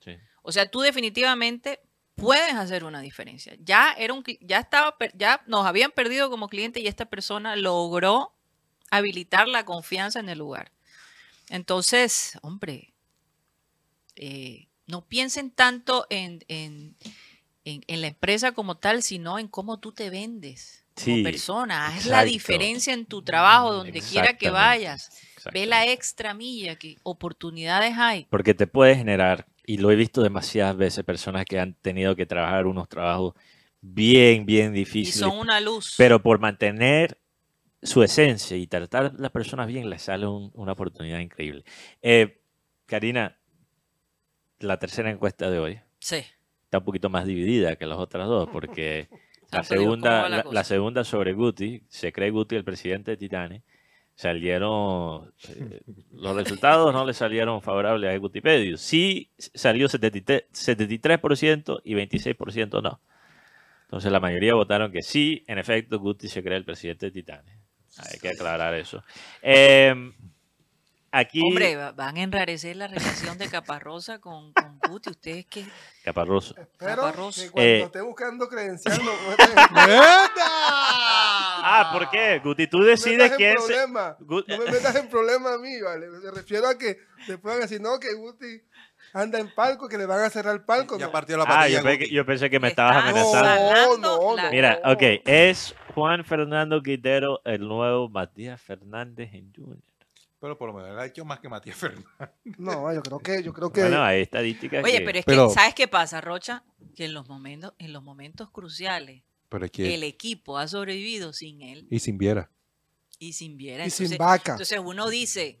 Sí. 0.00 0.12
O 0.42 0.52
sea, 0.52 0.70
tú 0.70 0.80
definitivamente 0.80 1.80
puedes 2.14 2.54
hacer 2.54 2.84
una 2.84 3.00
diferencia. 3.00 3.54
Ya 3.60 3.92
era 3.98 4.12
un 4.14 4.24
ya 4.40 4.58
estaba 4.60 4.96
ya 5.14 5.42
nos 5.46 5.66
habían 5.66 5.90
perdido 5.90 6.30
como 6.30 6.48
cliente 6.48 6.80
y 6.80 6.86
esta 6.86 7.06
persona 7.06 7.56
logró 7.56 8.32
habilitar 8.90 9.48
la 9.48 9.64
confianza 9.64 10.20
en 10.20 10.28
el 10.28 10.38
lugar. 10.38 10.70
Entonces, 11.50 12.38
hombre, 12.42 12.94
eh, 14.16 14.68
no 14.86 15.04
piensen 15.06 15.50
tanto 15.50 16.06
en, 16.10 16.44
en- 16.48 16.96
en- 17.64 17.82
en 17.86 18.00
la 18.00 18.08
empresa 18.08 18.52
como 18.52 18.76
tal, 18.76 19.02
sino 19.02 19.38
en 19.38 19.48
cómo 19.48 19.78
tú 19.78 19.92
te 19.92 20.10
vendes 20.10 20.84
como 20.94 21.16
Sí, 21.16 21.22
persona. 21.24 21.88
Haz 21.88 22.06
la 22.06 22.24
diferencia 22.24 22.92
en 22.92 23.06
tu 23.06 23.22
trabajo, 23.22 23.72
donde 23.72 24.00
quiera 24.00 24.36
que 24.38 24.50
vayas. 24.50 25.10
Ve 25.52 25.66
la 25.66 25.86
extra 25.88 26.34
milla, 26.34 26.76
que 26.76 26.98
oportunidades 27.02 27.94
hay. 27.98 28.26
Porque 28.30 28.54
te 28.54 28.66
puede 28.68 28.94
generar, 28.94 29.46
y 29.66 29.78
lo 29.78 29.90
he 29.90 29.96
visto 29.96 30.22
demasiadas 30.22 30.76
veces, 30.76 31.04
personas 31.04 31.44
que 31.44 31.58
han 31.58 31.74
tenido 31.74 32.14
que 32.16 32.26
trabajar 32.26 32.66
unos 32.66 32.88
trabajos 32.88 33.34
bien, 33.80 34.46
bien 34.46 34.74
Y 34.74 34.78
difíciles, 34.78 35.20
son 35.20 35.38
una 35.38 35.60
luz. 35.60 35.94
pero 35.98 36.22
por 36.22 36.38
mantener 36.38 37.18
su 37.82 38.02
esencia 38.02 38.56
y 38.56 38.66
tratar 38.66 39.06
a 39.06 39.12
las 39.18 39.30
personas 39.30 39.66
bien, 39.66 39.90
les 39.90 40.02
sale 40.02 40.26
un- 40.26 40.50
una 40.54 40.72
oportunidad 40.72 41.18
increíble. 41.18 41.64
Eh, 42.00 42.40
Karina, 42.86 43.36
la 44.60 44.78
tercera 44.78 45.10
encuesta 45.10 45.50
de 45.50 45.58
hoy 45.58 45.80
sí. 45.98 46.22
está 46.64 46.78
un 46.78 46.84
poquito 46.84 47.10
más 47.10 47.26
dividida 47.26 47.76
que 47.76 47.86
las 47.86 47.98
otras 47.98 48.26
dos, 48.26 48.48
porque 48.50 49.08
la 49.50 49.62
Santo 49.62 49.74
Dios, 49.74 49.84
¿cómo 49.84 49.96
segunda, 50.06 50.44
la 50.50 50.64
segunda 50.64 51.04
sobre 51.04 51.32
Guti, 51.34 51.82
se 51.88 52.12
cree 52.12 52.30
Guti 52.30 52.56
el 52.56 52.64
presidente 52.64 53.10
de 53.12 53.16
Titanic, 53.16 53.62
salieron, 54.14 55.32
eh, 55.48 55.80
los 56.12 56.36
resultados 56.36 56.92
no 56.92 57.04
le 57.04 57.14
salieron 57.14 57.60
favorables 57.62 58.14
a 58.14 58.18
Gutipedio. 58.18 58.76
Sí 58.76 59.30
salió 59.38 59.88
73%, 59.88 60.46
73% 60.52 61.80
y 61.84 61.94
26% 61.94 62.82
no. 62.82 63.00
Entonces 63.84 64.10
la 64.10 64.20
mayoría 64.20 64.54
votaron 64.54 64.90
que 64.92 65.02
sí, 65.02 65.44
en 65.46 65.58
efecto, 65.58 65.98
Guti 65.98 66.28
se 66.28 66.42
cree 66.42 66.56
el 66.58 66.64
presidente 66.64 67.06
de 67.06 67.12
Titanic. 67.12 67.54
Hay 68.10 68.18
que 68.18 68.30
aclarar 68.30 68.74
eso. 68.74 69.04
Eh, 69.40 69.94
aquí, 71.12 71.40
Hombre, 71.48 71.76
va- 71.76 71.92
van 71.92 72.16
a 72.16 72.22
enrarecer 72.22 72.74
la 72.76 72.88
relación 72.88 73.38
de 73.38 73.48
Caparrosa 73.48 74.18
con, 74.20 74.52
con 74.52 74.78
Guti. 74.88 75.10
Ustedes. 75.10 75.46
Pero 75.52 75.70
Caparroso. 76.02 76.54
que 76.56 76.66
cuando 77.50 77.60
Eh. 77.70 77.82
esté 77.82 78.00
buscando 78.00 78.48
credencial 78.48 78.98
no, 78.98 79.04
no 79.86 79.86
Ah, 81.64 81.90
¿por 81.92 82.10
qué? 82.10 82.40
Guti, 82.42 82.66
tú 82.66 82.82
decides 82.82 83.30
en 83.32 83.36
quién 83.36 83.58
se... 83.58 83.66
problema. 83.66 84.16
Gut- 84.20 84.46
No 84.48 84.58
me 84.58 84.70
metas 84.70 84.94
en 84.96 85.08
problema 85.08 85.54
a 85.54 85.58
mí, 85.58 85.80
¿vale? 85.80 86.08
Me 86.08 86.30
refiero 86.30 86.68
a 86.68 86.76
que 86.78 86.98
después 87.26 87.42
van 87.54 87.58
a 87.58 87.60
decir, 87.60 87.80
no, 87.80 87.98
que 87.98 88.12
Guti 88.14 88.62
anda 89.12 89.38
en 89.38 89.54
palco, 89.54 89.88
que 89.88 89.96
le 89.98 90.06
van 90.06 90.20
a 90.20 90.30
cerrar 90.30 90.54
el 90.54 90.62
palco. 90.64 90.98
Ya 90.98 91.06
no. 91.06 91.12
partió 91.12 91.36
la 91.36 91.44
Ah, 91.44 91.46
patilla. 91.46 91.78
yo, 91.78 91.84
pe- 91.84 91.96
Guti. 91.98 92.10
yo 92.10 92.26
pensé 92.26 92.50
que 92.50 92.60
me 92.60 92.68
estabas 92.68 92.96
amenazando. 93.04 93.98
No, 93.98 94.30
no, 94.30 94.36
la- 94.36 94.50
Mira, 94.50 94.80
no. 94.84 94.92
ok, 94.92 95.02
es 95.24 95.74
Juan 95.94 96.24
Fernando 96.24 96.82
Quintero 96.82 97.40
el 97.44 97.60
nuevo 97.66 98.08
Matías 98.08 98.60
Fernández 98.60 99.32
en 99.32 99.52
Junior. 99.54 99.78
Pero 100.40 100.58
por 100.58 100.68
lo 100.68 100.74
menos 100.74 100.98
ha 101.00 101.06
hecho 101.06 101.24
más 101.24 101.40
que 101.40 101.48
Matías 101.48 101.76
Fernández. 101.76 102.06
No, 102.58 102.92
yo 102.92 103.00
creo 103.02 103.18
que, 103.20 103.42
yo 103.42 103.52
creo 103.54 103.72
que 103.72 103.80
Bueno, 103.80 104.02
hay 104.02 104.20
estadísticas 104.22 104.84
Oye, 104.84 104.98
que... 104.98 105.04
pero 105.04 105.18
es 105.20 105.24
Pero- 105.24 105.48
que, 105.48 105.54
¿sabes 105.54 105.74
qué 105.74 105.88
pasa, 105.88 106.20
Rocha? 106.20 106.64
Que 106.94 107.06
en 107.06 107.14
los 107.14 107.26
momentos, 107.28 107.72
en 107.78 107.92
los 107.94 108.02
momentos 108.02 108.50
cruciales, 108.50 109.22
Pero 109.48 109.64
es 109.66 109.70
que. 109.70 109.94
el 109.94 110.02
equipo 110.02 110.58
ha 110.58 110.66
sobrevivido 110.68 111.32
sin 111.32 111.62
él 111.62 111.86
Y 111.90 111.98
sin 112.00 112.18
Viera. 112.18 112.50
y 113.18 113.32
sin 113.34 113.56
Viera. 113.56 113.86
y 113.86 113.90
sin 113.90 114.16
vaca. 114.16 114.52
entonces 114.52 114.80
uno 114.82 115.08
dice, 115.08 115.60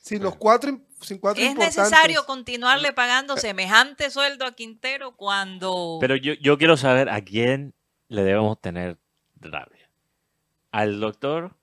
sin 0.00 0.22
los 0.22 0.36
cuatro, 0.36 0.80
sin 1.00 1.18
cuatro 1.18 1.42
¿es 1.42 1.54
necesario 1.56 2.24
continuarle 2.26 2.92
pagando 2.92 3.36
semejante 3.36 4.10
sueldo 4.10 4.46
a 4.46 4.52
Quintero 4.52 5.16
cuando... 5.16 5.98
Pero 6.00 6.14
yo, 6.16 6.34
yo 6.34 6.56
quiero 6.58 6.76
saber 6.76 7.08
a 7.08 7.20
quién 7.22 7.74
le 8.08 8.22
debemos 8.22 8.60
tener 8.60 8.98
rabia. 9.40 9.90
Al 10.70 11.00
doctor 11.00 11.56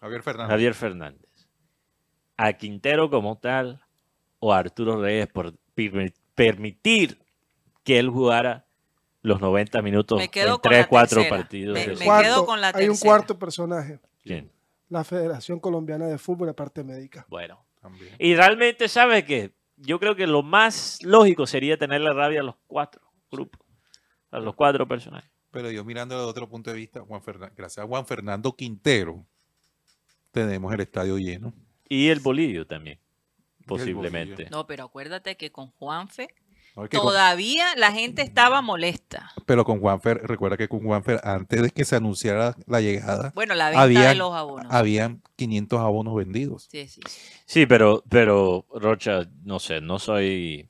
Javier 0.00 0.22
Fernández. 0.22 0.50
Javier 0.50 0.74
Fernández. 0.74 1.30
A 2.36 2.52
Quintero 2.54 3.08
como 3.08 3.38
tal 3.38 3.82
o 4.38 4.52
a 4.52 4.58
Arturo 4.58 5.00
Reyes 5.00 5.28
por 5.28 5.54
permi- 5.74 6.12
permitir 6.34 7.22
que 7.84 7.98
él 7.98 8.08
jugara 8.10 8.66
los 9.22 9.40
90 9.40 9.80
minutos 9.82 10.18
Me 10.18 10.28
quedo 10.28 10.48
en 10.56 10.60
con 10.60 10.62
3, 10.70 10.80
la 10.80 10.88
4 10.88 11.16
tercera. 11.18 11.36
partidos. 11.36 11.74
Me- 11.74 11.86
de- 11.86 11.96
me 11.96 12.04
Cuarto, 12.04 12.22
quedo 12.28 12.46
con 12.46 12.60
la 12.60 12.68
hay 12.68 12.84
un 12.84 12.90
tercera. 12.90 13.08
cuarto 13.10 13.38
personaje, 13.38 14.00
¿Quién? 14.22 14.50
la 14.88 15.04
Federación 15.04 15.60
Colombiana 15.60 16.06
de 16.06 16.18
Fútbol, 16.18 16.48
la 16.48 16.52
parte 16.54 16.84
médica. 16.84 17.24
Bueno. 17.28 17.64
También. 17.80 18.14
Y 18.18 18.34
realmente, 18.36 18.86
¿sabes 18.88 19.24
qué? 19.24 19.52
Yo 19.76 19.98
creo 19.98 20.14
que 20.14 20.26
lo 20.28 20.42
más 20.44 20.98
lógico 21.02 21.46
sería 21.48 21.76
tenerle 21.76 22.12
rabia 22.12 22.40
a 22.40 22.44
los 22.44 22.54
cuatro 22.68 23.02
grupos, 23.30 23.60
a 24.30 24.38
los 24.38 24.54
cuatro 24.54 24.86
personajes. 24.86 25.28
Pero 25.50 25.68
yo 25.70 25.84
mirando 25.84 26.16
de 26.16 26.24
otro 26.24 26.48
punto 26.48 26.70
de 26.70 26.76
vista, 26.76 27.00
Juan 27.00 27.20
Fernan- 27.22 27.52
gracias 27.56 27.84
a 27.84 27.88
Juan 27.88 28.06
Fernando 28.06 28.54
Quintero, 28.54 29.26
tenemos 30.30 30.72
el 30.72 30.80
estadio 30.80 31.18
lleno. 31.18 31.52
Y 31.88 32.08
el 32.08 32.20
Bolillo 32.20 32.66
también, 32.66 32.98
el 33.60 33.66
posiblemente. 33.66 34.34
Bolillo. 34.34 34.50
No, 34.50 34.66
pero 34.66 34.84
acuérdate 34.84 35.36
que 35.36 35.50
con 35.50 35.68
Juanfe 35.72 36.28
No, 36.74 36.84
es 36.84 36.90
que 36.90 36.96
con- 36.96 37.06
todavía 37.08 37.66
la 37.76 37.92
gente 37.92 38.22
estaba 38.22 38.62
molesta. 38.62 39.30
pero 39.46 39.64
con 39.64 39.80
Juanfer, 39.80 40.22
recuerda 40.24 40.56
que 40.56 40.68
con 40.68 40.80
Juanfer, 40.84 41.20
antes 41.22 41.60
de 41.62 41.70
que 41.70 41.84
se 41.84 41.96
anunciara 41.96 42.56
la 42.66 42.80
llegada, 42.80 43.32
Bueno, 43.34 43.54
la 43.54 43.66
venta 43.70 43.82
Habían- 43.82 44.08
de 44.08 44.14
los 44.14 44.32
abonos. 44.34 44.66
habían 44.72 45.22
500 45.36 45.80
abonos 45.80 46.14
vendidos. 46.14 46.68
Sí, 46.70 46.88
sí, 46.88 47.00
sí. 47.06 47.20
Sí, 47.44 47.66
pero, 47.66 48.02
pero 48.08 48.64
Rocha, 48.74 49.28
no 49.44 49.58
sé, 49.58 49.80
no 49.82 49.98
soy 49.98 50.68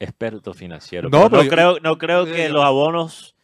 experto 0.00 0.54
financiero. 0.54 1.08
No, 1.10 1.28
pero 1.28 1.30
pero 1.30 1.36
no, 1.38 1.44
yo- 1.44 1.50
creo, 1.50 1.80
no 1.80 1.98
creo 1.98 2.26
yo- 2.26 2.34
que 2.34 2.48
los 2.48 2.64
abonos 2.64 3.34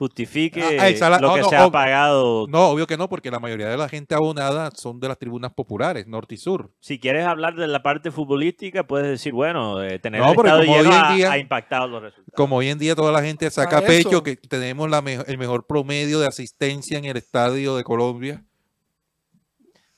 justifique 0.00 0.62
Ah, 0.80 1.08
la- 1.10 1.20
lo 1.20 1.28
no, 1.28 1.34
que 1.34 1.40
no, 1.42 1.48
se 1.50 1.56
ha 1.56 1.66
ob- 1.66 1.70
pagado. 1.70 2.46
No, 2.48 2.68
obvio 2.70 2.86
que 2.86 2.96
no, 2.96 3.08
porque 3.08 3.30
la 3.30 3.38
mayoría 3.38 3.68
de 3.68 3.76
la 3.76 3.88
gente 3.88 4.14
abonada 4.14 4.70
son 4.74 4.98
de 4.98 5.08
las 5.08 5.18
tribunas 5.18 5.52
populares, 5.52 6.06
norte 6.06 6.34
y 6.34 6.38
sur. 6.38 6.72
Si 6.80 6.98
quieres 6.98 7.26
hablar 7.26 7.54
de 7.54 7.68
la 7.68 7.82
parte 7.82 8.10
futbolística, 8.10 8.84
puedes 8.86 9.06
decir, 9.08 9.32
bueno, 9.34 9.82
eh, 9.82 9.98
tener 9.98 10.20
No, 10.22 10.32
el 10.32 10.36
estado 10.38 10.64
como 10.64 10.76
lleno 10.76 10.88
hoy 10.90 10.96
en 10.96 11.02
ha, 11.04 11.14
día- 11.14 11.32
ha 11.32 11.38
impactado 11.38 11.86
los 11.86 12.02
resultados. 12.02 12.34
Como 12.34 12.56
hoy 12.56 12.68
en 12.68 12.78
día 12.78 12.94
toda 12.96 13.12
la 13.12 13.22
gente 13.22 13.48
saca 13.50 13.78
A 13.78 13.82
pecho 13.82 14.22
que 14.22 14.36
tenemos 14.36 14.88
la 14.90 15.02
me- 15.02 15.18
el 15.26 15.38
mejor 15.38 15.66
promedio 15.66 16.18
de 16.18 16.26
asistencia 16.26 16.98
en 16.98 17.04
el 17.04 17.16
estadio 17.18 17.76
de 17.76 17.84
Colombia. 17.84 18.44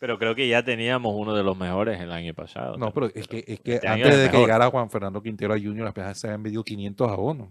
Pero 0.03 0.19
creo 0.19 0.35
que 0.35 0.49
ya 0.49 0.65
teníamos 0.65 1.15
uno 1.17 1.33
de 1.33 1.45
los 1.45 1.57
mejores 1.57 2.01
el 2.01 2.11
año 2.11 2.35
pasado. 2.35 2.77
No, 2.77 2.93
pero 2.93 3.07
es 3.15 3.29
que, 3.29 3.45
es 3.47 3.61
que 3.61 3.75
este 3.75 3.87
antes 3.87 4.09
es 4.13 4.19
de 4.23 4.31
que 4.33 4.37
llegara 4.39 4.69
Juan 4.69 4.91
Fernando 4.91 5.23
Quintero 5.23 5.55
a 5.55 5.57
Junior, 5.57 5.87
apenas 5.87 6.19
se 6.19 6.27
habían 6.27 6.43
vendido 6.43 6.65
500 6.65 7.09
abonos. 7.09 7.51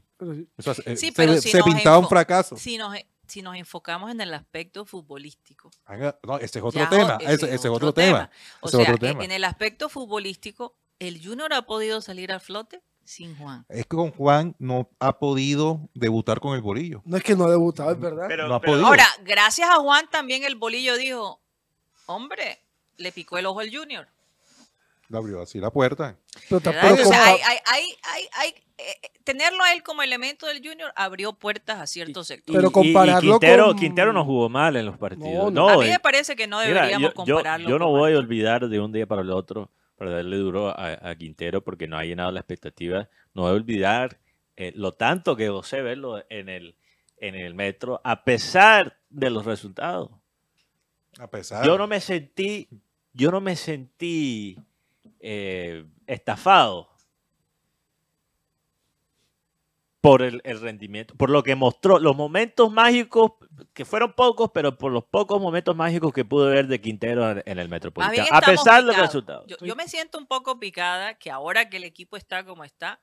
Eso, 0.58 0.74
eh, 0.86 0.98
Sí, 0.98 1.08
se, 1.08 1.12
pero 1.14 1.38
si 1.38 1.48
se 1.50 1.60
nos 1.60 1.68
pintaba 1.68 1.98
un 1.98 2.10
fracaso. 2.10 2.58
Si 2.58 2.78
nos, 2.78 2.94
si 3.26 3.42
nos 3.42 3.56
enfocamos 3.56 4.12
en 4.12 4.20
el 4.20 4.34
aspecto 4.34 4.84
futbolístico. 4.86 5.72
No, 6.28 6.40
ese 6.40 6.60
es 6.60 6.66
otro 6.66 6.82
ya 6.82 6.90
tema. 6.90 7.16
o- 7.16 7.22
Ese, 7.22 7.46
ese 7.46 7.56
es 7.56 7.66
otro 7.68 7.94
tema. 7.94 8.30
O 8.60 8.68
Ese 8.68 8.76
sea, 8.76 8.82
otro 8.94 9.08
en- 9.08 9.14
tema. 9.14 9.24
en 9.24 9.32
el 9.32 9.46
aspecto 9.46 9.88
futbolístico, 9.88 10.76
¿el 11.00 11.26
Junior 11.26 11.54
ha 11.54 11.62
podido 11.62 12.02
salir 12.02 12.34
al 12.34 12.42
flote? 12.42 12.82
Sin 13.06 13.36
Juan. 13.38 13.66
Es 13.70 13.84
que 13.86 13.96
con 13.96 14.12
Juan 14.12 14.56
no 14.60 14.90
ha 15.00 15.18
podido 15.20 15.90
debutar 15.94 16.40
con 16.42 16.54
el 16.56 16.62
bolillo. 16.62 17.02
No 17.06 17.16
es 17.16 17.24
que 17.24 17.34
no 17.36 17.46
ha 17.46 17.50
debutado, 17.50 17.92
es 17.92 18.00
verdad. 18.00 18.26
Pero, 18.28 18.48
No 18.50 18.56
ha 18.56 18.60
pero- 18.60 18.74
podido. 18.74 18.88
Ahora, 18.88 19.06
gracias 19.24 19.70
a 19.70 19.78
Juan 19.78 20.06
también 20.12 20.44
el 20.44 20.56
bolillo 20.56 20.96
dijo, 20.98 21.41
hombre, 22.06 22.60
le 22.98 23.12
picó 23.12 23.38
el 23.38 23.46
ojo 23.46 23.60
al 23.60 23.76
Junior. 23.76 24.08
Le 25.10 25.18
abrió 25.18 25.42
así 25.42 25.60
la 25.60 25.72
puerta. 25.72 26.18
O 26.50 26.60
sea, 26.62 27.26
hay, 27.26 28.56
eh, 28.78 29.12
tenerlo 29.26 29.62
a 29.64 29.74
él 29.74 29.84
como 29.84 30.02
elemento 30.04 30.48
del 30.48 30.66
Junior 30.66 30.94
abrió 30.96 31.34
puertas 31.34 31.80
a 31.80 31.88
ciertos 31.88 32.28
sectores. 32.28 32.58
Pero 32.58 32.70
y- 32.70 32.72
compararlo 32.72 33.28
y 33.28 33.32
Quintero, 33.32 33.66
con- 33.68 33.78
Quintero 33.78 34.14
no 34.14 34.24
jugó 34.24 34.48
mal 34.48 34.76
en 34.78 34.86
los 34.86 34.98
partidos. 34.98 35.52
No, 35.52 35.68
No, 35.68 35.70
a 35.70 35.78
mí 35.78 35.88
eh, 35.88 35.92
me 35.92 36.00
parece 36.00 36.36
que 36.38 36.48
no 36.48 36.60
deberíamos 36.60 37.02
yo, 37.02 37.08
yo- 37.10 37.14
compararlo. 37.36 37.70
yo 37.70 37.78
no 37.78 37.86
con 37.88 38.00
voy 38.00 38.14
a 38.14 38.18
olvidar 38.20 38.70
de 38.70 38.80
un 38.80 38.92
día 38.94 39.06
para 39.06 39.22
el 39.22 39.32
otro, 39.32 39.70
para 39.98 40.12
darle 40.12 40.38
duro 40.38 40.70
a, 40.70 40.98
a 41.10 41.16
Quintero 41.16 41.62
porque 41.62 41.88
no 41.88 41.98
ha 41.98 42.06
llenado 42.06 42.32
la 42.32 42.40
expectativa. 42.40 43.10
No 43.34 43.42
voy 43.44 43.52
a 43.52 43.56
olvidar 43.56 44.18
eh, 44.56 44.72
lo 44.76 44.94
tanto 44.94 45.36
que 45.36 45.50
gocé 45.50 45.82
verlo 45.82 46.24
en 46.30 46.48
el, 46.48 46.76
en 47.18 47.36
el 47.36 47.54
metro, 47.54 48.00
a 48.06 48.24
pesar 48.24 48.98
de 49.10 49.30
los 49.30 49.44
resultados. 49.46 50.10
A 51.20 51.28
pesar. 51.28 51.66
Yo 51.66 51.78
no 51.78 51.88
me 51.88 52.00
sentí, 52.00 52.68
yo 53.14 53.32
no 53.32 53.42
me 53.42 53.56
sentí 53.56 54.58
eh, 55.20 55.86
estafado 56.08 56.90
por 60.02 60.24
el, 60.24 60.42
el 60.44 60.60
rendimiento, 60.60 61.14
por 61.16 61.30
lo 61.30 61.44
que 61.44 61.56
mostró, 61.56 62.00
los 62.00 62.16
momentos 62.16 62.72
mágicos, 62.72 63.34
que 63.74 63.86
fueron 63.86 64.14
pocos, 64.14 64.50
pero 64.52 64.76
por 64.76 64.92
los 64.92 65.04
pocos 65.04 65.40
momentos 65.40 65.76
mágicos 65.76 66.12
que 66.12 66.26
pude 66.26 66.50
ver 66.50 66.68
de 66.68 66.82
Quintero 66.82 67.30
en, 67.30 67.44
el 67.46 67.70
Más 67.70 67.70
Metropolitano, 67.70 68.14
bien 68.14 68.26
a 68.32 68.42
pesar 68.42 68.82
de 68.82 68.88
los 68.88 68.98
resultados. 68.98 69.46
Yo, 69.48 69.58
yo 69.62 69.76
me 69.76 69.88
siento 69.88 70.18
un 70.18 70.26
poco 70.26 70.60
picada 70.60 71.14
que 71.14 71.30
ahora 71.30 71.70
que 71.70 71.78
el 71.78 71.84
equipo 71.84 72.18
está 72.18 72.44
como 72.44 72.64
está, 72.64 73.00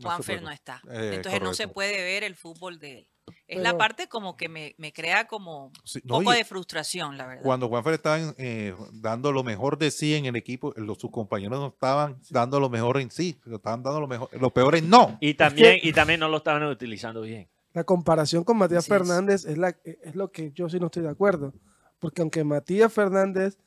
Juanfer 0.00 0.40
no 0.40 0.50
está. 0.50 0.80
Eh, 0.88 1.12
Entonces 1.14 1.42
no 1.42 1.52
se 1.52 1.68
puede 1.68 2.02
ver 2.02 2.24
el 2.24 2.36
fútbol 2.36 2.78
de 2.78 2.98
él. 2.98 3.08
Es 3.46 3.56
Pero- 3.58 3.62
la 3.62 3.76
parte 3.78 4.08
como 4.08 4.36
que 4.36 4.48
me, 4.48 4.74
me 4.78 4.92
crea 4.92 5.26
como 5.26 5.66
un 5.66 5.72
Sí, 5.84 6.00
no, 6.04 6.18
poco 6.18 6.32
de 6.32 6.44
frustración, 6.44 7.16
la 7.16 7.26
verdad. 7.26 7.42
Cuando 7.42 7.68
Juanfer 7.68 7.94
estaba 7.94 8.18
eh, 8.38 8.74
dando 8.92 9.32
lo 9.32 9.42
mejor 9.42 9.78
de 9.78 9.90
sí 9.90 10.14
en 10.14 10.26
el 10.26 10.36
equipo, 10.36 10.72
los, 10.76 10.98
sus 10.98 11.10
compañeros 11.10 11.58
no 11.60 11.68
estaban 11.68 12.18
dando 12.30 12.60
lo 12.60 12.68
mejor 12.70 12.98
en 13.00 13.10
sí, 13.10 13.38
lo 13.44 13.56
estaban 13.56 13.82
dando 13.82 14.00
lo 14.00 14.06
mejor, 14.08 14.28
lo 14.40 14.50
peor 14.50 14.76
en 14.76 14.88
no. 14.90 15.16
Y 15.20 15.34
también, 15.34 15.78
y 15.82 15.92
también 15.92 16.20
no 16.20 16.28
lo 16.28 16.38
estaban 16.38 16.62
utilizando 16.64 17.22
bien. 17.22 17.48
La 17.72 17.84
comparación 17.84 18.42
con 18.44 18.56
Matías 18.56 18.80
Así. 18.84 18.88
Fernández 18.90 19.44
es, 19.44 19.56
la, 19.56 19.76
es 19.84 20.14
lo 20.16 20.32
que 20.32 20.50
yo 20.52 20.68
sí 20.68 20.80
no 20.80 20.86
estoy 20.86 21.02
de 21.04 21.10
acuerdo. 21.10 21.52
Porque 22.00 22.22
aunque 22.22 22.42
Matías 22.44 22.92
Fernández 22.92 23.58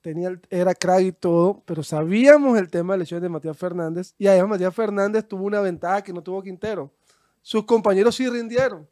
tenía 0.00 0.32
era 0.50 0.74
crack 0.74 1.00
y 1.02 1.12
todo, 1.12 1.62
pero 1.64 1.84
sabíamos 1.84 2.58
el 2.58 2.68
tema 2.70 2.94
de 2.94 3.00
lesiones 3.00 3.22
de 3.22 3.28
Matías 3.28 3.56
Fernández. 3.56 4.14
Y 4.18 4.26
además 4.26 4.50
Matías 4.50 4.74
Fernández 4.74 5.28
tuvo 5.28 5.44
una 5.44 5.60
ventaja 5.60 6.02
que 6.02 6.12
no 6.12 6.22
tuvo 6.22 6.42
Quintero. 6.42 6.92
Sus 7.40 7.64
compañeros 7.64 8.16
sí 8.16 8.28
rindieron 8.28 8.88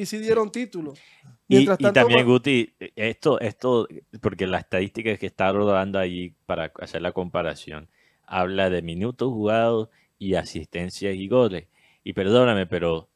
y 0.00 0.06
sí 0.06 0.18
dieron 0.18 0.50
títulos. 0.50 0.98
Y, 1.46 1.66
también, 1.92 2.24
Guti, 2.26 2.72
esto, 2.96 3.38
esto, 3.40 3.86
porque 4.22 4.46
la 4.46 4.58
estadística 4.58 5.14
que 5.16 5.26
está 5.26 5.52
rodando 5.52 5.98
allí 5.98 6.32
para 6.46 6.72
hacer 6.80 7.02
la 7.02 7.12
comparación, 7.12 7.88
habla 8.24 8.70
de 8.70 8.80
minutos 8.80 9.28
jugados 9.28 9.88
y 10.18 10.34
asistencias 10.36 11.14
y 11.16 11.28
goles. 11.28 11.66
Y 12.02 12.14
perdóname, 12.14 12.66
pero 12.66 13.08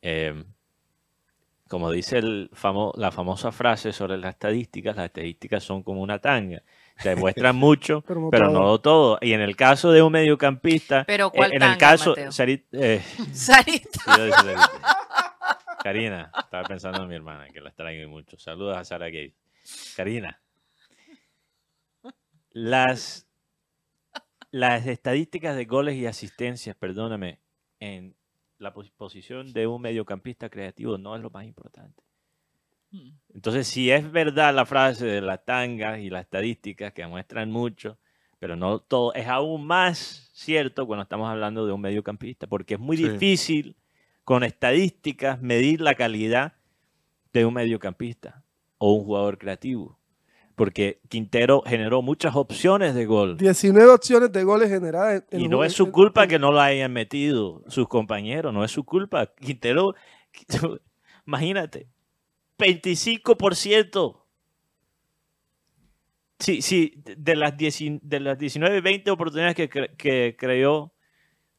eh, 0.00 0.42
como 1.68 1.90
dice 1.92 2.18
el 2.18 2.50
famo- 2.52 2.92
la 2.96 3.12
famosa 3.12 3.52
frase 3.52 3.92
sobre 3.92 4.18
las 4.18 4.34
estadísticas, 4.34 4.96
las 4.96 5.06
estadísticas 5.06 5.62
son 5.62 5.82
como 5.82 6.02
una 6.02 6.18
tanga. 6.18 6.62
Te 7.02 7.08
demuestran 7.14 7.56
mucho, 7.56 8.02
Pero 8.06 8.20
no 8.20 8.30
pero 8.30 8.46
todo. 8.52 8.60
no 8.62 8.80
todo. 8.80 9.18
Y 9.20 9.32
en 9.32 9.40
el 9.42 9.54
caso 9.54 9.92
de 9.92 10.02
un 10.02 10.12
mediocampista, 10.12 11.04
Pero 11.06 11.28
eh, 11.28 11.36
¿cuál 11.36 11.52
en 11.52 11.60
tanga, 11.60 11.72
el 11.74 11.78
caso, 11.78 12.10
Mateo? 12.10 12.30
Sarit- 12.30 12.64
eh, 12.72 13.00
Sarita. 13.32 14.00
Iba 14.06 14.14
a 14.14 14.18
decir 14.18 14.34
Sarita. 14.34 15.71
Karina, 15.82 16.30
estaba 16.44 16.64
pensando 16.68 17.02
en 17.02 17.08
mi 17.08 17.14
hermana, 17.14 17.48
que 17.48 17.60
la 17.60 17.68
extraño 17.70 18.08
mucho. 18.08 18.38
Saludos 18.38 18.76
a 18.76 18.84
Sara 18.84 19.08
Gay. 19.08 19.34
Karina, 19.96 20.40
las, 22.50 23.28
las 24.50 24.86
estadísticas 24.86 25.56
de 25.56 25.64
goles 25.64 25.96
y 25.96 26.06
asistencias, 26.06 26.76
perdóname, 26.76 27.40
en 27.80 28.14
la 28.58 28.72
pos- 28.72 28.90
posición 28.90 29.52
de 29.52 29.66
un 29.66 29.82
mediocampista 29.82 30.48
creativo 30.50 30.98
no 30.98 31.16
es 31.16 31.22
lo 31.22 31.30
más 31.30 31.44
importante. 31.46 32.02
Mm. 32.90 33.10
Entonces, 33.34 33.66
si 33.66 33.90
es 33.90 34.10
verdad 34.10 34.54
la 34.54 34.66
frase 34.66 35.06
de 35.06 35.20
las 35.20 35.44
tangas 35.44 35.98
y 36.00 36.10
las 36.10 36.22
estadísticas 36.24 36.92
que 36.92 37.06
muestran 37.06 37.50
mucho, 37.50 37.98
pero 38.38 38.56
no 38.56 38.80
todo, 38.80 39.14
es 39.14 39.26
aún 39.28 39.66
más 39.66 40.30
cierto 40.34 40.86
cuando 40.86 41.04
estamos 41.04 41.28
hablando 41.28 41.64
de 41.66 41.72
un 41.72 41.80
mediocampista, 41.80 42.46
porque 42.46 42.74
es 42.74 42.80
muy 42.80 42.96
Sí. 42.96 43.08
difícil 43.08 43.76
con 44.24 44.44
estadísticas 44.44 45.40
medir 45.42 45.80
la 45.80 45.94
calidad 45.94 46.54
de 47.32 47.44
un 47.44 47.54
mediocampista 47.54 48.44
o 48.78 48.92
un 48.92 49.04
jugador 49.04 49.38
creativo, 49.38 49.98
porque 50.54 51.00
Quintero 51.08 51.62
generó 51.66 52.02
muchas 52.02 52.36
opciones 52.36 52.94
de 52.94 53.06
gol. 53.06 53.36
19 53.38 53.90
opciones 53.90 54.30
de 54.32 54.44
goles 54.44 54.68
generadas. 54.68 55.24
en- 55.30 55.40
Y 55.40 55.48
no 55.48 55.64
es 55.64 55.72
su 55.72 55.90
culpa 55.90 56.26
que 56.26 56.38
no 56.38 56.52
lo 56.52 56.60
hayan 56.60 56.92
metido 56.92 57.62
sus 57.68 57.88
compañeros, 57.88 58.52
no 58.52 58.64
es 58.64 58.70
su 58.70 58.84
culpa. 58.84 59.26
Quintero, 59.34 59.94
imagínate, 61.26 61.88
25%. 62.58 64.18
Sí, 66.38 66.60
sí, 66.60 66.92
de 67.16 67.36
las, 67.36 67.56
10 67.56 68.00
de 68.02 68.18
las 68.20 68.36
19, 68.36 68.80
20 68.80 69.10
oportunidades 69.12 69.54
que, 69.54 69.70
cre- 69.70 69.96
que 69.96 70.34
creó 70.36 70.91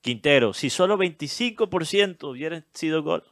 Quintero, 0.03 0.53
si 0.53 0.69
solo 0.69 0.97
25% 0.97 2.29
hubieran 2.29 2.65
sido 2.73 3.01
gol, 3.03 3.23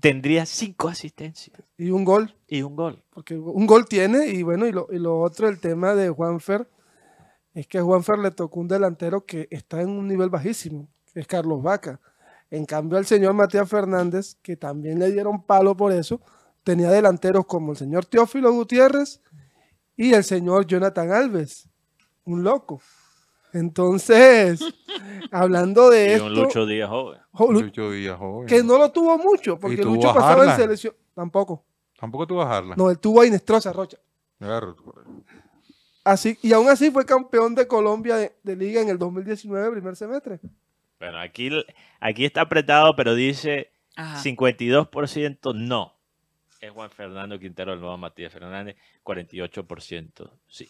tendría 0.00 0.44
5 0.44 0.88
asistencias 0.88 1.62
Y 1.78 1.90
un 1.90 2.04
gol. 2.04 2.34
y 2.48 2.62
un 2.62 2.74
gol. 2.74 3.04
Porque 3.10 3.36
un 3.36 3.64
gol 3.68 3.86
tiene, 3.86 4.26
y 4.26 4.42
bueno, 4.42 4.66
y 4.66 4.72
lo, 4.72 4.88
y 4.90 4.98
lo 4.98 5.20
otro, 5.20 5.48
el 5.48 5.60
tema 5.60 5.94
de 5.94 6.10
Juanfer, 6.10 6.68
es 7.54 7.68
que 7.68 7.78
a 7.78 7.84
Juanfer 7.84 8.18
le 8.18 8.32
tocó 8.32 8.58
un 8.58 8.66
delantero 8.66 9.24
que 9.24 9.46
está 9.52 9.80
en 9.80 9.90
un 9.90 10.08
nivel 10.08 10.28
bajísimo, 10.28 10.88
que 11.14 11.20
es 11.20 11.28
Carlos 11.28 11.62
Vaca. 11.62 12.00
En 12.50 12.64
cambio, 12.66 12.98
al 12.98 13.06
señor 13.06 13.34
Matías 13.34 13.68
Fernández, 13.68 14.34
que 14.42 14.56
también 14.56 14.98
le 14.98 15.12
dieron 15.12 15.44
palo 15.44 15.76
por 15.76 15.92
eso, 15.92 16.20
tenía 16.64 16.90
delanteros 16.90 17.46
como 17.46 17.70
el 17.70 17.78
señor 17.78 18.06
Teófilo 18.06 18.52
Gutiérrez 18.52 19.20
y 19.96 20.14
el 20.14 20.24
señor 20.24 20.66
Jonathan 20.66 21.12
Alves, 21.12 21.68
un 22.24 22.42
loco. 22.42 22.82
Entonces, 23.52 24.60
hablando 25.30 25.90
de 25.90 26.06
Y 26.06 26.10
esto, 26.12 26.26
un 26.26 26.34
Lucho 26.34 26.66
Díaz 26.66 26.88
joven. 26.88 27.20
jo- 27.32 27.52
Lu- 27.52 27.60
Lucho 27.62 27.90
Díaz, 27.90 28.18
joven. 28.18 28.46
que 28.48 28.62
no 28.62 28.78
lo 28.78 28.90
tuvo 28.90 29.18
mucho, 29.18 29.58
porque 29.58 29.76
tuvo 29.78 29.94
Lucho 29.94 30.10
a 30.10 30.14
pasaba 30.14 30.32
en 30.44 30.50
Harlan. 30.50 30.56
selección, 30.56 30.94
tampoco. 31.14 31.64
Tampoco 31.98 32.26
tú 32.26 32.36
bajarla. 32.36 32.74
No, 32.76 32.90
él 32.90 32.98
tuvo 32.98 33.20
a 33.20 33.26
Inestrosa 33.26 33.72
Rocha. 33.72 33.98
Claro. 34.38 34.74
Así, 36.04 36.36
y 36.42 36.52
aún 36.52 36.68
así 36.68 36.90
fue 36.90 37.06
campeón 37.06 37.54
de 37.54 37.68
Colombia 37.68 38.16
de, 38.16 38.34
de 38.42 38.56
liga 38.56 38.80
en 38.80 38.88
el 38.88 38.98
2019, 38.98 39.70
primer 39.70 39.94
semestre. 39.94 40.40
Bueno, 40.98 41.18
aquí, 41.20 41.50
aquí 42.00 42.24
está 42.24 42.40
apretado, 42.40 42.96
pero 42.96 43.14
dice 43.14 43.70
Ajá. 43.94 44.20
52% 44.22 45.54
no. 45.54 45.94
Es 46.60 46.70
Juan 46.72 46.90
Fernando 46.90 47.38
Quintero, 47.38 47.72
el 47.72 47.80
nuevo 47.80 47.96
Matías 47.98 48.32
Fernández, 48.32 48.76
48% 49.04 50.30
sí. 50.48 50.68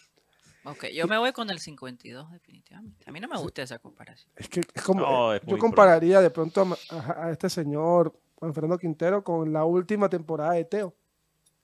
Ok, 0.65 0.85
yo 0.93 1.07
me 1.07 1.17
voy 1.17 1.33
con 1.33 1.49
el 1.49 1.59
52 1.59 2.31
definitivamente. 2.31 3.03
A 3.07 3.11
mí 3.11 3.19
no 3.19 3.27
me 3.27 3.37
gusta 3.37 3.61
esa 3.63 3.79
comparación. 3.79 4.31
Es 4.35 4.47
que 4.47 4.61
es 4.61 4.81
como, 4.83 5.01
No, 5.01 5.33
eh, 5.33 5.37
es 5.37 5.45
yo 5.45 5.57
compararía 5.57 6.21
de 6.21 6.29
pronto 6.29 6.61
a, 6.61 6.65
Ma- 6.65 6.77
a- 6.89 7.25
a 7.25 7.31
este 7.31 7.49
señor 7.49 8.17
Juan 8.35 8.53
Fernando 8.53 8.77
Quintero 8.77 9.23
con 9.23 9.51
la 9.51 9.65
última 9.65 10.07
temporada 10.09 10.53
de 10.53 10.63
Teo, 10.65 10.95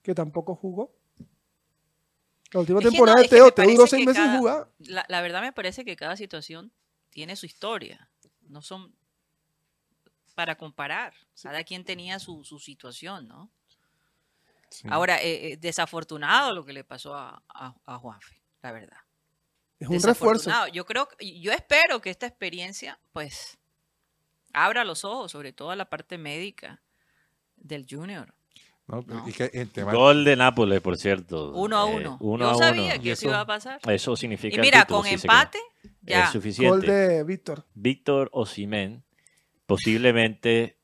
que 0.02 0.14
tampoco 0.14 0.56
jugó. 0.56 0.92
La 2.52 2.60
última 2.62 2.80
Es 2.80 2.86
que 2.86 2.90
temporada 2.92 3.18
no, 3.18 3.22
de 3.24 3.30
Teo, 3.30 3.52
Teo 3.54 3.70
duró 3.70 3.88
seis 3.88 4.06
meses 4.06 4.24
jugar. 4.38 4.68
La, 4.80 5.06
la 5.08 5.22
verdad 5.22 5.42
me 5.42 5.54
parece 5.54 5.86
que 5.86 5.96
cada 5.96 6.16
situación 6.18 6.72
tiene 7.10 7.36
su 7.36 7.46
historia. 7.46 8.10
No 8.48 8.62
son 8.62 8.94
para 10.36 10.56
comparar. 10.58 11.14
Cada 11.42 11.64
quien 11.64 11.84
tenía 11.86 12.18
su, 12.20 12.44
su 12.44 12.60
situación, 12.60 13.28
¿no? 13.28 13.50
Sí. 14.70 14.88
Ahora, 14.90 15.22
eh, 15.22 15.54
eh, 15.54 15.58
desafortunado 15.58 16.54
lo 16.54 16.64
que 16.64 16.74
le 16.74 16.84
pasó 16.84 17.16
a, 17.16 17.42
a, 17.50 17.76
a 17.86 17.98
Juanfe, 17.98 18.39
la 18.62 18.72
verdad. 18.72 18.98
Es 19.80 19.88
un 19.88 20.02
refuerzo. 20.02 20.52
Yo 20.74 20.86
creo, 20.86 21.08
que- 21.08 21.40
yo 21.40 21.52
espero 21.54 22.02
que 22.02 22.10
esta 22.10 22.26
experiencia, 22.28 23.00
pues, 23.14 23.58
abra 24.54 24.84
los 24.84 25.06
ojos, 25.06 25.32
sobre 25.32 25.54
todo 25.54 25.72
a 25.72 25.76
la 25.76 25.86
parte 25.90 26.18
médica 26.18 26.82
del 27.56 27.86
Junior. 27.90 28.34
No, 28.88 29.04
No. 29.06 29.30
y 29.30 29.32
que 29.34 29.52
el 29.54 29.70
tema- 29.70 29.94
Gol 29.94 30.26
de 30.26 30.36
Nápoles, 30.36 30.82
por 30.82 30.98
cierto. 30.98 31.52
Uno 31.52 31.78
a 31.78 31.90
Eh, 31.92 31.96
uno. 31.96 32.18
uno 32.22 32.46
yo 32.46 32.52
a 32.52 32.68
sabía 32.68 32.94
uno. 32.96 33.04
que 33.04 33.12
eso 33.12 33.22
eso- 33.22 33.30
iba 33.30 33.40
a 33.42 33.46
pasar. 33.46 33.80
Eso 33.88 34.16
significa. 34.16 34.58
Y 34.58 34.60
mira, 34.60 34.82
título, 34.82 35.02
con 35.02 35.08
si 35.08 35.14
empate, 35.14 35.60
ya. 36.02 36.24
Es 36.26 36.32
suficiente. 36.32 36.70
Gol 36.70 36.82
de 36.82 37.24
Víctor. 37.24 37.66
Víctor 37.76 38.30
Osimén, 38.34 39.04
posiblemente 39.68 40.78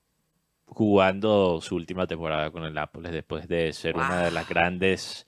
jugando 0.68 1.60
su 1.61 1.76
última 1.76 2.06
temporada 2.06 2.52
con 2.52 2.64
el 2.64 2.73
Nápoles 2.73 3.11
después 3.11 3.47
de 3.47 3.73
ser 3.73 3.95
una 3.95 4.23
de 4.26 4.31
las 4.31 4.47
grandes, 4.47 5.26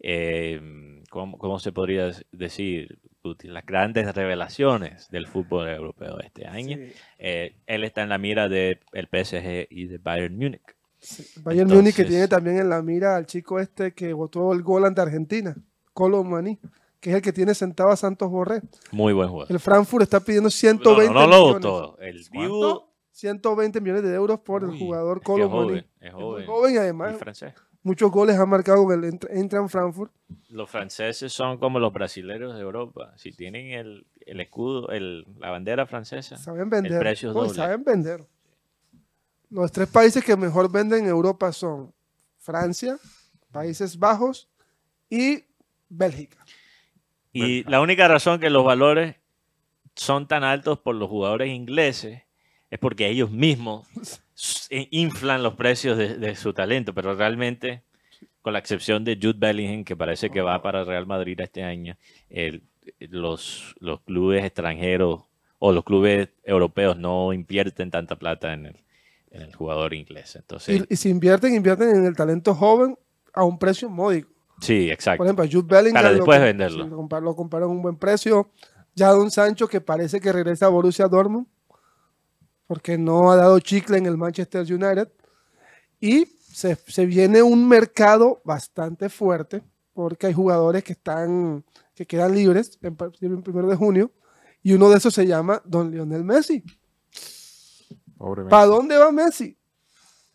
eh, 0.00 1.02
¿cómo, 1.10 1.38
cómo 1.38 1.58
se 1.58 1.72
podría 1.72 2.10
decir? 2.32 2.98
Las 3.42 3.66
grandes 3.66 4.14
revelaciones 4.14 5.08
del 5.10 5.26
fútbol 5.26 5.68
europeo 5.68 6.18
este 6.20 6.46
año. 6.46 6.78
Sí, 6.78 6.92
Eh, 7.18 7.54
él 7.66 7.84
está 7.84 8.02
en 8.02 8.08
la 8.08 8.16
mira 8.16 8.48
del 8.48 8.78
PSG 9.10 9.66
y 9.68 9.86
de 9.88 9.98
Bayern 9.98 10.36
Múnich. 10.38 10.62
sí. 10.98 11.24
Bayern 11.42 11.68
Múnich 11.68 11.94
que 11.96 12.02
Entonces- 12.02 12.08
tiene 12.08 12.28
también 12.28 12.58
en 12.58 12.70
la 12.70 12.80
mira 12.80 13.16
al 13.16 13.26
chico 13.26 13.60
este 13.60 13.92
que 13.92 14.14
votó 14.14 14.52
el 14.54 14.62
gol 14.62 14.86
ante 14.86 15.02
Argentina. 15.02 15.54
Colomani, 15.92 16.58
que 16.98 17.10
es 17.10 17.16
el 17.16 17.22
que 17.22 17.32
tiene 17.34 17.52
sentado 17.54 17.90
a 17.90 17.96
Santos 17.96 18.30
Borré. 18.30 18.62
Muy 18.90 19.12
buen 19.12 19.28
jugador. 19.28 19.52
El 19.52 19.60
Frankfurt 19.60 20.02
está 20.04 20.20
pidiendo 20.20 20.46
No, 20.46 20.50
120 20.50 21.12
no, 21.12 21.20
no 21.20 21.26
lo 21.26 21.36
millones. 21.44 21.60
todo. 21.62 21.98
El. 21.98 22.24
Dibu 22.30 22.82
120 23.12 23.80
millones 23.82 24.02
de 24.04 24.14
euros 24.14 24.40
por 24.40 24.62
el 24.62 24.70
Uy, 24.70 24.78
jugador 24.78 25.18
es 25.18 25.24
que 25.26 25.32
es 25.32 25.38
Colomani. 25.38 25.62
joven, 25.68 25.78
es 26.00 26.06
Es 26.08 26.12
joven. 26.14 26.46
joven 26.46 26.70
y 26.72 26.74
Y 26.74 26.78
además 26.78 27.18
francés. 27.18 27.52
Muchos 27.82 28.10
goles 28.10 28.36
ha 28.38 28.46
marcado 28.46 28.84
con 28.84 29.04
el 29.04 29.18
Eintracht 29.30 29.70
Frankfurt. 29.70 30.12
Los 30.50 30.68
franceses 30.70 31.32
son 31.32 31.58
como 31.58 31.78
los 31.78 31.92
brasileños 31.92 32.54
de 32.54 32.60
Europa. 32.60 33.12
Si 33.16 33.32
tienen 33.32 33.72
el, 33.72 34.06
el 34.26 34.40
escudo, 34.40 34.88
el, 34.90 35.26
la 35.38 35.50
bandera 35.50 35.86
francesa, 35.86 36.36
Saben 36.36 36.68
vender. 36.70 36.92
el 36.92 36.98
precio 36.98 37.30
es 37.30 37.34
No, 37.34 37.44
y 37.44 37.48
doble. 37.48 37.56
saben 37.56 37.84
vender. 37.84 38.26
Los 39.50 39.72
tres 39.72 39.88
países 39.88 40.24
que 40.24 40.36
mejor 40.36 40.70
venden 40.70 41.04
en 41.04 41.10
Europa 41.10 41.52
son 41.52 41.92
Francia, 42.38 42.98
Países 43.50 43.98
Bajos 43.98 44.48
y 45.08 45.44
Bélgica. 45.88 46.38
Y 47.32 47.64
la 47.64 47.80
única 47.80 48.06
razón 48.08 48.38
que 48.40 48.50
los 48.50 48.64
valores 48.64 49.16
son 49.96 50.28
tan 50.28 50.44
altos 50.44 50.78
por 50.78 50.94
los 50.94 51.08
jugadores 51.08 51.48
ingleses 51.48 52.22
es 52.70 52.78
porque 52.78 53.08
ellos 53.08 53.30
mismos 53.30 53.86
inflan 54.90 55.42
los 55.42 55.54
precios 55.54 55.98
de, 55.98 56.16
de 56.16 56.36
su 56.36 56.52
talento, 56.52 56.94
pero 56.94 57.14
realmente, 57.14 57.82
con 58.42 58.52
la 58.52 58.58
excepción 58.58 59.04
de 59.04 59.16
Jude 59.20 59.34
Bellingham, 59.38 59.84
que 59.84 59.96
parece 59.96 60.30
que 60.30 60.40
va 60.40 60.60
para 60.62 60.84
Real 60.84 61.06
Madrid 61.06 61.38
este 61.40 61.62
año, 61.62 61.96
el- 62.28 62.62
los, 62.98 63.74
los 63.78 64.00
clubes 64.00 64.44
extranjeros 64.44 65.20
o 65.58 65.72
los 65.72 65.84
clubes 65.84 66.30
europeos 66.44 66.96
no 66.96 67.32
invierten 67.32 67.90
tanta 67.90 68.16
plata 68.16 68.52
en 68.54 68.66
el, 68.66 68.76
en 69.30 69.42
el 69.42 69.54
jugador 69.54 69.92
inglés. 69.94 70.34
Entonces, 70.36 70.84
Y, 70.88 70.94
y 70.94 70.96
si 70.96 71.10
invierten, 71.10 71.54
invierten 71.54 71.90
en 71.96 72.06
el 72.06 72.16
talento 72.16 72.54
joven 72.54 72.96
a 73.34 73.44
un 73.44 73.58
precio 73.58 73.88
módico. 73.90 74.30
sí, 74.60 74.90
exacto. 74.90 75.18
Por 75.18 75.26
ejemplo, 75.26 75.44
Jude 75.44 75.68
Bellingham 75.76 76.02
Para 76.02 76.12
después 76.14 76.40
venderlo. 76.40 76.86
lo 76.86 77.36
compraron 77.36 77.68
a 77.70 77.72
un 77.72 77.82
buen 77.82 77.96
precio. 77.96 78.50
Jadon 78.96 79.30
Sancho, 79.30 79.68
que 79.68 79.80
parece 79.80 80.20
que 80.20 80.32
regresa 80.32 80.66
a 80.66 80.68
Borussia 80.70 81.06
Dortmund, 81.06 81.46
porque 82.70 82.96
no 82.96 83.32
ha 83.32 83.36
dado 83.36 83.58
chicle 83.58 83.98
en 83.98 84.06
el 84.06 84.16
Manchester 84.16 84.60
United. 84.62 85.08
Y 85.98 86.26
se, 86.26 86.76
se 86.76 87.04
viene 87.04 87.42
un 87.42 87.66
mercado 87.66 88.40
bastante 88.44 89.08
fuerte, 89.08 89.64
porque 89.92 90.28
hay 90.28 90.34
jugadores 90.34 90.84
que 90.84 90.92
están 90.92 91.64
que 91.96 92.06
quedan 92.06 92.32
libres 92.32 92.78
en 92.80 92.96
el 93.20 93.42
primero 93.42 93.66
de 93.66 93.74
junio, 93.74 94.12
y 94.62 94.72
uno 94.72 94.88
de 94.88 94.98
esos 94.98 95.12
se 95.12 95.26
llama 95.26 95.60
Don 95.64 95.90
Lionel 95.90 96.22
Messi. 96.22 96.62
Pobre 98.16 98.44
¿Para 98.44 98.66
Messi. 98.66 98.76
dónde 98.76 98.98
va 98.98 99.10
Messi? 99.10 99.58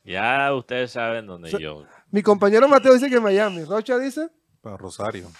Ya 0.04 0.54
ustedes 0.54 0.92
saben 0.92 1.28
dónde 1.28 1.50
yo... 1.58 1.86
Mi 2.12 2.22
compañero 2.22 2.68
Mateo 2.68 2.96
dice 2.96 3.10
que 3.10 3.22
Miami. 3.22 3.64
Rocha 3.64 3.98
dice, 3.98 4.30
Para 4.60 4.76
Rosario. 4.76 5.32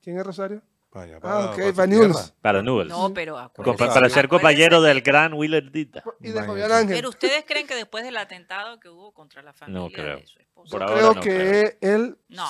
¿quién 0.00 0.16
es 0.16 0.24
Rosario? 0.24 0.62
Para 0.90 1.16
Ah, 1.16 1.20
para- 1.20 1.50
ok, 1.50 1.56
para 1.56 1.72
para. 1.74 1.86
Newell's. 1.86 2.34
Para 2.40 2.62
Newell's. 2.62 2.88
No, 2.90 3.12
pero 3.12 3.38
acuérdense- 3.38 3.86
para 3.92 4.08
ser 4.08 4.26
compañero 4.28 4.80
del 4.80 5.02
gran 5.02 5.34
Willard 5.34 5.70
Dita. 5.70 6.02
Y 6.20 6.30
de. 6.30 6.42
Fabián 6.44 6.72
Ángel. 6.72 6.96
Pero 6.96 7.08
ustedes 7.10 7.44
creen 7.46 7.66
que 7.66 7.74
después 7.74 8.04
del 8.04 8.16
atentado 8.16 8.80
que 8.80 8.88
hubo 8.88 9.12
contra 9.12 9.42
la 9.42 9.52
familia 9.52 9.90
creo. 9.92 10.16
de 10.16 10.26
su 10.26 10.38
esposa. 10.40 10.70
Por 10.70 10.80
Yo 10.80 10.86
ahora 10.86 10.94
creo 11.00 11.14
no 11.14 11.20
que 11.20 11.76
creo. 11.80 11.94
él 11.96 12.18
No, 12.28 12.44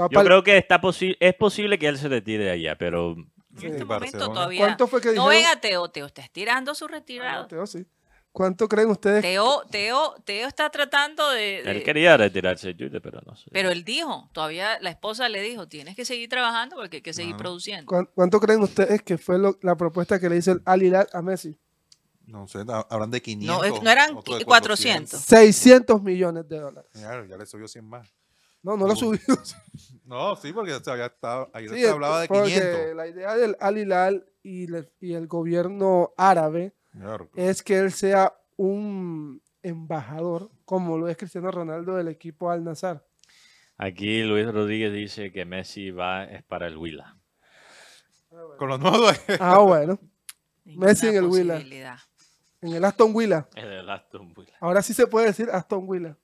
va 0.00 0.08
Yo 0.10 0.22
creo 0.24 0.42
que 0.44 0.56
está 0.56 0.80
posi- 0.80 1.16
es 1.18 1.34
posible 1.34 1.78
que 1.78 1.88
él 1.88 1.98
se 1.98 2.08
retire 2.08 2.44
de 2.44 2.50
allá, 2.52 2.76
pero 2.78 3.12
en 3.12 3.32
Sí, 3.58 3.66
este 3.66 3.84
momento 3.84 4.18
todavía. 4.30 4.60
¿Cuánto 4.60 4.86
fue 4.86 5.00
que 5.00 5.12
No 5.12 5.26
venga, 5.26 5.60
Teo, 5.60 5.88
Teo 5.90 6.06
está 6.06 6.22
estirando 6.22 6.74
su 6.76 6.84
Ah, 6.84 6.88
retirada. 6.92 7.48
Teo, 7.48 7.66
sí. 7.66 7.84
¿Cuánto 8.34 8.68
creen 8.68 8.90
ustedes? 8.90 9.22
Teo, 9.22 9.62
Teo, 9.70 10.16
Teo 10.24 10.48
está 10.48 10.68
tratando 10.68 11.30
de. 11.30 11.62
de- 11.62 11.70
él 11.70 11.84
quería 11.84 12.16
retirarse 12.16 12.74
de 12.74 12.84
Jude, 12.88 13.00
pero 13.00 13.20
no 13.24 13.36
sé. 13.36 13.48
Pero 13.52 13.70
él 13.70 13.84
dijo, 13.84 14.28
todavía 14.32 14.76
la 14.80 14.90
esposa 14.90 15.28
le 15.28 15.40
dijo, 15.40 15.68
tienes 15.68 15.94
que 15.94 16.04
seguir 16.04 16.28
trabajando 16.28 16.74
porque 16.74 16.96
hay 16.96 17.02
que 17.02 17.12
seguir 17.12 17.34
Ajá. 17.34 17.38
produciendo. 17.44 17.86
¿Cuán- 17.88 18.10
¿Cuánto 18.12 18.40
creen 18.40 18.60
ustedes 18.60 19.02
que 19.02 19.18
fue 19.18 19.38
lo- 19.38 19.56
la 19.62 19.76
propuesta 19.76 20.18
que 20.18 20.28
le 20.28 20.36
hizo 20.38 20.50
el 20.50 20.62
Al 20.64 20.82
Hilal 20.82 21.06
a 21.12 21.22
Messi? 21.22 21.56
No 22.26 22.48
sé, 22.48 22.64
ha- 22.68 22.84
habrán 22.90 23.12
de 23.12 23.22
500. 23.22 23.56
No, 23.56 23.62
es- 23.76 23.80
no 23.84 23.88
eran 23.88 24.16
otro 24.16 24.36
de 24.36 24.44
400. 24.44 25.20
600 25.20 26.02
millones 26.02 26.48
de 26.48 26.58
dólares. 26.58 26.90
Claro, 26.92 27.24
ya 27.26 27.36
le 27.36 27.46
subió 27.46 27.68
100 27.68 27.84
más. 27.88 28.12
No, 28.64 28.76
no 28.76 28.88
lo 28.88 28.96
subió. 28.96 29.20
No, 30.04 30.34
sí, 30.36 30.52
porque 30.52 30.72
se 30.82 30.90
había 30.90 31.06
estado, 31.06 31.50
ahí 31.54 31.68
Sí, 31.68 31.80
se 31.80 31.88
hablaba 31.88 32.20
de 32.20 32.26
porque 32.28 32.48
500. 32.52 32.96
La 32.96 33.06
idea 33.06 33.36
del 33.36 33.56
Al 33.60 33.78
Hilal 33.78 34.26
y, 34.42 34.66
le- 34.66 34.90
y 35.00 35.14
el 35.14 35.28
gobierno 35.28 36.12
árabe 36.16 36.74
Claro. 36.98 37.28
es 37.34 37.62
que 37.62 37.78
él 37.78 37.92
sea 37.92 38.34
un 38.56 39.42
embajador, 39.62 40.50
como 40.64 40.96
lo 40.96 41.08
es 41.08 41.16
Cristiano 41.16 41.50
Ronaldo 41.50 41.96
del 41.96 42.08
equipo 42.08 42.50
Al 42.50 42.62
Nazar. 42.62 43.04
Aquí 43.76 44.22
Luis 44.22 44.46
Rodríguez 44.46 44.92
dice 44.92 45.32
que 45.32 45.44
Messi 45.44 45.90
va 45.90 46.24
es 46.24 46.44
para 46.44 46.66
el 46.68 46.76
Huila. 46.76 47.16
Con 48.58 48.68
los 48.68 48.78
nuevos. 48.80 49.20
Ah, 49.40 49.58
bueno, 49.58 49.98
Messi 50.64 51.08
en 51.08 51.16
el 51.16 51.24
Huila. 51.24 51.60
en 52.60 52.72
el 52.72 52.84
Aston 52.84 53.14
Villa. 53.14 53.48
Es 53.54 53.64
del 53.64 53.88
Aston. 53.90 54.34
Ahora 54.60 54.82
sí 54.82 54.94
se 54.94 55.06
puede 55.06 55.26
decir 55.26 55.48
Aston 55.50 55.88
Villa. 55.88 56.16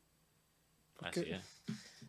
Así 1.01 1.31
es. 1.31 1.63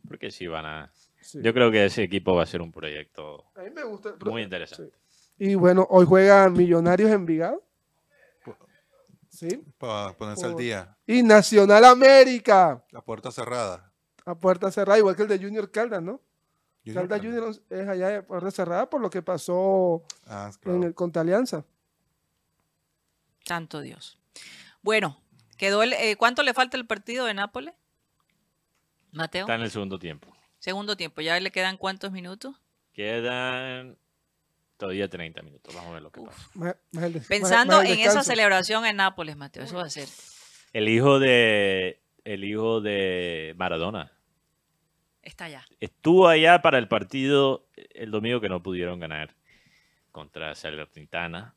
Porque 0.08 0.30
sí 0.32 0.48
van 0.48 0.66
a... 0.66 0.92
Sí. 1.22 1.40
Yo 1.42 1.54
creo 1.54 1.72
que 1.72 1.86
ese 1.86 2.04
equipo 2.04 2.36
va 2.36 2.44
a 2.44 2.48
ser 2.48 2.62
un 2.62 2.72
proyecto 2.72 3.46
A 3.56 3.62
mí 3.62 3.70
me 3.70 3.84
gusta. 3.84 4.16
muy 4.26 4.42
interesante. 4.42 4.92
Y 5.38 5.56
bueno, 5.56 5.88
hoy 5.90 6.06
juega 6.06 6.50
Millonarios 6.50 7.10
en 7.12 7.26
Vigado. 7.26 7.64
Sí. 9.32 9.64
Para 9.78 10.14
ponerse 10.16 10.45
al 10.45 10.56
día. 10.56 10.95
Y 11.08 11.24
Nacional 11.24 11.86
América. 11.86 12.84
La 12.91 13.02
puerta 13.02 13.32
cerrada. 13.32 13.91
A 14.26 14.36
puerta 14.36 14.70
cerrada, 14.72 14.99
igual 14.99 15.16
que 15.16 15.24
el 15.24 15.28
de 15.30 15.40
Junior 15.40 15.72
Caldas, 15.72 16.02
¿no? 16.03 16.22
Junior 16.86 17.08
Caldas. 17.08 17.22
Junior 17.26 17.56
es 17.70 17.88
allá 17.88 18.08
de 18.10 18.24
puerta 18.24 18.52
cerrada 18.52 18.90
por 18.90 18.99
lo 19.02 19.10
que 19.10 19.22
pasó 19.22 20.03
Ah, 20.28 20.52
en 20.53 20.60
claro. 20.60 20.84
el, 20.84 20.94
contra 20.94 21.22
Alianza. 21.22 21.66
Santo 23.45 23.82
Dios. 23.82 24.20
Bueno, 24.82 25.20
quedó 25.58 25.82
el, 25.84 25.94
eh, 25.94 26.16
¿cuánto 26.18 26.44
le 26.44 26.53
falta 26.53 26.78
el 26.78 26.86
partido 26.86 27.26
de 27.26 27.34
Nápoles? 27.34 27.74
Mateo. 29.12 29.41
Está 29.45 29.56
en 29.56 29.62
el 29.62 29.72
segundo 29.72 29.98
tiempo. 29.98 30.28
Segundo 30.60 30.95
tiempo, 30.95 31.22
¿ya 31.22 31.40
le 31.40 31.52
quedan 31.52 31.78
cuántos 31.78 32.12
minutos? 32.12 32.56
Quedan 32.94 33.98
todavía 34.82 35.08
30 35.08 35.41
minutos. 35.44 35.74
Vamos 35.76 35.91
a 35.91 35.94
ver 35.94 36.02
lo 36.02 36.12
que 36.12 36.20
Uf. 36.22 36.28
pasa. 36.30 36.49
Más- 36.56 36.76
más 36.91 37.03
el 37.06 37.14
des- 37.14 37.22
más- 37.22 37.28
Pensando 37.30 37.78
más 37.78 37.86
en 37.90 37.99
esa 37.99 38.24
celebración 38.24 38.86
en 38.86 38.95
Nápoles, 38.98 39.38
Mateo, 39.38 39.64
eso 39.64 39.76
va 39.78 39.84
a 39.84 39.90
ser. 39.90 40.08
El 40.74 40.90
hijo 40.90 41.20
de 41.20 42.02
el 42.24 42.44
hijo 42.44 42.82
de 42.82 43.53
Maradona 43.58 44.12
Está 45.22 45.49
ya. 45.49 45.66
estuvo 45.80 46.28
allá 46.28 46.62
para 46.62 46.78
el 46.80 46.88
partido 46.88 47.68
el 47.76 48.10
domingo 48.12 48.41
que 48.41 48.49
no 48.49 48.62
pudieron 48.64 48.99
ganar 48.99 49.36
contra 50.12 50.56
Salernitana. 50.56 51.56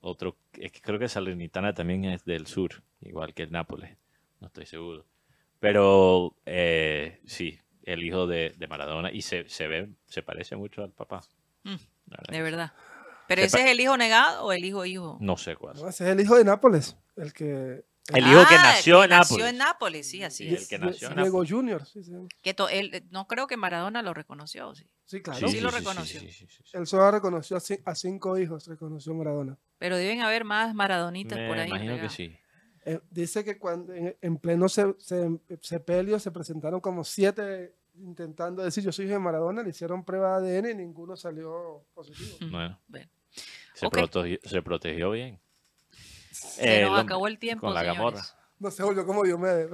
Otro, 0.00 0.36
es 0.58 0.70
que 0.72 0.80
creo 0.80 0.98
que 0.98 1.08
Salernitana 1.08 1.74
también 1.74 2.04
es 2.06 2.24
del 2.24 2.46
sur, 2.46 2.82
igual 3.00 3.34
que 3.34 3.44
el 3.44 3.52
Nápoles, 3.52 3.96
no 4.40 4.48
estoy 4.48 4.66
seguro. 4.66 5.06
Pero 5.60 6.36
eh, 6.44 7.20
sí, 7.24 7.58
el 7.84 8.02
hijo 8.02 8.26
de, 8.26 8.52
de 8.56 8.66
Maradona 8.66 9.10
y 9.12 9.22
se, 9.22 9.48
se 9.48 9.66
ve, 9.68 9.88
se 10.06 10.22
parece 10.22 10.56
mucho 10.56 10.82
al 10.82 10.90
papá. 10.92 11.22
Mm, 11.62 11.74
De 12.30 12.42
verdad. 12.42 12.72
¿Pero 13.26 13.40
Se 13.42 13.46
ese 13.46 13.60
es 13.60 13.66
el 13.70 13.80
hijo 13.80 13.96
negado 13.96 14.44
o 14.44 14.52
el 14.52 14.64
hijo 14.64 14.84
hijo? 14.84 15.16
No 15.20 15.36
sé 15.36 15.56
cuál. 15.56 15.76
No, 15.76 15.88
ese 15.88 16.04
es 16.04 16.10
el 16.10 16.20
hijo 16.20 16.36
de 16.36 16.44
Nápoles. 16.44 16.96
El 17.16 17.32
que. 17.32 17.84
El 18.12 18.26
hijo 18.26 18.46
que 18.46 18.54
Ah, 18.56 18.62
nació 18.74 18.98
que 18.98 19.04
en 19.04 19.10
Nació 19.10 19.36
Nápoles. 19.38 19.46
en 19.52 19.56
Nápoles, 19.58 20.06
sí, 20.10 20.22
así 20.22 20.46
Sí, 20.46 20.54
es. 20.54 20.62
el 20.62 20.68
que 20.68 20.78
nació 20.78 21.08
en 21.08 21.14
Diego 21.14 21.26
Nápoles. 21.38 21.50
Junior. 21.50 21.86
Sí, 21.86 22.04
sí. 22.04 22.12
Que 22.42 22.52
to- 22.52 22.68
él, 22.68 23.02
no 23.10 23.26
creo 23.26 23.46
que 23.46 23.56
Maradona 23.56 24.02
lo 24.02 24.12
reconoció, 24.12 24.74
¿sí? 24.74 24.86
Sí, 25.06 25.22
claro. 25.22 25.48
Sí, 25.48 25.58
lo 25.60 25.70
reconoció. 25.70 26.20
sí, 26.20 26.30
sí, 26.30 26.46
sí, 26.50 26.62
sí. 26.64 26.70
Él 26.76 26.86
solo 26.86 27.10
reconoció 27.10 27.56
a, 27.56 27.60
ci- 27.60 27.80
a 27.86 27.94
cinco 27.94 28.36
hijos, 28.36 28.66
reconoció 28.66 29.14
Maradona. 29.14 29.56
Pero 29.78 29.96
deben 29.96 30.20
haber 30.20 30.44
más 30.44 30.74
maradonitas 30.74 31.38
Me 31.38 31.48
por 31.48 31.58
ahí. 31.58 31.68
imagino 31.68 31.98
que 31.98 32.10
sí. 32.10 32.36
Eh, 32.84 33.00
dice 33.10 33.42
que 33.42 33.58
cuando 33.58 33.94
en, 33.94 34.14
en 34.20 34.36
pleno 34.36 34.68
se, 34.68 34.94
se- 34.98 35.40
sepelio 35.62 36.18
se 36.18 36.30
presentaron 36.30 36.80
como 36.82 37.04
siete 37.04 37.74
intentando 37.96 38.62
decir 38.62 38.84
yo 38.84 38.92
soy 38.92 39.06
hijo 39.06 39.14
de 39.14 39.20
Maradona, 39.20 39.62
le 39.62 39.70
hicieron 39.70 40.04
prueba 40.04 40.40
de 40.40 40.58
ADN 40.58 40.70
y 40.70 40.74
ninguno 40.74 41.16
salió 41.16 41.84
positivo. 41.94 42.36
Bueno. 42.50 42.78
bueno. 42.88 43.08
Se, 43.74 43.88
protegió, 43.90 44.38
se 44.44 44.62
protegió 44.62 45.10
bien. 45.10 45.40
Se 46.30 46.82
Eh, 46.82 46.84
nos 46.84 47.00
acabó 47.00 47.26
el 47.26 47.38
tiempo, 47.38 47.66
Con 47.66 47.74
la 47.74 47.80
señores. 47.80 47.98
gamorra. 47.98 48.22
No 48.58 48.70
se 48.70 48.82
volvió 48.82 49.04
como 49.06 49.22
Diomedes. 49.24 49.70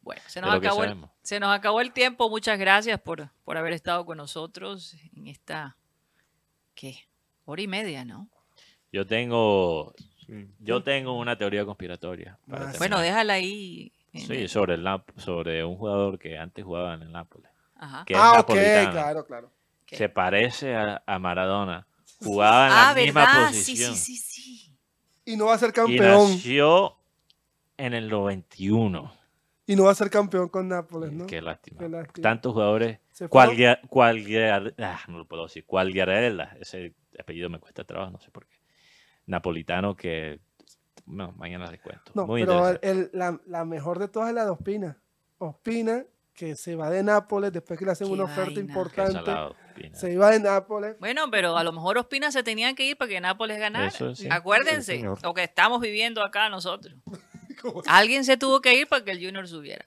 Bueno, 0.00 0.22
se 0.26 0.40
nos, 0.40 0.54
acabó 0.54 0.84
el, 0.84 0.96
se 1.22 1.38
nos 1.38 1.54
acabó 1.54 1.80
el 1.82 1.92
tiempo. 1.92 2.30
Muchas 2.30 2.58
gracias 2.58 2.98
por, 2.98 3.30
por 3.44 3.58
haber 3.58 3.74
estado 3.74 4.06
con 4.06 4.16
nosotros 4.16 4.96
en 5.14 5.26
esta, 5.26 5.76
¿qué? 6.74 7.08
Hora 7.44 7.60
y 7.60 7.68
media, 7.68 8.06
¿no? 8.06 8.30
Yo 8.90 9.06
tengo, 9.06 9.94
yo 10.60 10.82
tengo 10.82 11.18
una 11.18 11.36
teoría 11.36 11.66
conspiratoria. 11.66 12.38
Ah. 12.44 12.46
Bueno, 12.46 12.72
terminar. 12.72 13.00
déjala 13.02 13.32
ahí. 13.34 13.92
Sí, 14.20 14.32
el- 14.42 14.48
sobre, 14.48 14.74
el, 14.74 14.82
Nap- 14.84 15.16
sobre 15.16 15.64
un 15.64 15.76
jugador 15.76 16.18
que 16.18 16.38
antes 16.38 16.64
jugaba 16.64 16.94
en 16.94 17.02
el 17.02 17.12
Nápoles. 17.12 17.50
Ajá. 17.76 18.04
Que 18.04 18.14
es 18.14 18.18
Ah, 18.20 18.32
ok, 18.32 18.36
napolitano. 18.48 18.90
claro, 18.92 19.26
claro. 19.26 19.52
¿Qué? 19.86 19.96
Se 19.96 20.08
parece 20.08 20.74
a, 20.76 21.02
a 21.06 21.18
Maradona. 21.18 21.86
Jugaba 22.20 22.66
en 22.68 22.72
la 22.74 22.90
Ah, 22.90 22.94
misma 22.94 23.20
¿verdad? 23.20 23.50
Sí, 23.52 23.58
posición. 23.58 23.94
sí, 23.94 24.16
sí, 24.16 24.42
sí. 24.42 24.78
Y 25.24 25.36
no 25.36 25.46
va 25.46 25.54
a 25.54 25.58
ser 25.58 25.70
Y 25.70 25.72
campeón. 25.72 26.30
nació 26.32 26.96
en 27.76 27.94
el 27.94 28.08
91. 28.08 29.12
Y 29.66 29.76
no 29.76 29.84
va 29.84 29.92
a 29.92 29.94
ser 29.94 30.08
campeón 30.10 30.48
con 30.48 30.66
Nápoles, 30.68 31.12
¿no? 31.12 31.26
Qué 31.26 31.42
lástima. 31.42 31.78
Qué 31.80 31.88
lástima. 31.88 32.22
Tantos 32.22 32.52
jugadores. 32.54 32.98
Cualquier, 33.28 33.80
cualquier, 33.88 34.74
ah, 34.78 35.00
no 35.08 35.18
lo 35.18 35.26
puedo 35.28 35.44
decir. 35.44 35.64
Cualquiera, 35.66 36.56
ese 36.60 36.94
apellido 37.18 37.50
me 37.50 37.58
cuesta 37.60 37.84
trabajo, 37.84 38.10
no 38.12 38.18
sé 38.20 38.30
por 38.30 38.46
qué. 38.46 38.56
Napolitano 39.26 39.94
que, 39.94 40.40
no, 41.08 41.32
mañana 41.32 41.70
les 41.70 41.80
cuento. 41.80 42.12
No, 42.14 42.26
Muy 42.26 42.42
pero 42.44 42.68
el- 42.82 43.10
la, 43.12 43.38
la 43.46 43.64
mejor 43.64 43.98
de 43.98 44.08
todas 44.08 44.28
es 44.28 44.34
la 44.34 44.44
de 44.44 44.50
Ospina. 44.50 44.98
Ospina, 45.38 46.04
que 46.34 46.54
se 46.54 46.76
va 46.76 46.88
de 46.90 47.02
Nápoles 47.02 47.52
después 47.52 47.78
que 47.78 47.84
le 47.84 47.92
hacen 47.92 48.06
Qué 48.06 48.12
una 48.12 48.24
oferta 48.24 48.44
vaina. 48.54 48.60
Importante. 48.60 49.12
salado. 49.12 49.56
Se 49.92 50.12
iba 50.12 50.30
de 50.30 50.40
Nápoles. 50.40 50.96
Bueno, 51.00 51.30
pero 51.30 51.56
a 51.56 51.64
lo 51.64 51.72
mejor 51.72 51.98
Ospina 51.98 52.30
se 52.30 52.42
tenían 52.42 52.74
que 52.76 52.84
ir 52.84 52.96
para 52.96 53.08
que 53.08 53.20
Nápoles 53.20 53.58
ganara. 53.58 53.88
Eso 53.88 54.14
sí. 54.14 54.28
Acuérdense, 54.30 54.96
Sí, 54.98 55.02
lo 55.22 55.34
que 55.34 55.42
estamos 55.44 55.80
viviendo 55.80 56.22
acá 56.22 56.48
nosotros. 56.48 56.94
Alguien 57.86 58.24
se 58.24 58.36
tuvo 58.36 58.60
que 58.60 58.74
ir 58.78 58.86
para 58.86 59.04
que 59.04 59.10
el 59.10 59.18
Junior 59.24 59.48
subiera. 59.48 59.84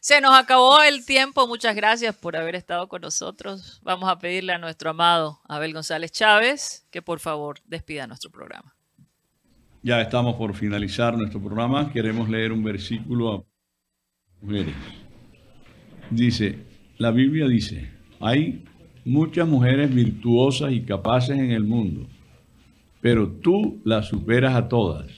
Se 0.00 0.20
nos 0.20 0.34
acabó 0.38 0.82
el 0.82 1.06
tiempo. 1.06 1.46
Muchas 1.46 1.74
gracias 1.74 2.14
por 2.14 2.36
haber 2.36 2.54
estado 2.54 2.86
con 2.88 3.00
nosotros. 3.00 3.80
Vamos 3.82 4.10
a 4.10 4.18
pedirle 4.18 4.52
a 4.52 4.58
nuestro 4.58 4.90
amado 4.90 5.40
Abel 5.48 5.72
González 5.72 6.12
Chávez 6.12 6.86
que 6.90 7.00
por 7.00 7.20
favor 7.20 7.60
despida 7.64 8.06
nuestro 8.06 8.30
programa. 8.30 8.74
Ya 9.84 10.00
estamos 10.00 10.36
por 10.36 10.54
finalizar 10.54 11.14
nuestro 11.14 11.42
programa. 11.42 11.92
Queremos 11.92 12.30
leer 12.30 12.52
un 12.52 12.64
versículo 12.64 13.34
a 13.34 13.44
mujeres. 14.40 14.74
Dice, 16.10 16.60
la 16.96 17.10
Biblia 17.10 17.46
dice, 17.46 17.90
hay 18.18 18.64
muchas 19.04 19.46
mujeres 19.46 19.94
virtuosas 19.94 20.72
y 20.72 20.80
capaces 20.80 21.38
en 21.38 21.50
el 21.50 21.64
mundo, 21.64 22.06
pero 23.02 23.28
tú 23.28 23.82
las 23.84 24.08
superas 24.08 24.54
a 24.54 24.68
todas. 24.68 25.12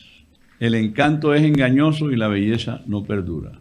El 0.58 0.74
encanto 0.74 1.32
es 1.32 1.44
engañoso 1.44 2.10
y 2.10 2.16
la 2.16 2.26
belleza 2.26 2.82
no 2.88 3.04
perdura. 3.04 3.52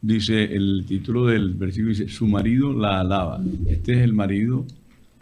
Dice 0.00 0.56
el 0.56 0.86
título 0.88 1.26
del 1.26 1.52
versículo, 1.52 1.90
dice, 1.90 2.08
su 2.08 2.26
marido 2.26 2.72
la 2.72 3.00
alaba. 3.00 3.42
Este 3.66 3.92
es 3.92 3.98
el 3.98 4.14
marido 4.14 4.64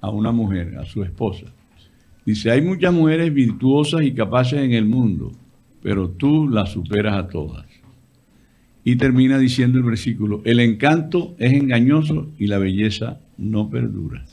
a 0.00 0.10
una 0.10 0.30
mujer, 0.30 0.78
a 0.78 0.84
su 0.84 1.02
esposa. 1.02 1.46
Dice, 2.24 2.50
hay 2.50 2.60
muchas 2.62 2.92
mujeres 2.92 3.32
virtuosas 3.32 4.02
y 4.02 4.12
capaces 4.12 4.60
en 4.60 4.72
el 4.72 4.84
mundo, 4.84 5.32
pero 5.82 6.10
tú 6.10 6.48
las 6.48 6.70
superas 6.70 7.16
a 7.16 7.28
todas. 7.28 7.66
Y 8.84 8.96
termina 8.96 9.38
diciendo 9.38 9.78
el 9.78 9.84
versículo, 9.84 10.40
el 10.44 10.60
encanto 10.60 11.34
es 11.38 11.52
engañoso 11.52 12.28
y 12.38 12.46
la 12.46 12.58
belleza 12.58 13.20
no 13.36 13.68
perdura. 13.68 14.24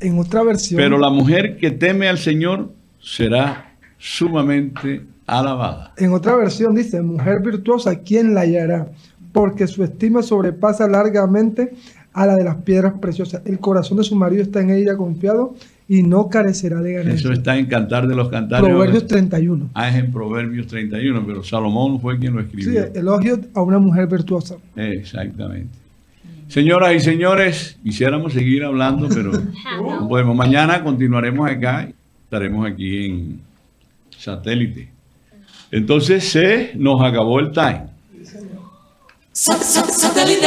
En 0.00 0.18
otra 0.18 0.42
versión, 0.42 0.78
Pero 0.78 0.98
la 0.98 1.10
mujer 1.10 1.56
que 1.58 1.70
teme 1.70 2.08
al 2.08 2.18
Señor 2.18 2.72
será 3.00 3.74
sumamente 3.98 5.02
alabada. 5.26 5.94
en 5.96 6.12
otra 6.12 6.34
versión 6.36 6.74
dice, 6.74 7.00
mujer 7.02 7.40
virtuosa, 7.40 8.00
¿quién 8.00 8.34
la 8.34 8.40
hallará? 8.40 8.90
Porque 9.32 9.66
su 9.66 9.84
estima 9.84 10.22
sobrepasa 10.22 10.88
largamente 10.88 11.72
a 12.14 12.26
la 12.26 12.36
de 12.36 12.44
las 12.44 12.56
piedras 12.56 12.94
preciosas. 13.00 13.42
El 13.44 13.58
corazón 13.58 13.98
de 13.98 14.04
su 14.04 14.14
marido 14.16 14.42
está 14.42 14.60
en 14.60 14.70
ella 14.70 14.96
confiado 14.96 15.54
y 15.88 16.02
no 16.02 16.28
carecerá 16.28 16.80
de 16.80 16.94
Eso 16.96 17.04
ganancia. 17.04 17.32
está 17.32 17.56
en 17.58 17.66
Cantar 17.66 18.06
de 18.06 18.14
los 18.14 18.28
Cantares. 18.28 18.68
Proverbios 18.68 19.06
31. 19.06 19.70
Ah, 19.74 19.88
es 19.88 19.96
en 19.96 20.12
Proverbios 20.12 20.66
31, 20.66 21.24
pero 21.26 21.42
Salomón 21.42 22.00
fue 22.00 22.18
quien 22.18 22.34
lo 22.34 22.40
Sí, 22.42 22.46
escribió. 22.48 22.84
elogio 22.94 23.40
a 23.54 23.62
una 23.62 23.78
mujer 23.78 24.06
virtuosa. 24.06 24.56
Exactamente. 24.76 25.70
Señoras 26.48 26.94
y 26.94 27.00
señores, 27.00 27.78
quisiéramos 27.82 28.32
seguir 28.34 28.62
hablando, 28.64 29.08
pero 29.08 29.32
no 30.00 30.08
podemos. 30.08 30.36
Mañana 30.36 30.82
continuaremos 30.84 31.48
acá, 31.50 31.88
estaremos 32.24 32.66
aquí 32.66 33.06
en 33.06 33.40
satélite. 34.18 34.88
Entonces 35.70 36.24
se 36.28 36.72
nos 36.76 37.00
acabó 37.02 37.40
el 37.40 37.52
time. 37.52 37.84
Satellite, 39.32 40.46